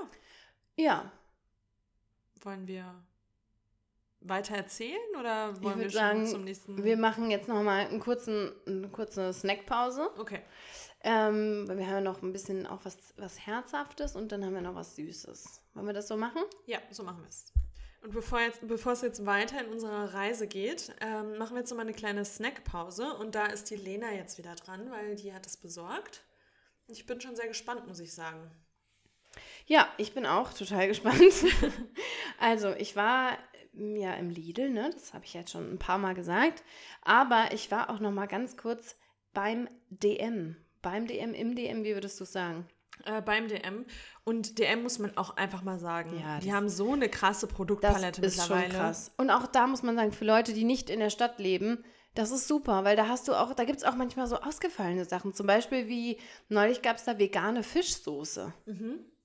Ja. 0.77 1.11
wollen 2.43 2.67
wir 2.69 2.95
weiter 4.29 4.57
erzählen 4.57 4.99
oder 5.19 5.61
wollen 5.63 5.79
wir 5.79 5.91
schon 5.91 6.01
sagen, 6.01 6.27
zum 6.27 6.45
nächsten? 6.45 6.83
Wir 6.83 6.97
machen 6.97 7.31
jetzt 7.31 7.49
noch 7.49 7.63
mal 7.63 7.87
einen 7.87 8.01
kurzen, 8.01 8.53
eine 8.67 8.89
kurze 8.89 9.33
Snackpause. 9.33 10.11
okay. 10.19 10.41
Ähm, 11.01 11.69
weil 11.69 11.79
wir 11.79 11.87
haben 11.87 11.95
ja 11.95 12.01
noch 12.01 12.23
ein 12.23 12.33
bisschen 12.33 12.67
auch 12.67 12.85
was, 12.85 12.99
was 13.17 13.47
Herzhaftes 13.47 14.17
und 14.17 14.33
dann 14.33 14.45
haben 14.45 14.55
wir 14.55 14.61
noch 14.61 14.75
was 14.75 14.97
Süßes. 14.97 15.63
Wollen 15.75 15.87
wir 15.87 15.93
das 15.93 16.09
so 16.09 16.17
machen? 16.17 16.43
Ja, 16.67 16.81
so 16.91 17.05
machen 17.05 17.23
wir 17.23 17.29
es. 17.29 17.53
Und 18.03 18.13
bevor, 18.13 18.41
jetzt, 18.41 18.67
bevor 18.67 18.93
es 18.93 19.03
jetzt 19.03 19.27
weiter 19.27 19.65
in 19.65 19.73
unserer 19.73 20.15
Reise 20.15 20.47
geht, 20.47 20.95
ähm, 21.01 21.37
machen 21.37 21.55
wir 21.55 21.61
jetzt 21.61 21.71
nochmal 21.71 21.87
eine 21.87 21.95
kleine 21.95 22.25
Snackpause. 22.25 23.15
Und 23.15 23.35
da 23.35 23.47
ist 23.47 23.71
die 23.71 23.77
Lena 23.77 24.13
jetzt 24.13 24.39
wieder 24.39 24.55
dran, 24.55 24.91
weil 24.91 25.17
die 25.17 25.33
hat 25.33 25.47
es 25.47 25.57
besorgt. 25.57 26.23
Ich 26.87 27.07
bin 27.07 27.21
schon 27.21 27.37
sehr 27.37 27.49
gespannt, 27.49 27.87
muss 27.87 28.01
ich 28.01 28.15
sagen. 28.15 28.51
Ja, 29.67 29.89
ich 29.99 30.15
bin 30.15 30.27
auch 30.27 30.53
total 30.53 30.89
gespannt. 30.89 31.21
also, 32.39 32.73
ich 32.75 32.97
war 32.97 33.37
ja 33.79 34.15
im 34.15 34.31
Lidl, 34.31 34.71
ne? 34.71 34.91
Das 34.93 35.15
habe 35.15 35.25
ich 35.25 35.35
jetzt 35.35 35.53
schon 35.53 35.73
ein 35.73 35.79
paar 35.79 35.99
Mal 35.99 36.15
gesagt. 36.15 36.63
Aber 37.03 37.53
ich 37.53 37.71
war 37.71 37.91
auch 37.91 38.01
noch 38.01 38.13
mal 38.13 38.27
ganz 38.27 38.57
kurz 38.57 38.97
beim 39.33 39.69
DM. 39.91 40.57
Beim 40.83 41.07
DM, 41.07 41.35
im 41.35 41.55
DM, 41.55 41.85
wie 41.85 41.95
würdest 41.95 42.21
du 42.21 42.25
sagen? 42.25 42.67
Äh, 43.05 43.23
beim 43.23 43.49
DM. 43.49 43.87
Und 44.25 44.59
DM 44.59 44.83
muss 44.83 44.99
man 44.99 45.17
auch 45.17 45.37
einfach 45.37 45.63
mal 45.63 45.79
sagen. 45.79 46.19
Ja, 46.19 46.41
die 46.41 46.53
haben 46.53 46.69
so 46.69 46.93
eine 46.93 47.09
krasse 47.09 47.47
Produktpalette 47.47 48.21
das 48.21 48.35
ist 48.35 48.41
mittlerweile. 48.41 48.71
schon 48.71 48.81
krass. 48.81 49.15
Und 49.17 49.31
auch 49.31 49.47
da 49.47 49.67
muss 49.67 49.83
man 49.83 49.97
sagen, 49.97 50.13
für 50.13 50.25
Leute, 50.25 50.53
die 50.53 50.65
nicht 50.65 50.91
in 50.91 51.01
der 51.01 51.11
Stadt 51.11 51.39
leben, 51.39 51.85
das 52.15 52.31
ist 52.33 52.49
super, 52.49 52.85
weil 52.85 52.97
da 52.97 53.07
hast 53.07 53.29
du 53.29 53.35
auch, 53.35 53.55
da 53.55 53.65
gibt 53.65 53.79
es 53.79 53.85
auch 53.85 53.95
manchmal 53.95 54.27
so 54.27 54.37
ausgefallene 54.37 55.05
Sachen. 55.05 55.35
Zum 55.35 55.47
Beispiel 55.47 55.87
wie 55.87 56.19
neulich 56.49 56.83
gab 56.83 56.97
es 56.97 57.05
da 57.05 57.19
vegane 57.19 57.63
Fischsoße. 57.63 58.53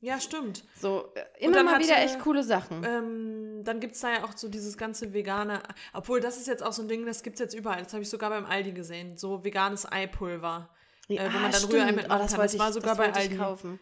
Ja, 0.04 0.20
stimmt. 0.20 0.66
So 0.80 1.14
äh, 1.16 1.45
immer 1.45 1.64
mal 1.64 1.80
wieder 1.80 1.97
echt 1.97 2.20
coole 2.20 2.43
Sachen. 2.43 2.84
Ähm, 2.84 3.64
dann 3.64 3.80
gibt 3.80 3.95
es 3.95 4.01
da 4.01 4.12
ja 4.12 4.24
auch 4.26 4.36
so 4.36 4.49
dieses 4.49 4.76
ganze 4.78 5.14
vegane, 5.14 5.64
obwohl 5.93 6.20
das 6.20 6.36
ist 6.38 6.47
jetzt 6.47 6.62
auch 6.62 6.74
so 6.74 6.82
ein 6.82 6.89
Ding, 6.89 7.06
das 7.06 7.24
gibt 7.24 7.36
es 7.36 7.39
jetzt 7.39 7.54
überall. 7.54 7.82
Das 7.84 7.93
habe 7.93 8.04
ich 8.04 8.10
sogar 8.10 8.30
beim 8.30 8.45
Aldi 8.45 8.74
gesehen. 8.74 9.16
So 9.16 9.45
veganes 9.45 9.89
Eipulver. 9.89 10.70
äh, 11.08 11.18
wo 11.34 11.39
man 11.39 11.51
dann 11.51 11.64
Rührei 11.64 11.91
mitmachen 11.93 12.20
oh, 12.20 12.24
das 12.24 12.32
kann. 12.32 12.39
wollte 12.41 12.58
Das 12.58 12.60
war 12.60 12.68
ich, 12.68 12.74
sogar 12.74 12.95
das 12.95 12.97
bei 12.97 13.14
Aldi. 13.14 13.38
kaufen. 13.38 13.80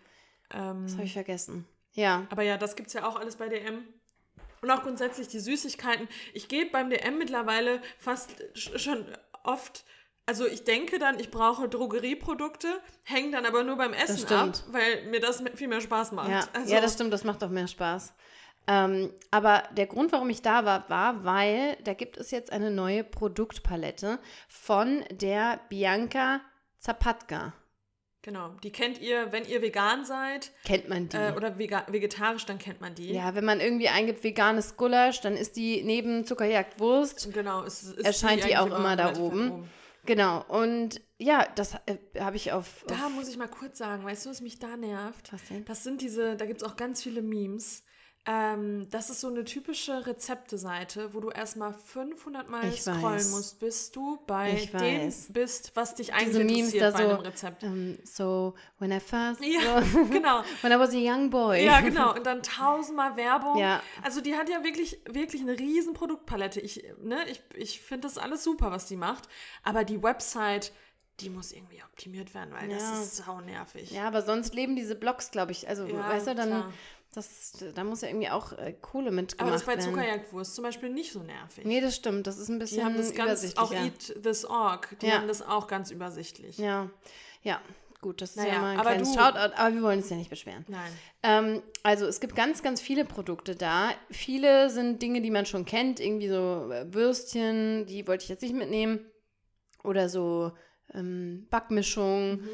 Ähm, 0.53 0.83
Das 0.83 0.93
habe 0.93 1.03
ich 1.05 1.13
vergessen. 1.13 1.65
Ja. 1.93 2.25
aber 2.29 2.43
ja, 2.43 2.57
das 2.57 2.75
gibt 2.75 2.87
es 2.89 2.93
ja 2.93 3.05
auch 3.07 3.19
alles 3.19 3.35
bei 3.37 3.49
DM. 3.49 3.83
Und 4.61 4.69
auch 4.69 4.83
grundsätzlich 4.83 5.27
die 5.27 5.39
Süßigkeiten. 5.39 6.07
Ich 6.35 6.47
gehe 6.47 6.67
beim 6.67 6.91
DM 6.91 7.17
mittlerweile 7.17 7.81
fast 7.97 8.29
sch- 8.53 8.77
schon 8.77 9.05
oft. 9.43 9.83
Also 10.31 10.47
ich 10.47 10.63
denke 10.63 10.97
dann, 10.97 11.19
ich 11.19 11.29
brauche 11.29 11.67
Drogerieprodukte, 11.67 12.69
hänge 13.03 13.31
dann 13.31 13.45
aber 13.45 13.65
nur 13.65 13.75
beim 13.75 13.91
Essen 13.91 14.25
ab, 14.33 14.53
weil 14.69 15.03
mir 15.09 15.19
das 15.19 15.43
viel 15.55 15.67
mehr 15.67 15.81
Spaß 15.81 16.13
macht. 16.13 16.29
Ja, 16.29 16.47
also, 16.53 16.73
ja, 16.73 16.79
das 16.79 16.93
stimmt, 16.93 17.11
das 17.11 17.25
macht 17.25 17.43
auch 17.43 17.49
mehr 17.49 17.67
Spaß. 17.67 18.13
Ähm, 18.65 19.11
aber 19.29 19.63
der 19.75 19.87
Grund, 19.87 20.13
warum 20.13 20.29
ich 20.29 20.41
da 20.41 20.63
war, 20.63 20.89
war, 20.89 21.25
weil 21.25 21.75
da 21.83 21.93
gibt 21.93 22.15
es 22.15 22.31
jetzt 22.31 22.49
eine 22.49 22.71
neue 22.71 23.03
Produktpalette 23.03 24.19
von 24.47 25.03
der 25.11 25.59
Bianca 25.67 26.39
Zapatka. 26.79 27.51
Genau, 28.21 28.51
die 28.63 28.71
kennt 28.71 29.01
ihr, 29.01 29.33
wenn 29.33 29.43
ihr 29.43 29.61
vegan 29.61 30.05
seid 30.05 30.51
Kennt 30.63 30.87
man 30.87 31.09
die? 31.09 31.17
äh, 31.17 31.33
oder 31.35 31.57
vegetarisch, 31.57 32.45
dann 32.45 32.57
kennt 32.57 32.79
man 32.79 32.95
die. 32.95 33.11
ja, 33.11 33.35
wenn 33.35 33.43
man 33.43 33.59
irgendwie 33.59 33.89
eingibt 33.89 34.23
veganes 34.23 34.77
Gulasch, 34.77 35.19
dann 35.19 35.35
ist 35.35 35.57
die 35.57 35.83
neben 35.83 36.23
Zuckerjagd 36.23 36.79
Wurst. 36.79 37.33
Genau, 37.33 37.65
es 37.65 37.83
ist 37.83 38.05
Erscheint 38.05 38.45
die 38.45 38.55
eigentlich 38.55 38.59
auch 38.59 38.77
immer 38.77 38.95
da 38.95 39.09
weit 39.09 39.19
oben. 39.19 39.69
Genau. 40.05 40.43
Und 40.47 41.01
ja, 41.17 41.47
das 41.55 41.75
äh, 41.85 41.97
habe 42.19 42.35
ich 42.35 42.51
auf. 42.51 42.83
Da 42.87 43.05
auf 43.05 43.11
muss 43.11 43.27
ich 43.27 43.37
mal 43.37 43.47
kurz 43.47 43.77
sagen, 43.77 44.03
weißt 44.03 44.25
du, 44.25 44.29
was 44.29 44.41
mich 44.41 44.59
da 44.59 44.75
nervt? 44.77 45.31
Was 45.31 45.45
denn? 45.45 45.65
Das 45.65 45.83
sind 45.83 46.01
diese, 46.01 46.35
da 46.35 46.45
gibt 46.45 46.61
es 46.61 46.67
auch 46.67 46.75
ganz 46.75 47.03
viele 47.03 47.21
Memes. 47.21 47.83
Ähm, 48.27 48.87
das 48.91 49.09
ist 49.09 49.21
so 49.21 49.29
eine 49.29 49.43
typische 49.45 50.05
Rezepte-Seite, 50.05 51.15
wo 51.15 51.19
du 51.21 51.29
erstmal 51.31 51.73
500 51.73 52.49
Mal 52.49 52.67
Ich 52.69 52.83
scrollen 52.83 53.01
weiß. 53.15 53.31
musst, 53.31 53.59
bis 53.59 53.89
du 53.91 54.19
bei 54.27 54.51
Ich 54.53 54.69
dem 54.69 54.79
weiß. 55.07 55.27
bist, 55.31 55.71
was 55.75 55.95
dich 55.95 56.13
eigentlich 56.13 56.27
diese 56.27 56.43
Memes 56.43 56.73
interessiert 56.73 56.83
da 56.93 56.97
bei 56.97 57.03
so. 57.05 57.09
einem 57.09 57.19
Rezept. 57.21 57.63
ähm, 57.63 57.97
so, 58.03 58.53
when 58.77 58.91
I 58.91 58.99
first. 58.99 59.43
Ja, 59.43 59.81
so, 59.81 60.05
genau. 60.11 60.43
when 60.61 60.71
I 60.71 60.77
was 60.77 60.91
a 60.93 60.97
young 60.97 61.31
boy. 61.31 61.65
Ja, 61.65 61.81
genau. 61.81 62.13
Und 62.13 62.23
dann 62.25 62.43
tausendmal 62.43 63.17
Werbung. 63.17 63.57
Ja. 63.57 63.81
Also 64.03 64.21
die 64.21 64.35
hat 64.35 64.49
ja 64.49 64.63
wirklich, 64.63 65.01
wirklich 65.09 65.41
eine 65.41 65.57
riesen 65.57 65.93
Produktpalette. 65.93 66.59
Ich, 66.59 66.83
ne, 67.01 67.27
ich, 67.27 67.41
ich 67.55 67.81
finde 67.81 68.07
das 68.07 68.19
alles 68.19 68.43
super, 68.43 68.69
was 68.69 68.85
die 68.85 68.97
macht. 68.97 69.27
Aber 69.63 69.83
die 69.83 70.03
Website, 70.03 70.71
die 71.21 71.31
muss 71.31 71.51
irgendwie 71.51 71.81
optimiert 71.83 72.35
werden, 72.35 72.53
weil 72.53 72.69
das 72.69 72.83
Ja. 72.83 73.01
ist 73.01 73.15
sau 73.17 73.41
nervig. 73.41 73.89
Ja, 73.89 74.07
aber 74.07 74.21
sonst 74.21 74.53
leben 74.53 74.75
diese 74.75 74.93
Blogs, 74.93 75.31
glaube 75.31 75.53
ich. 75.53 75.67
Also, 75.67 75.85
Ja, 75.87 76.07
weißt 76.07 76.27
du, 76.27 76.35
dann, 76.35 76.49
klar. 76.49 76.73
Das, 77.13 77.53
da 77.75 77.83
muss 77.83 78.01
ja 78.01 78.07
irgendwie 78.09 78.29
auch 78.29 78.53
äh, 78.53 78.73
Kohle 78.73 79.11
mitgemacht 79.11 79.41
Aber 79.41 79.51
das 79.51 79.63
bei 79.65 79.73
werden. 79.77 79.81
Zuckerjagdwurst 79.89 80.55
zum 80.55 80.63
Beispiel 80.63 80.89
nicht 80.89 81.11
so 81.11 81.21
nervig. 81.23 81.65
Nee, 81.65 81.81
das 81.81 81.95
stimmt. 81.95 82.25
Das 82.27 82.37
ist 82.37 82.49
ein 82.49 82.57
bisschen 82.59 82.79
Die 82.79 82.83
haben 82.85 82.97
das 82.97 83.13
ganz, 83.13 83.57
auch. 83.57 83.73
Eat 83.73 84.15
This 84.23 84.45
Org, 84.45 84.95
die 85.01 85.07
Ja. 85.07 85.15
haben 85.19 85.27
das 85.27 85.41
auch 85.41 85.67
ganz 85.67 85.91
übersichtlich. 85.91 86.57
Ja, 86.57 86.89
ja. 87.43 87.59
Gut, 87.99 88.19
das 88.19 88.31
ist 88.31 88.37
Naja, 88.37 88.53
ja 88.53 88.59
mal 88.61 88.71
ein 88.73 88.79
aber 88.79 88.89
kleines 88.89 89.11
du- 89.11 89.19
Shoutout, 89.19 89.53
aber 89.55 89.75
wir 89.75 89.83
wollen 89.83 89.99
uns 89.99 90.09
ja 90.09 90.15
nicht 90.15 90.31
beschweren. 90.31 90.65
Nein. 90.69 90.91
Ähm, 91.21 91.61
also 91.83 92.07
es 92.07 92.19
gibt 92.19 92.35
ganz, 92.35 92.63
ganz 92.63 92.81
viele 92.81 93.05
Produkte 93.05 93.55
da. 93.55 93.91
Viele 94.09 94.71
sind 94.71 95.03
Dinge, 95.03 95.21
die 95.21 95.29
man 95.29 95.45
schon 95.45 95.65
kennt, 95.65 95.99
irgendwie 95.99 96.27
so 96.29 96.71
äh, 96.71 96.91
Würstchen, 96.91 97.85
die 97.85 98.07
wollte 98.07 98.23
ich 98.23 98.29
jetzt 98.29 98.41
nicht 98.41 98.55
mitnehmen. 98.55 99.05
Oder 99.83 100.09
so 100.09 100.51
ähm, 100.95 101.45
Backmischung. 101.51 102.37
Mhm. 102.41 102.49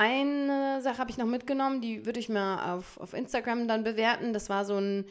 Eine 0.00 0.80
Sache 0.80 0.96
habe 0.98 1.10
ich 1.10 1.18
noch 1.18 1.26
mitgenommen, 1.26 1.80
die 1.82 2.06
würde 2.06 2.18
ich 2.20 2.28
mal 2.30 2.74
auf, 2.74 2.96
auf 2.98 3.12
Instagram 3.12 3.68
dann 3.68 3.84
bewerten. 3.84 4.32
Das 4.32 4.48
war 4.48 4.64
so, 4.64 4.76
ein, 4.76 5.04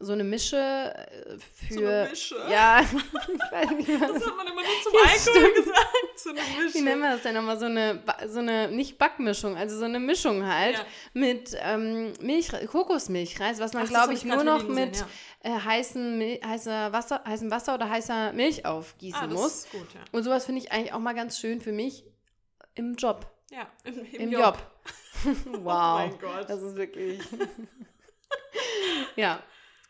so 0.00 0.12
eine 0.12 0.24
Mische 0.24 0.56
äh, 0.58 1.38
für. 1.38 1.74
So 1.74 1.80
eine 1.86 2.08
Mische? 2.10 2.36
Ja, 2.50 2.80
ich 2.82 3.52
weiß 3.52 3.70
nicht, 3.70 3.88
was 4.00 4.12
Das 4.14 4.26
hat 4.26 4.36
man 4.36 4.46
immer 4.48 4.62
nur 4.62 4.82
zum 4.82 4.92
Ja, 4.94 5.00
Alkohol 5.12 5.52
gesagt. 5.54 5.86
So 6.16 6.30
eine 6.30 6.40
Mische. 6.40 6.74
wie 6.74 6.80
nennen 6.82 7.02
wir 7.02 7.10
das 7.12 7.22
denn 7.22 7.34
nochmal? 7.34 7.56
So 7.58 7.66
eine, 7.66 8.02
so 8.28 8.40
eine, 8.40 8.68
nicht 8.68 8.98
Backmischung, 8.98 9.56
also 9.56 9.78
so 9.78 9.84
eine 9.84 10.00
Mischung 10.00 10.44
halt 10.44 10.74
Ja. 10.76 10.84
mit 11.14 11.56
ähm, 11.60 12.12
Milch, 12.20 12.48
Kokosmilchreis, 12.68 13.60
was 13.60 13.74
man, 13.74 13.86
glaube 13.86 14.12
ich, 14.14 14.24
nur 14.24 14.42
noch 14.42 14.66
mit 14.66 14.96
sehen, 14.96 15.06
äh, 15.44 15.50
heißen, 15.52 16.18
Mil 16.18 16.40
heißer 16.44 16.92
Wasser, 16.92 17.22
heißem 17.24 17.50
Wasser 17.52 17.74
oder 17.76 17.88
heißer 17.88 18.32
Milch 18.32 18.66
aufgießen 18.66 19.20
Ah, 19.22 19.26
das 19.28 19.34
muss. 19.34 19.54
ist 19.54 19.70
gut, 19.70 19.86
ja. 19.94 20.00
Und 20.10 20.24
sowas 20.24 20.46
finde 20.46 20.60
ich 20.62 20.72
eigentlich 20.72 20.92
auch 20.92 20.98
mal 21.00 21.14
ganz 21.14 21.38
schön 21.38 21.60
für 21.60 21.72
mich 21.72 22.04
im 22.74 22.94
Job. 22.96 23.26
Ja, 23.52 23.70
im, 23.84 23.98
im, 23.98 24.14
Im 24.14 24.32
Job. 24.32 24.56
Job. 25.24 25.36
wow. 25.62 25.98
mein 25.98 26.18
Gott. 26.18 26.48
Das 26.48 26.62
ist 26.62 26.74
wirklich. 26.74 27.20
ja. 29.16 29.42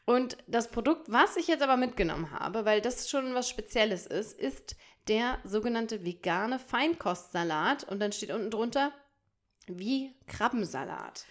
Und 0.05 0.37
das 0.49 0.69
Produkt, 0.69 1.13
was 1.13 1.37
ich 1.37 1.47
jetzt 1.47 1.63
aber 1.63 1.77
mitgenommen 1.77 2.33
habe, 2.33 2.65
weil 2.65 2.81
das 2.81 3.09
schon 3.09 3.35
was 3.35 3.49
Spezielles 3.49 4.07
ist, 4.07 4.39
ist 4.39 4.75
der 5.07 5.39
sogenannte 5.45 6.05
vegane 6.05 6.59
Feinkostsalat. 6.59 7.85
Und 7.85 8.01
dann 8.01 8.11
steht 8.11 8.33
unten 8.33 8.51
drunter 8.51 8.93
wie 9.69 10.13
Krabbensalat. 10.27 11.25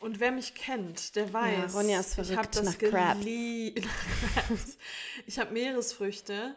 Und 0.00 0.18
wer 0.18 0.32
mich 0.32 0.54
kennt, 0.54 1.14
der 1.14 1.30
weiß, 1.30 1.74
Ronja 1.74 2.00
ist 2.00 2.12
ich 2.12 2.18
habe 2.18 2.26
verrückt 2.28 2.56
das 2.56 2.64
nach 2.64 2.78
Crabs. 2.78 3.20
geliebt. 3.20 3.84
Nach 3.84 4.46
Crabs. 4.46 4.78
Ich 5.26 5.38
habe 5.38 5.52
Meeresfrüchte 5.52 6.56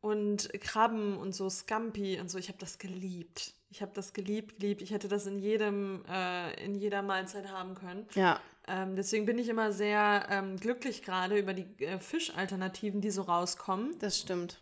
und 0.00 0.48
Krabben 0.60 1.16
und 1.16 1.34
so 1.34 1.48
Scampi 1.50 2.18
und 2.20 2.30
so. 2.30 2.38
Ich 2.38 2.48
habe 2.48 2.58
das 2.58 2.78
geliebt. 2.78 3.54
Ich 3.70 3.82
habe 3.82 3.92
das 3.94 4.12
geliebt, 4.12 4.58
geliebt. 4.58 4.82
Ich 4.82 4.90
hätte 4.90 5.08
das 5.08 5.26
in 5.26 5.38
jedem, 5.38 6.04
äh, 6.10 6.64
in 6.64 6.74
jeder 6.74 7.02
Mahlzeit 7.02 7.50
haben 7.52 7.74
können. 7.74 8.06
Ja. 8.14 8.40
Ähm, 8.66 8.96
deswegen 8.96 9.26
bin 9.26 9.38
ich 9.38 9.48
immer 9.48 9.72
sehr 9.72 10.26
ähm, 10.30 10.56
glücklich 10.56 11.02
gerade 11.02 11.38
über 11.38 11.54
die 11.54 11.84
äh, 11.84 12.00
Fischalternativen, 12.00 13.00
die 13.00 13.10
so 13.10 13.22
rauskommen. 13.22 13.96
Das 14.00 14.18
stimmt. 14.18 14.60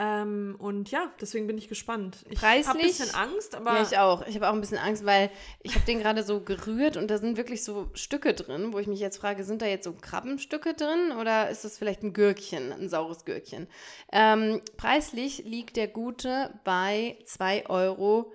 Ähm, 0.00 0.54
und 0.60 0.92
ja, 0.92 1.10
deswegen 1.20 1.48
bin 1.48 1.58
ich 1.58 1.68
gespannt. 1.68 2.24
Ich 2.30 2.40
habe 2.40 2.78
ein 2.78 2.78
bisschen 2.78 3.12
Angst, 3.16 3.56
aber 3.56 3.74
ja, 3.74 3.82
ich 3.82 3.98
auch. 3.98 4.24
Ich 4.28 4.36
habe 4.36 4.48
auch 4.48 4.52
ein 4.52 4.60
bisschen 4.60 4.78
Angst, 4.78 5.04
weil 5.04 5.28
ich 5.60 5.74
habe 5.74 5.84
den 5.86 5.98
gerade 5.98 6.22
so 6.22 6.40
gerührt 6.40 6.96
und 6.96 7.10
da 7.10 7.18
sind 7.18 7.36
wirklich 7.36 7.64
so 7.64 7.90
Stücke 7.94 8.32
drin, 8.32 8.72
wo 8.72 8.78
ich 8.78 8.86
mich 8.86 9.00
jetzt 9.00 9.16
frage, 9.16 9.42
sind 9.42 9.60
da 9.60 9.66
jetzt 9.66 9.82
so 9.82 9.92
Krabbenstücke 9.92 10.74
drin 10.74 11.12
oder 11.18 11.50
ist 11.50 11.64
das 11.64 11.78
vielleicht 11.78 12.04
ein 12.04 12.12
Gürkchen, 12.12 12.72
ein 12.72 12.88
saures 12.88 13.24
Gürkchen? 13.24 13.66
Ähm, 14.12 14.60
preislich 14.76 15.38
liegt 15.44 15.76
der 15.76 15.88
gute 15.88 16.54
bei 16.62 17.18
2,25 17.26 17.68
Euro. 17.68 18.32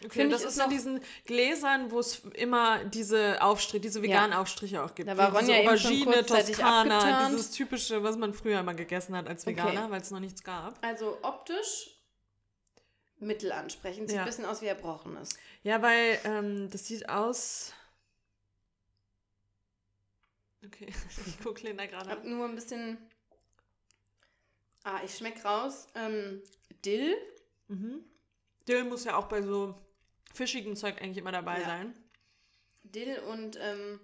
Okay, 0.00 0.08
Finde 0.10 0.30
das 0.30 0.42
ich, 0.42 0.48
ist 0.48 0.58
in 0.60 0.70
diesen 0.70 1.00
Gläsern, 1.26 1.90
wo 1.90 1.98
es 1.98 2.20
immer 2.34 2.84
diese 2.84 3.42
Aufstriche, 3.42 3.80
diese 3.80 4.02
veganen 4.02 4.32
Aufstriche 4.32 4.82
auch 4.82 4.94
gibt. 4.94 5.08
Da 5.08 5.16
war 5.16 5.34
Ronja 5.34 5.60
diese 5.60 5.88
Aubergine, 5.88 6.24
Toskana, 6.26 6.98
abgeturnt. 6.98 7.32
dieses 7.32 7.50
typische, 7.50 8.02
was 8.02 8.16
man 8.16 8.32
früher 8.32 8.60
immer 8.60 8.74
gegessen 8.74 9.16
hat 9.16 9.28
als 9.28 9.44
Veganer, 9.46 9.82
Okay. 9.84 9.90
weil 9.90 10.00
es 10.00 10.10
noch 10.10 10.20
nichts 10.20 10.42
gab. 10.44 10.78
Also 10.84 11.18
optisch 11.22 11.98
mittelansprechend. 13.18 14.08
Sieht 14.08 14.16
Ja. 14.16 14.22
ein 14.22 14.26
bisschen 14.26 14.44
aus 14.46 14.62
wie 14.62 14.66
Erbrochenes. 14.66 15.30
Ja, 15.62 15.80
weil 15.82 16.18
ähm, 16.24 16.68
das 16.70 16.86
sieht 16.86 17.08
aus. 17.08 17.72
Okay, 20.64 20.86
ich 21.26 21.40
gucke 21.42 21.62
Lena 21.62 21.84
Ich 21.84 21.90
gerade 21.90 22.08
habe 22.10 22.20
an. 22.20 22.30
nur 22.30 22.46
ein 22.46 22.54
bisschen. 22.54 22.98
Ah, 24.84 25.00
ich 25.04 25.16
schmecke 25.16 25.42
raus. 25.42 25.86
Ähm, 25.94 26.42
Dill. 26.84 27.16
Mhm. 27.68 28.04
Dill 28.68 28.84
muss 28.84 29.04
ja 29.04 29.16
auch 29.16 29.26
bei 29.28 29.42
so 29.42 29.74
fischigem 30.32 30.76
Zeug 30.76 31.00
eigentlich 31.00 31.18
immer 31.18 31.32
dabei 31.32 31.60
Ja. 31.60 31.66
sein. 31.66 31.94
Dill 32.84 33.18
und 33.30 33.56
ähm, 33.60 34.00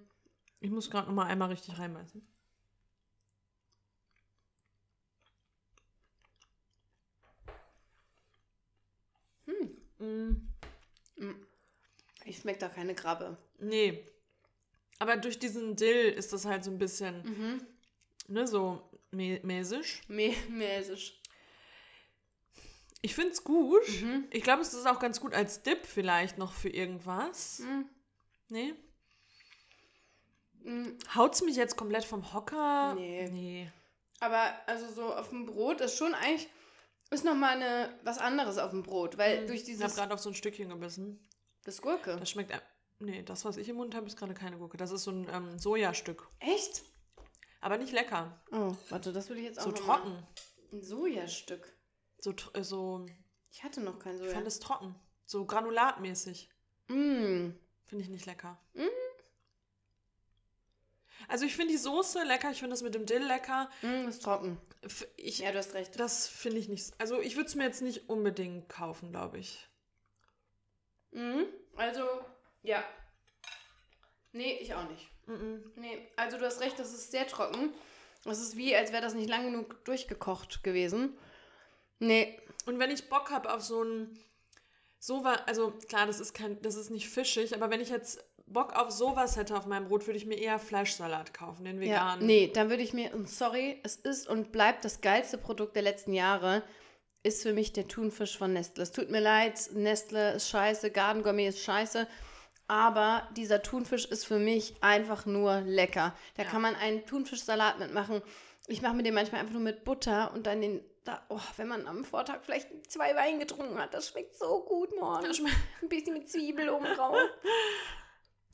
Ich 0.61 0.71
muss 0.71 0.91
gerade 0.91 1.07
noch 1.09 1.15
mal 1.15 1.27
einmal 1.27 1.49
richtig 1.51 1.79
reinbeißen. 1.79 2.23
hm, 9.47 9.77
Mm. 10.01 11.35
Ich 12.25 12.39
schmecke 12.39 12.61
da 12.61 12.69
keine 12.69 12.95
Krabbe. 12.95 13.37
Nee. 13.59 14.05
Aber 15.01 15.17
durch 15.17 15.39
diesen 15.39 15.75
Dill 15.75 16.11
ist 16.11 16.33
das 16.33 16.45
halt 16.45 16.63
so 16.63 16.71
ein 16.71 16.79
bisschen, 16.79 17.23
Mhm. 17.25 17.67
ne, 18.29 18.47
so 18.47 18.81
mä 19.11 19.41
mäßig. 19.43 20.03
Mä 20.09 20.35
mäßig. 20.49 21.21
Ich 23.01 23.15
find's 23.15 23.45
gut. 23.45 23.83
Mhm. 24.03 24.27
Ich 24.31 24.43
glaube, 24.43 24.63
es 24.63 24.75
ist 24.75 24.87
auch 24.87 24.99
ganz 24.99 25.21
gut 25.21 25.33
als 25.35 25.63
Dip 25.63 25.87
vielleicht 25.87 26.37
noch 26.39 26.53
für 26.53 26.69
irgendwas. 26.69 27.61
Mhm. 27.61 27.89
Nee? 28.49 28.75
Mhm. 30.63 30.99
Haut's 31.15 31.43
mich 31.43 31.57
jetzt 31.57 31.77
komplett 31.77 32.05
vom 32.05 32.33
Hocker? 32.33 32.95
Nee. 32.95 33.29
Nee. 33.31 33.73
Aber 34.21 34.53
also 34.67 34.89
so 34.93 35.15
auf 35.15 35.29
dem 35.29 35.47
Brot 35.47 35.81
ist 35.81 35.97
schon 35.97 36.13
eigentlich, 36.15 36.49
ist 37.11 37.25
nochmal 37.25 37.57
eine, 37.57 37.97
was 38.03 38.19
anderes 38.19 38.59
auf 38.59 38.71
dem 38.71 38.83
Brot. 38.83 39.17
Weil 39.17 39.47
durch 39.47 39.61
Ich 39.63 39.67
habe 39.69 39.77
dieses, 39.77 39.95
gerade 39.95 40.13
auf 40.15 40.21
so 40.21 40.31
ein 40.31 40.35
Stückchen 40.35 40.69
gebissen. 40.69 41.21
das 41.65 41.81
Gurke. 41.81 42.17
Das 42.17 42.31
schmeckt. 42.31 42.51
äh, 42.51 42.61
Nee, 43.01 43.23
das, 43.23 43.45
was 43.45 43.57
ich 43.59 43.69
im 43.69 43.77
Mund 43.77 43.95
habe, 43.95 44.07
ist 44.07 44.17
gerade 44.17 44.35
keine 44.35 44.59
Gurke. 44.59 44.77
Das 44.77 44.91
ist 44.91 45.05
so 45.05 45.13
ein 45.13 45.29
ähm, 45.33 45.57
Sojastück. 45.57 46.29
Echt? 46.41 46.83
Aber 47.61 47.79
nicht 47.79 47.93
lecker. 47.93 48.43
Oh, 48.51 48.75
warte, 48.89 49.13
das 49.13 49.29
würde 49.29 49.41
ich 49.41 49.47
jetzt 49.47 49.61
auch 49.61 49.65
So 49.67 49.71
noch 49.71 49.87
mal- 49.87 49.97
trocken. 49.99 50.27
Ein 50.73 50.83
Sojastück. 50.83 51.73
So, 52.21 52.35
äh, 52.55 52.63
so. 52.63 53.07
Ich 53.51 53.63
hatte 53.65 53.81
noch 53.81 53.99
kein 53.99 54.15
Ich 54.15 54.19
Soja. 54.21 54.33
fand 54.35 54.47
es 54.47 54.61
trocken. 54.61 54.95
So 55.27 55.45
granulatmäßig. 55.45 56.49
Mm. 56.89 57.51
Finde 57.87 58.05
ich 58.05 58.09
nicht 58.09 58.27
lecker. 58.27 58.59
Mhm. 58.75 58.89
Also 61.27 61.45
ich 61.45 61.57
finde 61.57 61.73
die 61.73 61.79
Soße 61.79 62.23
lecker, 62.25 62.51
ich 62.51 62.59
finde 62.61 62.73
das 62.73 62.83
mit 62.83 62.95
dem 62.95 63.05
Dill 63.05 63.23
lecker. 63.25 63.69
Mm, 63.83 64.09
ist 64.09 64.23
trocken. 64.23 64.59
Ich, 65.17 65.41
Ja, 65.41 65.53
du 65.53 65.59
hast 65.59 65.75
recht. 65.75 65.99
Das 65.99 66.29
finde 66.29 66.59
ich 66.59 66.69
nicht. 66.69 66.93
Also 66.99 67.21
ich 67.21 67.37
würde 67.37 67.49
es 67.49 67.55
mir 67.55 67.65
jetzt 67.65 67.83
nicht 67.83 68.09
unbedingt 68.09 68.69
kaufen, 68.69 69.11
glaube 69.11 69.39
ich. 69.39 69.69
Mhm. 71.11 71.47
Also, 71.77 72.03
ja. 72.63 72.83
Nee, 74.33 74.59
ich 74.61 74.75
auch 74.75 74.89
nicht. 74.89 75.11
Mhm. 75.27 75.73
Nee, 75.77 76.07
also 76.17 76.39
du 76.39 76.47
hast 76.47 76.61
recht, 76.61 76.79
das 76.79 76.93
ist 76.95 77.11
sehr 77.11 77.27
trocken. 77.27 77.75
Das 78.25 78.41
ist 78.41 78.57
wie, 78.57 78.75
als 78.75 78.93
wäre 78.93 79.03
das 79.03 79.15
nicht 79.15 79.29
lang 79.29 79.45
genug 79.45 79.85
durchgekocht 79.85 80.63
gewesen. 80.63 81.19
Nee. 81.99 82.39
Und 82.67 82.79
wenn 82.79 82.91
ich 82.91 83.09
Bock 83.09 83.31
habe 83.31 83.53
auf 83.53 83.63
so 83.63 83.83
ein 83.83 84.19
sowas, 84.99 85.39
also 85.47 85.71
klar, 85.89 86.07
das 86.07 86.21
ist 86.21 86.35
kein, 86.35 86.61
das 86.63 86.75
ist 86.75 86.91
nicht 86.91 87.09
fischig, 87.09 87.55
aber 87.55 87.71
wenn 87.71 87.81
ich 87.81 87.89
jetzt 87.89 88.25
Bock 88.47 88.75
auf 88.75 88.91
sowas 88.91 89.37
hätte 89.37 89.57
auf 89.57 89.67
meinem 89.67 89.89
Brot, 89.89 90.07
würde 90.07 90.17
ich 90.17 90.27
mir 90.27 90.39
eher 90.39 90.59
Fleischsalat 90.59 91.35
kaufen, 91.35 91.65
den 91.65 91.77
Ja, 91.83 91.95
veganen. 92.15 92.27
nee, 92.27 92.51
dann 92.53 92.71
würde 92.71 92.83
ich 92.83 92.93
mir, 92.95 93.15
und 93.15 93.29
sorry, 93.29 93.79
es 93.85 93.97
ist 93.97 94.29
und 94.29 94.53
bleibt 94.53 94.85
das 94.85 95.01
geilste 95.01 95.39
Produkt 95.39 95.77
der 95.77 95.83
letzten 95.83 96.13
Jahre, 96.15 96.63
ist 97.23 97.43
für 97.43 97.53
mich 97.53 97.73
der 97.73 97.89
Thunfisch 97.89 98.39
von 98.39 98.53
Nestle. 98.55 98.83
Es 98.83 98.93
tut 98.93 99.11
mir 99.11 99.21
leid, 99.21 99.71
Nestle 99.75 100.33
ist 100.35 100.49
scheiße, 100.49 100.91
Garden 100.91 101.23
Gourmet 101.23 101.49
ist 101.49 101.61
scheiße, 101.61 102.07
aber 102.69 103.29
dieser 103.37 103.63
Thunfisch 103.63 104.07
ist 104.07 104.25
für 104.27 104.39
mich 104.39 104.75
einfach 104.83 105.27
nur 105.27 105.61
lecker. 105.63 106.15
Da 106.37 106.45
Ja. 106.45 106.49
kann 106.49 106.63
man 106.63 106.75
einen 106.75 107.05
Thunfischsalat 107.07 107.79
mitmachen. 107.79 108.23
Ich 108.67 108.83
mache 108.83 108.95
mir 108.95 109.03
den 109.03 109.15
manchmal 109.15 109.41
einfach 109.41 109.55
nur 109.55 109.63
mit 109.63 109.85
Butter 109.85 110.33
und 110.35 110.47
dann 110.47 110.61
den, 110.61 110.81
da, 111.05 111.25
oh, 111.29 111.41
wenn 111.57 111.69
man 111.69 111.87
am 111.87 112.05
Vortag 112.05 112.41
vielleicht 112.45 112.69
zwei 112.91 113.15
Wein 113.17 113.39
getrunken 113.39 113.79
hat, 113.79 113.95
das 113.95 114.09
schmeckt 114.09 114.37
so 114.37 114.63
gut 114.65 114.95
morgens. 114.99 115.41
Ein 115.83 115.89
bisschen 115.89 116.15
mit 116.15 116.29
Zwiebel 116.31 116.69
oben 116.71 116.85
drauf. 116.95 117.17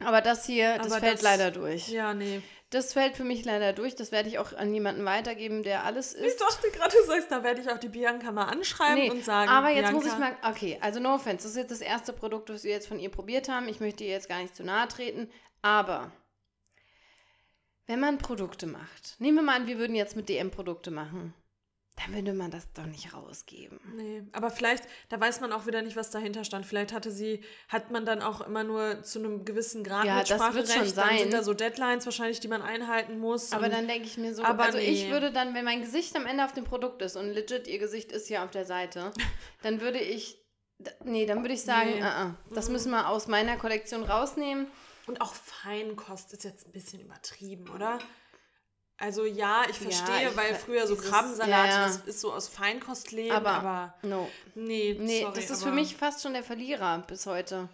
Aber 0.00 0.20
das 0.20 0.44
hier, 0.46 0.76
das 0.78 0.88
Aber 0.92 1.00
fällt 1.00 1.14
das- 1.16 1.22
leider 1.22 1.50
durch. 1.50 1.88
Ja, 1.88 2.14
nee. 2.14 2.42
Das 2.70 2.92
fällt 2.92 3.16
für 3.16 3.22
mich 3.22 3.44
leider 3.44 3.72
durch. 3.72 3.94
Das 3.94 4.10
werde 4.10 4.28
ich 4.28 4.38
auch 4.40 4.52
an 4.52 4.74
jemanden 4.74 5.04
weitergeben, 5.04 5.62
der 5.62 5.84
alles 5.84 6.14
Ich 6.14 6.24
isst. 6.24 6.40
dachte 6.40 6.70
gerade, 6.72 6.90
du 6.96 7.04
sagst, 7.06 7.30
da 7.30 7.44
werde 7.44 7.60
ich 7.60 7.70
auch 7.70 7.78
die 7.78 7.88
Bianca 7.88 8.32
mal 8.32 8.46
anschreiben 8.46 8.94
Nee, 8.96 9.10
und 9.12 9.24
sagen. 9.24 9.48
aber 9.48 9.68
jetzt 9.68 9.90
Bianca, 9.90 9.92
muss 9.96 10.06
ich 10.06 10.18
mal, 10.18 10.36
okay, 10.42 10.78
also 10.80 10.98
no 10.98 11.14
offense, 11.14 11.44
das 11.44 11.52
ist 11.52 11.56
jetzt 11.56 11.70
das 11.70 11.80
erste 11.80 12.12
Produkt, 12.12 12.48
das 12.50 12.64
wir 12.64 12.72
jetzt 12.72 12.88
von 12.88 12.98
ihr 12.98 13.10
probiert 13.10 13.48
haben. 13.48 13.68
Ich 13.68 13.78
möchte 13.78 14.02
ihr 14.02 14.10
jetzt 14.10 14.28
gar 14.28 14.42
nicht 14.42 14.56
zu 14.56 14.64
nahe 14.64 14.88
treten, 14.88 15.30
aber 15.62 16.10
wenn 17.86 18.00
man 18.00 18.18
Produkte 18.18 18.66
macht, 18.66 19.14
nehmen 19.20 19.36
wir 19.36 19.42
mal 19.44 19.56
an, 19.56 19.66
wir 19.68 19.78
würden 19.78 19.94
jetzt 19.94 20.16
mit 20.16 20.28
DM 20.28 20.50
Produkte 20.50 20.90
machen, 20.90 21.32
dann 21.96 22.12
würde 22.14 22.32
man 22.34 22.50
das 22.50 22.72
doch 22.72 22.86
nicht 22.86 23.14
rausgeben. 23.14 23.78
Nee, 23.96 24.24
aber 24.32 24.50
vielleicht, 24.50 24.84
da 25.10 25.20
weiß 25.20 25.40
man 25.40 25.52
auch 25.52 25.66
wieder 25.66 25.80
nicht, 25.80 25.94
was 25.96 26.10
dahinter 26.10 26.44
stand. 26.44 26.66
Vielleicht 26.66 26.92
hatte 26.92 27.10
sie, 27.12 27.44
hat 27.68 27.90
man 27.92 28.04
dann 28.04 28.20
auch 28.20 28.40
immer 28.40 28.64
nur 28.64 29.02
zu 29.04 29.20
einem 29.20 29.44
gewissen 29.44 29.84
Grad 29.84 30.04
Ja, 30.04 30.18
das 30.24 30.30
wird 30.30 30.40
Mitspracherecht. 30.54 30.72
schon 30.72 30.96
Dann 30.96 31.08
sein. 31.10 31.18
sind 31.18 31.32
da 31.32 31.42
so 31.44 31.54
Deadlines 31.54 32.04
wahrscheinlich, 32.04 32.40
die 32.40 32.48
man 32.48 32.62
einhalten 32.62 33.18
muss. 33.18 33.52
Aber 33.52 33.68
dann 33.68 33.86
denke 33.86 34.06
ich 34.08 34.16
mir 34.18 34.34
so, 34.34 34.42
Aber 34.42 34.64
also 34.64 34.78
ich 34.78 35.04
nee. 35.04 35.10
würde 35.12 35.30
dann, 35.32 35.54
wenn 35.54 35.64
mein 35.64 35.82
Gesicht 35.82 36.16
am 36.16 36.26
Ende 36.26 36.44
auf 36.44 36.52
dem 36.52 36.64
Produkt 36.64 37.00
ist 37.00 37.14
und 37.16 37.30
legit 37.30 37.68
ihr 37.68 37.78
Gesicht 37.78 38.10
ist 38.10 38.26
hier 38.26 38.42
auf 38.42 38.50
der 38.50 38.64
Seite, 38.64 39.12
dann 39.62 39.80
würde 39.80 39.98
ich, 40.00 40.36
nee, 41.04 41.26
dann 41.26 41.42
würde 41.42 41.54
ich 41.54 41.62
sagen, 41.62 41.90
Nee. 41.94 42.02
uh 42.02 42.06
-uh, 42.06 42.34
das 42.52 42.68
müssen 42.70 42.90
wir 42.90 43.08
aus 43.08 43.28
meiner 43.28 43.56
Kollektion 43.56 44.02
rausnehmen. 44.02 44.66
Und 45.06 45.20
auch 45.20 45.34
Feinkost 45.34 46.32
ist 46.32 46.44
jetzt 46.44 46.66
ein 46.66 46.72
bisschen 46.72 46.98
übertrieben, 47.00 47.68
oder? 47.68 47.98
Also 48.96 49.24
ja, 49.24 49.62
ich 49.68 49.80
Ja, 49.80 49.90
verstehe, 49.90 50.28
ich 50.30 50.36
weil 50.36 50.54
ver- 50.54 50.60
früher 50.66 50.86
so 50.86 50.94
Krabbensalat, 50.96 51.48
ja, 51.48 51.66
ja. 51.66 51.86
das 51.86 51.96
ist 52.06 52.20
so 52.20 52.32
aus 52.32 52.48
Feinkostleben, 52.48 53.32
Aber- 53.36 53.50
aber, 53.50 53.94
No. 54.02 54.30
nee, 54.54 54.96
Nee, 54.98 55.22
sorry, 55.22 55.34
das 55.34 55.50
ist 55.50 55.62
für 55.64 55.72
mich 55.72 55.96
fast 55.96 56.22
schon 56.22 56.32
der 56.32 56.44
Verlierer 56.44 56.98
bis 57.06 57.26
heute. 57.26 57.68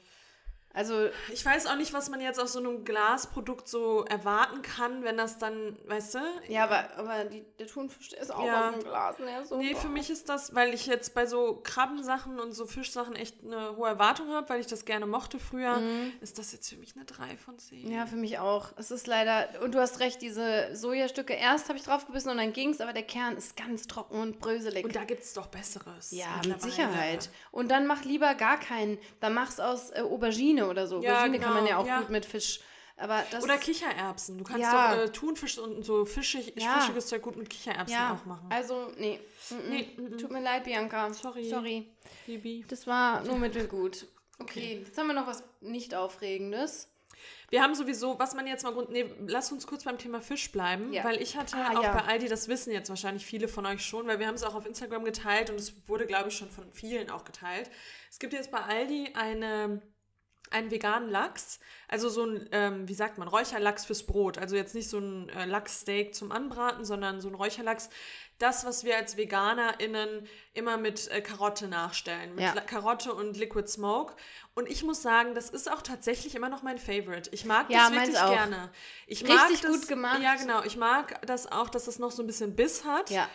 Also, 0.73 1.09
Ich 1.33 1.45
weiß 1.45 1.67
auch 1.67 1.75
nicht, 1.77 1.93
was 1.93 2.11
man 2.11 2.21
jetzt 2.21 2.39
aus 2.41 2.53
so 2.53 2.61
einem 2.61 2.85
Glasprodukt 2.85 3.67
so 3.69 4.05
erwarten 4.05 4.63
kann, 4.63 5.03
wenn 5.03 5.17
das 5.17 5.39
dann, 5.39 5.77
weißt 5.87 6.15
du? 6.15 6.19
ja, 6.49 6.63
aber, 6.65 6.89
aber 6.97 7.25
die, 7.25 7.45
der 7.59 7.67
Thunfisch 7.67 8.13
ist 8.13 8.33
auch 8.33 8.45
Ja. 8.47 8.69
aus 8.69 8.75
dem 8.77 8.85
Glas. 8.85 9.19
Ne? 9.19 9.45
So 9.45 9.57
Nee, 9.59 9.75
für 9.75 9.89
mich 9.89 10.11
ist 10.11 10.29
das, 10.29 10.55
weil 10.55 10.73
ich 10.73 10.87
jetzt 10.87 11.13
bei 11.15 11.27
so 11.27 11.61
Krabbensachen 11.65 12.39
und 12.39 12.53
so 12.53 12.67
Fischsachen 12.67 13.17
echt 13.17 13.37
eine 13.45 13.77
hohe 13.77 13.89
Erwartung 13.89 14.29
habe, 14.33 14.49
weil 14.49 14.61
ich 14.61 14.69
das 14.69 14.85
gerne 14.85 15.07
mochte 15.07 15.41
früher, 15.41 15.81
ist 16.21 16.39
das 16.39 16.53
jetzt 16.53 16.69
für 16.71 16.77
mich 16.77 16.95
eine 16.95 17.05
3 17.05 17.37
von 17.37 17.59
10. 17.59 17.87
Mhm. 17.87 17.93
Ja, 17.93 18.07
für 18.07 18.17
mich 18.17 18.39
auch. 18.39 18.69
Es 18.77 18.93
ist 18.93 19.09
leider, 19.09 19.49
und 19.63 19.75
du 19.75 19.81
hast 19.81 19.99
recht, 19.99 20.23
diese 20.23 20.75
Sojastücke, 20.77 21.33
erst 21.33 21.69
habe 21.69 21.79
ich 21.79 21.85
draufgebissen 21.85 22.31
und 22.31 22.37
dann 22.37 22.53
ging 22.53 22.71
es, 22.71 22.81
aber 22.81 22.93
der 22.93 23.03
Kern 23.03 23.37
ist 23.37 23.57
ganz 23.57 23.89
trocken 23.89 24.21
und 24.21 24.39
bröselig. 24.39 24.85
Und 24.85 24.95
da 24.95 25.03
gibt 25.05 25.25
es 25.25 25.33
doch 25.33 25.49
Besseres. 25.49 26.13
ja, 26.13 26.27
mit. 26.47 26.63
Sicherheit. 26.63 27.29
Und 27.51 27.71
dann 27.73 27.87
mach 27.89 28.05
lieber 28.05 28.35
gar 28.35 28.59
keinen, 28.61 28.99
dann 29.19 29.35
mach's 29.35 29.59
aus 29.59 29.91
äh, 29.91 30.03
Aubergine 30.03 30.60
oder 30.69 30.87
so. 30.87 31.01
Ja, 31.03 31.19
Aubergine 31.21 31.39
kann 31.41 31.55
man 31.55 31.65
genau, 31.65 31.77
ja 31.79 31.83
auch 31.83 31.87
ja. 31.87 31.99
gut 32.01 32.11
mit 32.11 32.27
Fisch. 32.27 32.61
Aber 32.97 33.25
das 33.31 33.43
Oder 33.43 33.57
Kichererbsen. 33.57 34.37
Du 34.37 34.45
kannst 34.45 34.61
Ja. 34.61 34.95
doch 34.95 35.03
äh, 35.05 35.09
Thunfisch 35.11 35.57
und 35.59 35.85
so 35.85 36.05
fischig, 36.05 36.53
fischiges 36.55 37.07
Zeug 37.07 37.23
gut 37.23 37.35
mit 37.37 37.49
Kichererbsen 37.49 37.97
auch 37.97 38.27
machen. 38.27 38.47
also, 38.51 38.93
nee. 38.99 39.19
Mm 39.49 39.55
-mm. 39.55 39.69
Nee, 39.71 39.89
mm. 39.97 40.19
Tut 40.19 40.31
mir 40.31 40.43
leid, 40.43 40.65
Bianca. 40.65 41.11
Sorry. 41.15 41.49
Sorry. 41.49 41.89
Phoebe. 42.27 42.67
Das 42.69 42.87
war 42.87 43.23
nur 43.25 43.39
mittelgut. 43.39 44.07
Okay, 44.39 44.83
jetzt 44.85 44.99
haben 44.99 45.07
wir 45.07 45.15
noch 45.15 45.27
was 45.27 45.43
nicht 45.63 45.95
Aufregendes. 45.95 46.89
Wir 47.51 47.63
haben 47.63 47.75
sowieso, 47.75 48.19
was 48.19 48.35
man 48.35 48.47
jetzt 48.47 48.63
mal 48.65 48.73
grund. 48.73 48.91
Nee, 48.91 49.11
lass 49.27 49.51
uns 49.51 49.67
kurz 49.67 49.85
beim 49.85 49.99
Thema 49.99 50.21
Fisch 50.21 50.53
bleiben, 50.53 50.93
Ja. 50.93 51.03
weil 51.05 51.21
ich 51.21 51.37
hatte 51.37 51.57
Ah, 51.57 51.79
auch 51.79 51.83
ja. 51.83 51.93
bei 51.95 52.05
Aldi, 52.05 52.29
das 52.29 52.49
wissen 52.49 52.71
jetzt 52.73 52.89
wahrscheinlich 52.91 53.25
viele 53.27 53.49
von 53.49 53.67
euch 53.67 53.83
schon, 53.85 54.07
weil 54.07 54.19
wir 54.19 54.27
haben 54.27 54.35
es 54.37 54.45
auch 54.45 54.55
auf 54.55 54.67
Instagram 54.67 55.05
geteilt 55.05 55.51
und 55.51 55.57
es 55.57 55.73
wurde, 55.89 56.07
glaube 56.07 56.29
ich, 56.29 56.37
schon 56.37 56.49
von 56.51 56.71
vielen 56.73 57.11
auch 57.11 57.25
geteilt. 57.25 57.71
Es 58.11 58.19
gibt 58.19 58.33
jetzt 58.35 58.51
bei 58.51 58.61
Aldi 58.61 59.13
eine, 59.15 59.83
einen 60.51 60.71
veganen 60.71 61.09
Lachs, 61.09 61.61
also 61.89 62.09
so 62.09 62.25
ein, 62.25 62.49
ähm, 62.53 62.89
wie 62.89 62.95
sagt 62.95 63.19
man, 63.19 63.29
Räucherlachs 63.29 63.85
fürs 63.87 64.05
Brot. 64.05 64.37
Also 64.37 64.57
jetzt 64.57 64.75
nicht 64.75 64.91
so 64.91 64.99
ein 64.99 65.29
äh, 65.31 65.45
Lachssteak 65.47 66.15
zum 66.15 66.33
Anbraten, 66.33 66.85
sondern 66.85 67.21
so 67.21 67.29
ein 67.29 67.35
Räucherlachs. 67.35 67.89
Das, 68.39 68.65
was 68.65 68.85
wir 68.85 68.97
als 68.97 69.17
VeganerInnen 69.19 70.27
immer 70.55 70.79
mit 70.79 71.09
äh, 71.11 71.21
Karotte 71.21 71.69
nachstellen. 71.69 72.35
Mit 72.35 72.45
Ja. 72.45 72.55
Karotte 72.55 73.13
und 73.13 73.37
Liquid 73.37 73.69
Smoke. 73.69 74.15
Und 74.55 74.69
ich 74.69 74.83
muss 74.83 75.03
sagen, 75.03 75.35
das 75.35 75.51
ist 75.51 75.71
auch 75.71 75.83
tatsächlich 75.83 76.35
immer 76.35 76.49
noch 76.49 76.63
mein 76.63 76.79
Favorite. 76.79 77.29
Ich 77.33 77.45
mag 77.45 77.69
Ja, 77.71 77.91
das 77.91 77.93
wirklich 77.93 78.15
gerne. 78.15 78.71
Ich 79.07 79.23
Richtig 79.23 79.37
mag 79.37 79.51
das, 79.63 79.73
gut 79.73 79.89
gemacht. 79.89 80.23
Ja, 80.23 80.35
genau. 80.37 80.63
Ich 80.65 80.77
mag 80.77 81.25
das 81.27 81.53
auch, 81.53 81.69
dass 81.69 81.87
es 81.87 81.99
noch 81.99 82.11
so 82.11 82.23
ein 82.23 82.27
bisschen 82.27 82.57
Biss 82.57 82.85
hat. 82.85 83.11
Ja. 83.11 83.29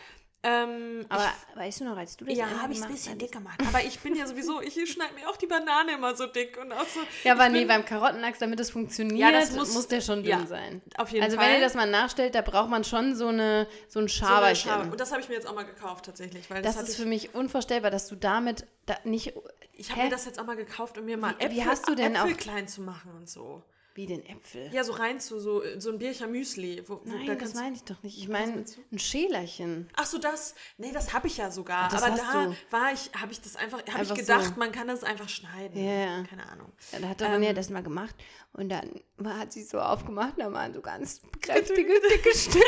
Ähm, 0.47 1.05
Aber 1.09 1.25
weißt 1.55 1.79
du 1.79 1.85
noch, 1.85 1.97
als 1.97 2.15
du 2.17 2.25
das 2.25 2.37
ja, 2.37 2.45
habe 2.61 2.71
ich 2.71 2.77
es 2.77 2.85
ein 2.85 2.91
bisschen 2.91 3.17
dick 3.17 3.31
gemacht. 3.31 3.59
Aber 3.67 3.83
ich 3.83 3.99
bin 3.99 4.15
ja 4.15 4.27
sowieso, 4.27 4.61
ich 4.61 4.73
schneide 4.91 5.13
mir 5.15 5.27
auch 5.27 5.37
die 5.37 5.47
Banane 5.47 5.93
immer 5.93 6.15
so 6.15 6.27
dick 6.27 6.57
und 6.61 6.71
auch 6.71 6.85
so. 6.87 6.99
Ja, 7.23 7.33
aber 7.33 7.47
ich 7.47 7.51
nee, 7.53 7.59
bin- 7.59 7.67
beim 7.69 7.85
Karottenlachs, 7.85 8.37
damit 8.37 8.59
es 8.59 8.69
funktioniert, 8.69 9.17
Ja, 9.19 9.31
das 9.31 9.51
muss- 9.53 9.73
muss, 9.73 9.87
der 9.87 10.01
schon 10.01 10.17
dünn 10.21 10.27
ja, 10.41 10.45
sein. 10.45 10.83
auf 10.97 11.09
jeden 11.09 11.23
also 11.25 11.37
Fall. 11.37 11.47
wenn 11.47 11.55
ihr 11.55 11.61
das 11.61 11.73
mal 11.73 11.89
nachstellt, 11.89 12.35
da 12.35 12.41
braucht 12.41 12.69
man 12.69 12.83
schon 12.83 13.15
so, 13.15 13.27
eine, 13.29 13.65
so 13.65 13.67
ein 13.67 13.89
so 13.89 13.99
eine 13.99 14.09
Schaberchen. 14.09 14.69
Schabe. 14.71 14.91
Und 14.91 14.99
das 14.99 15.11
habe 15.11 15.21
ich 15.21 15.29
mir 15.29 15.35
jetzt 15.35 15.47
auch 15.47 15.55
mal 15.55 15.63
gekauft 15.65 16.05
tatsächlich, 16.05 16.47
weil 16.51 16.61
das, 16.61 16.75
das 16.75 16.83
ist 16.83 16.89
ich, 16.91 16.97
für 17.01 17.05
mich 17.07 17.33
unvorstellbar, 17.33 17.89
dass 17.89 18.07
du 18.07 18.15
damit 18.15 18.67
da 18.85 18.97
nicht. 19.03 19.33
ich 19.73 19.89
habe 19.91 20.03
mir 20.03 20.09
das 20.11 20.25
jetzt 20.25 20.39
auch 20.39 20.45
mal 20.45 20.55
gekauft, 20.55 20.97
um 20.99 21.05
mir 21.05 21.17
mal 21.17 21.33
Wie- 21.39 21.45
wie 21.45 21.59
Äpfel, 21.59 21.65
hast 21.65 21.89
du 21.89 21.95
denn 21.95 22.13
Äpfel 22.15 22.33
auch- 22.33 22.37
klein 22.37 22.67
zu 22.67 22.81
machen 22.81 23.11
und 23.17 23.27
so. 23.27 23.63
Wie 23.95 24.07
den 24.07 24.25
Äpfel. 24.25 24.69
Ja, 24.73 24.83
so 24.83 24.91
rein 24.91 25.21
zu 25.21 25.39
so, 25.39 25.63
so 25.77 25.89
ein 25.89 25.97
Biercher 25.97 26.27
Müsli. 26.27 26.83
Wo, 26.85 26.99
Nein, 27.05 27.27
da 27.27 27.35
das 27.35 27.53
meine 27.53 27.77
ich 27.77 27.83
doch 27.85 28.03
nicht. 28.03 28.17
Ich 28.17 28.27
meine 28.27 28.65
ein 28.91 28.99
Schälerchen. 28.99 29.89
Ach 29.95 30.05
so, 30.05 30.17
das. 30.17 30.53
Nee, 30.77 30.91
das 30.91 31.13
habe 31.13 31.27
ich 31.27 31.37
ja 31.37 31.49
sogar. 31.49 31.87
Das 31.89 32.03
Aber 32.03 32.13
da 32.13 32.45
du. 32.47 32.55
war 32.71 32.91
ich, 32.91 33.09
habe 33.17 33.31
ich 33.31 33.39
das 33.39 33.55
einfach, 33.55 33.81
habe 33.89 34.03
ich 34.03 34.13
gedacht, 34.13 34.43
so. 34.53 34.59
man 34.59 34.73
kann 34.73 34.89
das 34.89 35.05
einfach 35.05 35.29
schneiden. 35.29 35.81
Ja, 35.81 35.93
ja. 35.93 36.23
Keine 36.23 36.45
Ahnung. 36.51 36.73
Ja, 36.91 36.99
da 36.99 37.07
hat 37.07 37.21
Ronja 37.21 37.51
Ähm. 37.51 37.55
das 37.55 37.69
mal 37.69 37.83
gemacht 37.83 38.15
und 38.51 38.67
dann 38.67 38.99
hat 39.23 39.53
sie 39.53 39.63
so 39.63 39.79
aufgemacht, 39.79 40.33
da 40.37 40.51
waren 40.51 40.73
so 40.73 40.81
ganz 40.81 41.21
kräftige, 41.41 41.93
dicke 42.11 42.35
Stücke. 42.37 42.59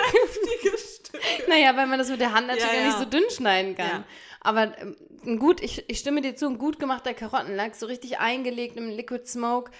Naja, 1.50 1.76
weil 1.76 1.88
man 1.88 2.00
das 2.00 2.10
mit 2.10 2.22
der 2.22 2.34
Hand 2.34 2.48
natürlich 2.48 2.72
Ja, 2.72 2.80
ja, 2.80 2.86
nicht 2.88 3.00
so 3.00 3.06
dünn 3.06 3.30
schneiden 3.30 3.76
kann. 3.76 4.06
Aber 4.40 4.74
ähm, 4.78 5.40
gut, 5.40 5.62
ich, 5.62 5.90
ich 5.90 6.00
stimme 6.00 6.22
dir 6.22 6.36
zu, 6.36 6.48
ein 6.48 6.58
gut 6.58 6.80
gemachter 6.80 7.14
Karottenlachs, 7.14 7.80
so 7.82 7.86
richtig 7.86 8.20
eingelegt 8.20 8.78
im 8.78 8.90
Liquid 8.90 9.26
Smoke 9.26 9.72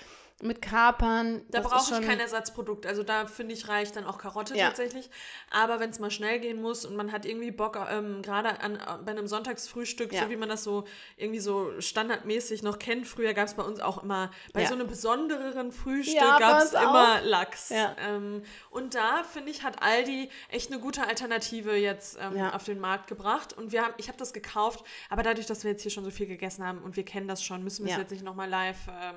mit 0.44 0.62
Kapern. 0.62 1.42
Da 1.50 1.62
brauche 1.62 1.82
ich 1.82 1.88
schon- 1.98 2.06
kein 2.06 2.20
Ersatzprodukt. 2.20 2.86
Also 2.86 3.02
da 3.02 3.26
finde 3.26 3.54
ich 3.56 3.68
reicht 3.68 3.96
dann 3.96 4.06
auch 4.06 4.20
Karotte 4.20 4.56
Ja. 4.56 4.68
tatsächlich. 4.68 5.10
Aber 5.50 5.80
wenn 5.80 5.90
es 5.90 5.98
mal 5.98 6.12
schnell 6.12 6.40
gehen 6.40 6.62
muss 6.62 6.86
und 6.86 6.96
man 6.96 7.12
hat 7.12 7.26
irgendwie 7.26 7.50
Bock, 7.50 7.76
ähm, 7.90 8.22
gerade 8.22 8.50
äh, 8.50 8.78
bei 9.04 9.12
einem 9.12 9.26
Sonntagsfrühstück, 9.28 10.14
Ja. 10.14 10.24
so 10.26 10.30
wie 10.30 10.36
man 10.36 10.48
das 10.48 10.64
so 10.64 10.86
irgendwie 11.16 11.40
so 11.40 11.72
standardmäßig 11.82 12.62
noch 12.62 12.78
kennt. 12.78 13.08
Früher 13.08 13.34
gab 13.34 13.48
es 13.48 13.56
bei 13.56 13.64
uns 13.64 13.80
auch 13.80 14.04
immer, 14.04 14.30
bei 14.54 14.62
Ja. 14.62 14.68
so 14.68 14.76
einem 14.76 14.86
besondereren 14.88 15.72
Frühstück 15.72 16.16
Ja, 16.18 16.38
gab 16.38 16.60
es 16.60 16.66
uns 16.66 16.76
auch. 16.76 16.82
immer 16.84 17.22
Lachs. 17.22 17.72
Ähm, 17.72 18.44
und 18.70 18.94
da, 18.94 19.24
finde 19.24 19.50
ich, 19.50 19.64
hat 19.64 19.82
Aldi 19.82 20.30
echt 20.50 20.72
eine 20.72 20.80
gute 20.80 21.08
Alternative 21.08 21.76
jetzt 21.76 22.18
ähm, 22.22 22.40
auf 22.54 22.64
den 22.64 22.80
Markt 22.80 23.08
gebracht. 23.08 23.54
Und 23.54 23.72
wir 23.72 23.84
haben, 23.84 23.94
ich 23.98 24.08
habe 24.08 24.20
das 24.20 24.34
gekauft, 24.34 24.84
aber 25.10 25.24
dadurch, 25.24 25.48
dass 25.48 25.64
wir 25.64 25.72
jetzt 25.72 25.82
hier 25.82 25.92
schon 25.92 26.04
so 26.04 26.12
viel 26.12 26.28
gegessen 26.28 26.64
haben 26.64 26.78
und 26.84 26.96
wir 26.96 27.06
kennen 27.06 27.28
das 27.28 27.44
schon, 27.44 27.64
müssen 27.64 27.86
wir 27.86 27.94
es 27.94 27.98
jetzt 27.98 28.12
nicht 28.12 28.24
nochmal 28.24 28.48
live 28.50 28.78
ähm, 29.02 29.16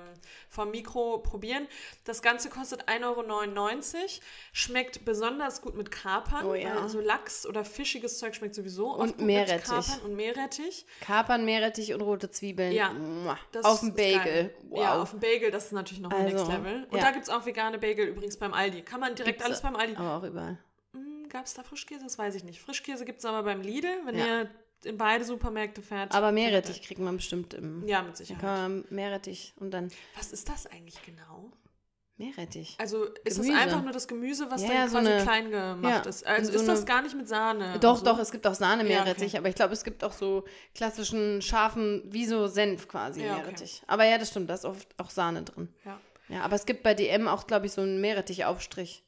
vom 0.49 0.71
Mikro 0.71 1.10
probieren. 1.19 1.67
Das 2.05 2.23
Ganze 2.23 2.49
kostet 2.51 2.89
1,99 2.89 3.05
Euro, 3.05 4.09
schmeckt 4.53 5.05
besonders 5.05 5.63
gut 5.63 5.77
mit 5.77 5.91
Kapern. 5.91 6.47
Oh 6.47 6.55
ja. 6.55 6.77
weil 6.77 6.89
So 6.89 7.01
Lachs 7.01 7.47
oder 7.47 7.65
fischiges 7.65 8.19
Zeug 8.19 8.35
schmeckt 8.35 8.55
sowieso 8.55 8.93
Und 8.95 9.21
Meerrettich. 9.21 9.65
Kapern 9.69 10.01
und 10.05 10.17
Meerrettich. 10.17 10.87
Kapern, 11.01 11.45
Meerrettich 11.45 11.93
und 11.95 12.01
rote 12.01 12.31
Zwiebeln. 12.31 12.73
Ja, 12.73 12.95
Auf 13.63 13.81
dem. 13.81 13.95
Bagel. 13.95 14.55
Wow. 14.69 14.81
Ja, 14.81 15.03
auf 15.03 15.11
dem 15.11 15.21
Bagel, 15.21 15.51
das 15.51 15.67
ist 15.67 15.73
natürlich 15.73 16.01
noch 16.03 16.11
ein 16.11 16.25
Also, 16.27 16.37
Next 16.37 16.53
Level. 16.53 16.87
Und 16.91 16.97
ja. 16.99 17.05
da 17.05 17.11
gibt 17.11 17.25
es 17.25 17.29
auch 17.31 17.45
vegane 17.45 17.79
Bagel 17.79 18.07
übrigens 18.07 18.37
beim 18.39 18.55
Aldi. 18.55 18.83
Kann 18.83 19.01
man 19.01 19.15
direkt 19.15 19.39
Gibt's 19.39 19.45
alles 19.45 19.61
beim 19.63 19.77
Aldi. 19.77 19.97
Aber 19.97 20.17
auch 20.17 20.23
überall. 20.23 20.59
Gab 21.29 21.47
es 21.47 21.55
da 21.55 21.63
Frischkäse? 21.63 22.03
Das 22.03 22.19
weiß 22.19 22.35
ich 22.35 22.45
nicht. 22.45 22.61
Frischkäse 22.61 23.05
gibt 23.05 23.21
es 23.21 23.25
aber 23.25 23.43
beim 23.45 23.61
Lidl, 23.63 23.89
wenn 24.05 24.19
Ja. 24.19 24.27
ihr 24.27 24.51
in 24.85 24.97
beide 24.97 25.25
Supermärkte 25.25 25.83
fährt. 25.83 26.15
Aber 26.15 26.33
Meerrettich 26.33 26.83
kriegt 26.83 27.01
man 27.01 27.17
bestimmt 27.17 27.55
im. 27.55 27.87
Ja, 27.87 28.03
mit 28.03 28.17
Sicherheit. 28.17 28.41
Kann 28.41 28.61
man 28.81 28.85
Meerrettich 28.91 29.53
und 29.59 29.71
dann 29.73 29.91
Was 30.17 30.33
ist 30.33 30.49
das 30.49 30.67
eigentlich 30.67 31.03
genau? 31.05 31.51
Meerrettich. 32.17 32.77
Also 32.79 33.05
ist 33.25 33.37
Gemüse. 33.37 33.53
das 33.55 33.63
einfach 33.63 33.83
nur 33.83 33.93
das 33.93 34.07
Gemüse, 34.07 34.51
was 34.51 34.61
Ja, 34.61 34.69
dann 34.69 34.77
ja, 34.77 34.89
so 34.89 34.99
quasi 34.99 35.11
eine- 35.11 35.23
klein 35.23 35.51
gemacht 35.51 36.05
ja, 36.05 36.11
ist? 36.11 36.27
Also 36.27 36.53
so 36.53 36.59
ist 36.59 36.67
das 36.69 36.85
gar 36.85 37.01
nicht 37.01 37.17
mit 37.17 37.27
Sahne? 37.27 37.79
Doch, 37.81 37.97
so? 37.97 38.05
doch, 38.05 38.19
es 38.19 38.31
gibt 38.31 38.47
auch 38.47 38.53
Sahne-Meerrettich, 38.53 39.23
Ja, 39.23 39.29
okay. 39.29 39.39
aber 39.39 39.49
ich 39.49 39.55
glaube, 39.55 39.73
es 39.73 39.85
gibt 39.85 40.05
auch 40.05 40.13
so 40.13 40.45
klassischen 40.75 41.41
scharfen, 41.41 42.03
wie 42.05 42.27
so 42.27 42.47
Senf 42.47 42.89
quasi 42.89 43.23
Ja, 43.23 43.33
okay. 43.33 43.43
Meerrettich. 43.45 43.83
Aber 43.87 44.05
ja, 44.05 44.19
das 44.19 44.29
stimmt, 44.29 44.51
da 44.51 44.55
ist 44.55 44.67
oft 44.67 44.87
auch 44.99 45.09
Sahne 45.09 45.45
drin. 45.45 45.69
Ja. 45.87 45.99
Ja, 46.29 46.43
aber 46.43 46.57
es 46.57 46.67
gibt 46.67 46.83
bei 46.83 46.93
DM 46.93 47.27
auch, 47.27 47.47
glaube 47.47 47.65
ich, 47.67 47.73
so 47.73 47.81
einen 47.81 48.01
Meerrettich-Aufstrich. 48.03 49.03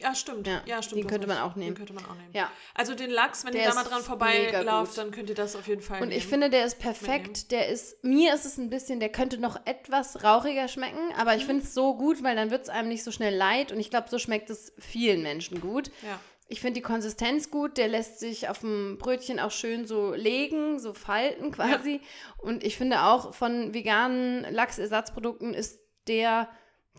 Ja, 0.00 0.14
stimmt. 0.14 0.46
Ja, 0.46 0.62
Ja, 0.66 0.82
stimmt. 0.82 1.02
den 1.02 1.06
könnte 1.08 1.26
man 1.26 1.38
auch 1.38 1.54
nehmen. 1.56 1.74
Den 1.74 1.76
könnte 1.76 1.92
man 1.92 2.04
auch 2.04 2.14
nehmen. 2.14 2.30
Ja. 2.32 2.50
Also 2.74 2.94
den 2.94 3.10
Lachs, 3.10 3.44
wenn 3.44 3.52
Der 3.52 3.62
ihr 3.62 3.68
da 3.68 3.74
mal 3.74 3.84
dran 3.84 4.02
vorbeilauft, 4.02 4.96
dann 4.98 5.10
könnt 5.10 5.28
ihr 5.28 5.34
das 5.34 5.54
auf 5.56 5.66
jeden 5.68 5.82
Fall 5.82 6.00
Und 6.02 6.08
nehmen. 6.08 6.18
ich 6.18 6.26
finde, 6.26 6.50
der 6.50 6.64
ist 6.64 6.78
perfekt. 6.78 7.50
Der 7.50 7.68
ist, 7.68 8.02
mir 8.04 8.34
ist 8.34 8.44
es 8.44 8.56
ein 8.58 8.70
bisschen, 8.70 9.00
der 9.00 9.10
könnte 9.10 9.38
noch 9.38 9.56
etwas 9.66 10.24
rauchiger 10.24 10.68
schmecken, 10.68 11.12
aber 11.16 11.32
Mhm. 11.32 11.38
ich 11.38 11.44
finde 11.46 11.62
es 11.64 11.74
so 11.74 11.94
gut, 11.96 12.22
weil 12.22 12.36
dann 12.36 12.50
wird 12.50 12.62
es 12.62 12.68
einem 12.68 12.88
nicht 12.88 13.04
so 13.04 13.10
schnell 13.10 13.34
leid 13.34 13.72
und 13.72 13.80
ich 13.80 13.90
glaube, 13.90 14.08
so 14.08 14.18
schmeckt 14.18 14.50
es 14.50 14.72
vielen 14.78 15.22
Menschen 15.22 15.60
gut. 15.60 15.88
Ja. 16.02 16.18
Ich 16.48 16.60
finde 16.60 16.74
die 16.80 16.82
Konsistenz 16.82 17.50
gut, 17.50 17.78
der 17.78 17.88
lässt 17.88 18.18
sich 18.20 18.48
auf 18.50 18.58
dem 18.58 18.98
Brötchen 18.98 19.40
auch 19.40 19.50
schön 19.52 19.86
so 19.86 20.12
legen, 20.12 20.78
so 20.78 20.92
falten 20.92 21.50
quasi. 21.50 22.02
Und 22.36 22.62
ich 22.62 22.76
finde 22.76 23.04
auch 23.04 23.32
von 23.32 23.72
veganen 23.72 24.44
Lachsersatzprodukten 24.52 25.54
ist 25.54 25.80
der, 26.08 26.48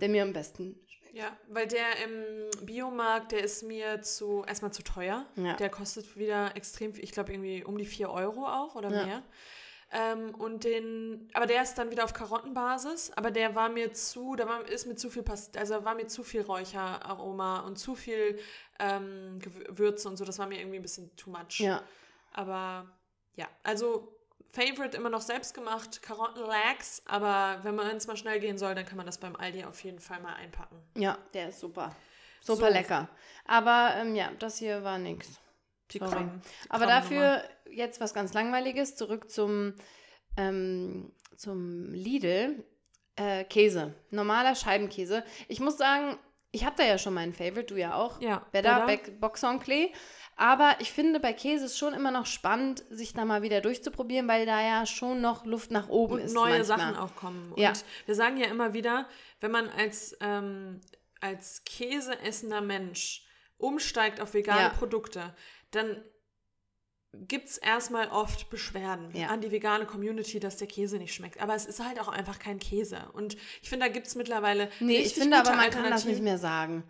der 0.01 0.09
mir 0.09 0.23
am 0.23 0.33
besten. 0.33 0.79
Ja, 1.13 1.37
weil 1.47 1.67
der 1.67 1.85
im 2.03 2.65
Biomarkt, 2.65 3.33
der 3.33 3.43
ist 3.43 3.61
mir 3.61 4.01
zu 4.01 4.43
erstmal 4.47 4.73
zu 4.73 4.81
teuer. 4.83 5.27
Ja. 5.35 5.53
Der 5.57 5.69
kostet 5.69 6.17
wieder 6.17 6.55
extrem 6.55 6.91
viel, 6.93 7.03
ich 7.03 7.11
glaube 7.11 7.31
irgendwie 7.31 7.63
um 7.63 7.77
die 7.77 7.85
4 7.85 8.09
Euro 8.09 8.47
auch 8.47 8.73
oder 8.73 8.89
Ja. 8.89 9.05
mehr. 9.05 9.23
Ähm, 9.91 10.33
und 10.33 10.63
den, 10.63 11.29
aber 11.35 11.45
der 11.45 11.61
ist 11.61 11.75
dann 11.75 11.91
wieder 11.91 12.03
auf 12.03 12.13
Karottenbasis, 12.13 13.11
aber 13.15 13.29
der 13.29 13.53
war 13.53 13.69
mir 13.69 13.93
zu, 13.93 14.35
da 14.35 14.47
war, 14.47 14.67
ist 14.67 14.87
mir 14.87 14.95
zu 14.95 15.11
viel 15.11 15.21
Past 15.21 15.55
also 15.55 15.85
war 15.85 15.93
mir 15.93 16.07
zu 16.07 16.23
viel 16.23 16.41
Räucheraroma 16.41 17.59
und 17.59 17.77
zu 17.77 17.93
viel 17.93 18.39
ähm, 18.79 19.37
Gewürze 19.37 20.09
und 20.09 20.17
so, 20.17 20.25
das 20.25 20.39
war 20.39 20.47
mir 20.47 20.59
irgendwie 20.59 20.77
ein 20.77 20.81
bisschen 20.81 21.15
too 21.15 21.29
much. 21.29 21.59
Ja, 21.59 21.83
Aber 22.31 22.89
ja, 23.35 23.47
also 23.61 24.12
Favorite 24.53 24.95
immer 24.95 25.09
noch 25.09 25.21
selbst 25.21 25.53
gemacht, 25.53 26.01
Karottenlachs, 26.03 27.01
aber 27.05 27.59
wenn 27.63 27.73
man 27.75 27.95
es 27.97 28.05
mal 28.07 28.15
schnell 28.15 28.39
gehen 28.39 28.57
soll, 28.57 28.75
dann 28.75 28.85
kann 28.85 28.97
man 28.97 29.05
das 29.05 29.17
beim 29.17 29.35
Aldi 29.35 29.63
auf 29.65 29.83
jeden 29.83 29.99
Fall 29.99 30.21
mal 30.21 30.35
einpacken. 30.35 30.77
ja, 30.95 31.17
der 31.33 31.49
ist 31.49 31.59
super. 31.59 31.95
Super 32.41 32.67
So. 32.67 32.73
lecker. 32.73 33.09
Aber 33.45 33.93
ähm, 33.97 34.15
ja, 34.15 34.29
das 34.39 34.57
hier 34.57 34.83
war 34.83 34.97
nix. 34.99 35.39
Die 35.91 35.97
Sorry. 35.99 36.11
Kram- 36.11 36.41
die 36.65 36.71
Aber 36.71 36.85
dafür 36.85 37.43
jetzt 37.69 37.99
was 37.99 38.13
ganz 38.13 38.33
Langweiliges. 38.33 38.95
Zurück 38.95 39.29
zum, 39.31 39.73
ähm, 40.37 41.11
zum 41.35 41.91
Lidl. 41.93 42.63
Äh, 43.15 43.43
Käse. 43.45 43.93
Normaler 44.09 44.55
Scheibenkäse. 44.55 45.23
Ich 45.47 45.59
muss 45.59 45.77
sagen, 45.77 46.17
ich 46.51 46.65
habe 46.65 46.75
da 46.77 46.83
ja 46.83 46.97
schon 46.97 47.13
meinen 47.13 47.31
Favorite, 47.33 47.65
du 47.73 47.75
ja 47.79 47.93
auch. 47.95 48.19
Ja, 48.21 48.45
Better, 48.51 48.85
Better. 48.87 49.11
Boxonklee. 49.11 49.91
Aber 50.35 50.75
ich 50.79 50.91
finde, 50.91 51.19
bei 51.19 51.31
Käse 51.33 51.65
ist 51.65 51.77
schon 51.77 51.93
immer 51.93 52.09
noch 52.11 52.25
spannend, 52.25 52.83
sich 52.89 53.13
da 53.13 53.23
mal 53.25 53.41
wieder 53.43 53.61
durchzuprobieren, 53.61 54.27
weil 54.27 54.45
da 54.45 54.61
ja 54.61 54.85
schon 54.85 55.21
noch 55.21 55.45
Luft 55.45 55.69
nach 55.71 55.89
oben 55.89 56.15
und 56.15 56.21
ist. 56.21 56.33
neue 56.33 56.57
manchmal. 56.57 56.79
Sachen 56.79 56.95
auch 56.97 57.15
kommen. 57.15 57.51
Und 57.51 57.59
Ja. 57.61 57.73
wir 58.05 58.15
sagen 58.15 58.37
ja 58.37 58.47
immer 58.47 58.73
wieder, 58.73 59.07
wenn 59.41 59.51
man 59.51 59.69
als, 59.69 60.17
ähm, 60.21 60.81
als 61.21 61.63
Käse 61.65 62.19
essender 62.19 62.61
Mensch 62.61 63.25
umsteigt 63.57 64.19
auf 64.19 64.33
vegane 64.33 64.61
Ja. 64.61 64.69
Produkte, 64.69 65.35
dann 65.71 66.03
gibt 67.13 67.47
es 67.47 67.57
erstmal 67.59 68.07
oft 68.09 68.49
Beschwerden 68.49 69.11
Ja. 69.15 69.27
an 69.27 69.39
die 69.39 69.51
vegane 69.51 69.85
Community, 69.85 70.39
dass 70.39 70.57
der 70.57 70.67
Käse 70.67 70.97
nicht 70.97 71.13
schmeckt. 71.13 71.39
Aber 71.41 71.53
es 71.53 71.65
ist 71.67 71.79
halt 71.79 71.99
auch 71.99 72.07
einfach 72.07 72.39
kein 72.39 72.59
Käse. 72.59 73.07
Und 73.13 73.35
ich 73.61 73.69
finde, 73.69 73.85
da 73.85 73.91
gibt 73.91 74.07
es 74.07 74.15
mittlerweile. 74.15 74.69
Nee, 74.79 74.97
ich 74.97 75.13
finde 75.13 75.37
aber, 75.37 75.55
man 75.55 75.69
kann 75.69 75.89
das 75.91 76.05
nicht 76.05 76.23
mehr 76.23 76.39
sagen. 76.39 76.83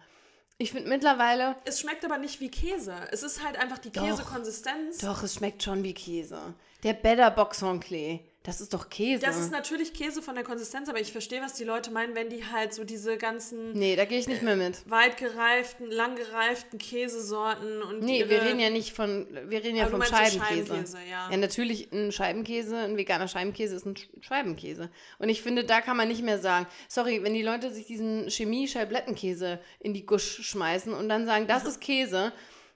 Ich 0.64 0.72
finde 0.72 0.88
mittlerweile, 0.88 1.58
Es 1.66 1.82
schmeckt 1.82 2.06
aber 2.06 2.18
nicht 2.18 2.40
wie 2.40 2.50
Käse. 2.50 2.96
Es 3.12 3.22
ist 3.22 3.44
halt 3.44 3.58
einfach 3.60 3.80
die. 3.80 3.90
Käsekonsistenz. 3.90 5.00
doch, 5.00 5.22
es 5.22 5.34
schmeckt 5.34 5.62
schon 5.62 5.84
wie 5.84 5.94
Käse. 5.94 6.40
Der 6.84 6.94
Better 6.94 7.32
Boxonklee, 7.32 8.22
das 8.44 8.60
ist 8.60 8.74
doch 8.74 8.90
Käse. 8.90 9.22
Das 9.26 9.38
ist 9.40 9.52
natürlich 9.52 9.94
Käse 9.94 10.22
von 10.22 10.36
der 10.36 10.44
Konsistenz, 10.44 10.90
aber 10.90 11.00
ich 11.00 11.14
verstehe, 11.14 11.42
was 11.42 11.54
die 11.54 11.64
Leute 11.64 11.92
meinen, 11.92 12.14
wenn 12.14 12.30
die 12.30 12.44
halt 12.46 12.74
so 12.74 12.84
diese 12.84 13.18
ganzen 13.18 13.72
nee, 13.72 13.96
da 13.96 14.04
gehe 14.04 14.20
ich 14.20 14.28
nicht 14.28 14.42
mehr 14.42 14.58
mit. 14.58 14.84
weit 14.90 15.16
gereiften, 15.16 15.90
lang 15.90 16.18
gereiften 16.18 16.78
Käsesorten 16.78 17.82
und 17.82 18.02
Nee, 18.02 18.28
wir 18.28 18.42
reden 18.42 18.60
ja 18.60 18.70
nicht 18.70 18.94
von, 18.94 19.28
wir 19.48 19.64
reden 19.64 19.78
ja 19.78 19.86
du 19.86 19.92
vom 19.92 20.04
Scheibenkäse. 20.04 20.66
Scheibenkäse, 20.68 20.98
ja. 21.10 21.30
Ja, 21.32 21.38
natürlich 21.38 21.90
ein 21.94 22.12
Scheibenkäse, 22.12 22.76
ein 22.78 22.98
veganer 22.98 23.30
Scheibenkäse 23.30 23.76
ist 23.76 23.86
ein 23.86 23.94
Sch- 23.96 24.10
Scheibenkäse. 24.22 24.90
Und 25.20 25.30
ich 25.30 25.42
finde, 25.42 25.64
da 25.64 25.80
kann 25.80 25.96
man 25.96 26.10
nicht 26.10 26.22
mehr 26.22 26.38
sagen, 26.40 26.68
sorry, 26.90 27.24
wenn 27.24 27.34
die 27.34 27.44
Leute 27.44 27.72
sich 27.72 27.86
diesen 27.86 28.30
Chemie-Scheiblettenkäse 28.30 29.60
in 29.80 29.94
die 29.94 30.06
Gusch 30.06 30.42
schmeißen 30.44 30.94
und 30.94 31.08
dann 31.10 31.26
sagen, 31.26 31.48
das 31.48 31.66
ist 31.66 31.80
Käse. 31.82 32.34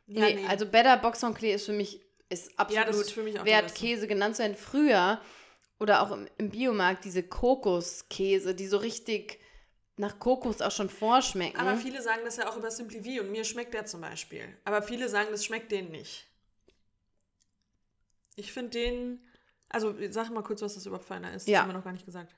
Ja, 0.07 0.21
nee, 0.25 0.35
nee. 0.35 0.45
also 0.47 0.65
Better 0.65 0.95
Boxonklee 0.97 1.53
ist 1.53 1.65
für 1.65 1.73
mich 1.73 1.99
ist 2.29 2.57
absolut 2.57 2.87
ist 2.89 3.11
für 3.11 3.23
mich 3.23 3.43
wert. 3.43 3.73
Käse 3.75 4.07
genannt 4.07 4.35
zu 4.35 4.43
werden. 4.43 4.55
Früher 4.55 5.19
oder 5.79 6.01
auch 6.01 6.11
im, 6.11 6.27
im 6.37 6.49
Biomarkt 6.49 7.05
diese 7.05 7.23
Kokoskäse, 7.23 8.55
die 8.55 8.67
so 8.67 8.77
richtig 8.77 9.39
nach 9.95 10.19
Kokos 10.19 10.61
auch 10.61 10.71
schon 10.71 10.89
vorschmecken. 10.89 11.57
Aber 11.57 11.75
viele 11.75 12.01
sagen 12.01 12.21
das 12.23 12.37
ja 12.37 12.49
auch 12.49 12.57
über 12.57 12.69
Simply 12.69 13.01
V 13.03 13.21
und 13.23 13.31
mir 13.31 13.43
schmeckt 13.43 13.73
der 13.73 13.85
zum 13.85 14.01
Beispiel. 14.01 14.47
Aber 14.63 14.81
viele 14.81 15.09
sagen, 15.09 15.29
das 15.31 15.43
schmeckt 15.43 15.71
denen 15.71 15.89
nicht. 15.91 16.27
Ich 18.35 18.53
finde 18.53 18.71
den, 18.71 19.27
also 19.69 19.95
sag 20.11 20.29
mal 20.29 20.43
kurz, 20.43 20.61
was 20.61 20.75
das 20.75 20.85
überhaupt 20.85 21.05
für 21.07 21.15
einer 21.15 21.33
ist. 21.33 21.47
Das 21.47 21.51
Ja. 21.51 21.61
haben 21.61 21.69
wir 21.69 21.73
noch 21.73 21.83
gar 21.83 21.93
nicht 21.93 22.05
gesagt. 22.05 22.35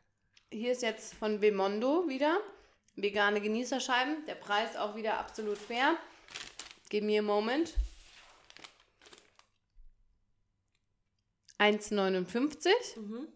Hier 0.52 0.72
ist 0.72 0.82
jetzt 0.82 1.14
von 1.16 1.42
Vemondo 1.42 2.08
wieder. 2.08 2.40
Vegane 2.96 3.42
Genießerscheiben. 3.42 4.26
Der 4.26 4.36
Preis 4.36 4.76
auch 4.78 4.96
wieder 4.96 5.18
absolut 5.20 5.58
fair. 5.58 5.96
Give 6.90 7.06
me 7.06 7.20
a 7.20 7.22
moment. 7.22 7.74
1,59. 11.60 12.70
Mhm. 12.98 13.28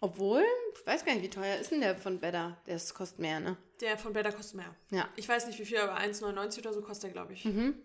Obwohl, 0.00 0.44
ich 0.78 0.86
weiß 0.86 1.04
gar 1.04 1.14
nicht, 1.14 1.24
wie 1.24 1.30
teuer 1.30 1.56
ist 1.56 1.70
denn 1.70 1.80
der 1.80 1.96
von 1.96 2.20
Better? 2.20 2.60
Der 2.66 2.76
ist- 2.76 2.94
kostet 2.94 3.20
mehr, 3.20 3.40
ne? 3.40 3.56
Der 3.80 3.96
von 3.96 4.12
Better 4.12 4.32
kostet 4.32 4.56
mehr. 4.56 4.74
Ja. 4.90 5.08
Ich 5.16 5.28
weiß 5.28 5.46
nicht 5.46 5.58
wie 5.58 5.64
viel, 5.64 5.78
aber 5.78 5.96
1,99 5.96 6.58
oder 6.58 6.72
so 6.74 6.82
kostet 6.82 7.04
der, 7.04 7.10
glaube 7.12 7.32
ich. 7.32 7.44
Mhm. 7.44 7.82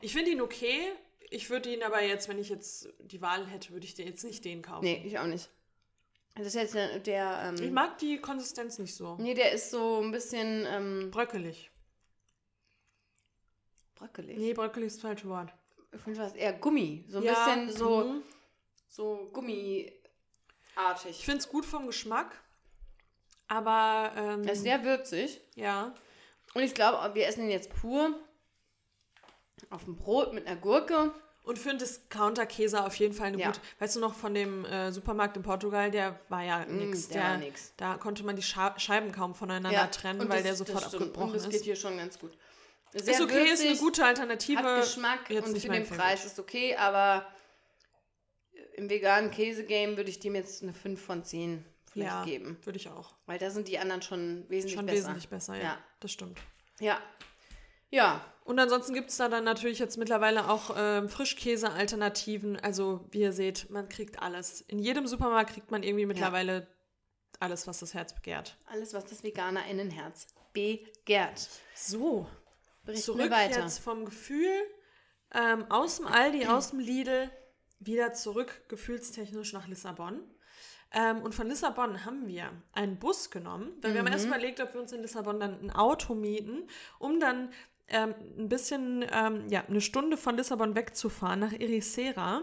Ich 0.00 0.12
finde 0.12 0.30
ihn 0.30 0.40
okay. 0.40 0.92
Ich 1.30 1.50
würde 1.50 1.72
ihn 1.72 1.82
aber 1.82 2.02
jetzt, 2.02 2.28
wenn 2.28 2.38
ich 2.38 2.48
jetzt 2.48 2.88
die 3.00 3.20
Wahl 3.20 3.46
hätte, 3.46 3.72
würde 3.72 3.86
ich 3.86 3.94
den 3.94 4.06
jetzt 4.06 4.22
nicht 4.24 4.44
den 4.44 4.62
kaufen. 4.62 4.84
Nee, 4.84 5.02
ich 5.04 5.18
auch 5.18 5.26
nicht. 5.26 5.50
Das 6.34 6.46
ist 6.46 6.54
jetzt 6.54 6.74
der. 6.74 6.98
der 7.00 7.52
Ich 7.56 7.62
ähm, 7.62 7.74
mag 7.74 7.98
die 7.98 8.18
Konsistenz 8.18 8.78
nicht 8.78 8.94
so. 8.94 9.16
nee, 9.16 9.34
der 9.34 9.52
ist 9.52 9.70
so 9.70 10.00
ein 10.00 10.12
bisschen 10.12 10.64
ähm, 10.68 11.10
Bröckelig. 11.10 11.70
bröckelig. 13.94 14.38
Nee, 14.38 14.54
bröckelig 14.54 14.86
ist 14.88 14.96
das 14.96 15.02
falsche 15.02 15.28
Wort. 15.28 15.52
Ich 15.92 16.00
finde 16.00 16.20
was 16.20 16.34
eher 16.34 16.52
Gummi. 16.54 17.04
So 17.08 17.18
ein 17.18 17.24
Ja, 17.24 17.44
bisschen 17.54 17.76
so, 17.76 18.04
mhm. 18.04 18.22
So 18.94 19.30
gummiartig. 19.32 19.92
Ich 21.10 21.24
finde 21.24 21.38
es 21.38 21.48
gut 21.48 21.64
vom 21.64 21.86
Geschmack, 21.86 22.36
aber 23.48 24.12
ähm, 24.16 24.44
Er 24.44 24.52
ist 24.52 24.62
sehr 24.62 24.84
würzig. 24.84 25.40
ja. 25.54 25.94
Und 26.54 26.62
ich 26.62 26.74
glaube, 26.74 27.14
wir 27.14 27.26
essen 27.26 27.44
ihn 27.44 27.50
jetzt 27.50 27.70
pur 27.74 28.14
auf 29.70 29.84
dem 29.84 29.96
Brot 29.96 30.34
mit 30.34 30.46
einer 30.46 30.56
Gurke 30.60 31.12
Und 31.44 31.58
für 31.58 31.70
einen 31.70 31.78
Discounter-Käse 31.78 32.84
auf 32.84 32.94
jeden 32.96 33.14
Fall 33.14 33.28
eine 33.28 33.38
Ja. 33.38 33.46
gute. 33.48 33.60
Weißt 33.80 33.96
du 33.96 34.00
noch 34.00 34.14
von 34.14 34.32
dem 34.34 34.64
äh, 34.66 34.92
Supermarkt 34.92 35.36
in 35.36 35.42
Portugal, 35.42 35.90
der 35.90 36.20
war 36.28 36.42
ja 36.44 36.64
nix. 36.66 37.08
Mm, 37.08 37.12
der 37.14 37.22
war 37.22 37.36
nix. 37.38 37.72
Da 37.78 37.96
konnte 37.96 38.22
man 38.22 38.36
die 38.36 38.42
Scha 38.42 38.78
Scheiben 38.78 39.10
kaum 39.12 39.34
voneinander 39.34 39.72
Ja, 39.72 39.86
trennen, 39.88 40.20
weil 40.28 40.42
das- 40.42 40.42
der 40.42 40.54
sofort 40.56 40.84
abgebrochen 40.84 41.30
Und 41.30 41.34
das 41.36 41.44
geht 41.46 41.54
ist. 41.54 41.64
hier 41.64 41.74
schon 41.76 41.96
ganz 41.96 42.18
gut. 42.18 42.36
Ist 42.92 43.06
Sehr 43.06 43.22
okay, 43.22 43.44
ist 43.50 43.60
eine 43.60 43.70
würzig, 43.70 43.80
gute 43.80 44.04
Alternative. 44.04 44.62
Hat 44.62 44.82
Geschmack 44.82 45.30
jetzt 45.30 45.48
und 45.48 45.58
für 45.58 45.68
den. 45.68 45.84
Preis 45.88 46.24
ist 46.26 46.38
okay, 46.38 46.76
aber 46.76 47.26
im 48.74 48.90
veganen 48.90 49.30
Käse-Game 49.30 49.96
würde 49.96 50.10
ich 50.10 50.20
dem 50.20 50.34
jetzt 50.34 50.62
eine 50.62 50.72
5 50.72 51.00
von 51.00 51.24
10 51.24 51.64
vielleicht 51.90 52.10
ja, 52.10 52.24
geben. 52.24 52.58
würde 52.64 52.78
ich 52.78 52.88
auch. 52.88 53.14
Weil 53.26 53.38
da 53.38 53.50
sind 53.50 53.68
die 53.68 53.78
anderen 53.78 54.02
schon 54.02 54.44
wesentlich 54.48 54.74
Schon 54.74 54.86
besser. 54.86 54.98
wesentlich 54.98 55.28
besser, 55.28 55.56
ja. 55.56 55.62
Ja. 55.62 55.78
Das 56.00 56.12
stimmt. 56.12 56.38
Ja. 56.80 57.00
Ja. 57.90 58.24
Und 58.44 58.58
ansonsten 58.58 58.94
gibt 58.94 59.10
es 59.10 59.18
da 59.18 59.28
dann 59.28 59.44
natürlich 59.44 59.78
jetzt 59.78 59.98
mittlerweile 59.98 60.48
auch 60.48 60.74
ähm, 60.76 61.08
Frischkäse-Alternativen. 61.08 62.58
Also, 62.58 63.06
wie 63.10 63.20
ihr 63.20 63.32
seht, 63.32 63.70
man 63.70 63.88
kriegt 63.88 64.20
alles. 64.20 64.62
In 64.62 64.78
jedem 64.78 65.06
Supermarkt 65.06 65.52
kriegt 65.52 65.70
man 65.70 65.82
irgendwie 65.82 66.06
mittlerweile 66.06 66.66
alles, 67.38 67.66
was 67.66 67.80
das 67.80 67.94
Herz 67.94 68.14
begehrt. 68.14 68.56
Alles, 68.66 68.94
was 68.94 69.04
das 69.04 69.22
VeganerInnenherz 69.22 70.28
begehrt. 70.52 71.48
So, 71.74 72.26
Berichten 72.84 73.04
zurück 73.04 73.30
weiter. 73.30 73.60
jetzt 73.60 73.78
vom 73.78 74.04
Gefühl 74.04 74.50
ähm, 75.34 75.70
aus 75.70 75.96
dem 75.96 76.06
Aldi, 76.06 76.46
aus 76.48 76.70
dem 76.70 76.80
Lidl, 76.80 77.30
wieder 77.84 78.12
zurück 78.12 78.62
gefühlstechnisch 78.68 79.52
nach 79.52 79.66
Lissabon. 79.68 80.20
Ähm, 80.94 81.22
und 81.22 81.34
von 81.34 81.48
Lissabon 81.48 82.04
haben 82.04 82.26
wir 82.28 82.50
einen 82.72 82.98
Bus 82.98 83.30
genommen, 83.30 83.72
weil 83.80 83.92
wir 83.94 84.00
haben 84.00 84.06
Mhm. 84.06 84.12
erst 84.12 84.26
überlegt, 84.26 84.60
ob 84.60 84.74
wir 84.74 84.80
uns 84.82 84.92
in 84.92 85.00
Lissabon 85.00 85.40
dann 85.40 85.58
ein 85.60 85.70
Auto 85.70 86.14
mieten, 86.14 86.68
um 86.98 87.18
dann 87.18 87.50
ähm, 87.88 88.14
ein 88.38 88.48
bisschen, 88.48 89.04
ähm, 89.12 89.48
ja, 89.48 89.64
eine 89.66 89.80
Stunde 89.80 90.16
von 90.16 90.36
Lissabon 90.36 90.74
wegzufahren 90.74 91.40
nach 91.40 91.52
Ericeira 91.52 92.42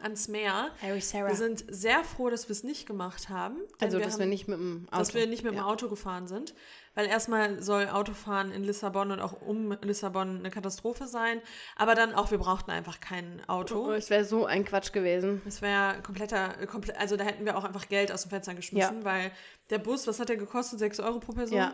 ans 0.00 0.28
Meer. 0.28 0.70
Harry 0.80 1.00
Sarah. 1.00 1.28
Wir 1.28 1.34
sind 1.34 1.64
sehr 1.68 2.04
froh, 2.04 2.30
dass 2.30 2.48
wir 2.48 2.52
es 2.52 2.62
nicht 2.62 2.86
gemacht 2.86 3.28
haben. 3.28 3.56
also, 3.80 3.98
dass 3.98 4.12
haben- 4.14 4.20
wir 4.20 4.26
nicht 4.26 4.46
mit 4.48 4.58
dem 4.58 4.86
Auto. 4.90 4.98
dass 4.98 5.14
wir 5.14 5.26
nicht 5.26 5.42
mit 5.42 5.52
dem 5.52 5.58
ja. 5.58 5.64
Auto 5.66 5.88
gefahren 5.88 6.28
sind. 6.28 6.54
Weil 6.94 7.06
erstmal 7.06 7.62
soll 7.62 7.88
Autofahren 7.88 8.50
in 8.50 8.64
Lissabon 8.64 9.12
und 9.12 9.20
auch 9.20 9.40
um 9.40 9.70
Lissabon 9.82 10.38
eine 10.38 10.50
Katastrophe 10.50 11.06
sein. 11.06 11.40
Aber 11.76 11.94
dann 11.94 12.12
auch, 12.12 12.30
wir 12.32 12.38
brauchten 12.38 12.72
einfach 12.72 12.98
kein 13.00 13.40
Oh, 13.46 13.52
Auto. 13.52 13.92
es 13.92 14.10
wäre 14.10 14.24
so 14.24 14.46
ein 14.46 14.64
Quatsch 14.64 14.92
gewesen. 14.92 15.40
Es 15.46 15.62
wäre 15.62 16.02
kompletter, 16.02 16.54
komple 16.66 16.96
also 16.98 17.16
da 17.16 17.22
hätten 17.24 17.44
wir 17.44 17.56
auch 17.56 17.62
einfach 17.64 17.88
Geld 17.88 18.10
aus 18.10 18.22
dem 18.22 18.30
Fenster 18.30 18.54
geschmissen, 18.54 19.04
weil 19.04 19.30
der 19.70 19.78
Bus, 19.78 20.06
was 20.08 20.18
hat 20.18 20.28
der 20.28 20.36
gekostet? 20.36 20.80
6 20.80 20.98
Euro 21.00 21.20
pro 21.20 21.32
Person. 21.32 21.58
Ja. 21.58 21.72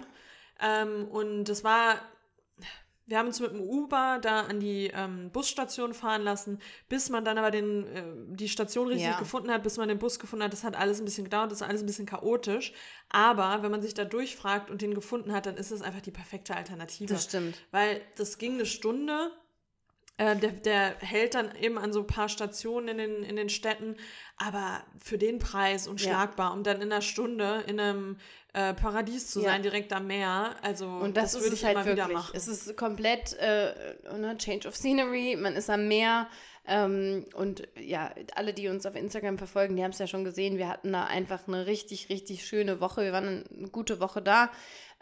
Ähm, 0.60 1.08
und 1.08 1.44
das 1.44 1.64
war, 1.64 1.96
wir 3.06 3.18
haben 3.18 3.26
uns 3.26 3.38
mit 3.40 3.50
dem 3.50 3.60
Uber 3.60 4.18
da 4.22 4.42
an 4.42 4.60
die 4.60 4.90
ähm, 4.94 5.30
Busstation 5.30 5.92
fahren 5.92 6.22
lassen, 6.22 6.58
bis 6.88 7.10
man 7.10 7.24
dann 7.24 7.36
aber 7.36 7.50
den, 7.50 7.86
äh, 7.86 8.02
die 8.28 8.48
Station 8.48 8.88
richtig 8.88 9.08
Ja. 9.08 9.18
gefunden 9.18 9.50
hat, 9.50 9.62
bis 9.62 9.76
man 9.76 9.88
den 9.88 9.98
Bus 9.98 10.18
gefunden 10.18 10.44
hat. 10.44 10.52
Das 10.52 10.64
hat 10.64 10.74
alles 10.74 11.00
ein 11.00 11.04
bisschen 11.04 11.24
gedauert, 11.24 11.50
das 11.52 11.60
ist 11.60 11.68
alles 11.68 11.82
ein 11.82 11.86
bisschen 11.86 12.06
chaotisch. 12.06 12.72
Aber 13.10 13.62
wenn 13.62 13.70
man 13.70 13.82
sich 13.82 13.92
da 13.94 14.04
durchfragt 14.04 14.70
und 14.70 14.80
den 14.80 14.94
gefunden 14.94 15.32
hat, 15.32 15.46
dann 15.46 15.56
ist 15.56 15.70
es 15.70 15.82
einfach 15.82 16.00
die 16.00 16.10
perfekte 16.12 16.56
Alternative. 16.56 17.12
Das 17.12 17.24
stimmt. 17.24 17.56
Weil 17.70 18.00
das 18.16 18.38
ging 18.38 18.54
eine 18.54 18.66
Stunde. 18.66 19.30
Äh, 20.16 20.36
der, 20.36 20.52
der 20.52 20.96
hält 21.00 21.34
dann 21.34 21.54
eben 21.56 21.76
an 21.76 21.92
so 21.92 22.00
ein 22.00 22.06
paar 22.06 22.28
Stationen 22.28 22.88
in 22.88 22.98
den, 22.98 23.22
in 23.24 23.36
den 23.36 23.48
Städten, 23.48 23.96
aber 24.36 24.84
für 25.02 25.18
den 25.18 25.40
Preis 25.40 25.88
unschlagbar, 25.88 26.52
um 26.52 26.62
dann 26.62 26.76
in 26.80 26.92
einer 26.92 27.02
Stunde 27.02 27.64
in 27.66 27.80
einem 27.80 28.16
äh, 28.54 28.72
Paradies 28.72 29.30
zu 29.30 29.40
Ja. 29.42 29.50
sein, 29.50 29.62
direkt 29.62 29.92
am 29.92 30.06
Meer. 30.06 30.54
Also 30.62 30.86
Und 30.86 31.16
das, 31.16 31.34
würde 31.34 31.46
ist 31.46 31.52
es 31.52 31.58
ich 31.58 31.64
halt 31.66 31.76
immer 31.76 31.86
wieder 31.86 32.08
machen. 32.08 32.32
Es 32.34 32.48
ist 32.48 32.76
komplett 32.76 33.34
äh, 33.34 33.74
ne, 34.16 34.36
Change 34.38 34.68
of 34.68 34.76
Scenery. 34.76 35.36
Man 35.36 35.54
ist 35.56 35.68
am 35.68 35.86
Meer. 35.88 36.28
Ähm, 36.66 37.26
und 37.34 37.68
ja, 37.78 38.10
alle, 38.36 38.54
die 38.54 38.68
uns 38.68 38.86
auf 38.86 38.94
Instagram 38.94 39.36
verfolgen, 39.36 39.76
die 39.76 39.84
haben 39.84 39.90
es 39.90 39.98
ja 39.98 40.06
schon 40.06 40.24
gesehen. 40.24 40.56
Wir 40.56 40.68
hatten 40.68 40.92
da 40.92 41.04
einfach 41.04 41.46
eine 41.46 41.66
richtig, 41.66 42.08
richtig 42.08 42.46
schöne 42.46 42.80
Woche. 42.80 43.02
Wir 43.02 43.12
waren 43.12 43.44
eine 43.54 43.68
gute 43.68 44.00
Woche 44.00 44.22
da. 44.22 44.50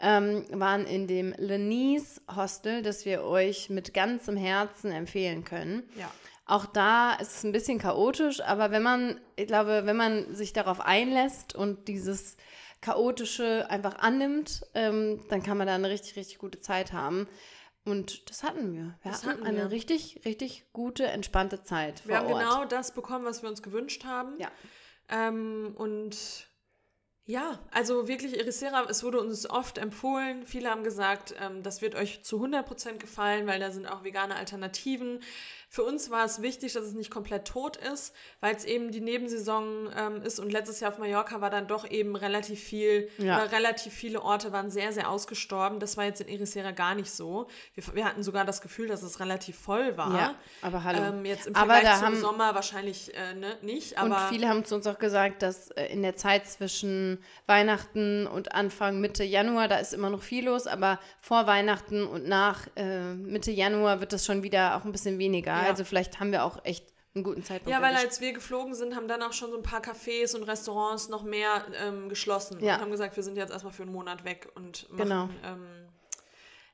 Ähm, 0.01 0.45
waren 0.51 0.85
in 0.87 1.07
dem 1.07 1.33
Lenise 1.37 2.21
Hostel, 2.35 2.83
das 2.83 3.05
wir 3.05 3.23
euch 3.23 3.71
mit 3.71 3.95
ganzem 3.95 4.37
Herzen 4.37 4.91
empfehlen 4.91 5.45
können. 5.45 5.85
Ja. 5.97 6.11
Auch 6.47 6.67
da 6.67 7.13
ist 7.15 7.37
es 7.37 7.45
ein 7.45 7.53
bisschen 7.53 7.79
chaotisch, 7.79 8.41
aber 8.41 8.73
wenn 8.73 8.83
man, 8.83 9.21
ich 9.37 9.47
glaube, 9.47 9.83
wenn 9.85 9.97
man 9.97 10.35
sich 10.35 10.53
darauf 10.53 10.81
einlässt 10.81 11.55
und 11.55 11.87
dieses 11.87 12.37
Chaotische 12.83 13.71
einfach 13.71 13.95
annimmt, 14.01 14.67
ähm, 14.75 15.25
dann 15.31 15.43
kann 15.43 15.57
man 15.57 15.67
da 15.67 15.75
eine 15.75 15.89
richtig, 15.89 16.17
richtig 16.17 16.39
gute 16.39 16.61
Zeit 16.61 16.93
haben. 16.93 17.27
Und 17.85 18.29
das 18.31 18.43
hatten 18.43 18.73
wir. 18.75 18.99
Wir 19.03 19.11
Das 19.11 19.23
hatten, 19.23 19.31
hatten 19.39 19.47
eine 19.47 19.59
wir. 19.59 19.71
richtig, 19.71 20.21
richtig 20.25 20.67
gute, 20.73 21.05
entspannte 21.07 21.63
Zeit 21.65 22.07
Wir 22.07 22.19
haben 22.19 22.31
Ort. 22.33 22.43
genau 22.43 22.65
das 22.67 22.93
bekommen, 22.93 23.25
was 23.25 23.43
wir 23.43 23.49
uns 23.49 23.63
gewünscht 23.63 24.05
haben. 24.05 24.39
Ja. 24.39 24.51
Ähm, 25.09 25.75
und 25.77 26.47
ja, 27.25 27.59
also 27.71 28.09
wirklich 28.09 28.39
Ericeira, 28.39 28.85
es 28.89 29.03
wurde 29.05 29.21
uns 29.21 29.49
oft 29.49 29.79
empfohlen. 29.79 30.45
Viele 30.45 30.71
haben 30.71 30.83
gesagt, 30.85 31.35
ähm, 31.41 31.63
das 31.63 31.81
wird 31.83 31.95
euch 31.95 32.23
zu 32.25 32.41
100% 32.45 32.99
gefallen, 32.99 33.47
weil 33.47 33.61
da 33.61 33.71
sind 33.71 33.87
auch 33.87 34.05
vegane 34.05 34.35
Alternativen. 34.37 35.21
Für 35.75 35.85
uns 35.85 36.11
war 36.11 36.27
es 36.27 36.43
wichtig, 36.43 36.75
dass 36.75 36.85
es 36.85 36.93
nicht 36.93 37.11
komplett 37.11 37.47
tot 37.49 37.79
ist, 37.79 38.15
weil 38.41 38.55
es 38.55 38.67
eben 38.67 38.91
die 38.91 39.01
Nebensaison 39.01 39.89
ähm, 39.97 40.21
ist 40.21 40.39
und 40.39 40.53
letztes 40.53 40.81
Jahr 40.81 40.93
auf 40.93 40.99
Mallorca 40.99 41.41
war 41.41 41.49
dann 41.49 41.67
doch 41.67 41.91
eben 41.91 42.15
relativ 42.15 42.61
viel, 42.63 43.09
Ja. 43.17 43.37
oder 43.39 43.53
relativ 43.53 43.95
viele 43.95 44.21
Orte 44.21 44.53
waren 44.53 44.69
sehr, 44.71 44.93
sehr 44.93 45.09
ausgestorben. 45.09 45.81
Das 45.81 45.97
war 45.97 46.05
jetzt 46.05 46.21
in 46.21 46.29
Ericeira 46.29 46.73
gar 46.73 46.95
nicht 46.95 47.11
so. 47.11 47.47
Wir, 47.75 47.85
wir 47.95 48.05
hatten 48.05 48.23
sogar 48.23 48.45
das 48.45 48.61
Gefühl, 48.61 48.87
dass 48.87 49.03
es 49.03 49.19
relativ 49.19 49.59
voll 49.59 49.97
war. 49.97 50.15
Ja, 50.15 50.35
aber 50.61 50.85
hallo. 50.85 51.05
Ähm, 51.05 51.25
jetzt 51.25 51.47
im 51.47 51.57
Aber 51.57 51.73
Vergleich 51.73 51.93
da 51.95 51.99
zum 52.01 52.07
haben- 52.09 52.21
Sommer 52.21 52.55
wahrscheinlich 52.55 53.15
äh, 53.15 53.33
ne, 53.33 53.57
nicht, 53.63 53.93
und 53.93 54.13
aber 54.13 54.29
viele 54.29 54.49
haben 54.51 54.67
zu 54.67 54.75
uns 54.75 54.87
auch 54.87 54.99
gesagt, 54.99 55.41
dass 55.41 55.71
äh, 55.71 55.87
in 55.87 56.03
der 56.03 56.17
Zeit 56.17 56.47
zwischen 56.47 57.17
Weihnachten 57.47 58.27
und 58.27 58.55
Anfang 58.55 59.01
Mitte 59.01 59.25
Januar, 59.25 59.69
da 59.69 59.77
ist 59.79 59.95
immer 59.95 60.11
noch 60.11 60.23
viel 60.23 60.45
los, 60.45 60.67
aber 60.67 60.99
vor 61.23 61.47
Weihnachten 61.47 62.07
und 62.07 62.29
nach 62.29 62.67
äh, 62.77 63.15
Mitte 63.15 63.51
Januar 63.51 64.01
wird 64.01 64.13
das 64.13 64.27
schon 64.27 64.43
wieder 64.43 64.77
auch 64.77 64.85
ein 64.85 64.93
bisschen 64.93 65.19
weniger. 65.19 65.62
Ja. 65.65 65.71
Also 65.71 65.85
vielleicht 65.85 66.21
haben 66.21 66.33
wir 66.33 66.45
auch 66.45 66.65
echt 66.65 66.87
einen 67.15 67.25
guten 67.25 67.43
Zeitpunkt. 67.43 67.71
ja, 67.71 67.83
weil 67.83 67.91
erwischt. 67.93 68.05
als 68.07 68.21
wir 68.23 68.33
geflogen 68.33 68.75
sind, 68.75 68.97
haben 68.97 69.07
dann 69.09 69.23
auch 69.23 69.33
schon 69.35 69.51
so 69.51 69.57
ein 69.59 69.63
paar 69.63 69.81
Cafés 69.83 70.35
und 70.35 70.45
Restaurants 70.45 71.09
noch 71.11 71.23
mehr 71.25 71.65
ähm, 71.83 72.09
geschlossen 72.09 72.59
Ja. 72.65 72.77
und 72.77 72.81
haben 72.83 72.91
gesagt, 72.91 73.17
wir 73.17 73.23
sind 73.23 73.37
jetzt 73.37 73.51
erstmal 73.53 73.73
für 73.73 73.83
einen 73.83 73.93
Monat 73.93 74.25
weg 74.25 74.49
und 74.55 74.89
machen, 74.91 75.03
Genau. 75.09 75.29
ähm, 75.45 75.67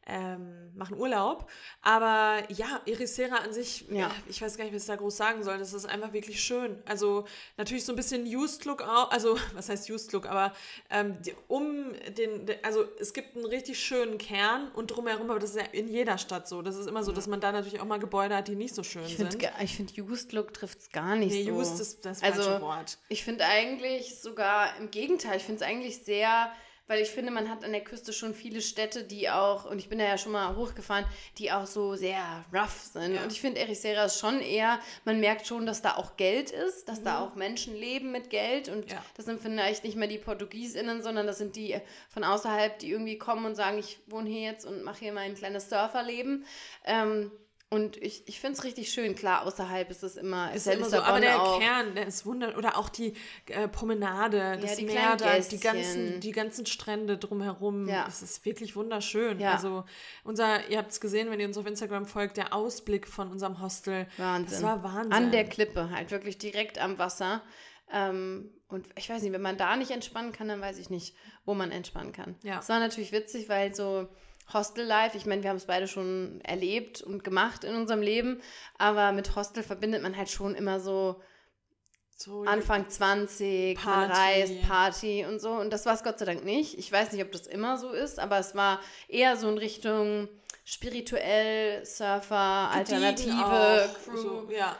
ähm, 0.08 0.72
machen 0.74 0.96
Urlaub. 0.98 1.48
Aber 1.82 2.42
ja, 2.50 2.80
Ericeira 2.86 3.36
an 3.36 3.52
sich, 3.52 3.84
Ja. 3.90 4.06
äh, 4.08 4.10
ich 4.28 4.40
weiß 4.42 4.56
gar 4.56 4.64
nicht, 4.64 4.74
was 4.74 4.82
ich 4.82 4.88
da 4.88 4.96
groß 4.96 5.16
sagen 5.16 5.42
soll. 5.42 5.58
Das 5.58 5.72
ist 5.74 5.84
einfach 5.86 6.12
wirklich 6.12 6.42
schön. 6.42 6.82
Also 6.86 7.26
natürlich 7.56 7.84
so 7.84 7.92
ein 7.92 7.96
bisschen 7.96 8.24
Used 8.26 8.64
Look 8.64 8.82
auch, 8.82 9.10
also 9.10 9.38
was 9.54 9.68
heißt 9.68 9.88
Used 9.90 10.12
Look, 10.12 10.26
aber 10.26 10.52
ähm, 10.90 11.20
die, 11.22 11.34
um 11.46 11.92
den, 12.16 12.46
de- 12.46 12.58
also 12.62 12.84
es 12.98 13.12
gibt 13.12 13.36
einen 13.36 13.44
richtig 13.46 13.78
schönen 13.78 14.18
Kern 14.18 14.70
und 14.72 14.88
drumherum, 14.88 15.30
aber 15.30 15.38
das 15.40 15.50
ist 15.50 15.56
ja 15.56 15.66
in 15.72 15.88
jeder 15.88 16.16
Stadt 16.18 16.48
so. 16.48 16.62
Das 16.62 16.76
ist 16.76 16.86
immer 16.86 17.02
so, 17.04 17.12
dass 17.12 17.26
man 17.26 17.40
da 17.40 17.52
natürlich 17.52 17.80
auch 17.80 17.84
mal 17.86 17.98
Gebäude 17.98 18.34
hat, 18.36 18.48
die 18.48 18.56
nicht 18.56 18.74
so 18.74 18.82
schön 18.82 19.04
ich 19.04 19.16
sind. 19.18 19.30
finde, 19.32 19.50
ich 19.62 19.76
find, 19.76 19.98
Used 19.98 20.32
Look 20.32 20.54
trifft 20.54 20.78
es 20.78 20.90
gar 20.90 21.16
nicht 21.16 21.32
Nee, 21.32 21.44
so. 21.44 21.52
used 21.52 21.80
ist 21.80 22.06
das 22.06 22.22
Also, 22.22 22.42
falsche 22.42 22.62
Wort. 22.62 22.98
Ich 23.08 23.24
finde 23.24 23.44
eigentlich 23.44 24.20
sogar 24.20 24.76
im 24.78 24.90
Gegenteil, 24.90 25.36
ich 25.36 25.42
finde 25.44 25.62
es 25.62 25.68
eigentlich 25.68 25.98
sehr, 26.04 26.50
weil 26.88 27.00
ich 27.00 27.10
finde, 27.10 27.30
man 27.30 27.48
hat 27.48 27.64
an 27.64 27.70
der 27.70 27.84
Küste 27.84 28.12
schon 28.12 28.34
viele 28.34 28.60
Städte, 28.60 29.04
die 29.04 29.30
auch, 29.30 29.64
und 29.70 29.78
ich 29.78 29.88
bin 29.88 29.98
da 30.00 30.04
ja 30.06 30.18
schon 30.18 30.32
mal 30.32 30.56
hochgefahren, 30.56 31.04
die 31.38 31.52
auch 31.52 31.66
so 31.66 31.94
sehr 31.94 32.44
rough 32.52 32.82
sind. 32.92 33.14
Ja. 33.14 33.22
Und 33.22 33.30
ich 33.30 33.40
finde, 33.40 33.60
Ericeira 33.60 34.04
ist 34.06 34.18
schon 34.18 34.40
eher, 34.40 34.80
man 35.04 35.20
merkt 35.20 35.46
schon, 35.46 35.64
dass 35.66 35.80
da 35.82 35.96
auch 35.96 36.16
Geld 36.16 36.50
ist, 36.50 36.88
dass 36.88 37.00
Mhm. 37.00 37.04
da 37.04 37.20
auch 37.20 37.34
Menschen 37.36 37.76
leben 37.76 38.10
mit 38.10 38.30
Geld. 38.30 38.68
Und 38.68 38.90
Ja. 38.90 39.00
das 39.16 39.26
sind 39.26 39.40
vielleicht 39.40 39.84
nicht 39.84 39.96
mehr 39.96 40.08
die 40.08 40.18
PortugiesInnen, 40.18 41.02
sondern 41.02 41.26
das 41.28 41.38
sind 41.38 41.54
die 41.54 41.78
von 42.08 42.24
außerhalb, 42.24 42.78
die 42.78 42.90
irgendwie 42.90 43.18
kommen 43.18 43.44
und 43.46 43.54
sagen, 43.54 43.78
ich 43.78 44.00
wohne 44.06 44.28
hier 44.28 44.40
jetzt 44.42 44.64
und 44.66 44.82
mache 44.82 45.00
hier 45.00 45.12
mein 45.12 45.34
kleines 45.34 45.68
Surferleben. 45.68 46.44
Ähm, 46.84 47.30
und 47.70 47.98
ich, 47.98 48.26
ich 48.26 48.40
finde 48.40 48.58
es 48.58 48.64
richtig 48.64 48.90
schön. 48.90 49.14
Klar, 49.14 49.44
außerhalb 49.46 49.90
ist 49.90 50.02
es 50.02 50.16
immer, 50.16 50.54
Ist 50.54 50.66
ja 50.66 50.72
immer 50.72 50.88
so, 50.88 51.00
aber 51.00 51.20
der 51.20 51.42
auch. 51.42 51.60
Kern, 51.60 51.94
der 51.94 52.06
ist 52.06 52.24
wunder 52.24 52.56
oder 52.56 52.78
auch 52.78 52.88
die 52.88 53.12
äh, 53.46 53.68
Promenade, 53.68 54.58
das 54.58 54.76
die 54.76 54.86
Meer, 54.86 55.16
da, 55.16 55.38
die 55.38 55.60
ganzen, 55.60 56.20
die 56.20 56.32
ganzen 56.32 56.64
Strände 56.64 57.18
drumherum. 57.18 57.86
Ja. 57.86 58.06
Es 58.08 58.22
ist 58.22 58.46
wirklich 58.46 58.74
wunderschön. 58.74 59.38
Ja. 59.38 59.52
Also 59.52 59.84
unser, 60.24 60.66
ihr 60.70 60.78
habt 60.78 60.92
es 60.92 61.00
gesehen, 61.00 61.30
wenn 61.30 61.40
ihr 61.40 61.46
uns 61.46 61.58
auf 61.58 61.66
Instagram 61.66 62.06
folgt, 62.06 62.38
der 62.38 62.54
Ausblick 62.54 63.06
von 63.06 63.30
unserem 63.30 63.60
Hostel. 63.60 64.06
Wahnsinn. 64.16 64.50
Das 64.50 64.62
war 64.62 64.82
Wahnsinn. 64.82 65.12
An 65.12 65.30
der 65.30 65.44
Klippe, 65.44 65.90
halt 65.90 66.10
wirklich 66.10 66.38
direkt 66.38 66.78
am 66.78 66.98
Wasser. 66.98 67.42
Ähm, 67.92 68.50
und 68.68 68.86
ich 68.96 69.10
weiß 69.10 69.20
nicht, 69.22 69.32
wenn 69.32 69.42
man 69.42 69.58
da 69.58 69.76
nicht 69.76 69.90
entspannen 69.90 70.32
kann, 70.32 70.48
dann 70.48 70.62
weiß 70.62 70.78
ich 70.78 70.88
nicht, 70.88 71.14
wo 71.44 71.52
man 71.52 71.70
entspannen 71.70 72.12
kann. 72.12 72.34
Ja. 72.42 72.60
Es 72.60 72.68
war 72.70 72.80
natürlich 72.80 73.12
witzig, 73.12 73.50
weil 73.50 73.74
so 73.74 74.08
Hostel-Life, 74.52 75.16
ich 75.16 75.26
meine, 75.26 75.42
wir 75.42 75.50
haben 75.50 75.56
es 75.58 75.66
beide 75.66 75.86
schon 75.88 76.40
erlebt 76.42 77.02
und 77.02 77.22
gemacht 77.24 77.64
in 77.64 77.74
unserem 77.74 78.00
Leben, 78.02 78.40
aber 78.78 79.12
mit 79.12 79.36
Hostel 79.36 79.62
verbindet 79.62 80.02
man 80.02 80.16
halt 80.16 80.30
schon 80.30 80.54
immer 80.54 80.80
so 80.80 81.20
so, 82.20 82.42
Anfang 82.42 82.88
20, 82.88 83.76
man 83.84 84.08
Party. 84.08 84.12
reist, 84.12 84.62
Party 84.62 85.24
und 85.24 85.38
so. 85.40 85.50
Und 85.52 85.70
das 85.72 85.86
war 85.86 85.94
es 85.94 86.02
Gott 86.02 86.18
sei 86.18 86.24
Dank 86.24 86.44
nicht. 86.44 86.76
Ich 86.76 86.90
weiß 86.90 87.12
nicht, 87.12 87.22
ob 87.24 87.30
das 87.30 87.46
immer 87.46 87.78
so 87.78 87.90
ist, 87.92 88.18
aber 88.18 88.38
es 88.40 88.56
war 88.56 88.80
eher 89.06 89.36
so 89.36 89.48
in 89.48 89.56
Richtung 89.56 90.28
spirituell, 90.64 91.84
Surfer, 91.86 92.70
Gediegen 92.74 93.02
Alternative, 93.04 93.88
auch, 93.94 94.04
Crew. 94.04 94.16
So, 94.16 94.48
ja. 94.50 94.76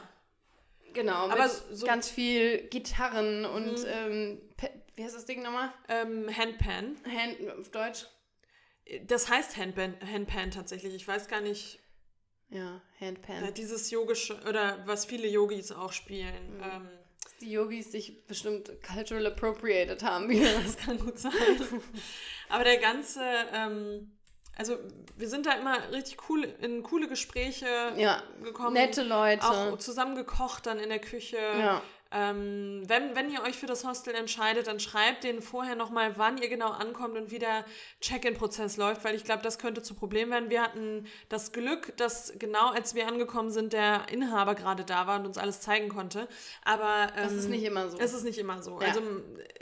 Genau, 0.95 1.29
Aber 1.29 1.49
so- 1.49 1.87
ganz 1.87 2.09
viel 2.11 2.59
Gitarren 2.71 3.45
und 3.45 3.79
Mhm. 3.79 3.87
ähm, 3.87 4.41
wie 4.97 5.05
heißt 5.05 5.15
das 5.15 5.27
Ding 5.27 5.43
nochmal? 5.43 5.73
Ähm, 5.89 6.27
Handpan. 6.37 6.97
Hand 7.07 7.37
auf 7.57 7.69
Deutsch? 7.71 8.07
Das 9.07 9.29
heißt 9.29 9.57
Handpan, 9.57 9.95
Handpan 10.13 10.51
tatsächlich. 10.51 10.95
Ich 10.95 11.07
weiß 11.07 11.29
gar 11.29 11.41
nicht, 11.41 11.79
Ja, 12.51 12.81
Handpan. 13.01 13.45
äh, 13.45 13.53
dieses 13.53 13.91
yogische, 13.91 14.41
oder 14.49 14.79
was 14.87 15.05
viele 15.05 15.29
Yogis 15.29 15.73
auch 15.73 15.93
spielen. 15.93 16.57
Mhm. 16.57 16.63
Ähm, 16.63 16.89
Die 17.41 17.53
Yogis 17.53 17.93
sich 17.93 18.27
bestimmt 18.27 18.71
cultural 18.83 19.27
appropriated 19.27 20.03
haben 20.03 20.29
wieder. 20.29 20.49
das 20.63 20.77
kann 20.77 20.99
gut 20.99 21.19
sein. 21.19 21.33
Aber 22.49 22.65
der 22.65 22.79
ganze, 22.79 23.21
ähm, 23.53 24.13
also 24.57 24.77
wir 25.17 25.29
sind 25.29 25.47
da 25.47 25.53
immer 25.53 25.93
richtig 25.93 26.29
cool 26.31 26.45
in 26.61 26.83
coole 26.83 27.07
Gespräche 27.09 27.67
Ja, 27.97 28.23
gekommen. 28.43 28.73
nette 28.73 29.03
Leute. 29.03 29.47
Auch 29.47 29.79
zusammen 29.79 30.17
gekocht 30.17 30.67
dann 30.67 30.81
in 30.81 30.89
der 30.89 30.99
Küche. 31.01 31.37
ja. 31.37 31.83
Ähm, 32.11 32.83
wenn, 32.87 33.15
wenn 33.15 33.31
ihr 33.31 33.43
euch 33.43 33.59
für 33.59 33.67
das 33.67 33.85
Hostel 33.85 34.15
entscheidet, 34.15 34.67
dann 34.67 34.81
schreibt 34.81 35.25
denen 35.25 35.43
vorher 35.43 35.75
nochmal, 35.75 36.17
wann 36.17 36.39
ihr 36.39 36.49
genau 36.49 36.71
ankommt 36.71 37.19
und 37.19 37.31
wie 37.31 37.39
der 37.39 37.67
Check-in-Prozess 38.01 38.79
läuft, 38.79 39.05
weil 39.05 39.15
ich 39.15 39.25
glaube, 39.25 39.43
das 39.43 39.59
könnte 39.59 39.83
zu 39.83 39.95
Problem 39.95 40.31
werden. 40.31 40.49
Wir 40.49 40.63
hatten 40.63 41.07
das 41.29 41.53
Glück, 41.53 41.95
dass 41.99 42.33
genau 42.39 42.71
als 42.71 42.95
wir 42.95 43.07
angekommen 43.09 43.51
sind, 43.51 43.75
der 43.75 44.09
Inhaber 44.11 44.55
gerade 44.55 44.85
da 44.85 45.07
war 45.07 45.21
und 45.21 45.27
uns 45.27 45.37
alles 45.37 45.61
zeigen 45.61 45.91
konnte. 45.91 46.29
Aber 46.65 47.09
ähm, 47.15 47.25
Das 47.25 47.33
ist 47.35 47.51
nicht 47.51 47.65
immer 47.65 47.91
so. 47.91 47.99
Es 47.99 48.15
ist 48.15 48.25
nicht 48.25 48.39
immer 48.39 48.63
so. 48.63 48.81
Ja. 48.81 48.89
Also 48.89 49.03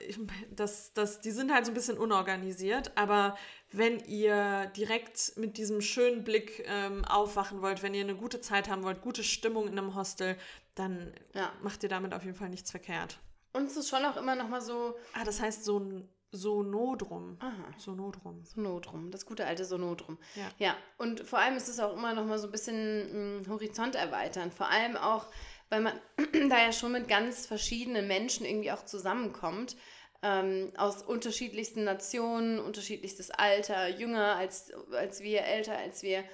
ich, 0.07 0.19
das, 0.55 0.93
das, 0.93 1.21
die 1.21 1.33
sind 1.33 1.53
halt 1.53 1.67
so 1.67 1.73
ein 1.73 1.75
bisschen 1.75 1.99
unorganisiert, 1.99 2.93
aber 2.95 3.37
wenn 3.73 3.99
ihr 4.01 4.71
direkt 4.77 5.33
mit 5.37 5.59
diesem 5.59 5.81
schönen 5.81 6.23
Blick 6.23 6.65
ähm, 6.69 7.05
aufwachen 7.05 7.61
wollt, 7.61 7.83
wenn 7.83 7.95
ihr 7.95 8.05
eine 8.05 8.15
gute 8.15 8.41
Zeit 8.41 8.69
haben 8.69 8.85
wollt, 8.85 9.01
gute 9.01 9.25
Stimmung 9.25 9.67
in 9.67 9.77
einem 9.77 9.97
Hostel, 9.97 10.37
dann 10.77 11.13
Ja. 11.35 11.53
macht 11.63 11.83
ihr 11.83 11.89
damit 11.89 12.15
auf 12.15 12.25
jeden 12.25 12.37
Fall 12.37 12.49
nichts 12.49 12.71
verkehrt. 12.71 13.19
Und 13.53 13.67
es 13.67 13.77
ist 13.77 13.89
schon 13.89 14.05
auch 14.05 14.17
immer 14.17 14.37
noch 14.37 14.49
mal 14.49 14.61
so, 14.61 14.95
Ah, 15.15 15.25
das 15.25 15.41
heißt 15.41 15.65
so 15.65 15.81
ein 15.81 16.09
Sonodrum. 16.33 17.37
aha, 17.41 17.73
Sonodrum. 17.79 18.45
Sonodrum, 18.45 19.11
das 19.11 19.27
gute 19.27 19.47
alte 19.47 19.65
Sonodrum. 19.65 20.19
Ja. 20.35 20.51
Ja, 20.59 20.77
und 20.99 21.21
vor 21.21 21.39
allem 21.39 21.57
ist 21.57 21.69
es 21.69 21.81
auch 21.81 21.95
immer 21.95 22.15
noch 22.15 22.25
mal 22.27 22.39
so 22.39 22.47
ein 22.49 22.53
bisschen 22.53 23.41
mh, 23.43 23.49
Horizont 23.49 23.95
erweitern. 23.95 24.51
Vor 24.51 24.69
allem 24.69 24.97
auch, 24.97 25.27
weil 25.71 25.81
man 25.81 25.99
da 26.51 26.59
ja 26.59 26.73
schon 26.73 26.93
mit 26.93 27.09
ganz 27.09 27.47
verschiedenen 27.47 28.07
Menschen 28.07 28.45
irgendwie 28.47 28.73
auch 28.73 28.85
zusammenkommt. 28.85 29.77
Ähm, 30.23 30.73
aus 30.77 31.03
unterschiedlichsten 31.03 31.85
Nationen, 31.85 32.59
unterschiedlichstes 32.59 33.31
Alter, 33.31 33.89
jünger 33.89 34.37
als, 34.37 34.73
als 34.93 35.21
wir, 35.21 35.43
älter 35.45 35.77
als 35.77 36.03
wir. 36.03 36.25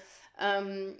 Ähm, 0.41 0.97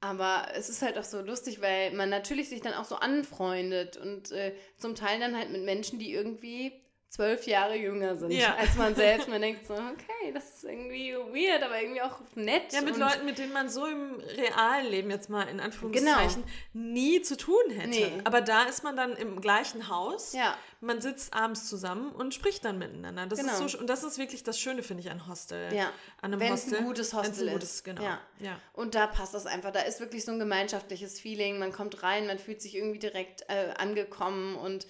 aber 0.00 0.48
es 0.54 0.68
ist 0.68 0.82
halt 0.82 0.98
auch 0.98 1.04
so 1.04 1.20
lustig, 1.20 1.60
weil 1.60 1.92
man 1.92 2.10
natürlich 2.10 2.48
sich 2.48 2.60
dann 2.60 2.74
auch 2.74 2.84
so 2.84 2.96
anfreundet 2.96 3.96
und 3.96 4.30
äh, 4.32 4.54
zum 4.76 4.94
Teil 4.94 5.20
dann 5.20 5.36
halt 5.36 5.50
mit 5.50 5.64
Menschen, 5.64 5.98
die 5.98 6.12
irgendwie 6.12 6.72
zwölf 7.08 7.46
Jahre 7.46 7.76
jünger 7.76 8.16
sind 8.16 8.30
Ja. 8.32 8.56
als 8.56 8.74
man 8.74 8.94
selbst. 8.94 9.28
Man 9.28 9.40
denkt 9.40 9.66
so, 9.66 9.74
okay, 9.74 10.32
das 10.34 10.56
ist 10.56 10.64
irgendwie 10.64 11.14
weird, 11.14 11.62
aber 11.62 11.80
irgendwie 11.80 12.02
auch 12.02 12.18
nett. 12.34 12.72
Ja, 12.72 12.82
mit 12.82 12.96
Leuten, 12.98 13.24
mit 13.24 13.38
denen 13.38 13.52
man 13.52 13.68
so 13.68 13.86
im 13.86 14.16
realen 14.36 14.86
Leben 14.90 15.10
jetzt 15.10 15.30
mal 15.30 15.48
in 15.48 15.60
Anführungszeichen 15.60 16.42
nie 16.74 17.22
zu 17.22 17.36
tun 17.36 17.70
hätte. 17.70 17.88
Nee. 17.88 18.12
Aber 18.24 18.40
da 18.42 18.64
ist 18.64 18.82
man 18.84 18.96
dann 18.96 19.12
im 19.16 19.40
gleichen 19.40 19.88
Haus. 19.88 20.32
Ja, 20.32 20.56
Man 20.80 21.00
sitzt 21.00 21.32
abends 21.32 21.68
zusammen 21.68 22.10
und 22.12 22.34
spricht 22.34 22.64
dann 22.64 22.78
miteinander. 22.78 23.26
Das 23.26 23.38
Genau. 23.38 23.52
ist 23.52 23.58
so, 23.58 23.64
sch- 23.64 23.76
und 23.80 23.86
das 23.88 24.04
ist 24.04 24.18
wirklich 24.18 24.42
das 24.42 24.60
Schöne, 24.60 24.82
finde 24.82 25.02
ich, 25.02 25.10
an 25.10 25.26
Hostel. 25.26 25.72
ja. 25.72 25.90
An 26.20 26.32
einem 26.32 26.40
Wenn 26.40 26.52
es 26.52 26.64
Hostel. 26.64 26.78
ein 26.80 26.84
gutes 26.84 27.14
Hostel 27.14 27.48
ein 27.48 27.54
gutes, 27.54 27.74
ist. 27.76 27.84
genau. 27.84 28.02
Ja. 28.02 28.20
ja. 28.40 28.60
Und 28.74 28.94
da 28.94 29.06
passt 29.06 29.32
das 29.32 29.46
einfach. 29.46 29.70
Da 29.72 29.80
ist 29.80 30.00
wirklich 30.00 30.24
so 30.24 30.32
ein 30.32 30.38
gemeinschaftliches 30.38 31.18
Feeling. 31.20 31.58
Man 31.58 31.72
kommt 31.72 32.02
rein, 32.02 32.26
man 32.26 32.38
fühlt 32.38 32.60
sich 32.60 32.74
irgendwie 32.74 32.98
direkt 32.98 33.42
äh, 33.48 33.72
angekommen 33.78 34.56
und 34.56 34.86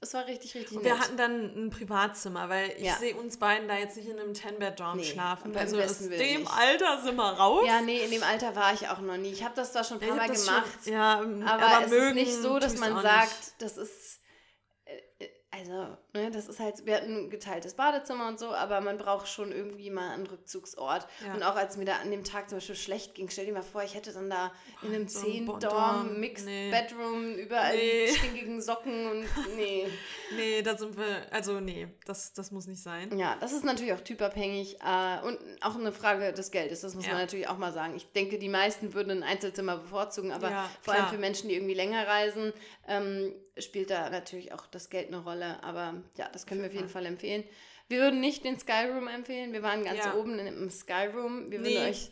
es 0.00 0.14
war 0.14 0.26
richtig, 0.26 0.54
richtig 0.54 0.76
Und 0.76 0.82
nett. 0.84 0.92
wir 0.92 0.98
hatten 1.00 1.16
dann 1.16 1.66
ein 1.66 1.70
Privatzimmer, 1.70 2.48
weil 2.48 2.70
ich 2.76 2.84
Ja. 2.84 2.94
sehe 2.96 3.16
uns 3.16 3.36
beiden 3.38 3.66
da 3.68 3.76
jetzt 3.76 3.96
nicht 3.96 4.08
in 4.08 4.18
einem 4.18 4.32
Ten-Bed-Dorm 4.34 4.98
Nee, 4.98 5.04
schlafen. 5.04 5.56
Also 5.56 5.80
aus 5.80 5.98
dem 5.98 6.08
nicht. 6.10 6.50
Alter 6.50 7.02
sind 7.02 7.16
wir 7.16 7.30
raus. 7.32 7.64
ja, 7.66 7.80
nee, 7.80 8.04
in 8.04 8.10
dem 8.10 8.22
Alter 8.22 8.54
war 8.54 8.72
ich 8.72 8.88
auch 8.88 9.00
noch 9.00 9.16
nie. 9.16 9.32
Ich 9.32 9.42
habe 9.44 9.54
das 9.56 9.72
zwar 9.72 9.82
schon 9.84 10.00
ein 10.00 10.06
paar 10.08 10.16
Mal 10.16 10.28
gemacht, 10.30 10.78
Schon, 10.84 10.92
ja, 10.92 11.18
aber, 11.46 11.66
aber, 11.66 11.86
es 11.86 11.92
ist 11.92 12.14
nicht 12.14 12.34
so, 12.34 12.58
dass 12.58 12.76
man 12.76 13.02
sagt, 13.02 13.28
nicht. 13.38 13.52
das 13.58 13.76
ist. 13.76 14.20
äh, 14.84 15.24
äh, 15.24 15.28
Also, 15.50 15.96
ne, 16.22 16.30
das 16.30 16.48
ist 16.48 16.58
halt, 16.60 16.84
wir 16.86 16.96
hatten 16.96 17.24
ein 17.26 17.30
geteiltes 17.30 17.74
Badezimmer 17.74 18.28
und 18.28 18.38
so, 18.38 18.48
aber 18.54 18.80
man 18.80 18.98
braucht 18.98 19.28
schon 19.28 19.52
irgendwie 19.52 19.90
mal 19.90 20.10
einen 20.10 20.26
Rückzugsort. 20.26 21.06
Ja. 21.24 21.34
Und 21.34 21.42
auch 21.42 21.56
als 21.56 21.76
mir 21.76 21.84
da 21.84 21.96
an 21.96 22.10
dem 22.10 22.24
Tag 22.24 22.48
zum 22.48 22.58
Beispiel 22.58 22.74
schlecht 22.76 23.14
ging, 23.14 23.28
stell 23.30 23.46
dir 23.46 23.52
mal 23.52 23.62
vor, 23.62 23.82
ich 23.82 23.94
hätte 23.94 24.12
dann 24.12 24.28
da 24.28 24.52
in 24.82 24.94
einem 24.94 25.08
so 25.08 25.20
ein 25.26 25.46
Dorm, 25.46 25.60
Zehn-Dorm, 25.60 26.20
Mixed 26.20 26.46
nee. 26.46 26.70
Bedroom, 26.70 27.34
überall 27.34 27.76
Nee. 27.76 28.06
die 28.08 28.14
stinkigen 28.16 28.60
Socken 28.60 29.06
und 29.10 29.26
nee. 29.56 29.86
Nee, 30.36 30.62
da 30.62 30.76
sind 30.76 30.96
wir, 30.96 31.26
also 31.30 31.60
nee, 31.60 31.88
das, 32.04 32.32
das 32.32 32.50
muss 32.50 32.66
nicht 32.66 32.82
sein. 32.82 33.16
Ja, 33.18 33.36
das 33.40 33.52
ist 33.52 33.64
natürlich 33.64 33.92
auch 33.92 34.00
typabhängig 34.00 34.76
äh, 34.80 35.26
und 35.26 35.38
auch 35.60 35.74
eine 35.76 35.92
Frage 35.92 36.32
des 36.32 36.50
Geldes, 36.50 36.80
das 36.80 36.94
muss 36.94 37.06
Ja. 37.06 37.12
man 37.12 37.22
natürlich 37.22 37.48
auch 37.48 37.58
mal 37.58 37.72
sagen. 37.72 37.94
Ich 37.96 38.10
denke, 38.12 38.38
die 38.38 38.48
meisten 38.48 38.94
würden 38.94 39.10
ein 39.10 39.22
Einzelzimmer 39.22 39.76
bevorzugen, 39.78 40.32
aber 40.32 40.50
Ja, 40.50 40.70
vor 40.82 40.94
allem 40.94 41.06
für 41.08 41.18
Menschen, 41.18 41.48
die 41.48 41.54
irgendwie 41.54 41.74
länger 41.74 42.06
reisen, 42.06 42.52
ähm, 42.86 43.32
spielt 43.58 43.90
da 43.90 44.08
natürlich 44.10 44.52
auch 44.52 44.66
das 44.66 44.88
Geld 44.90 45.08
eine 45.08 45.18
Rolle. 45.18 45.62
Aber 45.62 45.94
ja, 46.16 46.28
das 46.30 46.46
können 46.46 46.60
wir 46.62 46.68
auf 46.68 46.74
jeden 46.74 46.88
Fall 46.88 47.06
empfehlen. 47.06 47.44
Wir 47.88 48.00
würden 48.00 48.20
nicht 48.20 48.44
den 48.44 48.58
Skyroom 48.58 49.08
empfehlen, 49.08 49.52
wir 49.52 49.62
waren 49.62 49.84
ganz 49.84 49.98
Ja. 50.04 50.14
oben 50.14 50.38
im 50.38 50.70
Skyroom. 50.70 51.50
Wir 51.50 51.60
würden 51.60 51.72
Nee. 51.74 51.88
euch 51.90 52.10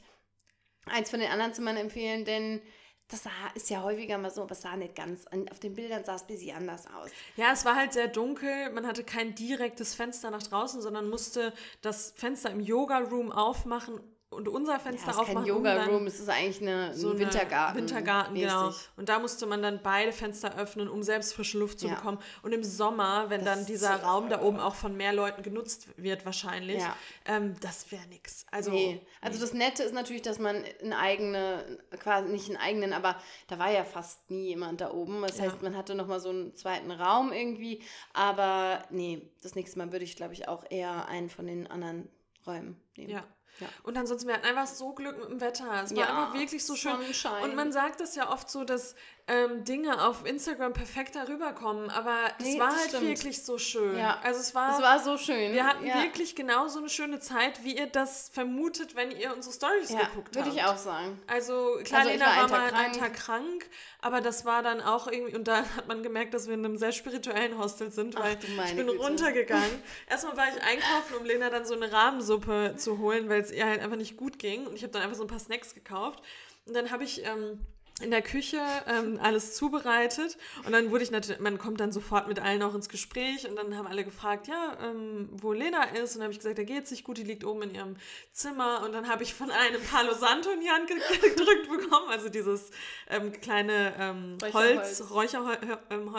eins 0.87 1.11
von 1.11 1.21
den 1.21 1.31
anderen 1.31 1.53
Zimmern 1.55 1.77
empfehlen, 1.77 2.25
denn 2.25 2.63
das 3.09 3.23
sah, 3.23 3.31
ist 3.55 3.71
ja 3.71 3.83
häufiger 3.83 4.19
mal 4.19 4.31
so, 4.31 4.43
aber 4.43 4.53
es 4.53 4.63
sah 4.63 4.77
nicht 4.77 4.97
ganz, 4.97 5.27
an- 5.29 5.49
auf 5.51 5.61
den 5.61 5.75
Bildern 5.75 6.05
sah 6.05 6.17
es 6.17 6.23
ein 6.23 6.27
bisschen 6.29 6.57
anders 6.57 6.87
aus. 6.89 7.11
Ja, 7.37 7.53
es 7.53 7.65
war 7.65 7.77
halt 7.77 7.93
sehr 7.93 8.09
dunkel. 8.09 8.71
Man 8.71 8.87
hatte 8.87 9.05
kein 9.05 9.35
direktes 9.35 9.95
Fenster 9.95 10.31
nach 10.31 10.43
draußen, 10.43 10.81
sondern 10.83 11.09
musste 11.09 11.53
das 11.83 12.13
Fenster 12.17 12.51
im 12.51 12.59
Yoga-Room 12.61 13.31
aufmachen 13.31 14.01
und 14.37 14.49
unser 14.49 14.79
Fenster 14.79 15.07
Ja, 15.07 15.11
es 15.13 15.17
ist 15.17 15.21
aufmachen. 15.23 15.47
kein 15.47 15.65
dann 15.65 15.77
Yoga-Room, 15.77 16.07
es 16.07 16.21
ist 16.21 16.29
eigentlich 16.29 16.61
eine, 16.63 16.95
so 16.95 17.11
ein 17.11 17.19
Wintergarten. 17.19 17.79
Wintergarten, 17.81 18.35
genau. 18.35 18.67
mäßig. 18.67 18.89
Und 18.97 19.09
da 19.09 19.19
musste 19.19 19.47
man 19.47 19.63
dann 19.63 19.81
beide 19.83 20.13
Fenster 20.13 20.57
öffnen, 20.57 20.89
um 20.89 21.03
selbst 21.03 21.35
frische 21.35 21.59
Luft 21.59 21.81
zu 21.81 21.89
Ja. 21.89 21.95
bekommen. 21.95 22.19
Und 22.43 22.53
im 22.53 22.63
Sommer, 22.63 23.31
wenn 23.31 23.45
Das 23.45 23.57
dann 23.57 23.67
dieser 23.67 23.97
ist- 23.97 24.05
Raum 24.05 24.29
da 24.29 24.43
oben 24.43 24.61
auch 24.61 24.75
von 24.75 24.97
mehr 24.97 25.13
Leuten 25.13 25.43
genutzt 25.43 25.89
wird, 25.97 26.25
wahrscheinlich, 26.25 26.81
Ja. 26.83 26.97
ähm, 27.25 27.55
das 27.61 27.91
wäre 27.91 28.07
nix. 28.09 28.47
Also, 28.51 28.71
nee. 28.71 29.01
Also 29.21 29.41
das 29.41 29.53
Nette 29.53 29.83
ist 29.83 29.95
natürlich, 29.95 30.23
dass 30.23 30.39
man 30.39 30.63
eine 30.83 30.99
eigene, 30.99 31.79
quasi 31.99 32.29
nicht 32.29 32.49
einen 32.49 32.59
eigenen, 32.59 32.93
aber 32.93 33.17
da 33.49 33.59
war 33.59 33.71
ja 33.73 33.85
fast 33.85 34.31
nie 34.31 34.49
jemand 34.49 34.81
da 34.81 34.93
oben. 34.93 35.23
Das 35.23 35.41
heißt, 35.41 35.63
man 35.63 35.77
hatte 35.77 35.95
nochmal 35.95 36.21
so 36.21 36.29
einen 36.29 36.55
zweiten 36.55 36.91
Raum 36.91 37.33
irgendwie. 37.33 37.83
Aber 38.13 38.85
nee, 38.91 39.31
das 39.43 39.55
nächste 39.55 39.79
Mal 39.79 39.93
würde 39.93 40.05
ich, 40.05 40.17
glaube 40.17 40.35
ich, 40.35 40.49
auch 40.49 40.65
eher 40.69 41.07
einen 41.09 41.31
von 41.31 41.47
den 41.47 41.67
anderen 41.67 42.09
Räumen 42.47 42.81
nehmen. 42.97 43.11
ja. 43.11 43.25
Ja. 43.61 43.67
Und 43.85 43.97
ansonsten, 43.97 44.29
wir 44.29 44.35
hatten 44.35 44.47
einfach 44.47 44.67
so 44.67 44.93
Glück 44.93 45.19
mit 45.19 45.31
dem 45.31 45.41
Wetter. 45.41 45.83
Es 45.85 45.91
war 45.97 45.99
Ja, 46.05 46.09
einfach 46.25 46.35
wirklich 46.35 46.65
so 46.65 46.77
schön. 46.77 46.93
Sonnenschein. 46.93 47.43
Und 47.45 47.55
man 47.57 47.73
sagt 47.73 48.01
es 48.03 48.15
ja 48.15 48.31
oft 48.31 48.51
so, 48.51 48.65
dass 48.65 48.95
ähm, 49.29 49.65
Dinge 49.65 50.07
auf 50.07 50.25
Instagram 50.25 50.73
perfekt 50.73 51.17
darüber 51.17 51.53
kommen, 51.53 51.91
aber 51.91 52.17
es 52.39 52.45
Nee, 52.45 52.61
war 52.61 52.69
das 52.69 52.79
halt 52.79 52.89
stimmt. 52.91 53.09
wirklich 53.09 53.43
so 53.43 53.59
schön. 53.59 53.97
Ja. 53.99 54.21
Also 54.23 54.39
es 54.41 54.55
war, 54.55 54.77
Es 54.77 54.83
war 54.83 55.01
so 55.03 55.17
schön. 55.19 55.53
wir 55.53 55.67
hatten 55.67 55.85
ja. 55.87 56.01
wirklich 56.03 56.37
genauso 56.37 56.79
eine 56.79 56.89
schöne 56.89 57.19
Zeit, 57.19 57.65
wie 57.65 57.77
ihr 57.77 57.87
das 57.87 58.29
vermutet, 58.33 58.95
wenn 58.95 59.11
ihr 59.11 59.35
unsere 59.35 59.53
Stories 59.55 59.89
ja, 59.91 60.01
geguckt 60.05 60.35
würde 60.37 60.49
habt. 60.51 60.57
ich 60.57 60.63
auch 60.65 60.77
sagen. 60.77 61.21
Also 61.27 61.79
klar, 61.83 62.01
Also 62.03 62.13
Lena 62.13 62.27
war 62.27 62.37
war, 62.37 62.49
mal 62.51 62.73
einen 62.75 62.93
krank. 62.93 62.99
Tag 63.01 63.15
krank, 63.15 63.67
aber 64.01 64.21
das 64.21 64.45
war 64.45 64.63
dann 64.63 64.81
auch 64.81 65.09
irgendwie, 65.09 65.35
und 65.35 65.49
da 65.49 65.57
hat 65.77 65.89
man 65.89 66.05
gemerkt, 66.05 66.33
dass 66.35 66.47
wir 66.47 66.55
in 66.55 66.65
einem 66.65 66.77
sehr 66.77 66.93
spirituellen 66.93 67.59
Hostel 67.59 67.91
sind, 67.91 68.15
Ach 68.17 68.23
weil 68.23 68.39
meine 68.55 68.71
ich 68.71 68.77
bin 68.77 68.87
Güte. 68.87 68.99
runtergegangen. 69.01 69.83
Erstmal 70.09 70.37
war 70.37 70.47
ich 70.55 70.63
einkaufen, 70.63 71.17
um 71.19 71.25
Lena 71.25 71.51
dann 71.51 71.65
so 71.65 71.75
eine 71.75 71.91
Rahmensuppe 71.91 72.75
zu 72.77 72.99
holen, 72.99 73.29
weil 73.29 73.36
es 73.41 73.53
ihr 73.53 73.67
halt 73.67 73.81
einfach 73.81 73.97
nicht 73.97 74.17
gut 74.17 74.39
ging. 74.39 74.67
Und 74.67 74.75
ich 74.75 74.83
habe 74.83 74.93
dann 74.93 75.03
einfach 75.03 75.17
so 75.17 75.25
ein 75.25 75.29
paar 75.29 75.39
Snacks 75.39 75.75
gekauft. 75.75 76.23
Und 76.67 76.75
dann 76.75 76.91
habe 76.91 77.05
ich 77.05 77.25
ähm, 77.25 77.61
in 78.03 78.11
der 78.11 78.21
Küche 78.21 78.61
ähm, 78.87 79.19
alles 79.23 79.55
zubereitet 79.55 80.37
und 80.67 80.73
dann 80.73 80.91
wurde 80.91 81.03
ich 81.03 81.11
natürlich, 81.11 81.41
man 81.41 81.57
kommt 81.57 81.81
dann 81.81 81.93
sofort 81.93 82.29
mit 82.29 82.39
allen 82.41 82.63
auch 82.63 82.75
ins 82.75 82.91
Gespräch 82.91 83.49
und 83.49 83.57
dann 83.57 83.75
haben 83.75 83.87
alle 83.87 84.05
gefragt, 84.05 84.49
ja, 84.49 84.77
ähm, 84.83 85.31
wo 85.33 85.53
Lena 85.53 85.83
ist 85.85 86.11
und 86.15 86.17
dann 86.19 86.25
habe 86.25 86.33
ich 86.33 86.39
gesagt, 86.39 86.59
da 86.59 86.63
geht's 86.65 86.91
nicht 86.91 87.05
gut, 87.05 87.17
die 87.17 87.23
liegt 87.25 87.43
oben 87.43 87.63
in 87.63 87.75
ihrem 87.75 87.97
Zimmer 88.33 88.83
und 88.85 88.93
dann 88.93 89.09
habe 89.09 89.23
ich 89.23 89.33
von 89.33 89.51
einem 89.51 89.81
Palo 89.83 90.13
Santo 90.13 90.51
in 90.51 90.61
die 90.61 90.69
Hand 90.69 90.89
ge- 90.89 90.99
gedrückt 91.31 91.71
bekommen, 91.71 92.11
also 92.11 92.29
dieses 92.29 92.71
ähm, 93.09 93.33
kleine 93.41 93.95
ähm, 93.99 94.37
Holz, 94.53 95.03
Räucherholz. 95.11 95.59
Ähm, 95.91 96.15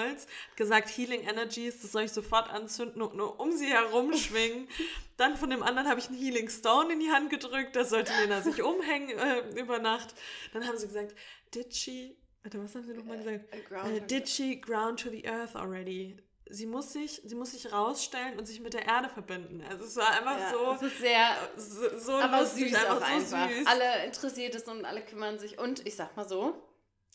gesagt, 0.55 0.89
Healing 0.89 1.21
Energies, 1.21 1.81
das 1.81 1.91
soll 1.91 2.03
ich 2.03 2.11
sofort 2.11 2.49
anzünden 2.49 3.01
und 3.03 3.15
nur 3.15 3.39
um 3.39 3.51
sie 3.55 3.67
herum 3.67 4.13
schwingen. 4.15 4.67
Dann 5.17 5.35
von 5.35 5.49
dem 5.49 5.63
anderen 5.63 5.89
habe 5.89 5.99
ich 5.99 6.09
einen 6.09 6.17
Healing 6.17 6.47
Stone 6.47 6.93
in 6.93 6.99
die 6.99 7.09
Hand 7.11 7.31
gedrückt, 7.31 7.75
das 7.75 7.89
sollte 7.89 8.11
Lena 8.21 8.41
sich 8.41 8.61
umhängen 8.61 9.17
äh, 9.17 9.59
über 9.59 9.79
Nacht. 9.79 10.13
Dann 10.53 10.67
haben 10.67 10.77
sie 10.77 10.85
gesagt, 10.87 11.15
did 11.53 11.73
she, 11.75 12.17
warte, 12.43 12.61
was 12.63 12.75
haben 12.75 12.85
sie 12.85 12.93
nochmal 12.93 13.17
gesagt? 13.17 13.53
Äh, 13.53 13.59
ground 13.61 13.89
Äh, 13.97 14.01
did 14.01 14.27
she 14.29 14.59
ground 14.59 14.99
to 14.99 15.09
the 15.09 15.25
earth 15.27 15.55
already? 15.55 16.17
sie 16.49 16.65
muss 16.65 16.93
sich, 16.93 17.21
sie 17.25 17.35
muss 17.35 17.51
sich 17.51 17.73
rausstellen 17.73 18.39
und 18.39 18.45
sich 18.45 18.61
mit 18.61 18.73
der 18.73 18.85
Erde 18.85 19.09
verbinden. 19.09 19.61
Also 19.69 19.83
es 19.83 19.95
war 19.97 20.11
einfach 20.11 20.39
Ja, 20.39 20.49
so, 20.51 20.71
es 20.75 20.81
ist 20.93 20.99
sehr, 20.99 21.27
so, 21.57 21.99
so 21.99 22.11
aber 22.13 22.39
lustig, 22.39 22.69
süß 22.73 22.85
auch 22.85 22.99
so 22.99 23.03
einfach. 23.03 23.49
süß. 23.49 23.67
Alle 23.67 24.05
interessiert 24.05 24.55
es 24.55 24.63
und 24.63 24.85
alle 24.85 25.01
kümmern 25.01 25.37
sich. 25.39 25.59
Und 25.59 25.85
ich 25.85 25.97
sag 25.97 26.15
mal 26.15 26.25
so, 26.25 26.55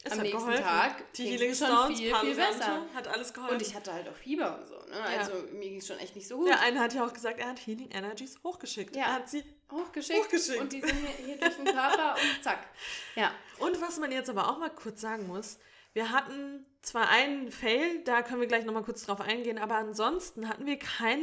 Es 0.04 0.12
am 0.12 0.18
hat 0.18 0.24
nächsten 0.24 0.38
geholfen. 0.40 0.62
Tag 0.64 1.12
die 1.14 1.24
Healing 1.24 1.54
Stones, 1.54 1.98
viel, 1.98 2.10
Palo 2.10 2.24
viel 2.26 2.34
Santo, 2.34 2.58
besser. 2.58 2.86
hat 2.94 3.08
alles 3.08 3.32
geholfen. 3.32 3.54
Und 3.56 3.62
ich 3.62 3.74
hatte 3.74 3.92
halt 3.94 4.06
auch 4.10 4.16
Fieber 4.16 4.58
und 4.58 4.66
so. 4.68 4.74
Ne? 4.74 5.00
Also 5.00 5.32
mir 5.54 5.60
ging 5.70 5.78
es 5.78 5.86
schon 5.86 5.98
echt 5.98 6.14
nicht 6.14 6.28
so 6.28 6.36
gut. 6.36 6.48
der 6.48 6.60
eine 6.60 6.78
hat 6.80 6.92
ja 6.92 7.06
auch 7.06 7.14
gesagt, 7.14 7.38
er 7.40 7.48
hat 7.48 7.66
Healing 7.66 7.90
Energies 7.90 8.38
hochgeschickt. 8.44 8.94
Ja. 8.94 9.04
Er 9.04 9.12
hat 9.14 9.30
sie 9.30 9.42
hochgeschickt, 9.72 10.18
Hochgeschickt. 10.24 10.60
und 10.60 10.72
die 10.72 10.80
sind 10.80 10.94
hier, 10.94 11.26
hier 11.26 11.36
durch 11.38 11.56
den 11.56 11.64
Körper 11.66 12.14
und 12.14 12.44
zack. 12.44 12.58
Ja. 13.16 13.32
Und 13.58 13.80
was 13.80 13.98
man 13.98 14.12
jetzt 14.12 14.30
aber 14.30 14.48
auch 14.48 14.58
mal 14.58 14.70
kurz 14.70 15.00
sagen 15.00 15.26
muss, 15.26 15.58
wir 15.94 16.10
hatten 16.10 16.64
zwar 16.80 17.10
einen 17.10 17.52
Fail, 17.52 18.02
da 18.04 18.22
können 18.22 18.40
wir 18.40 18.48
gleich 18.48 18.64
nochmal 18.64 18.82
kurz 18.82 19.04
drauf 19.04 19.20
eingehen, 19.20 19.58
aber 19.58 19.76
ansonsten 19.76 20.48
hatten 20.48 20.64
wir 20.64 20.78
kein, 20.78 21.20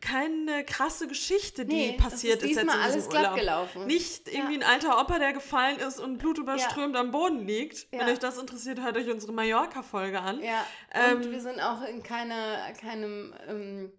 keine 0.00 0.64
krasse 0.64 1.06
Geschichte, 1.06 1.64
die 1.64 1.74
Nee, 1.92 1.92
passiert 1.96 2.42
das 2.42 2.50
ist, 2.50 2.50
ist 2.50 2.56
jetzt 2.56 2.62
in 2.64 2.68
alles 2.80 2.94
diesem 2.96 3.10
glatt 3.10 3.22
Urlaub. 3.22 3.38
gelaufen. 3.38 3.86
Nicht 3.86 4.26
Ja. 4.26 4.34
irgendwie 4.34 4.56
ein 4.56 4.62
alter 4.62 5.00
Opa, 5.00 5.18
der 5.18 5.32
gefallen 5.32 5.78
ist 5.78 6.00
und 6.00 6.18
blutüberströmt 6.18 6.96
am 6.96 7.12
Boden 7.12 7.46
liegt. 7.46 7.86
Ja. 7.92 8.00
Wenn 8.00 8.08
euch 8.08 8.18
das 8.18 8.36
interessiert, 8.36 8.80
hört 8.80 8.96
euch 8.96 9.08
unsere 9.08 9.32
Mallorca-Folge 9.32 10.20
an. 10.20 10.42
Ja, 10.42 10.66
Ähm, 10.92 11.16
und 11.18 11.30
wir 11.30 11.40
sind 11.40 11.60
auch 11.60 11.82
in 11.82 12.02
keine, 12.02 12.74
keinem 12.80 13.32
ähm, 13.48 13.92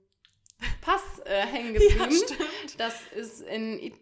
Pass 0.82 1.02
äh, 1.26 1.42
hängen 1.46 1.74
Ja, 1.80 1.80
geblieben. 1.80 2.12
stimmt. 2.12 2.80
das 2.80 2.96
ist 3.16 3.42
in 3.42 3.80
Italien, 3.80 4.00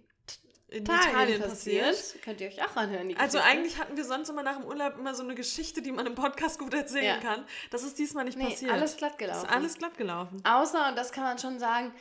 In 0.69 0.83
Italien 1.11 1.41
passiert. 1.41 1.85
passiert. 1.85 2.23
Könnt 2.23 2.41
ihr 2.41 2.47
euch 2.47 2.61
auch 2.63 2.75
anhören. 2.75 3.07
Die 3.09 3.15
Also 3.17 3.37
Geschichte. 3.37 3.57
eigentlich 3.59 3.77
hatten 3.77 3.95
wir 3.95 4.03
sonst 4.05 4.29
immer 4.29 4.41
nach 4.41 4.57
dem 4.57 4.65
Urlaub 4.65 4.97
immer 4.97 5.13
so 5.13 5.21
eine 5.23 5.35
Geschichte, 5.35 5.83
die 5.83 5.91
man 5.91 6.07
im 6.07 6.15
Podcast 6.15 6.57
gut 6.57 6.73
erzählen 6.73 7.05
Ja. 7.05 7.17
kann. 7.17 7.45
Das 7.69 7.83
ist 7.83 7.99
diesmal 7.99 8.25
nicht 8.25 8.37
Nee, 8.39 8.45
passiert. 8.49 8.71
alles 8.71 8.97
glatt 8.97 9.11
ist 9.11 9.17
gelaufen. 9.19 9.49
alles 9.49 9.77
glatt 9.77 9.97
gelaufen. 9.97 10.41
Außer, 10.43 10.89
und 10.89 10.95
das 10.97 11.11
kann 11.11 11.25
man 11.25 11.37
schon 11.37 11.59
sagen, 11.59 11.93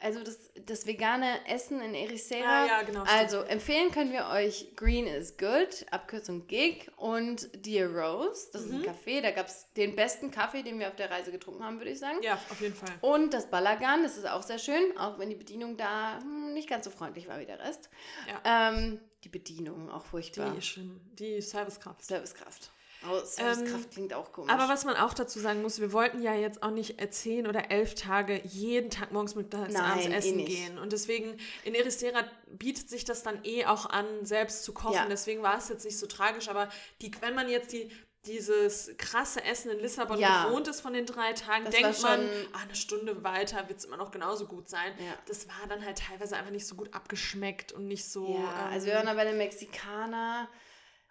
also 0.00 0.22
das, 0.24 0.38
das 0.66 0.86
vegane 0.86 1.46
Essen 1.46 1.80
in 1.80 1.94
Ericeira. 1.94 2.64
Ah, 2.64 2.66
ja, 2.66 2.82
genau. 2.82 3.04
Also 3.06 3.42
empfehlen 3.42 3.90
können 3.92 4.12
wir 4.12 4.26
euch 4.28 4.74
Green 4.76 5.06
is 5.06 5.36
Good, 5.36 5.86
Abkürzung 5.90 6.46
GIG 6.46 6.90
und 6.96 7.48
Dear 7.66 7.88
Rose. 7.88 8.48
Das 8.52 8.66
Mhm. 8.66 8.80
ist 8.82 8.88
ein 8.88 8.94
Café. 8.94 9.20
Da 9.20 9.30
gab 9.30 9.46
es 9.46 9.66
den 9.76 9.94
besten 9.94 10.30
Kaffee, 10.30 10.62
den 10.62 10.78
wir 10.78 10.88
auf 10.88 10.96
der 10.96 11.10
Reise 11.10 11.30
getrunken 11.30 11.62
haben, 11.64 11.78
würde 11.78 11.90
ich 11.90 11.98
sagen. 11.98 12.22
Ja, 12.22 12.34
auf 12.34 12.60
jeden 12.60 12.74
Fall. 12.74 12.94
Und 13.02 13.34
das 13.34 13.50
Balagan, 13.50 14.02
das 14.02 14.16
ist 14.16 14.26
auch 14.28 14.42
sehr 14.42 14.58
schön, 14.58 14.96
auch 14.98 15.18
wenn 15.18 15.28
die 15.30 15.36
Bedienung 15.36 15.76
da 15.76 16.18
hm, 16.20 16.54
nicht 16.54 16.68
ganz 16.68 16.84
so 16.84 16.90
freundlich 16.90 17.28
war 17.28 17.38
wie 17.38 17.46
der 17.46 17.58
Rest. 17.60 17.90
Ja. 18.26 18.70
Ähm, 18.70 19.00
die 19.24 19.28
Bedienung 19.28 19.90
auch 19.90 20.04
furchtbar. 20.06 20.52
Die, 20.54 20.62
schlimm. 20.62 21.00
die 21.12 21.40
Servicekraft. 21.42 22.02
Servicekraft. 22.04 22.70
Oh, 23.08 23.18
Servicekraft 23.24 23.90
klingt 23.92 24.12
auch 24.12 24.30
komisch. 24.32 24.52
Ähm, 24.52 24.58
Aber 24.60 24.70
was 24.72 24.84
man 24.84 24.96
auch 24.96 25.14
dazu 25.14 25.38
sagen 25.40 25.62
muss, 25.62 25.80
wir 25.80 25.92
wollten 25.92 26.20
ja 26.22 26.34
jetzt 26.34 26.62
auch 26.62 26.70
nicht 26.70 26.96
zehn 27.14 27.46
oder 27.46 27.70
elf 27.70 27.94
Tage 27.94 28.40
jeden 28.44 28.90
Tag 28.90 29.10
morgens, 29.12 29.34
mittags, 29.34 29.72
Nein, 29.72 29.82
abends 29.84 30.06
eh 30.06 30.12
essen 30.12 30.36
nicht. 30.36 30.48
gehen. 30.48 30.78
Und 30.78 30.92
deswegen 30.92 31.36
in 31.64 31.74
Ericeira 31.74 32.24
bietet 32.46 32.90
sich 32.90 33.04
das 33.04 33.22
dann 33.22 33.38
eh 33.44 33.64
auch 33.64 33.86
an, 33.86 34.04
selbst 34.24 34.64
zu 34.64 34.74
kochen. 34.74 34.94
Ja. 34.94 35.06
Deswegen 35.08 35.42
war 35.42 35.56
es 35.56 35.68
jetzt 35.70 35.84
nicht 35.84 35.98
so 35.98 36.06
tragisch. 36.06 36.48
Aber 36.48 36.68
die, 37.00 37.10
wenn 37.20 37.34
man 37.34 37.48
jetzt 37.48 37.72
die 37.72 37.90
dieses 38.26 38.90
krasse 38.98 39.42
Essen 39.44 39.70
in 39.70 39.78
Lissabon 39.80 40.18
Ja. 40.18 40.44
gewohnt 40.44 40.68
ist 40.68 40.82
von 40.82 40.92
den 40.92 41.06
drei 41.06 41.32
Tagen, 41.32 41.64
Das 41.64 41.74
denkt 41.74 42.02
man, 42.02 42.20
ah, 42.52 42.58
eine 42.64 42.74
Stunde 42.74 43.24
weiter 43.24 43.66
wird 43.68 43.78
es 43.78 43.86
immer 43.86 43.96
noch 43.96 44.10
genauso 44.10 44.46
gut 44.46 44.68
sein. 44.68 44.92
Ja. 44.98 45.14
Das 45.26 45.48
war 45.48 45.66
dann 45.70 45.82
halt 45.82 45.98
teilweise 46.06 46.36
einfach 46.36 46.50
nicht 46.50 46.66
so 46.66 46.74
gut 46.74 46.92
abgeschmeckt 46.92 47.72
und 47.72 47.86
nicht 47.86 48.04
so. 48.06 48.28
ja, 48.34 48.66
ähm, 48.66 48.72
also 48.74 48.86
wir 48.88 48.94
waren 48.96 49.06
da 49.06 49.14
bei 49.14 49.24
den 49.24 49.38
Mexikaner. 49.38 50.48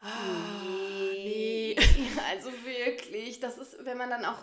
Ah, 0.02 0.08
Nee. 1.14 1.76
Also 2.32 2.50
wirklich, 2.64 3.40
das 3.40 3.58
ist, 3.58 3.84
wenn 3.86 3.98
man 3.98 4.10
dann 4.10 4.24
auch 4.24 4.38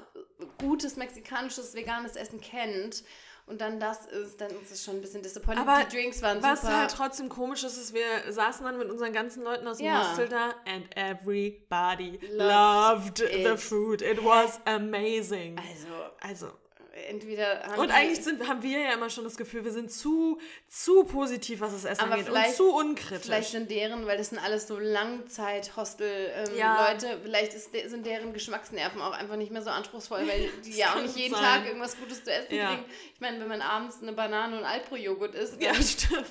gutes 0.58 0.96
mexikanisches, 0.96 1.74
veganes 1.74 2.16
Essen 2.16 2.40
kennt 2.40 3.04
und 3.46 3.60
dann 3.60 3.78
das 3.78 4.06
ist, 4.06 4.40
dann 4.40 4.50
ist 4.62 4.72
es 4.72 4.84
schon 4.84 4.96
ein 4.96 5.00
bisschen 5.00 5.22
disappointing. 5.22 5.66
Aber 5.66 5.84
die 5.84 5.96
Drinks 5.96 6.20
waren 6.20 6.42
Was 6.42 6.62
super. 6.62 6.76
halt 6.80 6.90
trotzdem 6.90 7.28
komisch 7.28 7.62
ist, 7.62 7.76
ist, 7.76 7.94
wir 7.94 8.32
saßen 8.32 8.64
dann 8.66 8.76
mit 8.76 8.90
unseren 8.90 9.12
ganzen 9.12 9.44
Leuten 9.44 9.66
aus 9.68 9.76
dem 9.78 9.86
Ja. 9.86 10.08
Hostel 10.10 10.28
da 10.28 10.54
and 10.66 10.84
everybody 10.96 12.18
Loved 12.32 13.18
loved, 13.20 13.32
the 13.32 13.56
food. 13.56 14.02
It 14.02 14.22
was 14.24 14.60
amazing. 14.66 15.56
also, 15.58 16.10
Also. 16.20 16.65
Entweder 17.08 17.62
haben 17.64 17.80
Und 17.80 17.90
eigentlich 17.90 18.22
sind, 18.22 18.46
haben 18.48 18.62
wir 18.62 18.78
ja 18.80 18.92
immer 18.94 19.08
schon 19.10 19.24
das 19.24 19.36
Gefühl, 19.36 19.64
wir 19.64 19.72
sind 19.72 19.90
zu, 19.92 20.38
zu 20.68 21.04
positiv, 21.04 21.60
was 21.60 21.72
das 21.72 21.84
Essen 21.84 22.02
Aber 22.02 22.12
angeht 22.14 22.28
und 22.28 22.34
vielleicht- 22.34 22.56
zu 22.56 22.70
unkritisch. 22.74 23.24
Vielleicht 23.26 23.50
sind 23.50 23.70
deren, 23.70 24.06
weil 24.06 24.18
das 24.18 24.28
sind 24.30 24.38
alles 24.38 24.66
so 24.68 24.78
Langzeit-Hostel-Leute, 24.78 26.56
Ja. 26.58 27.16
vielleicht 27.22 27.54
ist 27.54 27.72
sind 27.90 28.06
deren 28.06 28.32
Geschmacksnerven 28.32 29.00
auch 29.00 29.12
einfach 29.12 29.36
nicht 29.36 29.52
mehr 29.52 29.62
so 29.62 29.70
anspruchsvoll, 29.70 30.26
weil 30.26 30.48
die 30.64 30.76
ja 30.76 30.94
auch 30.94 31.00
nicht 31.02 31.16
jeden 31.16 31.34
sein. 31.34 31.42
Tag 31.42 31.66
irgendwas 31.66 31.96
Gutes 31.98 32.24
zu 32.24 32.32
essen 32.32 32.54
Ja. 32.54 32.68
kriegen. 32.68 32.84
Ich 33.14 33.20
meine, 33.20 33.40
wenn 33.40 33.48
man 33.48 33.62
abends 33.62 34.02
eine 34.02 34.12
Banane 34.12 34.58
und 34.58 34.64
Alpro-Joghurt 34.64 35.34
isst, 35.34 35.60
ja, 35.62 35.74
stimmt, 35.74 36.26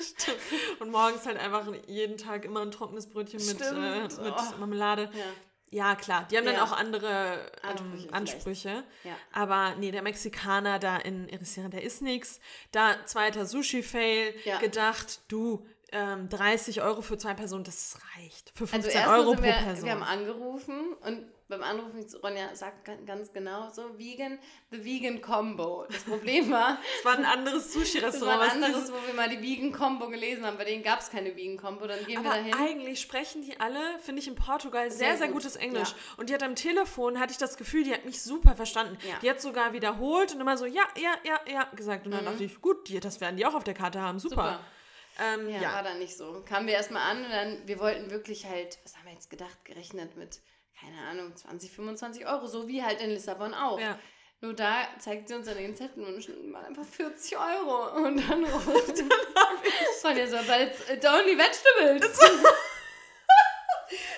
stimmt. 0.00 0.38
Und 0.80 0.90
morgens 0.90 1.26
halt 1.26 1.38
einfach 1.38 1.66
jeden 1.86 2.16
Tag 2.16 2.44
immer 2.44 2.60
ein 2.62 2.70
trockenes 2.70 3.06
Brötchen 3.08 3.44
mit, 3.44 3.60
äh, 3.60 3.64
Stimmt. 3.64 4.22
mit 4.22 4.34
Oh. 4.36 4.56
Marmelade. 4.58 5.10
ja. 5.14 5.24
Ja, 5.70 5.96
klar. 5.96 6.26
Die 6.30 6.36
haben 6.36 6.44
dann 6.46 6.54
Ja. 6.54 6.64
auch 6.64 6.72
andere 6.72 7.50
ähm, 7.62 7.68
Ansprüche 7.70 8.12
Ansprüche. 8.12 8.68
vielleicht. 8.68 8.84
Ja. 9.04 9.16
Aber 9.32 9.74
nee, 9.76 9.90
der 9.90 10.02
Mexikaner 10.02 10.78
da 10.78 10.96
in 10.96 11.28
Ericeira, 11.28 11.68
der 11.68 11.82
ist 11.82 12.02
nix. 12.02 12.40
Da 12.72 12.94
zweiter 13.04 13.46
Sushi-Fail. 13.46 14.34
Ja. 14.44 14.58
Gedacht, 14.58 15.20
du, 15.28 15.66
ähm, 15.92 16.28
30 16.28 16.82
Euro 16.82 17.02
für 17.02 17.18
zwei 17.18 17.34
Personen, 17.34 17.64
das 17.64 17.98
reicht. 18.16 18.52
Für 18.54 18.66
15 18.66 19.00
Also 19.00 19.10
Euro 19.12 19.34
pro 19.34 19.42
wir, 19.42 19.52
Person. 19.52 19.84
wir 19.84 19.92
haben 19.92 20.02
angerufen 20.02 20.92
und 21.00 21.26
beim 21.48 21.62
Anrufen, 21.62 22.04
Ronja 22.22 22.54
sagt 22.54 22.84
gan- 22.84 23.06
ganz 23.06 23.32
genau 23.32 23.70
so, 23.70 23.98
Vegan, 23.98 24.38
the 24.70 24.84
Vegan 24.84 25.20
Combo. 25.20 25.86
Das 25.90 26.02
Problem 26.04 26.50
war, 26.50 26.78
das 26.96 27.04
war 27.04 27.18
ein 27.18 27.24
anderes 27.24 27.66
das 27.66 27.74
war 27.76 27.84
Sushi-Restaurant. 27.84 28.42
ein 28.52 28.64
anderes, 28.64 28.90
wo 28.92 28.96
wir 29.06 29.14
mal 29.14 29.28
die 29.28 29.40
Vegan 29.40 29.72
Combo 29.72 30.08
gelesen 30.08 30.44
haben. 30.44 30.58
Bei 30.58 30.64
denen 30.64 30.82
gab 30.82 31.00
es 31.00 31.10
keine 31.10 31.36
Vegan 31.36 31.56
Combo. 31.56 31.86
Dann 31.86 32.04
gehen 32.04 32.18
Aber 32.18 32.30
wir 32.34 32.50
dahin. 32.50 32.54
eigentlich 32.54 33.00
sprechen 33.00 33.42
die 33.42 33.58
alle, 33.60 33.98
finde 34.00 34.20
ich, 34.22 34.28
in 34.28 34.34
Portugal 34.34 34.90
sehr, 34.90 35.08
Sehr 35.10 35.16
sehr, 35.18 35.26
gut, 35.28 35.36
gutes 35.42 35.56
Englisch. 35.56 35.90
ja. 35.90 35.96
Und 36.16 36.30
die 36.30 36.34
hat 36.34 36.42
am 36.42 36.54
Telefon, 36.56 37.20
hatte 37.20 37.32
ich 37.32 37.38
das 37.38 37.56
Gefühl, 37.56 37.84
die 37.84 37.92
hat 37.94 38.04
mich 38.04 38.20
super 38.22 38.56
verstanden. 38.56 38.98
Ja. 39.08 39.18
Die 39.22 39.30
hat 39.30 39.40
sogar 39.40 39.72
wiederholt 39.72 40.34
und 40.34 40.40
immer 40.40 40.56
so, 40.56 40.66
ja, 40.66 40.84
ja, 40.96 41.14
ja, 41.24 41.40
ja, 41.50 41.64
gesagt. 41.76 42.06
Und 42.06 42.12
dann 42.12 42.24
dachte 42.24 42.42
ich, 42.44 42.60
gut, 42.60 42.88
die, 42.88 42.98
das 43.00 43.20
werden 43.20 43.36
die 43.36 43.46
auch 43.46 43.54
auf 43.54 43.64
der 43.64 43.74
Karte 43.74 44.00
haben, 44.00 44.18
super. 44.18 44.42
Mhm. 44.42 44.46
Super. 44.56 44.60
Ähm, 45.18 45.48
Ja, 45.48 45.60
ja, 45.62 45.72
war 45.72 45.82
dann 45.82 45.98
nicht 45.98 46.14
so. 46.14 46.42
Kamen 46.46 46.66
wir 46.66 46.74
erstmal 46.74 47.00
an 47.10 47.24
und 47.24 47.30
dann, 47.30 47.58
wir 47.66 47.78
wollten 47.78 48.10
wirklich 48.10 48.44
halt, 48.44 48.78
was 48.84 48.96
haben 48.98 49.06
wir 49.06 49.12
jetzt 49.14 49.30
gedacht, 49.30 49.64
gerechnet 49.64 50.14
mit, 50.16 50.40
keine 50.78 51.00
Ahnung, 51.02 51.34
20, 51.34 51.70
25 51.70 52.26
Euro, 52.26 52.46
so 52.46 52.68
wie 52.68 52.82
halt 52.82 53.00
in 53.00 53.10
Lissabon 53.10 53.54
auch. 53.54 53.80
Ja. 53.80 53.98
Nur 54.42 54.52
da 54.52 54.86
zeigt 54.98 55.28
sie 55.28 55.34
uns 55.34 55.46
dann 55.46 55.56
den 55.56 55.74
Zettel 55.74 56.04
und 56.04 56.50
mal 56.52 56.64
einfach 56.64 56.84
40 56.84 57.38
Euro. 57.38 57.96
Und 57.96 58.28
dann 58.28 58.44
ruft 58.44 59.02
Sonja 60.00 60.26
so, 60.26 60.36
but 60.36 60.60
it's, 60.60 60.90
it's 60.90 61.06
only 61.06 61.36
vegetables. 61.36 62.18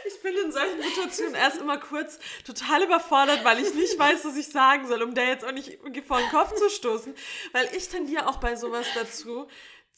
Ich 0.07 0.23
bin 0.23 0.35
in 0.35 0.51
solchen 0.51 0.83
Situationen 0.83 1.35
erst 1.35 1.61
immer 1.61 1.79
kurz 1.79 2.19
total 2.47 2.85
überfordert, 2.85 3.45
weil 3.45 3.59
ich 3.59 3.75
nicht 3.75 3.99
weiß, 3.99 4.25
was 4.25 4.37
ich 4.37 4.49
sagen 4.49 4.87
soll, 4.87 5.03
um 5.03 5.15
der 5.15 5.27
jetzt 5.27 5.45
auch 5.45 5.53
nicht 5.53 5.79
vor 6.07 6.19
den 6.19 6.31
Kopf 6.31 6.55
zu 6.55 6.71
stoßen. 6.71 7.15
Weil 7.53 7.69
ich 7.77 7.89
tendiere 7.89 8.27
auch 8.27 8.39
bei 8.39 8.57
sowas 8.57 8.87
dazu, 8.95 9.47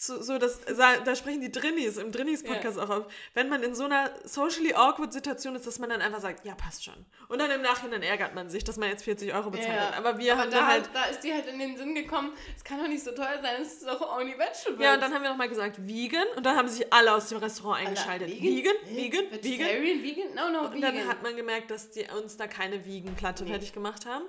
zu, 0.01 0.23
so 0.23 0.39
dass, 0.39 0.61
da 0.65 1.15
sprechen 1.15 1.43
die 1.43 1.53
Drinnies 1.53 1.99
im 1.99 2.11
Drinnies-Podcast 2.11 2.79
auch 2.79 2.89
auf, 2.89 3.13
wenn 3.35 3.51
man 3.51 3.63
in 3.63 3.75
so 3.75 3.85
einer 3.85 4.11
socially 4.25 4.73
awkward 4.75 5.13
Situation 5.13 5.55
ist, 5.55 5.67
dass 5.67 5.79
man 5.79 5.91
dann 5.91 6.01
einfach 6.01 6.21
sagt, 6.21 6.45
ja, 6.47 6.55
passt 6.55 6.85
schon. 6.85 6.95
Und 7.29 7.39
dann 7.39 7.51
im 7.51 7.61
Nachhinein 7.61 8.03
ärgert 8.03 8.35
man 8.35 8.49
sich, 8.49 8.65
dass 8.65 8.79
man 8.79 8.89
jetzt 8.89 9.05
40 9.05 9.35
Euro 9.35 9.51
bezahlt 9.51 9.79
hat. 9.79 9.99
Aber 9.99 10.19
wir 10.19 10.39
haben 10.39 10.51
da, 10.51 10.67
halt... 10.67 10.89
da 10.95 11.05
ist 11.05 11.21
die 11.21 11.33
halt 11.33 11.47
in 11.47 11.59
den 11.59 11.77
Sinn 11.77 11.95
gekommen, 11.95 12.33
es 12.57 12.65
kann 12.65 12.79
doch 12.81 12.89
nicht 12.89 13.05
so 13.05 13.11
teuer 13.13 13.41
sein, 13.43 13.61
es 13.61 13.75
ist 13.75 13.87
doch 13.87 14.01
only 14.17 14.33
vegetables. 14.39 14.81
Ja, 14.81 14.95
und 14.95 15.03
dann 15.03 15.13
haben 15.13 15.23
wir 15.23 15.31
nochmal 15.31 15.49
gesagt, 15.51 15.87
vegan. 15.87 16.27
Und 16.35 16.47
dann 16.47 16.57
haben 16.57 16.69
sich 16.69 16.91
alle 16.93 17.13
aus 17.15 17.29
dem 17.29 17.39
Restaurant 17.39 17.87
eingeschaltet. 17.87 18.29
Vegan, 18.29 18.73
vegan, 18.87 19.25
vegan. 19.31 19.31
Vegetarian, 19.31 20.03
vegan? 20.03 20.35
No, 20.35 20.49
no, 20.51 20.67
Und 20.69 20.77
vegan. 20.77 20.95
dann 20.97 21.09
hat 21.09 21.23
man 21.23 21.37
gemerkt, 21.37 21.71
dass 21.71 21.91
die 21.91 22.07
uns 22.19 22.37
da 22.39 22.47
keine 22.47 22.87
Vegan-Platte 22.87 23.45
Nee. 23.45 23.51
fertig 23.51 23.73
gemacht 23.75 24.07
haben. 24.07 24.25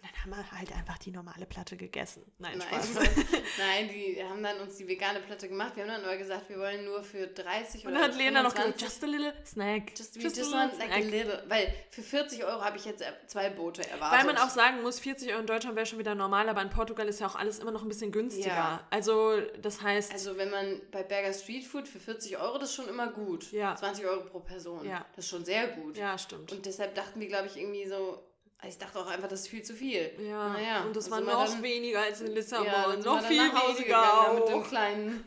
Und 0.00 0.04
dann 0.04 0.22
haben 0.22 0.30
wir 0.44 0.58
halt 0.58 0.72
einfach 0.72 0.96
die 0.98 1.10
normale 1.10 1.44
Platte 1.44 1.76
gegessen. 1.76 2.22
Nein, 2.38 2.58
Nein, 2.58 2.68
Spaß. 2.68 2.94
Nein, 3.58 3.88
die 3.92 4.22
haben 4.22 4.42
dann 4.44 4.60
uns 4.60 4.76
die 4.76 4.86
vegane 4.86 5.18
Platte 5.20 5.48
gemacht. 5.48 5.74
Wir 5.74 5.82
haben 5.82 5.90
dann 5.90 6.04
aber 6.04 6.16
gesagt, 6.16 6.48
wir 6.48 6.58
wollen 6.58 6.84
nur 6.84 7.02
für 7.02 7.26
30 7.26 7.84
Und 7.84 7.90
oder 7.90 8.00
dann 8.02 8.10
hat 8.12 8.16
Lena 8.18 8.42
noch 8.42 8.54
gesagt, 8.54 8.80
25 8.80 8.82
just 8.88 9.02
a 9.02 9.06
little 9.06 9.34
snack. 9.44 9.98
Just, 9.98 10.16
we 10.16 10.22
just 10.22 10.52
want 10.52 10.78
like 10.78 10.92
a 10.92 10.98
little. 10.98 11.42
Weil 11.48 11.74
für 11.90 12.02
40 12.02 12.44
Euro 12.44 12.60
habe 12.64 12.76
ich 12.76 12.84
jetzt 12.84 13.02
zwei 13.26 13.50
Boote 13.50 13.88
erwartet. 13.90 14.18
Weil 14.18 14.32
man 14.32 14.40
auch 14.40 14.50
sagen 14.50 14.82
muss, 14.82 15.00
40 15.00 15.30
Euro 15.30 15.40
in 15.40 15.46
Deutschland 15.46 15.74
wäre 15.74 15.86
schon 15.86 15.98
wieder 15.98 16.14
normal, 16.14 16.48
aber 16.48 16.62
in 16.62 16.70
Portugal 16.70 17.08
ist 17.08 17.18
ja 17.20 17.26
auch 17.26 17.34
alles 17.36 17.58
immer 17.58 17.72
noch 17.72 17.82
ein 17.82 17.88
bisschen 17.88 18.12
günstiger. 18.12 18.46
Ja. 18.48 18.86
Also, 18.90 19.40
das 19.60 19.82
heißt, 19.82 20.12
Also 20.12 20.36
wenn 20.38 20.50
man 20.50 20.80
bei 20.92 21.02
Burger 21.02 21.32
Street 21.32 21.64
Food 21.64 21.88
für 21.88 21.98
40 21.98 22.38
Euro, 22.38 22.58
das 22.58 22.70
ist 22.70 22.76
schon 22.76 22.88
immer 22.88 23.08
gut. 23.08 23.50
Ja. 23.50 23.74
20 23.74 24.06
Euro 24.06 24.24
pro 24.26 24.38
Person. 24.40 24.86
Ja. 24.86 25.04
Das 25.16 25.24
ist 25.24 25.30
schon 25.30 25.44
sehr 25.44 25.66
gut. 25.68 25.96
ja, 25.96 26.16
stimmt. 26.16 26.52
Und 26.52 26.64
deshalb 26.66 26.94
dachten 26.94 27.18
wir, 27.18 27.26
glaube 27.26 27.48
ich, 27.48 27.56
irgendwie 27.56 27.86
so, 27.88 28.22
also 28.60 28.68
ich 28.72 28.78
dachte 28.78 28.98
auch 28.98 29.06
einfach, 29.06 29.28
das 29.28 29.40
ist 29.42 29.48
viel 29.48 29.62
zu 29.62 29.74
viel. 29.74 30.10
ja, 30.20 30.48
Naja, 30.52 30.82
und 30.84 30.94
das 30.96 31.08
dann 31.08 31.24
war 31.26 31.34
noch 31.34 31.46
dann- 31.48 31.62
weniger 31.62 32.00
als 32.02 32.20
in 32.20 32.32
Lissabon. 32.34 32.66
Ja, 32.66 32.96
noch 32.96 33.22
viel 33.22 33.38
weniger 33.40 34.00
da 34.26 34.32
mit 34.34 34.48
dem 34.48 34.54
auch. 34.62 34.68
kleinen 34.68 35.24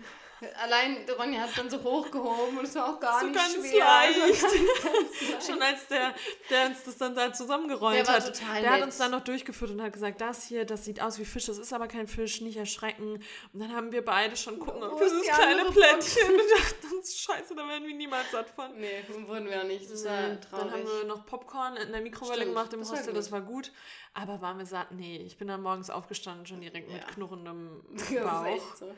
Allein 0.63 0.97
Ronja 1.17 1.41
hat 1.41 1.49
es 1.51 1.55
dann 1.55 1.69
so 1.69 1.81
hochgehoben 1.83 2.57
und 2.57 2.65
es 2.65 2.73
war 2.75 2.89
auch 2.89 2.99
gar 2.99 3.19
So 3.19 3.27
nicht 3.27 3.35
ganz 3.37 3.53
schwer. 3.53 3.79
leicht. 3.85 4.39
So 4.39 4.47
ganz, 4.49 5.21
leicht. 5.31 5.47
Schon 5.47 5.61
als 5.61 5.87
der, 5.87 6.13
der 6.49 6.65
uns 6.67 6.83
das 6.83 6.97
dann 6.97 7.13
da 7.15 7.31
zusammengerollt 7.31 7.97
Der 7.97 8.07
war 8.07 8.15
hat. 8.15 8.25
total 8.37 8.61
der 8.61 8.71
hat 8.71 8.77
nett. 8.79 8.87
uns 8.87 8.97
dann 8.97 9.11
noch 9.11 9.21
durchgeführt 9.21 9.71
und 9.71 9.81
hat 9.81 9.93
gesagt, 9.93 10.19
das 10.21 10.43
hier, 10.43 10.65
das 10.65 10.83
sieht 10.85 11.01
aus 11.01 11.19
wie 11.19 11.25
Fisch, 11.25 11.45
das 11.45 11.57
ist 11.57 11.73
aber 11.73 11.87
kein 11.87 12.07
Fisch, 12.07 12.41
nicht 12.41 12.57
erschrecken. 12.57 13.23
Und 13.53 13.59
dann 13.59 13.73
haben 13.75 13.91
wir 13.91 14.03
beide 14.03 14.35
schon 14.35 14.57
gucken 14.59 14.81
auf 14.83 14.93
Wo 14.99 15.03
ist 15.03 15.11
dieses 15.11 15.21
die 15.25 15.29
kleine 15.29 15.63
Plättchen 15.65 16.29
und 16.31 16.51
dachten 16.59 16.97
uns, 16.97 17.17
scheiße, 17.17 17.55
da 17.55 17.67
werden 17.67 17.87
wir 17.87 17.95
niemals 17.95 18.31
satt 18.31 18.49
von. 18.49 18.75
Nee, 18.79 19.03
wurden 19.27 19.47
wir 19.49 19.57
noch 19.57 19.63
nicht. 19.65 19.89
Das 19.91 20.05
war 20.05 20.11
Nee, 20.21 20.27
Dann 20.27 20.41
traurig. 20.41 20.71
haben 20.73 20.85
wir 20.85 21.03
noch 21.05 21.25
Popcorn 21.25 21.77
in 21.77 21.91
der 21.91 22.01
Mikrowelle 22.01 22.41
Stimmt, 22.41 22.55
gemacht 22.55 22.73
im 22.73 22.79
das 22.79 22.89
war 22.89 22.97
Hostel, 22.97 23.13
gut. 23.13 23.17
das 23.19 23.31
war 23.31 23.41
gut. 23.41 23.71
Aber 24.13 24.41
waren 24.41 24.57
wir 24.57 24.65
satt? 24.65 24.91
Nee, 24.91 25.17
ich 25.17 25.37
bin 25.37 25.47
dann 25.47 25.61
morgens 25.61 25.89
aufgestanden, 25.89 26.45
schon 26.45 26.59
direkt 26.61 26.89
mit 26.91 27.01
Ja. 27.01 27.07
knurrendem 27.07 27.81
das 27.95 28.09
ist 28.11 28.23
Bauch. 28.23 28.75
so. 28.75 28.93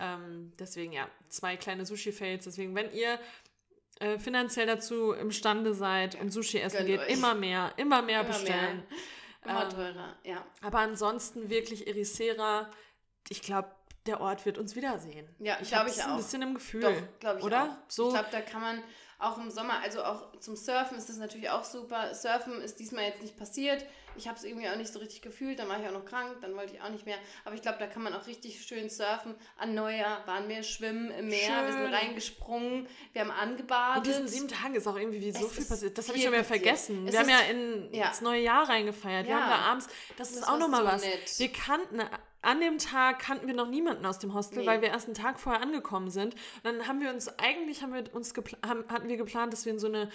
Ähm, 0.00 0.52
deswegen 0.58 0.92
ja, 0.92 1.08
zwei 1.28 1.56
kleine 1.56 1.86
Sushi-Fails. 1.86 2.44
Deswegen, 2.44 2.74
wenn 2.74 2.92
ihr 2.92 3.18
äh, 4.00 4.18
finanziell 4.18 4.66
dazu 4.66 5.12
imstande 5.12 5.72
seid 5.74 6.20
und 6.20 6.30
Sushi 6.30 6.58
essen 6.60 6.78
gönnt 6.86 6.88
geht, 6.88 7.00
euch. 7.00 7.08
immer 7.08 7.34
mehr, 7.34 7.72
immer 7.78 8.02
mehr 8.02 8.20
Immer 8.20 8.28
bestellen. 8.28 8.82
Immer 9.44 9.62
Ähm, 9.64 9.70
teurer, 9.70 10.16
ja. 10.24 10.44
Aber 10.62 10.80
ansonsten 10.80 11.48
wirklich 11.48 11.86
Ericeira, 11.86 12.70
ich 13.30 13.40
glaube, 13.42 13.70
der 14.06 14.20
Ort 14.20 14.44
wird 14.46 14.58
uns 14.58 14.76
wiedersehen. 14.76 15.28
Ja, 15.38 15.58
ich 15.60 15.68
glaub 15.68 15.80
habe 15.80 15.90
ich 15.90 15.96
es 15.96 16.02
ein 16.04 16.12
auch. 16.12 16.16
bisschen 16.18 16.42
im 16.42 16.54
Gefühl. 16.54 16.80
Doch, 16.82 16.94
glaube 17.20 17.38
ich 17.40 17.44
oder? 17.44 17.62
auch. 17.64 17.76
So, 17.90 18.08
Ich 18.08 18.14
glaube, 18.14 18.28
da 18.30 18.40
kann 18.42 18.60
man 18.60 18.82
auch 19.18 19.38
im 19.38 19.50
Sommer, 19.50 19.80
also 19.82 20.04
auch 20.04 20.38
zum 20.38 20.54
Surfen 20.56 20.96
ist 20.98 21.08
das 21.08 21.16
natürlich 21.16 21.50
auch 21.50 21.64
super. 21.64 22.14
Surfen 22.14 22.60
ist 22.60 22.78
diesmal 22.78 23.04
jetzt 23.04 23.22
nicht 23.22 23.36
passiert. 23.36 23.84
Ich 24.18 24.28
habe 24.28 24.36
es 24.36 24.44
irgendwie 24.44 24.68
auch 24.68 24.76
nicht 24.76 24.92
so 24.92 24.98
richtig 24.98 25.22
gefühlt. 25.22 25.58
Dann 25.58 25.68
war 25.68 25.80
ich 25.80 25.86
auch 25.88 25.92
noch 25.92 26.04
krank, 26.04 26.36
dann 26.42 26.54
wollte 26.56 26.74
ich 26.74 26.82
auch 26.82 26.90
nicht 26.90 27.06
mehr. 27.06 27.16
Aber 27.44 27.54
ich 27.54 27.62
glaube, 27.62 27.78
da 27.78 27.86
kann 27.86 28.02
man 28.02 28.12
auch 28.14 28.26
richtig 28.26 28.60
schön 28.64 28.90
surfen. 28.90 29.34
An 29.56 29.74
Neujahr 29.74 30.26
waren 30.26 30.48
wir 30.48 30.62
schwimmen 30.62 31.10
im 31.12 31.28
Meer, 31.28 31.64
wir 31.64 31.72
sind 31.72 31.84
Schön. 31.84 31.94
reingesprungen, 31.94 32.88
wir 33.12 33.22
haben 33.22 33.28
in 33.30 33.34
angebadet. 33.36 34.06
diesen 34.06 34.28
sieben 34.28 34.48
Tagen 34.48 34.74
ist 34.74 34.86
auch 34.86 34.96
irgendwie 34.96 35.20
wie 35.20 35.32
so 35.32 35.46
Es 35.46 35.52
viel 35.52 35.62
ist 35.62 35.68
passiert. 35.68 35.96
Das 35.98 36.08
habe 36.08 36.18
ich 36.18 36.24
schon 36.24 36.32
wieder 36.32 36.44
vergessen. 36.44 37.06
Es 37.06 37.12
wir 37.12 37.20
haben 37.20 37.28
ist- 37.28 37.34
ja 37.40 37.50
in 37.50 37.94
ja. 37.94 38.08
ins 38.08 38.20
neue 38.20 38.42
Jahr 38.42 38.68
reingefeiert. 38.68 39.26
Wir 39.26 39.34
Ja. 39.34 39.40
haben 39.42 39.50
da 39.50 39.56
abends, 39.70 39.86
das, 40.16 40.30
ist 40.30 40.38
Das 40.40 40.44
auch 40.48 40.52
war 40.52 40.58
nochmal 40.58 40.80
so 40.82 40.86
was. 40.88 41.02
nett. 41.02 41.38
Wir 41.38 41.52
kannten, 41.52 42.00
an 42.40 42.60
dem 42.60 42.78
Tag 42.78 43.18
kannten 43.18 43.46
wir 43.46 43.54
noch 43.54 43.68
niemanden 43.68 44.06
aus 44.06 44.18
dem 44.20 44.32
Hostel, 44.34 44.60
Nee. 44.60 44.66
weil 44.66 44.80
wir 44.80 44.88
erst 44.90 45.06
einen 45.06 45.14
Tag 45.14 45.40
vorher 45.40 45.60
angekommen 45.62 46.08
sind. 46.10 46.34
Und 46.34 46.64
dann 46.64 46.86
haben 46.86 47.00
wir 47.00 47.10
uns, 47.10 47.28
eigentlich 47.38 47.82
haben 47.82 47.92
wir 47.92 48.04
uns 48.14 48.32
haben, 48.64 48.84
hatten 48.88 49.08
wir 49.08 49.16
geplant, 49.16 49.52
dass 49.52 49.64
wir 49.64 49.72
in 49.72 49.78
so 49.78 49.88
eine 49.88 50.10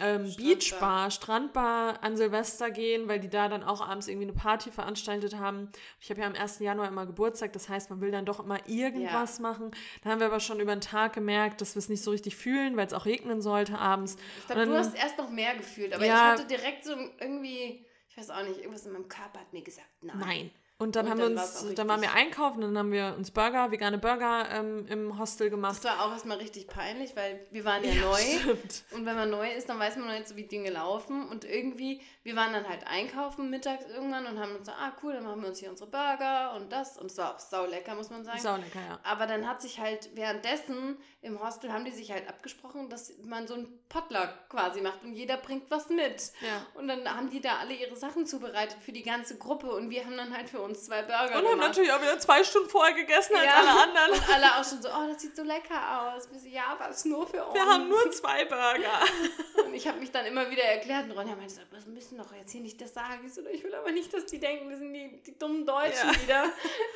ähm, 0.00 0.26
Strandbar. 0.30 0.54
Beachbar, 0.54 1.10
Strandbar 1.10 2.02
an 2.02 2.16
Silvester 2.16 2.70
gehen, 2.70 3.08
weil 3.08 3.20
die 3.20 3.28
da 3.28 3.48
dann 3.48 3.62
auch 3.62 3.80
abends 3.86 4.08
irgendwie 4.08 4.28
eine 4.28 4.36
Party 4.36 4.70
veranstaltet 4.70 5.36
haben. 5.36 5.70
Ich 6.00 6.10
habe 6.10 6.20
ja 6.20 6.26
am 6.26 6.34
1. 6.34 6.58
Januar 6.60 6.88
immer 6.88 7.06
Geburtstag, 7.06 7.52
das 7.52 7.68
heißt, 7.68 7.90
man 7.90 8.00
will 8.00 8.10
dann 8.10 8.24
doch 8.24 8.40
immer 8.40 8.58
irgendwas 8.68 9.38
machen. 9.40 9.70
Da 10.02 10.10
haben 10.10 10.20
wir 10.20 10.26
aber 10.26 10.40
schon 10.40 10.60
über 10.60 10.74
den 10.74 10.80
Tag 10.80 11.12
gemerkt, 11.12 11.60
dass 11.60 11.74
wir 11.74 11.78
es 11.80 11.88
nicht 11.88 12.02
so 12.02 12.10
richtig 12.10 12.36
fühlen, 12.36 12.76
weil 12.76 12.86
es 12.86 12.92
auch 12.92 13.04
regnen 13.06 13.40
sollte 13.42 13.78
abends. 13.78 14.16
Ich 14.40 14.46
glaube, 14.46 14.66
du 14.66 14.76
hast 14.76 14.94
erst 14.96 15.18
noch 15.18 15.30
mehr 15.30 15.54
gefühlt, 15.56 15.92
aber 15.92 16.04
Ja. 16.04 16.34
ich 16.34 16.40
hatte 16.40 16.46
direkt 16.48 16.84
so 16.84 16.92
irgendwie, 17.20 17.84
ich 18.08 18.16
weiß 18.16 18.30
auch 18.30 18.42
nicht, 18.42 18.58
irgendwas 18.58 18.86
in 18.86 18.92
meinem 18.92 19.08
Körper 19.08 19.40
hat 19.40 19.52
mir 19.52 19.62
gesagt, 19.62 19.88
nein. 20.02 20.18
Nein. 20.18 20.50
Und 20.80 20.96
dann 20.96 21.04
Und 21.04 21.10
haben 21.10 21.18
dann 21.20 21.34
wir 21.36 21.42
uns, 21.42 21.74
dann 21.74 21.88
waren 21.88 22.00
wir 22.00 22.14
einkaufen, 22.14 22.62
dann 22.62 22.78
haben 22.78 22.90
wir 22.90 23.14
uns 23.18 23.30
Burger, 23.30 23.70
vegane 23.70 23.98
Burger 23.98 24.48
ähm, 24.50 24.86
im 24.88 25.18
Hostel 25.18 25.50
gemacht. 25.50 25.76
Das 25.76 25.84
war 25.84 26.06
auch 26.06 26.10
erstmal 26.10 26.38
richtig 26.38 26.68
peinlich, 26.68 27.14
weil 27.14 27.46
wir 27.50 27.66
waren 27.66 27.84
ja, 27.84 27.92
Ja, 27.92 28.00
neu. 28.00 28.16
stimmt. 28.16 28.84
Und 28.92 29.04
wenn 29.04 29.14
man 29.14 29.28
neu 29.28 29.46
ist, 29.52 29.68
dann 29.68 29.78
weiß 29.78 29.96
man 29.96 30.08
noch 30.08 30.14
nicht 30.14 30.26
so, 30.26 30.36
wie 30.36 30.44
Dinge 30.44 30.70
laufen. 30.70 31.28
Und 31.28 31.44
irgendwie, 31.44 32.00
wir 32.22 32.34
waren 32.34 32.54
dann 32.54 32.66
halt 32.66 32.86
einkaufen 32.86 33.50
mittags 33.50 33.84
irgendwann 33.94 34.24
und 34.24 34.40
haben 34.40 34.56
uns 34.56 34.66
so, 34.66 34.72
ah 34.72 34.92
cool, 35.02 35.12
dann 35.12 35.24
machen 35.24 35.42
wir 35.42 35.48
uns 35.50 35.58
hier 35.58 35.68
unsere 35.68 35.90
Burger 35.90 36.54
und 36.56 36.72
das. 36.72 36.96
Und 36.96 37.10
es 37.10 37.18
war 37.18 37.34
auch 37.34 37.38
sau 37.38 37.66
lecker, 37.66 37.94
muss 37.94 38.08
man 38.08 38.24
sagen. 38.24 38.40
Sau 38.40 38.56
lecker, 38.56 38.80
ja. 38.80 38.98
Aber 39.02 39.26
dann 39.26 39.46
hat 39.46 39.60
sich 39.60 39.80
halt 39.80 40.08
währenddessen 40.14 40.96
im 41.22 41.38
Hostel 41.44 41.70
haben 41.70 41.84
die 41.84 41.90
sich 41.90 42.10
halt 42.10 42.26
abgesprochen, 42.26 42.88
dass 42.88 43.12
man 43.24 43.46
so 43.46 43.52
ein 43.52 43.68
Potluck 43.90 44.30
quasi 44.48 44.80
macht 44.80 45.02
und 45.04 45.12
jeder 45.12 45.36
bringt 45.36 45.70
was 45.70 45.90
mit. 45.90 46.32
Ja. 46.40 46.66
Und 46.72 46.88
dann 46.88 47.06
haben 47.06 47.28
die 47.28 47.42
da 47.42 47.58
alle 47.58 47.74
ihre 47.74 47.96
Sachen 47.96 48.24
zubereitet 48.24 48.78
für 48.80 48.92
die 48.92 49.02
ganze 49.02 49.36
Gruppe 49.36 49.70
und 49.70 49.90
wir 49.90 50.06
haben 50.06 50.16
dann 50.16 50.34
halt 50.34 50.48
für 50.48 50.62
uns 50.62 50.69
zwei 50.74 51.02
Burger 51.02 51.24
Und 51.24 51.34
haben 51.34 51.44
gemacht. 51.44 51.68
natürlich 51.68 51.92
auch 51.92 52.00
wieder 52.00 52.18
zwei 52.18 52.42
Stunden 52.44 52.68
vorher 52.68 52.94
gegessen 52.94 53.34
als 53.36 53.44
Ja. 53.46 53.54
alle 53.56 53.82
anderen. 53.82 54.12
Und 54.12 54.28
alle 54.34 54.46
auch 54.56 54.64
schon 54.64 54.80
so, 54.82 54.88
oh, 54.88 55.06
das 55.12 55.20
sieht 55.22 55.36
so 55.36 55.42
lecker 55.42 56.14
aus. 56.14 56.30
Wir 56.30 56.38
so, 56.38 56.46
ja, 56.48 56.64
aber 56.72 56.90
es 56.90 56.98
ist 56.98 57.06
nur 57.06 57.26
für 57.26 57.44
uns. 57.44 57.54
Wir 57.54 57.64
haben 57.66 57.88
nur 57.88 58.10
zwei 58.12 58.44
Burger. 58.44 59.00
Und 59.64 59.74
ich 59.74 59.86
habe 59.86 59.98
mich 60.00 60.10
dann 60.10 60.26
immer 60.26 60.50
wieder 60.50 60.62
erklärt 60.64 61.04
und 61.04 61.12
Ronja 61.12 61.36
meinte 61.36 61.54
so, 61.54 61.60
wir 61.70 61.92
müssen 61.94 62.18
doch 62.18 62.32
jetzt 62.34 62.50
hier 62.50 62.60
nicht 62.60 62.80
das 62.80 62.92
sagen. 62.94 63.20
Ich 63.24 63.34
so, 63.34 63.42
ich 63.46 63.62
will 63.62 63.74
aber 63.74 63.92
nicht, 63.92 64.12
dass 64.12 64.26
die 64.26 64.40
denken, 64.40 64.68
wir 64.68 64.76
sind 64.76 64.92
die, 64.92 65.20
die 65.24 65.38
dummen 65.38 65.64
Deutschen, 65.64 66.08
Ja. 66.08 66.12
die 66.14 66.26
da 66.26 66.44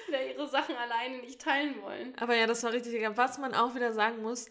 wieder 0.08 0.24
ihre 0.26 0.48
Sachen 0.48 0.74
alleine 0.76 1.18
nicht 1.18 1.40
teilen 1.40 1.80
wollen. 1.82 2.14
Aber 2.20 2.34
ja, 2.34 2.46
das 2.46 2.62
war 2.64 2.72
richtig. 2.72 3.00
Was 3.16 3.38
man 3.38 3.54
auch 3.54 3.74
wieder 3.76 3.92
sagen 3.92 4.22
muss, 4.22 4.46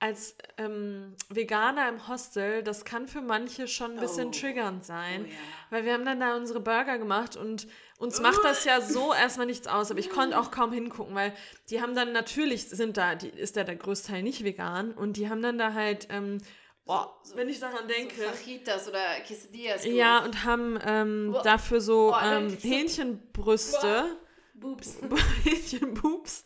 als 0.00 0.36
ähm, 0.58 1.14
Veganer 1.30 1.88
im 1.88 2.08
Hostel, 2.08 2.62
das 2.62 2.84
kann 2.84 3.08
für 3.08 3.22
manche 3.22 3.68
schon 3.68 3.92
ein 3.92 4.00
bisschen 4.00 4.28
Oh. 4.28 4.30
triggernd 4.32 4.84
sein. 4.84 5.24
Oh 5.24 5.28
ja. 5.30 5.34
Weil 5.70 5.84
wir 5.86 5.94
haben 5.94 6.04
dann 6.04 6.20
da 6.20 6.36
unsere 6.36 6.60
Burger 6.60 6.98
gemacht 6.98 7.36
und 7.36 7.66
uns 7.98 8.20
macht 8.20 8.40
das 8.44 8.64
ja 8.64 8.80
so 8.82 9.14
erstmal 9.18 9.46
nichts 9.46 9.66
aus, 9.66 9.90
aber 9.90 10.00
ich 10.00 10.10
konnte 10.10 10.38
auch 10.38 10.50
kaum 10.50 10.72
hingucken, 10.72 11.14
weil 11.14 11.32
die 11.70 11.80
haben 11.80 11.94
dann 11.94 12.12
natürlich, 12.12 12.68
sind 12.68 12.96
da, 12.98 13.14
die, 13.14 13.28
ist 13.28 13.56
da 13.56 13.64
der 13.64 13.76
größte 13.76 14.08
Teil 14.12 14.22
nicht 14.22 14.44
vegan 14.44 14.92
und 14.92 15.16
die 15.16 15.30
haben 15.30 15.40
dann 15.40 15.56
da 15.56 15.72
halt, 15.72 16.08
ähm, 16.10 16.38
boah, 16.84 17.18
So- 17.22 17.36
wenn 17.36 17.48
ich 17.48 17.60
daran 17.60 17.88
denke, 17.88 18.14
So 18.16 18.22
Fajitas 18.24 18.88
oder 18.88 19.00
Quesadillas 19.26 19.86
ja, 19.86 20.18
und 20.22 20.44
haben 20.44 20.78
ähm, 20.84 21.34
dafür 21.44 21.80
so 21.80 22.14
ähm, 22.22 22.50
wirklich 22.50 22.98
so- 24.60 24.76
Hähnchenbrüste. 25.44 25.86
Boobs. 26.00 26.44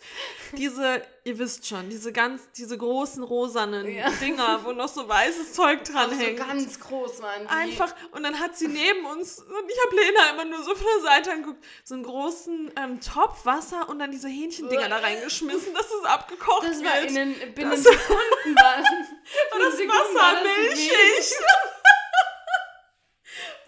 Diese, 0.56 1.02
ihr 1.24 1.38
wisst 1.38 1.66
schon, 1.66 1.90
diese 1.90 2.10
ganz, 2.12 2.40
diese 2.56 2.76
großen 2.78 3.22
rosanen 3.22 3.86
Ja. 3.94 4.08
Dinger, 4.10 4.60
wo 4.64 4.72
noch 4.72 4.88
so 4.88 5.06
weißes 5.06 5.52
Zeug 5.52 5.84
dran 5.84 6.08
Auch 6.10 6.14
so 6.14 6.18
hängt. 6.18 6.38
ganz 6.38 6.80
groß 6.80 7.20
waren 7.22 7.42
die. 7.42 7.48
Einfach, 7.48 7.94
und 8.12 8.22
dann 8.22 8.40
hat 8.40 8.56
sie 8.56 8.66
neben 8.68 9.04
uns, 9.06 9.38
und 9.40 9.46
ich 9.70 9.78
habe 9.86 9.96
Lena 9.96 10.30
immer 10.30 10.44
nur 10.46 10.62
so 10.64 10.74
von 10.74 10.86
der 10.96 11.02
Seite 11.04 11.32
angeguckt, 11.32 11.62
so 11.84 11.94
einen 11.94 12.02
großen 12.04 12.72
ähm, 12.76 13.00
Topf 13.00 13.44
Wasser 13.44 13.88
und 13.90 13.98
dann 13.98 14.10
diese 14.10 14.28
Hähnchendinger 14.28 14.88
da 14.88 14.96
reingeschmissen, 14.98 15.74
dass 15.74 15.86
es 15.86 16.04
abgekocht 16.04 16.66
Das 16.66 16.82
war 16.82 16.94
wird. 17.02 17.10
in 17.10 17.14
den, 17.14 17.54
binnen 17.54 17.70
Das- 17.72 17.82
Sekunden 17.84 18.54
war, 18.56 18.78
und 18.78 19.60
das 19.64 19.76
Sekunden 19.76 19.90
Wasser 19.92 20.14
war 20.14 20.34
das 20.34 20.44
milchig. 20.78 21.34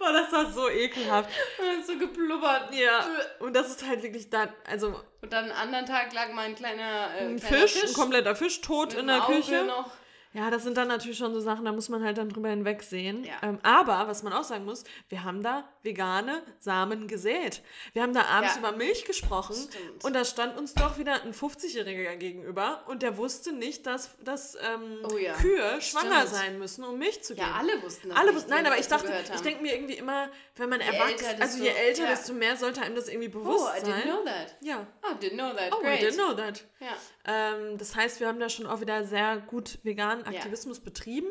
Boah, 0.00 0.12
das 0.14 0.32
war 0.32 0.50
so 0.50 0.68
ekelhaft. 0.70 1.28
Und 1.58 1.86
so 1.86 1.98
geblubbert. 1.98 2.74
Ja, 2.74 3.04
und 3.38 3.54
das 3.54 3.68
ist 3.68 3.86
halt 3.86 4.02
wirklich 4.02 4.30
da, 4.30 4.48
also 4.66 4.98
Und 5.20 5.30
dann 5.30 5.50
am 5.50 5.56
anderen 5.58 5.84
Tag 5.84 6.12
lag 6.14 6.32
mein 6.32 6.54
kleiner, 6.54 7.10
äh, 7.14 7.26
ein 7.26 7.36
kleiner 7.38 7.68
Fisch, 7.68 7.84
ein 7.84 7.92
kompletter 7.92 8.34
Fisch 8.34 8.62
tot 8.62 8.94
in 8.94 9.06
der 9.06 9.22
Auge 9.24 9.36
Küche. 9.36 9.64
Noch. 9.64 9.90
Ja, 10.32 10.48
das 10.50 10.62
sind 10.62 10.76
dann 10.76 10.86
natürlich 10.86 11.18
schon 11.18 11.34
so 11.34 11.40
Sachen, 11.40 11.64
da 11.64 11.72
muss 11.72 11.88
man 11.88 12.04
halt 12.04 12.16
dann 12.16 12.28
drüber 12.28 12.50
hinwegsehen. 12.50 13.24
Ja. 13.24 13.32
Ähm, 13.42 13.58
aber, 13.64 14.06
was 14.06 14.22
man 14.22 14.32
auch 14.32 14.44
sagen 14.44 14.64
muss, 14.64 14.84
wir 15.08 15.24
haben 15.24 15.42
da 15.42 15.64
vegane 15.82 16.40
Samen 16.60 17.08
gesät. 17.08 17.62
Wir 17.94 18.02
haben 18.02 18.14
da 18.14 18.22
abends 18.26 18.54
Ja. 18.54 18.60
über 18.60 18.72
Milch 18.76 19.04
gesprochen 19.06 19.56
Stimmt. 19.56 20.04
und 20.04 20.12
da 20.14 20.24
stand 20.24 20.56
uns 20.56 20.74
doch 20.74 20.98
wieder 20.98 21.22
ein 21.24 21.32
50-Jähriger 21.34 22.14
gegenüber 22.14 22.84
und 22.86 23.02
der 23.02 23.16
wusste 23.16 23.52
nicht, 23.52 23.86
dass, 23.86 24.10
dass 24.22 24.54
ähm, 24.54 24.98
Oh 25.12 25.16
ja. 25.18 25.32
Kühe 25.34 25.80
schwanger 25.80 26.20
Stimmt. 26.20 26.34
sein 26.34 26.58
müssen, 26.60 26.84
um 26.84 26.96
Milch 26.96 27.24
zu 27.24 27.34
geben. 27.34 27.48
Ja, 27.48 27.56
alle 27.58 27.82
wussten 27.82 28.10
das. 28.10 28.18
Alle 28.18 28.32
wussten, 28.34 28.50
nein, 28.50 28.64
aber 28.66 28.78
ich 28.78 28.86
dachte, 28.86 29.12
ich 29.34 29.40
denke 29.40 29.62
mir 29.62 29.74
irgendwie 29.74 29.94
immer, 29.94 30.28
wenn 30.54 30.68
man 30.68 30.80
erwachsen, 30.80 31.40
also 31.40 31.60
je 31.60 31.70
älter, 31.70 32.06
desto 32.06 32.34
mehr 32.34 32.56
sollte 32.56 32.82
einem 32.82 32.94
das 32.94 33.08
irgendwie 33.08 33.28
bewusst 33.28 33.64
Oh, 33.64 33.76
I 33.76 33.80
didn't 33.80 33.90
sein. 33.90 34.02
know 34.02 34.24
that. 34.24 34.56
Ja. 34.60 34.86
Oh, 35.02 35.14
didn't 35.20 35.34
know 35.34 35.50
that. 35.54 35.72
Oh, 35.72 35.80
Great. 35.80 36.00
I 36.02 36.04
didn't 36.06 36.14
know 36.14 36.34
that. 36.34 36.62
Ja. 36.78 36.94
Ähm, 37.26 37.76
das 37.78 37.94
heißt, 37.96 38.20
wir 38.20 38.28
haben 38.28 38.40
da 38.40 38.48
schon 38.48 38.66
auch 38.66 38.80
wieder 38.80 39.04
sehr 39.04 39.38
gut 39.38 39.78
veganen 39.82 40.24
Aktivismus 40.26 40.80
betrieben. 40.80 41.28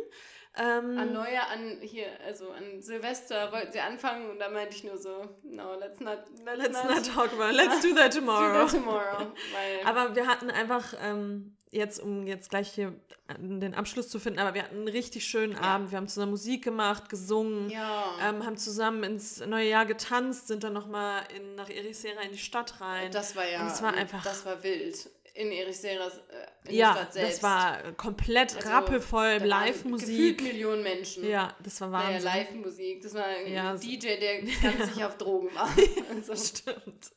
Ähm, 0.58 0.98
An 0.98 1.14
Neujahr, 1.14 1.48
an 1.50 1.78
hier, 1.82 2.08
also 2.26 2.50
an 2.52 2.82
Silvester 2.82 3.52
wollten 3.52 3.72
sie 3.72 3.80
anfangen 3.80 4.30
und 4.30 4.40
da 4.40 4.50
meinte 4.50 4.76
ich 4.76 4.84
nur 4.84 4.98
so, 4.98 5.38
no, 5.44 5.76
let's 5.80 6.00
not, 6.00 6.20
let's, 6.44 6.58
let's 6.58 6.84
not, 6.84 6.96
not 6.96 7.06
talk 7.16 7.34
about 7.34 7.50
it. 7.52 7.56
Let's 7.56 7.82
do 7.82 7.90
that 7.90 7.98
let's 7.98 8.16
do 8.16 8.20
tomorrow. 8.22 8.66
that 8.66 8.72
tomorrow. 8.72 9.32
Aber 9.86 10.16
wir 10.16 10.26
hatten 10.28 10.50
einfach 10.50 10.96
ähm, 11.02 11.56
jetzt, 11.72 12.02
um 12.02 12.26
jetzt 12.26 12.50
gleich 12.50 12.72
hier 12.72 12.94
den 13.38 13.76
Abschluss 13.76 14.10
zu 14.10 14.20
finden, 14.20 14.40
aber 14.40 14.56
wir 14.56 14.64
hatten 14.64 14.78
einen 14.78 14.88
richtig 14.88 15.24
schönen 15.26 15.56
Abend. 15.56 15.92
Wir 15.92 15.98
haben 16.00 16.08
zusammen 16.08 16.32
Musik 16.32 16.64
gemacht, 16.64 17.10
gesungen, 17.10 17.70
ja, 17.70 18.06
ähm, 18.28 18.44
haben 18.44 18.58
zusammen 18.58 19.04
ins 19.04 19.46
neue 19.46 19.70
Jahr 19.70 19.86
getanzt, 19.86 20.48
sind 20.48 20.64
dann 20.64 20.74
nochmal 20.74 21.22
nach 21.56 21.70
Ericeira 21.70 22.22
in 22.22 22.32
die 22.32 22.40
Stadt 22.40 22.82
rein. 22.82 23.12
das 23.12 23.36
war 23.36 23.48
ja, 23.48 23.62
und 23.62 23.68
es 23.68 23.84
war 23.84 23.94
einfach- 23.94 24.24
das 24.24 24.46
war 24.48 24.64
wild. 24.64 25.12
In 25.40 25.54
Ericeras, 25.54 26.18
äh, 26.18 26.70
in 26.70 26.76
ja, 26.76 26.92
Stadt 26.94 27.14
selbst. 27.14 27.38
das 27.38 27.44
war 27.44 27.94
komplett 27.94 28.56
Also, 28.58 28.68
rappelvoll, 28.70 29.20
waren 29.22 29.34
Gefühlt 29.38 29.50
Live-Musik. 29.50 30.42
Millionen 30.44 30.84
Menschen. 30.84 31.30
Ja, 31.30 31.56
das 31.64 31.80
war 31.80 31.88
Naja, 31.88 32.08
Wahnsinn. 32.16 32.24
Live-Musik. 32.26 33.02
Das 33.02 33.14
war 33.14 33.24
ein 33.24 33.54
Ja, 33.54 33.74
DJ, 33.76 34.18
der 34.20 34.42
ganz 34.62 34.94
sicher 34.94 35.08
auf 35.08 35.18
Drogen 35.18 35.54
war. 35.56 35.70
Also, 36.10 36.36
Stimmt. 36.36 37.12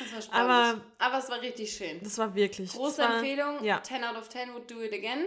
das 0.00 0.12
war 0.12 0.20
spannend. 0.22 0.50
Aber- 0.50 0.80
Aber 0.98 1.18
es 1.24 1.30
war 1.30 1.40
richtig 1.40 1.72
schön. 1.72 2.00
Das 2.02 2.18
war 2.18 2.34
wirklich. 2.34 2.70
Große 2.72 2.98
das 3.00 3.08
war, 3.08 3.14
Empfehlung. 3.16 3.64
ja. 3.64 3.82
10 3.82 4.04
out 4.04 4.16
of 4.16 4.28
10 4.28 4.52
would 4.52 4.70
do 4.70 4.82
it 4.82 4.92
again. 4.92 5.24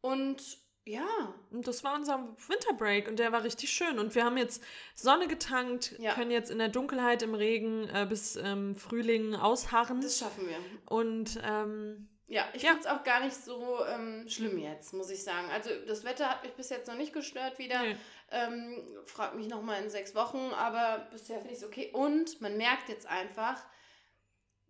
Und 0.00 0.40
ja, 0.86 1.34
Und 1.50 1.66
das 1.68 1.84
war 1.84 1.94
unser 1.94 2.18
Winterbreak 2.48 3.06
und 3.08 3.18
der 3.18 3.32
war 3.32 3.44
richtig 3.44 3.70
schön. 3.70 3.98
Und 3.98 4.14
wir 4.14 4.24
haben 4.24 4.36
jetzt 4.36 4.62
Sonne 4.94 5.28
getankt, 5.28 5.94
Ja. 5.98 6.14
können 6.14 6.30
jetzt 6.30 6.50
in 6.50 6.58
der 6.58 6.68
Dunkelheit, 6.68 7.22
im 7.22 7.34
Regen 7.34 7.88
äh, 7.88 8.06
bis 8.08 8.36
ähm, 8.36 8.74
Frühling 8.76 9.34
ausharren. 9.34 10.00
das 10.00 10.18
schaffen 10.18 10.48
wir. 10.48 10.58
und 10.86 11.38
ähm, 11.44 12.08
Ja, 12.26 12.44
ich 12.54 12.62
Ja. 12.62 12.70
finde 12.70 12.84
es 12.84 12.86
auch 12.90 13.04
gar 13.04 13.20
nicht 13.24 13.34
so 13.36 13.84
ähm, 13.86 14.28
schlimm 14.28 14.58
jetzt, 14.58 14.92
muss 14.94 15.10
ich 15.10 15.22
sagen. 15.22 15.48
Also 15.50 15.70
das 15.86 16.04
Wetter 16.04 16.28
hat 16.30 16.42
mich 16.44 16.52
bis 16.54 16.70
jetzt 16.70 16.88
noch 16.88 16.96
nicht 16.96 17.12
gestört 17.12 17.58
wieder. 17.58 17.82
Nee. 17.82 17.96
Ähm, 18.32 18.80
frag 19.06 19.34
mich 19.34 19.48
nochmal 19.48 19.82
in 19.82 19.90
sechs 19.90 20.14
Wochen, 20.14 20.38
aber 20.56 21.08
bisher 21.10 21.38
finde 21.38 21.52
ich 21.52 21.58
es 21.58 21.64
okay. 21.64 21.90
Und 21.92 22.40
man 22.40 22.56
merkt 22.56 22.88
jetzt 22.88 23.06
einfach, 23.06 23.60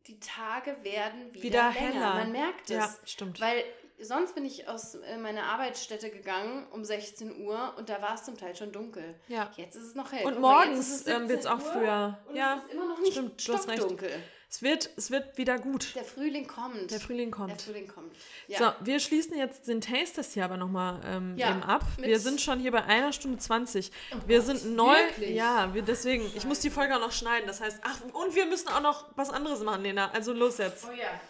die 0.07 0.19
Tage 0.19 0.77
werden 0.83 1.33
wieder, 1.35 1.43
Wieder 1.43 1.71
länger. 1.73 1.75
heller. 1.93 2.15
Man 2.15 2.33
merkt 2.33 2.71
es. 2.71 2.77
Ja, 2.77 2.95
stimmt. 3.05 3.39
Weil 3.41 3.63
sonst 4.03 4.35
bin 4.35 4.45
ich 4.45 4.69
aus 4.69 4.95
äh, 4.95 5.19
meiner 5.19 5.45
Arbeitsstätte 5.45 6.11
gegangen 6.11 6.67
um 6.73 6.85
16 6.85 7.45
Uhr 7.45 7.75
und 7.77 7.89
da 7.89 8.01
war 8.03 8.15
es 8.15 8.25
zum 8.25 8.37
Teil 8.37 8.55
schon 8.57 8.73
dunkel. 8.73 9.15
Ja. 9.29 9.51
Jetzt 9.57 9.77
ist 9.77 9.85
es 9.85 9.95
noch 9.95 10.13
hell. 10.13 10.27
Und 10.27 10.41
morgens, 10.41 10.91
jetzt 10.91 11.07
ist 11.07 11.09
ähm, 11.09 11.29
wird's 11.29 11.45
17 11.45 11.53
auch 11.53 11.73
früher. 11.73 12.19
Und 12.29 12.37
Ja, 12.37 12.57
es 12.57 12.65
ist 12.65 12.73
immer 12.73 12.89
noch 12.89 13.01
nicht 13.01 13.13
stimmt, 13.13 13.41
stockdunkel. 13.41 14.11
Es 14.53 14.63
wird, 14.63 14.91
es 14.97 15.13
wird 15.13 15.39
wieder 15.39 15.61
gut. 15.61 15.95
Der 15.95 16.03
Frühling 16.03 16.49
kommt. 16.49 16.91
Der 16.91 16.99
Frühling 16.99 17.31
kommt. 17.31 17.53
Der 17.53 17.59
Frühling 17.59 17.87
kommt. 17.87 18.17
Ja. 18.49 18.59
So, 18.59 18.85
wir 18.85 18.99
schließen 18.99 19.39
jetzt 19.39 19.69
den 19.69 19.81
Taste-Test 19.81 20.33
hier 20.35 20.45
aber 20.45 20.57
nochmal 20.57 21.01
ähm, 21.07 21.37
Ja, 21.37 21.51
eben 21.51 21.63
ab. 21.63 21.87
Wir 21.99 22.19
sind 22.19 22.41
schon 22.41 22.59
hier 22.59 22.73
bei 22.73 22.83
einer 22.83 23.13
Stunde 23.13 23.39
20. 23.39 23.93
Oh 24.13 24.17
wir 24.27 24.39
Gott, 24.39 24.47
sind 24.47 24.75
neu. 24.75 24.93
wirklich? 24.93 25.37
Ja, 25.37 25.73
wir 25.73 25.83
deswegen, 25.83 26.25
ich 26.35 26.45
muss 26.47 26.59
die 26.59 26.71
Folge 26.71 26.97
auch 26.97 27.01
noch 27.01 27.13
schneiden. 27.13 27.47
Das 27.47 27.61
heißt, 27.61 27.81
ach, 27.85 28.01
und 28.13 28.35
wir 28.35 28.47
müssen 28.47 28.69
auch 28.71 28.83
noch 28.83 29.07
was 29.15 29.31
anderes 29.31 29.61
machen, 29.61 29.85
Lena. 29.85 30.11
Also 30.11 30.33
los 30.33 30.59
jetzt. 30.59 30.85
Oh 30.85 30.93
ja. 30.97 31.21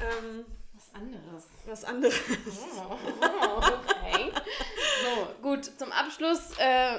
Ähm, 0.00 0.44
Was 0.92 1.00
anderes. 1.00 1.44
was 1.66 1.84
anderes. 1.84 2.20
Oh, 2.76 3.58
okay. 3.58 4.32
so, 5.02 5.42
gut, 5.42 5.64
zum 5.78 5.92
Abschluss 5.92 6.56
äh, 6.58 6.96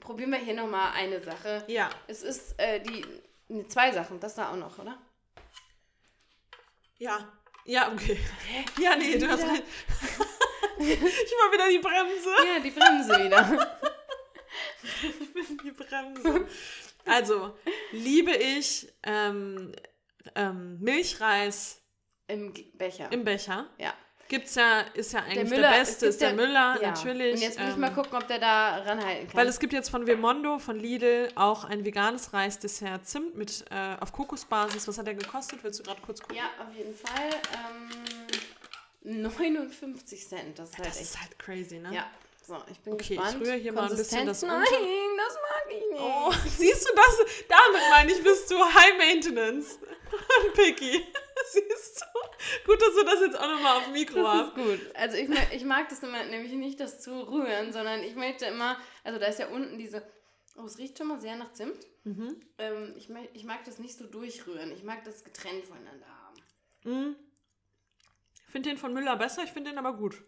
probieren 0.00 0.30
wir 0.30 0.38
hier 0.38 0.54
nochmal 0.54 0.92
eine 0.94 1.20
Sache. 1.20 1.64
Ja. 1.66 1.90
Es 2.06 2.22
ist 2.22 2.58
äh, 2.58 2.80
die. 2.80 3.04
Ne, 3.48 3.66
zwei 3.68 3.90
Sachen, 3.92 4.20
das 4.20 4.34
da 4.34 4.50
auch 4.50 4.56
noch, 4.56 4.78
oder? 4.78 4.98
Ja. 6.98 7.32
Ja, 7.64 7.92
okay. 7.92 8.18
Ja, 8.80 8.96
nee, 8.96 9.18
du 9.18 9.28
hast 9.28 9.42
recht. 9.42 9.64
ich 10.78 10.88
war 10.88 11.52
wieder 11.52 11.68
die 11.68 11.78
Bremse. 11.78 12.30
Ja, 12.46 12.60
die 12.60 12.70
Bremse 12.70 13.24
wieder. 13.24 13.78
die 15.64 15.70
Bremse. 15.70 16.48
Also, 17.04 17.56
liebe 17.90 18.32
ich 18.32 18.92
ähm, 19.02 19.74
ähm, 20.34 20.78
Milchreis 20.80 21.81
Im 22.28 22.52
Becher. 22.74 23.10
im 23.12 23.24
Becher. 23.24 23.66
ja. 23.78 23.92
Gibt's 24.28 24.54
ja, 24.54 24.80
ist 24.94 25.12
ja 25.12 25.18
eigentlich 25.20 25.50
der, 25.50 25.58
Müller- 25.58 25.72
es 25.72 25.88
beste, 25.90 26.06
ist 26.06 26.20
der 26.22 26.30
ja- 26.30 26.34
Müller, 26.34 26.78
ja. 26.80 26.90
natürlich. 26.92 27.34
Und 27.34 27.40
jetzt 27.42 27.58
will 27.58 27.66
ich 27.68 27.74
ähm, 27.74 27.80
mal 27.80 27.90
gucken, 27.92 28.14
ob 28.16 28.26
der 28.28 28.38
da 28.38 28.76
ranhalten 28.78 29.26
kann. 29.26 29.36
Weil 29.36 29.46
es 29.48 29.58
gibt 29.58 29.74
jetzt 29.74 29.90
von 29.90 30.06
Vemondo, 30.06 30.58
von 30.58 30.78
Lidl, 30.78 31.28
auch 31.34 31.64
ein 31.64 31.84
veganes 31.84 32.32
Reisdessert 32.32 33.06
Zimt 33.06 33.36
mit 33.36 33.62
äh, 33.70 33.96
auf 34.00 34.10
Kokosbasis. 34.12 34.88
Was 34.88 34.96
hat 34.96 35.06
der 35.06 35.16
gekostet? 35.16 35.62
Willst 35.62 35.80
du 35.80 35.82
gerade 35.82 36.00
kurz 36.00 36.20
gucken? 36.22 36.36
ja, 36.36 36.44
auf 36.66 36.74
jeden 36.74 36.94
Fall. 36.96 37.28
Ähm, 39.04 39.20
59 39.22 40.26
Cent, 40.28 40.58
das 40.58 40.70
ist 40.70 40.78
halt 40.78 40.88
Das 40.88 41.00
ist 41.00 41.20
halt 41.20 41.38
crazy, 41.38 41.78
ne? 41.78 41.92
Ja, 41.92 42.06
so, 42.46 42.56
ich 42.70 42.78
bin 42.80 42.94
Okay, 42.94 43.02
ich 43.14 43.20
gespannt. 43.20 43.44
rühre 43.44 43.56
hier 43.56 43.72
mal 43.74 43.90
ein 43.90 43.96
bisschen 43.96 44.26
das 44.26 44.40
Nein, 44.42 44.58
unter. 44.60 44.70
das 44.70 45.34
mag 45.34 45.66
ich 45.68 45.90
nicht. 45.92 46.00
Oh, 46.00 46.32
siehst 46.48 46.88
du 46.88 46.94
das? 46.94 47.18
Damit 47.48 47.82
meine 47.90 48.12
ich, 48.12 48.22
bist 48.22 48.50
du 48.50 48.56
High 48.64 48.96
Maintenance. 48.96 49.78
Picky. 50.54 51.04
Siehst 51.52 52.00
du? 52.02 52.66
Gut, 52.66 52.80
dass 52.82 52.94
du 52.94 53.04
das 53.04 53.20
jetzt 53.20 53.36
auch 53.38 53.48
nochmal 53.48 53.78
auf 53.78 53.88
Mikro 53.88 54.22
Das 54.22 54.26
hast. 54.34 54.48
ist 54.48 54.54
gut. 54.54 54.96
Also 54.96 55.16
ich, 55.16 55.28
mag- 55.28 55.52
ich 55.54 55.64
mag 55.64 55.88
das 55.88 56.02
immer, 56.02 56.22
nämlich 56.24 56.52
nicht 56.52 56.80
das 56.80 57.00
zu 57.00 57.12
rühren, 57.28 57.72
sondern 57.72 58.02
ich 58.02 58.14
möchte 58.14 58.46
immer, 58.46 58.78
also 59.04 59.18
da 59.18 59.26
ist 59.26 59.38
ja 59.38 59.48
unten 59.48 59.78
diese, 59.78 60.02
oh, 60.56 60.64
es 60.64 60.78
riecht 60.78 60.98
schon 60.98 61.08
mal 61.08 61.20
sehr 61.20 61.36
nach 61.36 61.52
Zimt. 61.52 61.86
Mhm. 62.04 62.40
Ähm, 62.58 62.94
ich, 62.96 63.08
mag, 63.08 63.28
ich 63.32 63.44
mag 63.44 63.64
das 63.64 63.78
nicht 63.78 63.96
so 63.96 64.06
durchrühren. 64.06 64.72
Ich 64.72 64.82
mag 64.82 65.04
das 65.04 65.24
getrennt 65.24 65.64
voneinander 65.66 66.06
haben. 66.06 66.42
Mhm. 66.84 67.16
Ich 68.46 68.52
finde 68.52 68.68
den 68.70 68.78
von 68.78 68.92
Müller 68.92 69.16
besser, 69.16 69.42
ich 69.44 69.50
finde 69.52 69.70
den 69.70 69.78
aber 69.78 69.94
gut. 69.96 70.22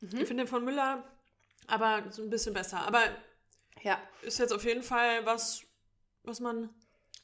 Mhm. 0.00 0.08
Ich 0.20 0.26
finde 0.28 0.44
den 0.44 0.48
von 0.48 0.64
Müller 0.64 1.04
aber 1.66 2.04
so 2.10 2.22
ein 2.22 2.30
bisschen 2.30 2.54
besser. 2.54 2.80
Aber 2.86 3.02
Ja. 3.82 4.00
ist 4.22 4.38
jetzt 4.38 4.52
auf 4.52 4.64
jeden 4.64 4.82
Fall 4.82 5.24
was, 5.26 5.62
was 6.24 6.40
man. 6.40 6.70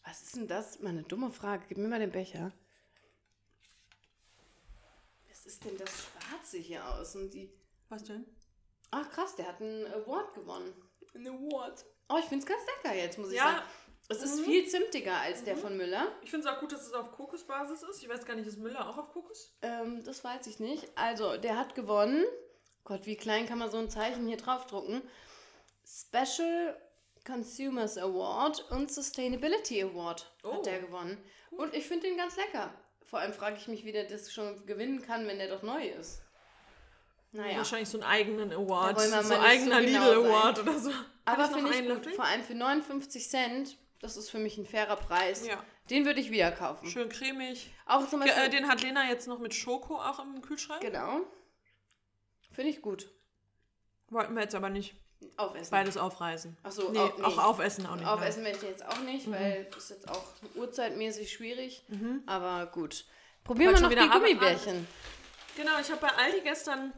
Was 0.05 0.23
ist 0.23 0.37
denn 0.37 0.49
das? 0.49 0.81
Mal 0.81 0.91
eine 0.91 1.03
dumme 1.03 1.31
Frage. 1.31 1.65
Gib 1.69 1.79
mir 1.79 1.89
mal 1.89 1.99
den 1.99 2.13
Becher. 2.13 2.53
Was 5.29 5.47
ist 5.47 5.65
denn 5.65 5.77
das 5.79 5.91
Schwarze 5.91 6.59
hier 6.59 6.85
außen? 6.87 7.31
Die... 7.31 7.53
Was 7.89 8.05
denn? 8.05 8.25
Ach 8.91 9.09
krass, 9.11 9.37
der 9.37 9.49
hat 9.49 9.61
einen 9.61 9.87
Award 9.93 10.35
gewonnen. 10.35 10.75
Ein 11.15 11.27
Award. 11.27 11.85
Oh, 12.09 12.17
ich 12.19 12.25
finde 12.27 12.45
es 12.45 12.47
ganz 12.47 12.63
lecker 12.83 12.97
jetzt, 12.97 13.19
muss 13.19 13.31
ich 13.31 13.37
Ja. 13.37 13.45
sagen. 13.57 13.63
Es 14.11 14.23
ist 14.23 14.41
Mhm. 14.41 14.45
viel 14.45 14.67
zimtiger 14.67 15.17
als 15.21 15.45
der 15.45 15.57
von 15.57 15.77
Müller. 15.77 16.11
Ich 16.23 16.31
finde 16.31 16.49
es 16.49 16.55
auch 16.55 16.61
gut, 16.61 16.73
dass 16.73 16.87
es 16.87 16.95
auf 16.95 17.13
Kokosbasis 17.13 17.83
ist. 17.83 18.03
Ich 18.03 18.09
weiß 18.09 18.25
gar 18.25 18.35
nicht, 18.37 18.47
ist 18.47 18.59
Müller 18.59 18.89
auch 18.89 18.97
auf 18.97 19.11
Kokos? 19.13 19.55
Ähm, 19.61 20.03
das 20.05 20.25
weiß 20.25 20.47
ich 20.47 20.61
nicht. 20.61 20.89
Also, 20.97 21.37
der 21.37 21.59
hat 21.59 21.75
gewonnen. 21.75 22.25
Gott, 22.85 23.05
wie 23.05 23.17
klein 23.17 23.45
kann 23.47 23.59
man 23.59 23.71
so 23.71 23.77
ein 23.77 23.91
Zeichen 23.91 24.27
hier 24.27 24.39
draufdrucken? 24.39 25.03
Special 25.85 26.81
Consumers 27.33 27.99
Award 27.99 28.71
und 28.71 28.91
Sustainability 28.91 29.83
Award 29.83 30.33
Oh. 30.43 30.55
hat 30.55 30.67
der 30.67 30.81
gewonnen. 30.81 31.19
Und 31.51 31.75
ich 31.75 31.87
finde 31.87 32.09
den 32.09 32.17
ganz 32.17 32.37
lecker. 32.37 32.73
Vor 33.03 33.19
allem 33.19 33.33
frage 33.33 33.57
ich 33.57 33.69
mich, 33.69 33.85
wie 33.85 33.93
der 33.93 34.05
das 34.05 34.33
schon 34.33 34.65
gewinnen 34.67 35.03
kann, 35.03 35.27
wenn 35.27 35.39
der 35.39 35.49
doch 35.49 35.63
neu 35.63 35.87
ist. 35.89 36.23
Naja. 37.33 37.59
Wahrscheinlich 37.59 37.89
so 37.91 37.99
einen 38.01 38.07
eigenen 38.11 38.53
Award. 38.53 38.99
So 39.01 39.15
ein 39.15 39.33
eigener 39.41 39.81
so 39.81 39.87
genau 39.87 40.11
Lidl 40.11 40.23
sein. 40.23 40.31
Award 40.31 40.59
oder 40.61 40.79
so. 40.79 40.91
Aber 41.27 41.49
finde 41.49 41.75
ich 41.75 41.87
gut. 41.89 42.15
Vor 42.15 42.25
allem 42.25 42.43
für 42.43 42.55
59 42.55 43.29
Cent, 43.29 43.77
das 44.01 44.17
ist 44.17 44.31
für 44.31 44.39
mich 44.39 44.57
ein 44.57 44.65
fairer 44.67 44.97
Preis. 44.97 45.47
Ja. 45.47 45.63
Den 45.91 46.07
würde 46.07 46.21
ich 46.21 46.31
wieder 46.31 46.51
kaufen. 46.53 46.87
Schön 46.89 47.09
cremig. 47.11 47.71
Auch 47.87 48.09
zum 48.09 48.21
Ge- 48.21 48.29
Beispiel. 48.31 48.45
äh, 48.47 48.51
den 48.51 48.69
hat 48.69 48.83
Lena 48.83 49.09
jetzt 49.09 49.27
noch 49.29 49.39
mit 49.39 49.53
Schoko 49.55 49.97
auch 49.97 50.19
im 50.21 50.41
Kühlschrank. 50.41 50.81
genau. 50.81 51.21
Finde 52.51 52.71
ich 52.71 52.81
gut. 52.83 53.11
Wollten 54.11 54.35
wir 54.35 54.43
jetzt 54.43 54.55
aber 54.55 54.71
nicht 54.71 54.95
Aufessen. 55.37 55.71
beides 55.71 55.97
aufreißen. 55.97 56.57
Ach 56.63 56.71
so, 56.73 56.91
nee, 56.91 56.99
au- 56.99 57.13
nee. 57.17 57.23
auch 57.25 57.39
aufessen 57.39 57.87
auch 57.87 57.97
nicht. 57.97 58.07
Aufessen 58.07 58.45
werde 58.45 58.57
ich 58.59 58.63
jetzt 58.65 58.87
auch 58.87 59.01
nicht, 59.01 59.31
weil 59.31 59.67
das 59.73 59.85
ist 59.85 59.91
jetzt 59.91 60.09
auch 60.11 60.25
uhrzeitmäßig 60.55 61.31
schwierig. 61.33 61.85
Aber 62.27 62.67
gut. 62.67 63.05
Probieren 63.45 63.75
wir 63.75 63.81
noch 63.81 63.89
die 63.89 63.97
wieder 63.97 64.03
Abend- 64.13 64.15
Gummibärchen. 64.27 64.87
Genau, 65.57 65.73
ich 65.81 65.91
habe 65.91 66.01
bei 66.01 66.09
Aldi 66.09 66.41
gestern 66.43 66.93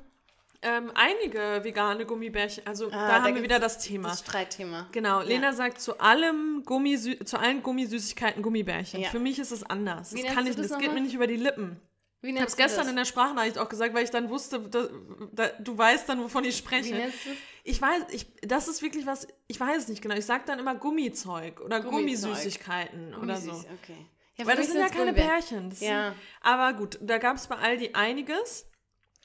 ähm, 0.63 0.93
einige 0.95 1.65
vegane 1.65 2.05
Gummibärchen. 2.05 2.67
Also 2.67 2.89
Ah, 2.89 2.91
da 2.91 3.09
da 3.19 3.23
haben 3.25 3.35
wir 3.35 3.43
wieder 3.43 3.59
das 3.59 3.79
Thema. 3.79 4.11
Das 4.11 4.21
Streitthema. 4.21 4.87
Genau, 4.93 5.23
Lena 5.23 5.53
sagt 5.55 5.81
zu 5.81 5.99
allem 6.01 6.63
Gummisü 6.67 7.25
zu 7.25 7.39
allen 7.39 7.63
Gummisüßigkeiten 7.63 8.43
Gummibärchen. 8.43 9.01
Ja. 9.01 9.09
Für 9.09 9.19
mich 9.21 9.39
ist 9.39 9.53
es 9.53 9.63
anders. 9.63 10.13
Wie 10.13 10.23
das 10.23 10.35
kann 10.35 10.47
ich, 10.47 10.57
das 10.57 10.69
das 10.69 10.79
geht 10.79 10.93
mir 10.93 11.01
nicht 11.01 11.15
über 11.15 11.27
die 11.27 11.37
Lippen. 11.37 11.81
Wie 12.23 12.31
Ich 12.31 12.37
habe 12.37 12.47
es 12.47 12.57
gestern 12.57 12.81
das? 12.83 12.89
in 12.91 12.97
der 12.97 13.05
Sprachnachricht 13.07 13.57
auch 13.59 13.69
gesagt, 13.69 13.95
weil 13.95 14.05
ich 14.05 14.11
dann 14.11 14.29
wusste, 14.29 14.61
da, 14.61 14.89
da, 15.33 15.49
du 15.59 15.77
weißt 15.77 16.09
dann, 16.09 16.23
wovon 16.23 16.45
ich 16.45 16.55
Wie 16.55 16.59
spreche. 16.59 16.95
nennst 16.95 17.25
du 17.25 17.31
Ich 17.65 17.81
weiß, 17.81 18.03
ich, 18.11 18.27
das 18.43 18.69
ist 18.69 18.83
wirklich 18.83 19.07
was, 19.07 19.27
ich 19.47 19.59
weiß 19.59 19.79
es 19.85 19.89
nicht 19.89 20.03
genau. 20.03 20.15
Ich 20.17 20.27
sage 20.27 20.43
dann 20.47 20.59
immer 20.59 20.75
Gummizeug 20.75 21.61
oder 21.61 21.81
Gummizeug. 21.81 22.31
Geummisüßigkeiten 22.33 23.15
oder 23.15 23.37
so. 23.37 23.51
Gummisüß, 23.51 23.71
Okay. 23.83 24.07
Ja, 24.37 24.47
Weil 24.47 24.57
das 24.57 24.69
sind 24.69 24.79
ja 24.81 24.89
keine 24.89 25.13
Gummibärchen. 25.13 25.69
Bärchen. 25.69 25.71
Das 25.71 25.81
Ja. 25.81 26.11
Sind, 26.11 26.17
aber 26.41 26.73
gut, 26.79 26.99
da 27.03 27.19
gab 27.19 27.37
es 27.37 27.47
bei 27.47 27.57
Aldi 27.57 27.91
einiges. 27.93 28.67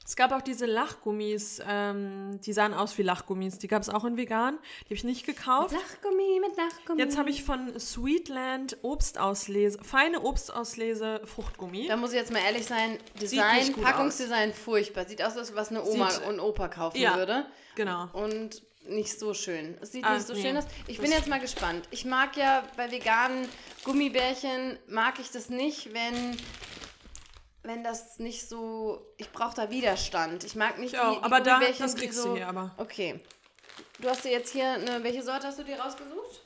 Es 0.06 0.14
gab 0.14 0.30
auch 0.30 0.40
diese 0.42 0.66
Lachgummis, 0.66 1.60
ähm, 1.68 2.40
die 2.44 2.52
sahen 2.52 2.74
aus 2.74 2.96
wie 2.96 3.02
Lachgummis. 3.02 3.58
Die 3.58 3.66
gab 3.66 3.82
es 3.82 3.88
auch 3.88 4.04
in 4.04 4.16
vegan. 4.16 4.56
Die 4.82 4.84
habe 4.84 4.94
ich 4.94 5.02
nicht 5.04 5.26
gekauft. 5.26 5.74
Lachgummi 5.74 6.40
mit 6.40 6.56
Lachgummi. 6.56 7.00
Jetzt 7.02 7.18
habe 7.18 7.28
ich 7.30 7.42
von 7.42 7.78
Sweetland 7.78 8.76
Obstauslese, 8.82 9.82
feine 9.82 10.20
Obstauslese 10.22 11.22
Fruchtgummi. 11.24 11.88
Da 11.88 11.96
muss 11.96 12.10
ich 12.12 12.16
jetzt 12.18 12.32
mal 12.32 12.38
ehrlich 12.38 12.66
sein, 12.66 12.98
Design, 13.20 13.72
Packungsdesign 13.74 14.52
furchtbar. 14.54 15.06
Sieht 15.06 15.22
aus, 15.24 15.36
als 15.36 15.54
was 15.56 15.70
eine 15.70 15.82
Oma 15.84 16.10
Sieht- 16.10 16.24
und 16.26 16.38
Opa 16.38 16.68
kaufen 16.68 16.98
Ja. 16.98 17.16
würde. 17.16 17.44
Genau. 17.74 18.08
Und 18.12 18.62
nicht 18.88 19.18
so 19.18 19.34
schön. 19.34 19.76
Es 19.80 19.90
sieht 19.90 20.04
Ah, 20.04 20.14
nicht 20.14 20.26
so 20.28 20.34
nee. 20.34 20.42
schön 20.42 20.56
aus. 20.56 20.64
Ich 20.86 20.98
bin 21.00 21.10
jetzt 21.10 21.26
mal 21.26 21.40
gespannt. 21.40 21.88
Ich 21.90 22.04
mag 22.04 22.36
ja 22.36 22.62
bei 22.76 22.92
veganen 22.92 23.48
Gummibärchen, 23.82 24.78
mag 24.86 25.18
ich 25.18 25.32
das 25.32 25.48
nicht, 25.48 25.92
wenn, 25.92 26.36
wenn 27.66 27.84
das 27.84 28.18
nicht 28.18 28.48
so. 28.48 29.06
Ich 29.16 29.30
brauche 29.30 29.54
da 29.56 29.70
Widerstand. 29.70 30.44
Ich 30.44 30.54
mag 30.56 30.78
nicht 30.78 30.94
Ich 30.94 30.98
auch, 31.00 31.14
die, 31.14 31.18
die 31.18 31.24
aber 31.24 31.40
da- 31.40 31.60
das 31.60 31.94
kriegst 31.96 32.18
du 32.18 32.22
so, 32.22 32.36
hier 32.36 32.48
aber. 32.48 32.74
Okay. 32.78 33.20
Du 34.00 34.08
hast 34.08 34.24
dir 34.24 34.32
jetzt 34.32 34.52
hier 34.52 34.70
eine. 34.72 35.02
Welche 35.02 35.22
Sorte 35.22 35.46
hast 35.48 35.58
du 35.58 35.64
dir 35.64 35.78
rausgesucht? 35.78 36.42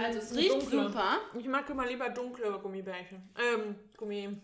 Also 0.00 0.18
es 0.18 0.34
riecht 0.36 0.50
dunkle. 0.52 0.88
super. 0.88 1.18
Ich 1.38 1.46
mag 1.46 1.68
immer 1.70 1.86
lieber 1.86 2.10
dunkle 2.10 2.58
Gummibärchen. 2.58 3.26
Ähm, 3.38 3.76
Gummi. 3.96 4.36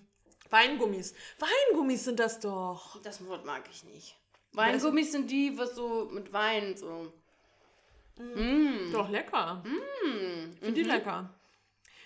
Weingummis. 0.48 1.14
Weingummis 1.38 2.04
sind 2.04 2.18
das 2.18 2.40
doch. 2.40 3.00
Das 3.02 3.26
Wort 3.26 3.44
mag 3.44 3.62
ich 3.70 3.84
nicht. 3.84 4.16
Weingummis 4.52 5.12
sind 5.12 5.30
die, 5.30 5.58
was 5.58 5.74
so 5.74 6.08
mit 6.12 6.32
Wein 6.32 6.76
so. 6.76 7.12
Mm. 8.16 8.92
Doch 8.92 9.08
lecker. 9.10 9.62
Mm. 9.66 10.52
Finde 10.60 10.72
die 10.72 10.82
lecker. 10.84 11.28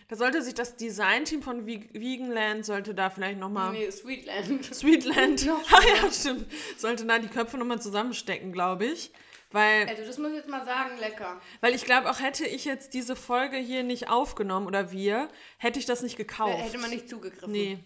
Da 0.09 0.17
sollte 0.17 0.41
sich 0.43 0.55
das 0.55 0.77
Designteam 0.77 1.43
von 1.43 1.67
Ve- 1.67 1.89
Veganland 1.93 2.65
sollte 2.65 2.95
da 2.95 3.11
vielleicht 3.11 3.39
nochmal. 3.39 3.73
Nee, 3.73 3.91
Sweetland. 3.91 4.65
Sweetland. 4.75 5.47
Noch 5.47 5.71
ah 5.73 5.83
ja, 6.03 6.11
stimmt. 6.11 6.47
Sollte 6.79 7.05
da 7.05 7.19
die 7.19 7.29
Köpfe 7.29 7.59
nochmal 7.59 7.81
zusammenstecken, 7.81 8.53
glaube 8.53 8.87
ich. 8.87 9.13
Weil, 9.51 9.87
Also 9.89 10.05
das 10.05 10.19
muss 10.19 10.31
ich 10.31 10.37
jetzt 10.37 10.49
mal 10.49 10.65
sagen, 10.65 10.99
lecker. 10.99 11.41
weil 11.63 11.75
ich 11.75 11.85
glaube, 11.85 12.11
auch 12.11 12.21
hätte 12.21 12.47
ich 12.47 12.65
jetzt 12.67 12.93
diese 12.95 13.17
Folge 13.17 13.57
hier 13.57 13.83
nicht 13.83 14.11
aufgenommen 14.11 14.67
oder 14.67 14.93
wir, 14.93 15.29
hätte 15.57 15.79
ich 15.79 15.87
das 15.87 16.03
nicht 16.03 16.17
gekauft. 16.17 16.57
Hätte 16.59 16.77
man 16.79 16.91
nicht 16.91 17.09
zugegriffen. 17.09 17.51
Nee, 17.51 17.79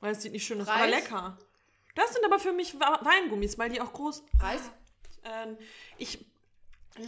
weil 0.00 0.12
es 0.12 0.22
sieht 0.22 0.32
nicht 0.32 0.46
schön 0.46 0.60
aus. 0.60 0.68
Aber 0.68 0.86
lecker. 0.86 1.36
Das 1.96 2.12
sind 2.14 2.24
aber 2.24 2.38
für 2.38 2.52
mich 2.52 2.78
Weingummis, 2.78 3.58
weil 3.58 3.70
die 3.70 3.80
auch 3.80 3.92
groß. 3.92 4.22
Preis? 4.38 4.60
Ähm, 5.24 5.56
ich 5.98 6.24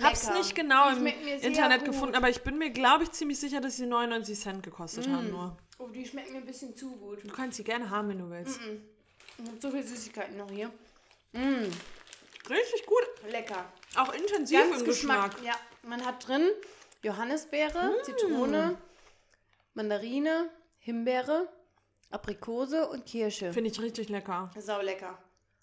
hab's 0.03 0.25
Lecker. 0.25 0.39
nicht 0.39 0.55
genau 0.55 0.91
im 0.91 1.07
Internet 1.07 1.81
gut. 1.81 1.89
gefunden, 1.89 2.15
aber 2.15 2.31
ich 2.31 2.43
bin 2.43 2.59
mir, 2.59 2.71
glaube 2.71 3.05
ich, 3.05 3.13
ziemlich 3.13 3.39
sicher, 3.39 3.61
dass 3.61 3.77
sie 3.77 3.87
99 3.87 4.39
Cent 4.39 4.63
gekostet 4.63 5.09
haben 5.09 5.31
nur. 5.31 5.57
Oh, 5.79 5.89
die 5.89 6.07
schmecken 6.07 6.33
mir 6.33 6.39
ein 6.39 6.47
bisschen 6.47 6.77
zu 6.77 6.93
gut. 6.97 7.25
Du 7.25 7.33
kannst 7.33 7.57
sie 7.57 7.65
gerne 7.65 7.91
haben, 7.91 8.09
wenn 8.09 8.19
du 8.19 8.31
willst. 8.31 8.61
Ich 9.39 9.47
habe 9.47 9.61
so 9.61 9.71
viele 9.71 9.83
Süßigkeiten 9.83 10.37
noch 10.37 10.51
hier. 10.51 10.71
Richtig 11.35 12.87
gut. 12.87 13.31
Lecker. 13.31 13.65
Auch 13.97 14.13
intensiv 14.15 14.59
Ganz 14.59 14.81
im 14.81 14.87
Geschmack. 14.87 15.33
Geschmack. 15.37 15.45
Ja, 15.45 15.89
man 15.89 16.05
hat 16.05 16.27
drin 16.27 16.49
Johannisbeere, 17.03 17.97
Zitrone, 18.05 18.77
Mandarine, 19.75 20.51
Himbeere, 20.79 21.49
Aprikose 22.11 22.89
und 22.89 23.07
Kirsche. 23.07 23.53
Finde 23.53 23.71
ich 23.71 23.81
richtig 23.81 24.09
lecker. 24.09 24.51
Sau 24.59 24.81
lecker. 24.83 25.19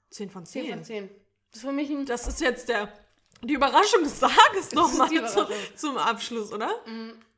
10 0.10 0.30
von 0.30 0.46
10 0.46 0.66
10. 0.66 0.74
von 0.74 0.84
10. 0.84 1.10
Das 1.52 1.58
ist 1.58 1.66
für 1.66 1.72
mich 1.72 1.90
ein 1.90 2.06
Das 2.06 2.28
ist 2.28 2.42
jetzt 2.42 2.70
der, 2.70 2.92
die 3.42 3.54
Überraschung 3.54 4.04
des 4.04 4.20
Tages 4.20 4.72
nochmal 4.74 5.10
zu, 5.30 5.48
zum 5.76 5.98
Abschluss, 5.98 6.52
oder? 6.52 6.74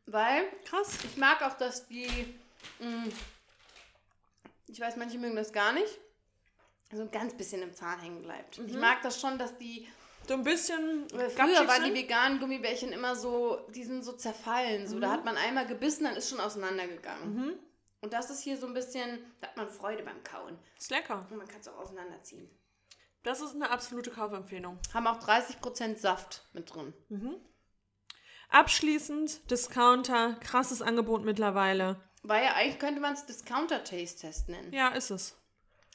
weil 0.05 0.43
Krass. 0.65 0.97
ich 1.03 1.17
mag 1.17 1.41
auch, 1.43 1.57
dass 1.57 1.87
die 1.87 2.07
mh, 2.79 3.05
ich 4.67 4.79
weiß, 4.79 4.95
manche 4.97 5.17
mögen 5.17 5.35
das 5.35 5.51
gar 5.51 5.73
nicht, 5.73 5.99
so 6.91 7.01
ein 7.01 7.11
ganz 7.11 7.33
bisschen 7.35 7.61
im 7.61 7.73
Zahn 7.73 7.99
hängen 7.99 8.21
bleibt. 8.21 8.57
Ich 8.59 8.73
mag 8.73 9.01
das 9.01 9.19
schon, 9.19 9.37
dass 9.37 9.57
die 9.57 9.87
So 10.27 10.33
ein 10.33 10.43
bisschen. 10.43 11.07
Früher 11.09 11.67
waren 11.67 11.83
die 11.83 11.93
veganen 11.93 12.39
Gummibärchen 12.39 12.91
immer 12.91 13.15
so, 13.15 13.65
die 13.69 13.83
sind 13.83 14.03
so 14.03 14.13
zerfallen. 14.13 14.87
So, 14.87 14.99
da 14.99 15.11
hat 15.11 15.25
man 15.25 15.37
einmal 15.37 15.65
gebissen, 15.67 16.03
dann 16.05 16.15
ist 16.15 16.29
schon 16.29 16.39
auseinandergegangen. 16.39 17.59
Und 18.01 18.13
das 18.13 18.29
ist 18.29 18.41
hier 18.41 18.57
so 18.57 18.65
ein 18.65 18.73
bisschen, 18.73 19.19
da 19.41 19.47
hat 19.47 19.57
man 19.57 19.69
Freude 19.69 20.03
beim 20.03 20.23
Kauen. 20.23 20.57
Ist 20.77 20.89
lecker. 20.89 21.25
Und 21.29 21.37
man 21.37 21.47
kann 21.47 21.59
es 21.61 21.67
auch 21.67 21.77
auseinanderziehen. 21.77 22.49
Das 23.23 23.41
ist 23.41 23.53
eine 23.53 23.69
absolute 23.69 24.09
Kaufempfehlung. 24.09 24.79
Haben 24.93 25.07
auch 25.07 25.19
30% 25.19 25.97
Saft 25.97 26.43
mit 26.53 26.73
drin. 26.73 26.93
Abschließend, 28.49 29.49
Discounter, 29.49 30.37
krasses 30.41 30.81
Angebot 30.81 31.23
mittlerweile. 31.23 32.01
Weil 32.23 32.43
ja 32.43 32.53
eigentlich 32.55 32.79
könnte 32.79 32.99
man 32.99 33.13
es 33.13 33.25
Discounter-Taste-Test 33.25 34.49
nennen. 34.49 34.73
Ja, 34.73 34.89
ist 34.89 35.11
es. 35.11 35.37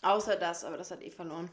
Außer 0.02 0.36
das, 0.36 0.64
aber 0.64 0.76
das 0.76 0.90
hat 0.90 1.02
eh 1.02 1.10
verloren. 1.10 1.50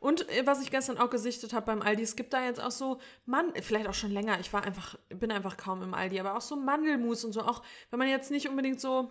Und 0.00 0.28
äh, 0.28 0.46
was 0.46 0.60
ich 0.60 0.70
gestern 0.70 0.98
auch 0.98 1.10
gesichtet 1.10 1.52
habe 1.52 1.66
beim 1.66 1.82
Aldi, 1.82 2.02
es 2.02 2.16
gibt 2.16 2.32
da 2.32 2.44
jetzt 2.44 2.60
auch 2.60 2.70
so, 2.70 2.98
Mann, 3.24 3.52
vielleicht 3.62 3.86
auch 3.86 3.94
schon 3.94 4.10
länger, 4.10 4.38
ich 4.40 4.52
war 4.52 4.62
einfach, 4.64 4.98
bin 5.08 5.30
einfach 5.30 5.56
kaum 5.56 5.82
im 5.82 5.94
Aldi, 5.94 6.20
aber 6.20 6.36
auch 6.36 6.40
so 6.40 6.56
Mandelmus 6.56 7.24
und 7.24 7.32
so, 7.32 7.42
auch 7.42 7.62
wenn 7.90 7.98
man 7.98 8.08
jetzt 8.08 8.30
nicht 8.30 8.48
unbedingt 8.48 8.80
so 8.80 9.10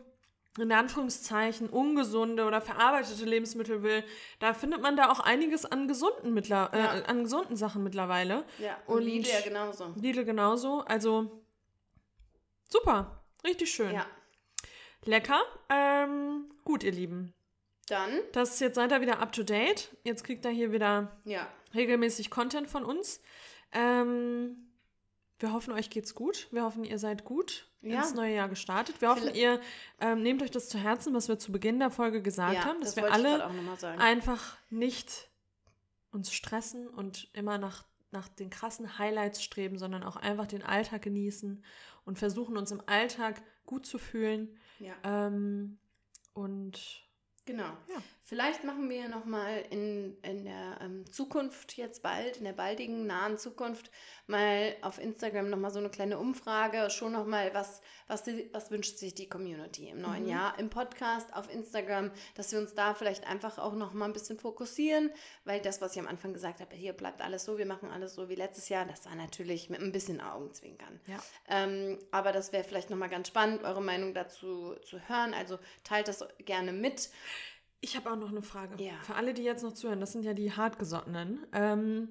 in 0.60 0.72
Anführungszeichen 0.72 1.68
ungesunde 1.70 2.46
oder 2.46 2.62
verarbeitete 2.62 3.26
Lebensmittel 3.26 3.82
will, 3.82 4.04
da 4.40 4.54
findet 4.54 4.82
man 4.82 4.96
da 4.96 5.12
auch 5.12 5.20
einiges 5.20 5.66
an 5.66 5.88
gesunden, 5.88 6.34
mittler 6.34 6.70
äh, 6.74 6.80
Ja. 6.80 6.90
an 7.06 7.24
gesunden 7.24 7.56
Sachen 7.56 7.84
mittlerweile. 7.84 8.46
Ja, 8.60 8.78
und, 8.86 8.98
Und- 8.98 9.04
Lidl 9.04 9.30
ja 9.30 9.42
genauso. 9.42 9.94
Lidl 9.96 10.24
genauso, 10.26 10.82
also 10.82 11.44
super, 12.70 13.24
richtig 13.44 13.72
schön. 13.74 13.94
Ja. 13.94 14.06
Lecker. 15.06 15.42
Ähm, 15.70 16.50
gut, 16.64 16.84
ihr 16.84 16.92
Lieben. 16.92 17.34
Dann, 17.88 18.12
Das 18.32 18.52
ist 18.54 18.62
jetzt 18.62 18.76
seid 18.76 18.92
ihr 18.94 19.02
wieder 19.02 19.20
up 19.20 19.34
to 19.34 19.44
date. 19.44 19.90
Jetzt 20.04 20.24
kriegt 20.24 20.46
ihr 20.46 20.52
hier 20.52 20.72
wieder 20.72 21.18
ja. 21.26 21.48
regelmäßig 21.74 22.30
Content 22.30 22.70
von 22.70 22.86
uns. 22.86 23.22
Ähm, 23.74 24.72
wir 25.44 25.52
hoffen, 25.52 25.74
euch 25.74 25.90
geht's 25.90 26.16
gut. 26.16 26.48
Wir 26.52 26.64
hoffen, 26.64 26.86
ihr 26.86 26.98
seid 26.98 27.26
gut 27.26 27.70
Ja. 27.82 28.00
ins 28.02 28.14
neue 28.14 28.34
Jahr 28.34 28.48
gestartet. 28.48 29.02
Wir 29.02 29.10
hoffen, 29.10 29.36
ihr 29.36 29.60
ähm, 30.00 30.24
nehmt 30.24 30.42
euch 30.42 30.52
das 30.52 30.70
zu 30.70 30.78
Herzen, 30.78 31.14
was 31.14 31.28
wir 31.28 31.38
zu 31.38 31.52
Beginn 31.52 31.80
der 31.80 31.92
Folge 31.92 32.22
gesagt 32.22 32.54
ja, 32.56 32.64
haben, 32.64 32.80
dass 32.80 32.96
das 32.96 33.04
wir 33.04 33.12
alle 33.14 33.46
einfach 34.00 34.58
nicht 34.70 35.30
uns 36.12 36.32
stressen 36.34 36.88
und 36.88 37.30
immer 37.34 37.58
nach, 37.58 37.84
nach 38.12 38.30
den 38.30 38.50
krassen 38.50 38.98
Highlights 38.98 39.44
streben, 39.44 39.78
sondern 39.78 40.04
auch 40.04 40.16
einfach 40.16 40.48
den 40.48 40.64
Alltag 40.64 41.02
genießen 41.02 41.62
und 42.06 42.18
versuchen, 42.18 42.56
uns 42.56 42.72
im 42.72 42.82
Alltag 42.86 43.42
gut 43.66 43.86
zu 43.86 43.98
fühlen. 43.98 44.58
ja. 44.80 44.94
Ähm, 45.04 45.78
und 46.34 47.04
Genau. 47.46 47.78
Ja. 47.90 48.02
Vielleicht 48.26 48.64
machen 48.64 48.90
wir 48.90 49.10
nochmal 49.10 49.66
in, 49.70 50.18
in 50.22 50.46
der 50.46 50.80
ähm, 50.82 51.06
Zukunft 51.12 51.76
jetzt 51.76 52.02
bald, 52.02 52.38
in 52.38 52.46
der 52.46 52.54
baldigen, 52.54 53.06
nahen 53.06 53.38
Zukunft, 53.38 53.92
mal 54.28 54.76
auf 54.82 54.98
Instagram 54.98 55.50
nochmal 55.50 55.72
so 55.72 55.80
eine 55.80 55.90
kleine 55.90 56.18
Umfrage, 56.18 56.90
schon 56.90 57.12
nochmal, 57.12 57.54
was, 57.54 57.82
was, 58.08 58.24
die, 58.24 58.50
was 58.54 58.72
wünscht 58.72 58.98
sich 58.98 59.14
die 59.14 59.28
Community 59.28 59.90
im 59.90 60.02
neuen 60.02 60.26
Jahr 60.26 60.58
im 60.58 60.70
Podcast, 60.70 61.34
auf 61.36 61.54
Instagram, 61.54 62.12
dass 62.36 62.52
wir 62.54 62.60
uns 62.60 62.74
da 62.74 62.94
vielleicht 62.94 63.28
einfach 63.28 63.58
auch 63.58 63.74
nochmal 63.74 64.10
ein 64.10 64.14
bisschen 64.14 64.40
fokussieren, 64.40 65.12
weil 65.44 65.60
das, 65.62 65.82
was 65.82 65.94
ich 65.94 66.00
am 66.00 66.08
Anfang 66.08 66.34
gesagt 66.34 66.62
habe, 66.62 66.74
hier 66.76 66.94
bleibt 66.94 67.22
alles 67.22 67.44
so, 67.44 67.58
wir 67.58 67.66
machen 67.66 67.92
alles 67.92 68.16
so 68.16 68.30
wie 68.30 68.36
letztes 68.36 68.70
Jahr, 68.70 68.86
das 68.86 69.06
war 69.06 69.16
natürlich 69.16 69.70
mit 69.70 69.82
ein 69.82 69.92
bisschen 69.92 70.22
Augenzwinkern. 70.22 71.02
ja. 71.08 71.22
Ähm, 71.50 72.00
aber 72.12 72.32
das 72.32 72.54
wäre 72.54 72.64
vielleicht 72.64 72.90
nochmal 72.90 73.10
ganz 73.10 73.28
spannend, 73.28 73.64
eure 73.64 73.82
Meinung 73.82 74.14
dazu 74.14 74.76
zu 74.82 75.00
hören. 75.10 75.34
Also 75.34 75.60
teilt 75.84 76.08
das 76.08 76.26
gerne 76.46 76.72
mit. 76.72 77.10
Ich 77.84 77.98
habe 77.98 78.10
auch 78.10 78.16
noch 78.16 78.30
eine 78.30 78.42
Frage. 78.42 78.82
Ja. 78.82 78.94
Für 79.02 79.16
alle, 79.16 79.34
die 79.34 79.44
jetzt 79.44 79.62
noch 79.62 79.74
zuhören, 79.74 80.00
das 80.00 80.14
sind 80.14 80.24
ja 80.24 80.34
die 80.34 80.54
Hartgesottenen. 80.54 81.46
Ähm, 81.52 82.08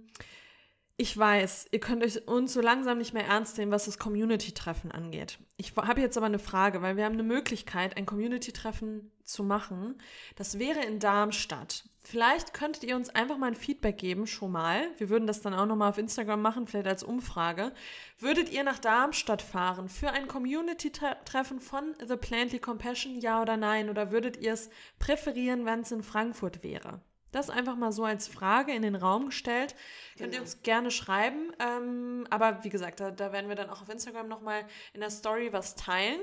ich 1.02 1.18
weiß, 1.18 1.66
ihr 1.72 1.80
könnt 1.80 2.04
euch 2.04 2.28
uns 2.28 2.52
so 2.52 2.60
langsam 2.60 2.98
nicht 2.98 3.12
mehr 3.12 3.26
ernst 3.26 3.58
nehmen, 3.58 3.72
was 3.72 3.86
das 3.86 3.98
Community-Treffen 3.98 4.92
angeht. 4.92 5.40
Ich 5.56 5.74
habe 5.76 6.00
jetzt 6.00 6.16
aber 6.16 6.26
eine 6.26 6.38
Frage, 6.38 6.80
weil 6.80 6.96
wir 6.96 7.04
haben 7.04 7.14
eine 7.14 7.24
Möglichkeit, 7.24 7.96
ein 7.96 8.06
Community-Treffen 8.06 9.10
zu 9.24 9.42
machen. 9.42 10.00
Das 10.36 10.60
wäre 10.60 10.84
in 10.84 11.00
Darmstadt. 11.00 11.88
Vielleicht 12.04 12.54
könntet 12.54 12.84
ihr 12.84 12.94
uns 12.94 13.10
einfach 13.10 13.36
mal 13.36 13.48
ein 13.48 13.56
Feedback 13.56 13.98
geben, 13.98 14.28
schon 14.28 14.52
mal. 14.52 14.86
Wir 14.98 15.08
würden 15.08 15.26
das 15.26 15.40
dann 15.40 15.54
auch 15.54 15.66
nochmal 15.66 15.90
auf 15.90 15.98
Instagram 15.98 16.40
machen, 16.40 16.68
vielleicht 16.68 16.86
als 16.86 17.02
Umfrage. 17.02 17.72
Würdet 18.20 18.52
ihr 18.52 18.62
nach 18.62 18.78
Darmstadt 18.78 19.42
fahren 19.42 19.88
für 19.88 20.10
ein 20.10 20.28
Community-Treffen 20.28 21.58
von 21.58 21.96
The 22.06 22.16
Plantly 22.16 22.60
Compassion, 22.60 23.18
ja 23.18 23.42
oder 23.42 23.56
nein? 23.56 23.90
Oder 23.90 24.12
würdet 24.12 24.36
ihr 24.36 24.52
es 24.52 24.70
präferieren, 25.00 25.66
wenn 25.66 25.80
es 25.80 25.90
in 25.90 26.04
Frankfurt 26.04 26.62
wäre? 26.62 27.00
Das 27.32 27.50
einfach 27.50 27.76
mal 27.76 27.90
so 27.92 28.04
als 28.04 28.28
Frage 28.28 28.72
in 28.72 28.82
den 28.82 28.94
Raum 28.94 29.26
gestellt. 29.26 29.74
Könnt 30.16 30.28
ihr 30.34 30.38
Genau. 30.38 30.42
uns 30.42 30.62
gerne 30.62 30.90
schreiben. 30.90 31.52
Ähm, 31.58 32.26
aber 32.30 32.62
wie 32.62 32.68
gesagt, 32.68 33.00
da, 33.00 33.10
da 33.10 33.32
werden 33.32 33.48
wir 33.48 33.56
dann 33.56 33.70
auch 33.70 33.82
auf 33.82 33.88
Instagram 33.88 34.28
nochmal 34.28 34.64
in 34.92 35.00
der 35.00 35.10
Story 35.10 35.52
was 35.52 35.74
teilen. 35.74 36.20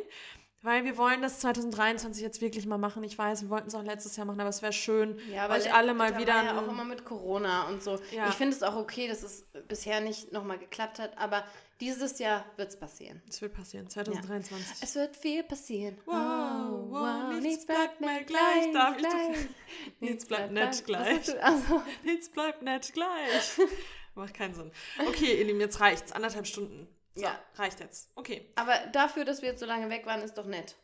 Weil 0.61 0.83
wir 0.83 0.97
wollen 0.97 1.21
das 1.21 1.39
2023 1.39 2.21
jetzt 2.21 2.41
wirklich 2.41 2.65
mal 2.65 2.77
machen. 2.77 3.01
Ich 3.03 3.17
weiß, 3.17 3.43
wir 3.43 3.49
wollten 3.49 3.69
es 3.69 3.75
auch 3.75 3.83
letztes 3.83 4.17
Jahr 4.17 4.25
machen, 4.25 4.41
aber 4.41 4.49
es 4.49 4.61
wäre 4.61 4.73
schön, 4.73 5.17
aber 5.39 5.53
euch 5.55 5.73
alle 5.73 5.93
mal 5.93 6.17
wieder. 6.17 6.33
War 6.35 6.43
ja 6.43 6.59
auch 6.59 6.67
immer 6.67 6.83
mit 6.83 7.05
Corona 7.05 7.69
und 7.69 7.81
so. 7.81 7.97
Ja. 8.11 8.27
Ich 8.27 8.35
finde 8.35 8.57
es 8.57 8.61
auch 8.61 8.75
okay, 8.75 9.07
dass 9.07 9.23
es 9.23 9.45
bisher 9.69 10.01
nicht 10.01 10.33
nochmal 10.33 10.59
geklappt 10.59 10.99
hat, 10.99 11.17
aber 11.17 11.45
dieses 11.79 12.19
Jahr 12.19 12.45
wird 12.57 12.69
es 12.69 12.77
passieren. 12.77 13.21
Es 13.29 13.41
wird 13.41 13.53
passieren, 13.53 13.89
2023. 13.89 14.77
Es 14.81 14.95
wird 14.95 15.15
viel 15.15 15.43
passieren. 15.43 15.97
Wow, 16.05 16.89
wow, 16.89 17.39
nichts 17.41 17.65
bleibt 17.65 18.01
mehr 18.01 18.23
gleich. 18.23 18.71
Darf 18.73 18.97
ich 18.97 19.03
doch- 19.03 19.49
Nichts 19.99 20.25
bleibt 20.25 20.51
nicht 20.51 20.67
Was 20.67 20.83
gleich. 20.83 21.43
Also, 21.43 21.81
Nichts 22.03 22.29
bleibt 22.29 22.61
nicht 22.61 22.93
gleich. 22.93 23.57
Macht 24.15 24.33
keinen 24.33 24.53
Sinn. 24.53 24.71
Okay, 25.07 25.39
ihr 25.39 25.45
Lieben, 25.45 25.59
jetzt 25.61 25.79
reicht's. 25.79 26.11
Anderthalb 26.11 26.47
Stunden. 26.47 26.87
So, 27.15 27.21
Ja. 27.23 27.39
reicht 27.55 27.79
jetzt. 27.79 28.09
Okay. 28.15 28.51
aber 28.55 28.77
dafür, 28.91 29.23
dass 29.25 29.41
wir 29.41 29.49
jetzt 29.49 29.59
so 29.59 29.65
lange 29.65 29.89
weg 29.89 30.05
waren, 30.05 30.21
ist 30.21 30.37
doch 30.37 30.45
nett. 30.45 30.75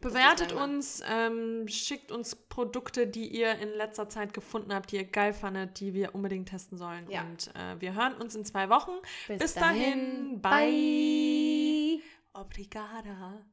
Bewertet 0.00 0.52
uns, 0.52 1.02
ähm, 1.06 1.68
schickt 1.68 2.10
uns 2.10 2.34
Produkte, 2.34 3.06
die 3.06 3.28
ihr 3.28 3.58
in 3.58 3.68
letzter 3.70 4.08
Zeit 4.08 4.32
gefunden 4.32 4.72
habt, 4.72 4.92
die 4.92 4.96
ihr 4.96 5.04
geil 5.04 5.34
fandet, 5.34 5.78
die 5.80 5.92
wir 5.92 6.14
unbedingt 6.14 6.48
testen 6.48 6.78
sollen. 6.78 7.06
Ja. 7.10 7.22
Und 7.22 7.48
äh, 7.54 7.80
wir 7.80 7.94
hören 7.94 8.14
uns 8.14 8.34
in 8.34 8.44
zwei 8.44 8.70
Wochen. 8.70 8.92
Bis, 9.28 9.54
dahin. 9.54 10.40
Bye. 10.40 12.00
Obrigada. 12.32 13.44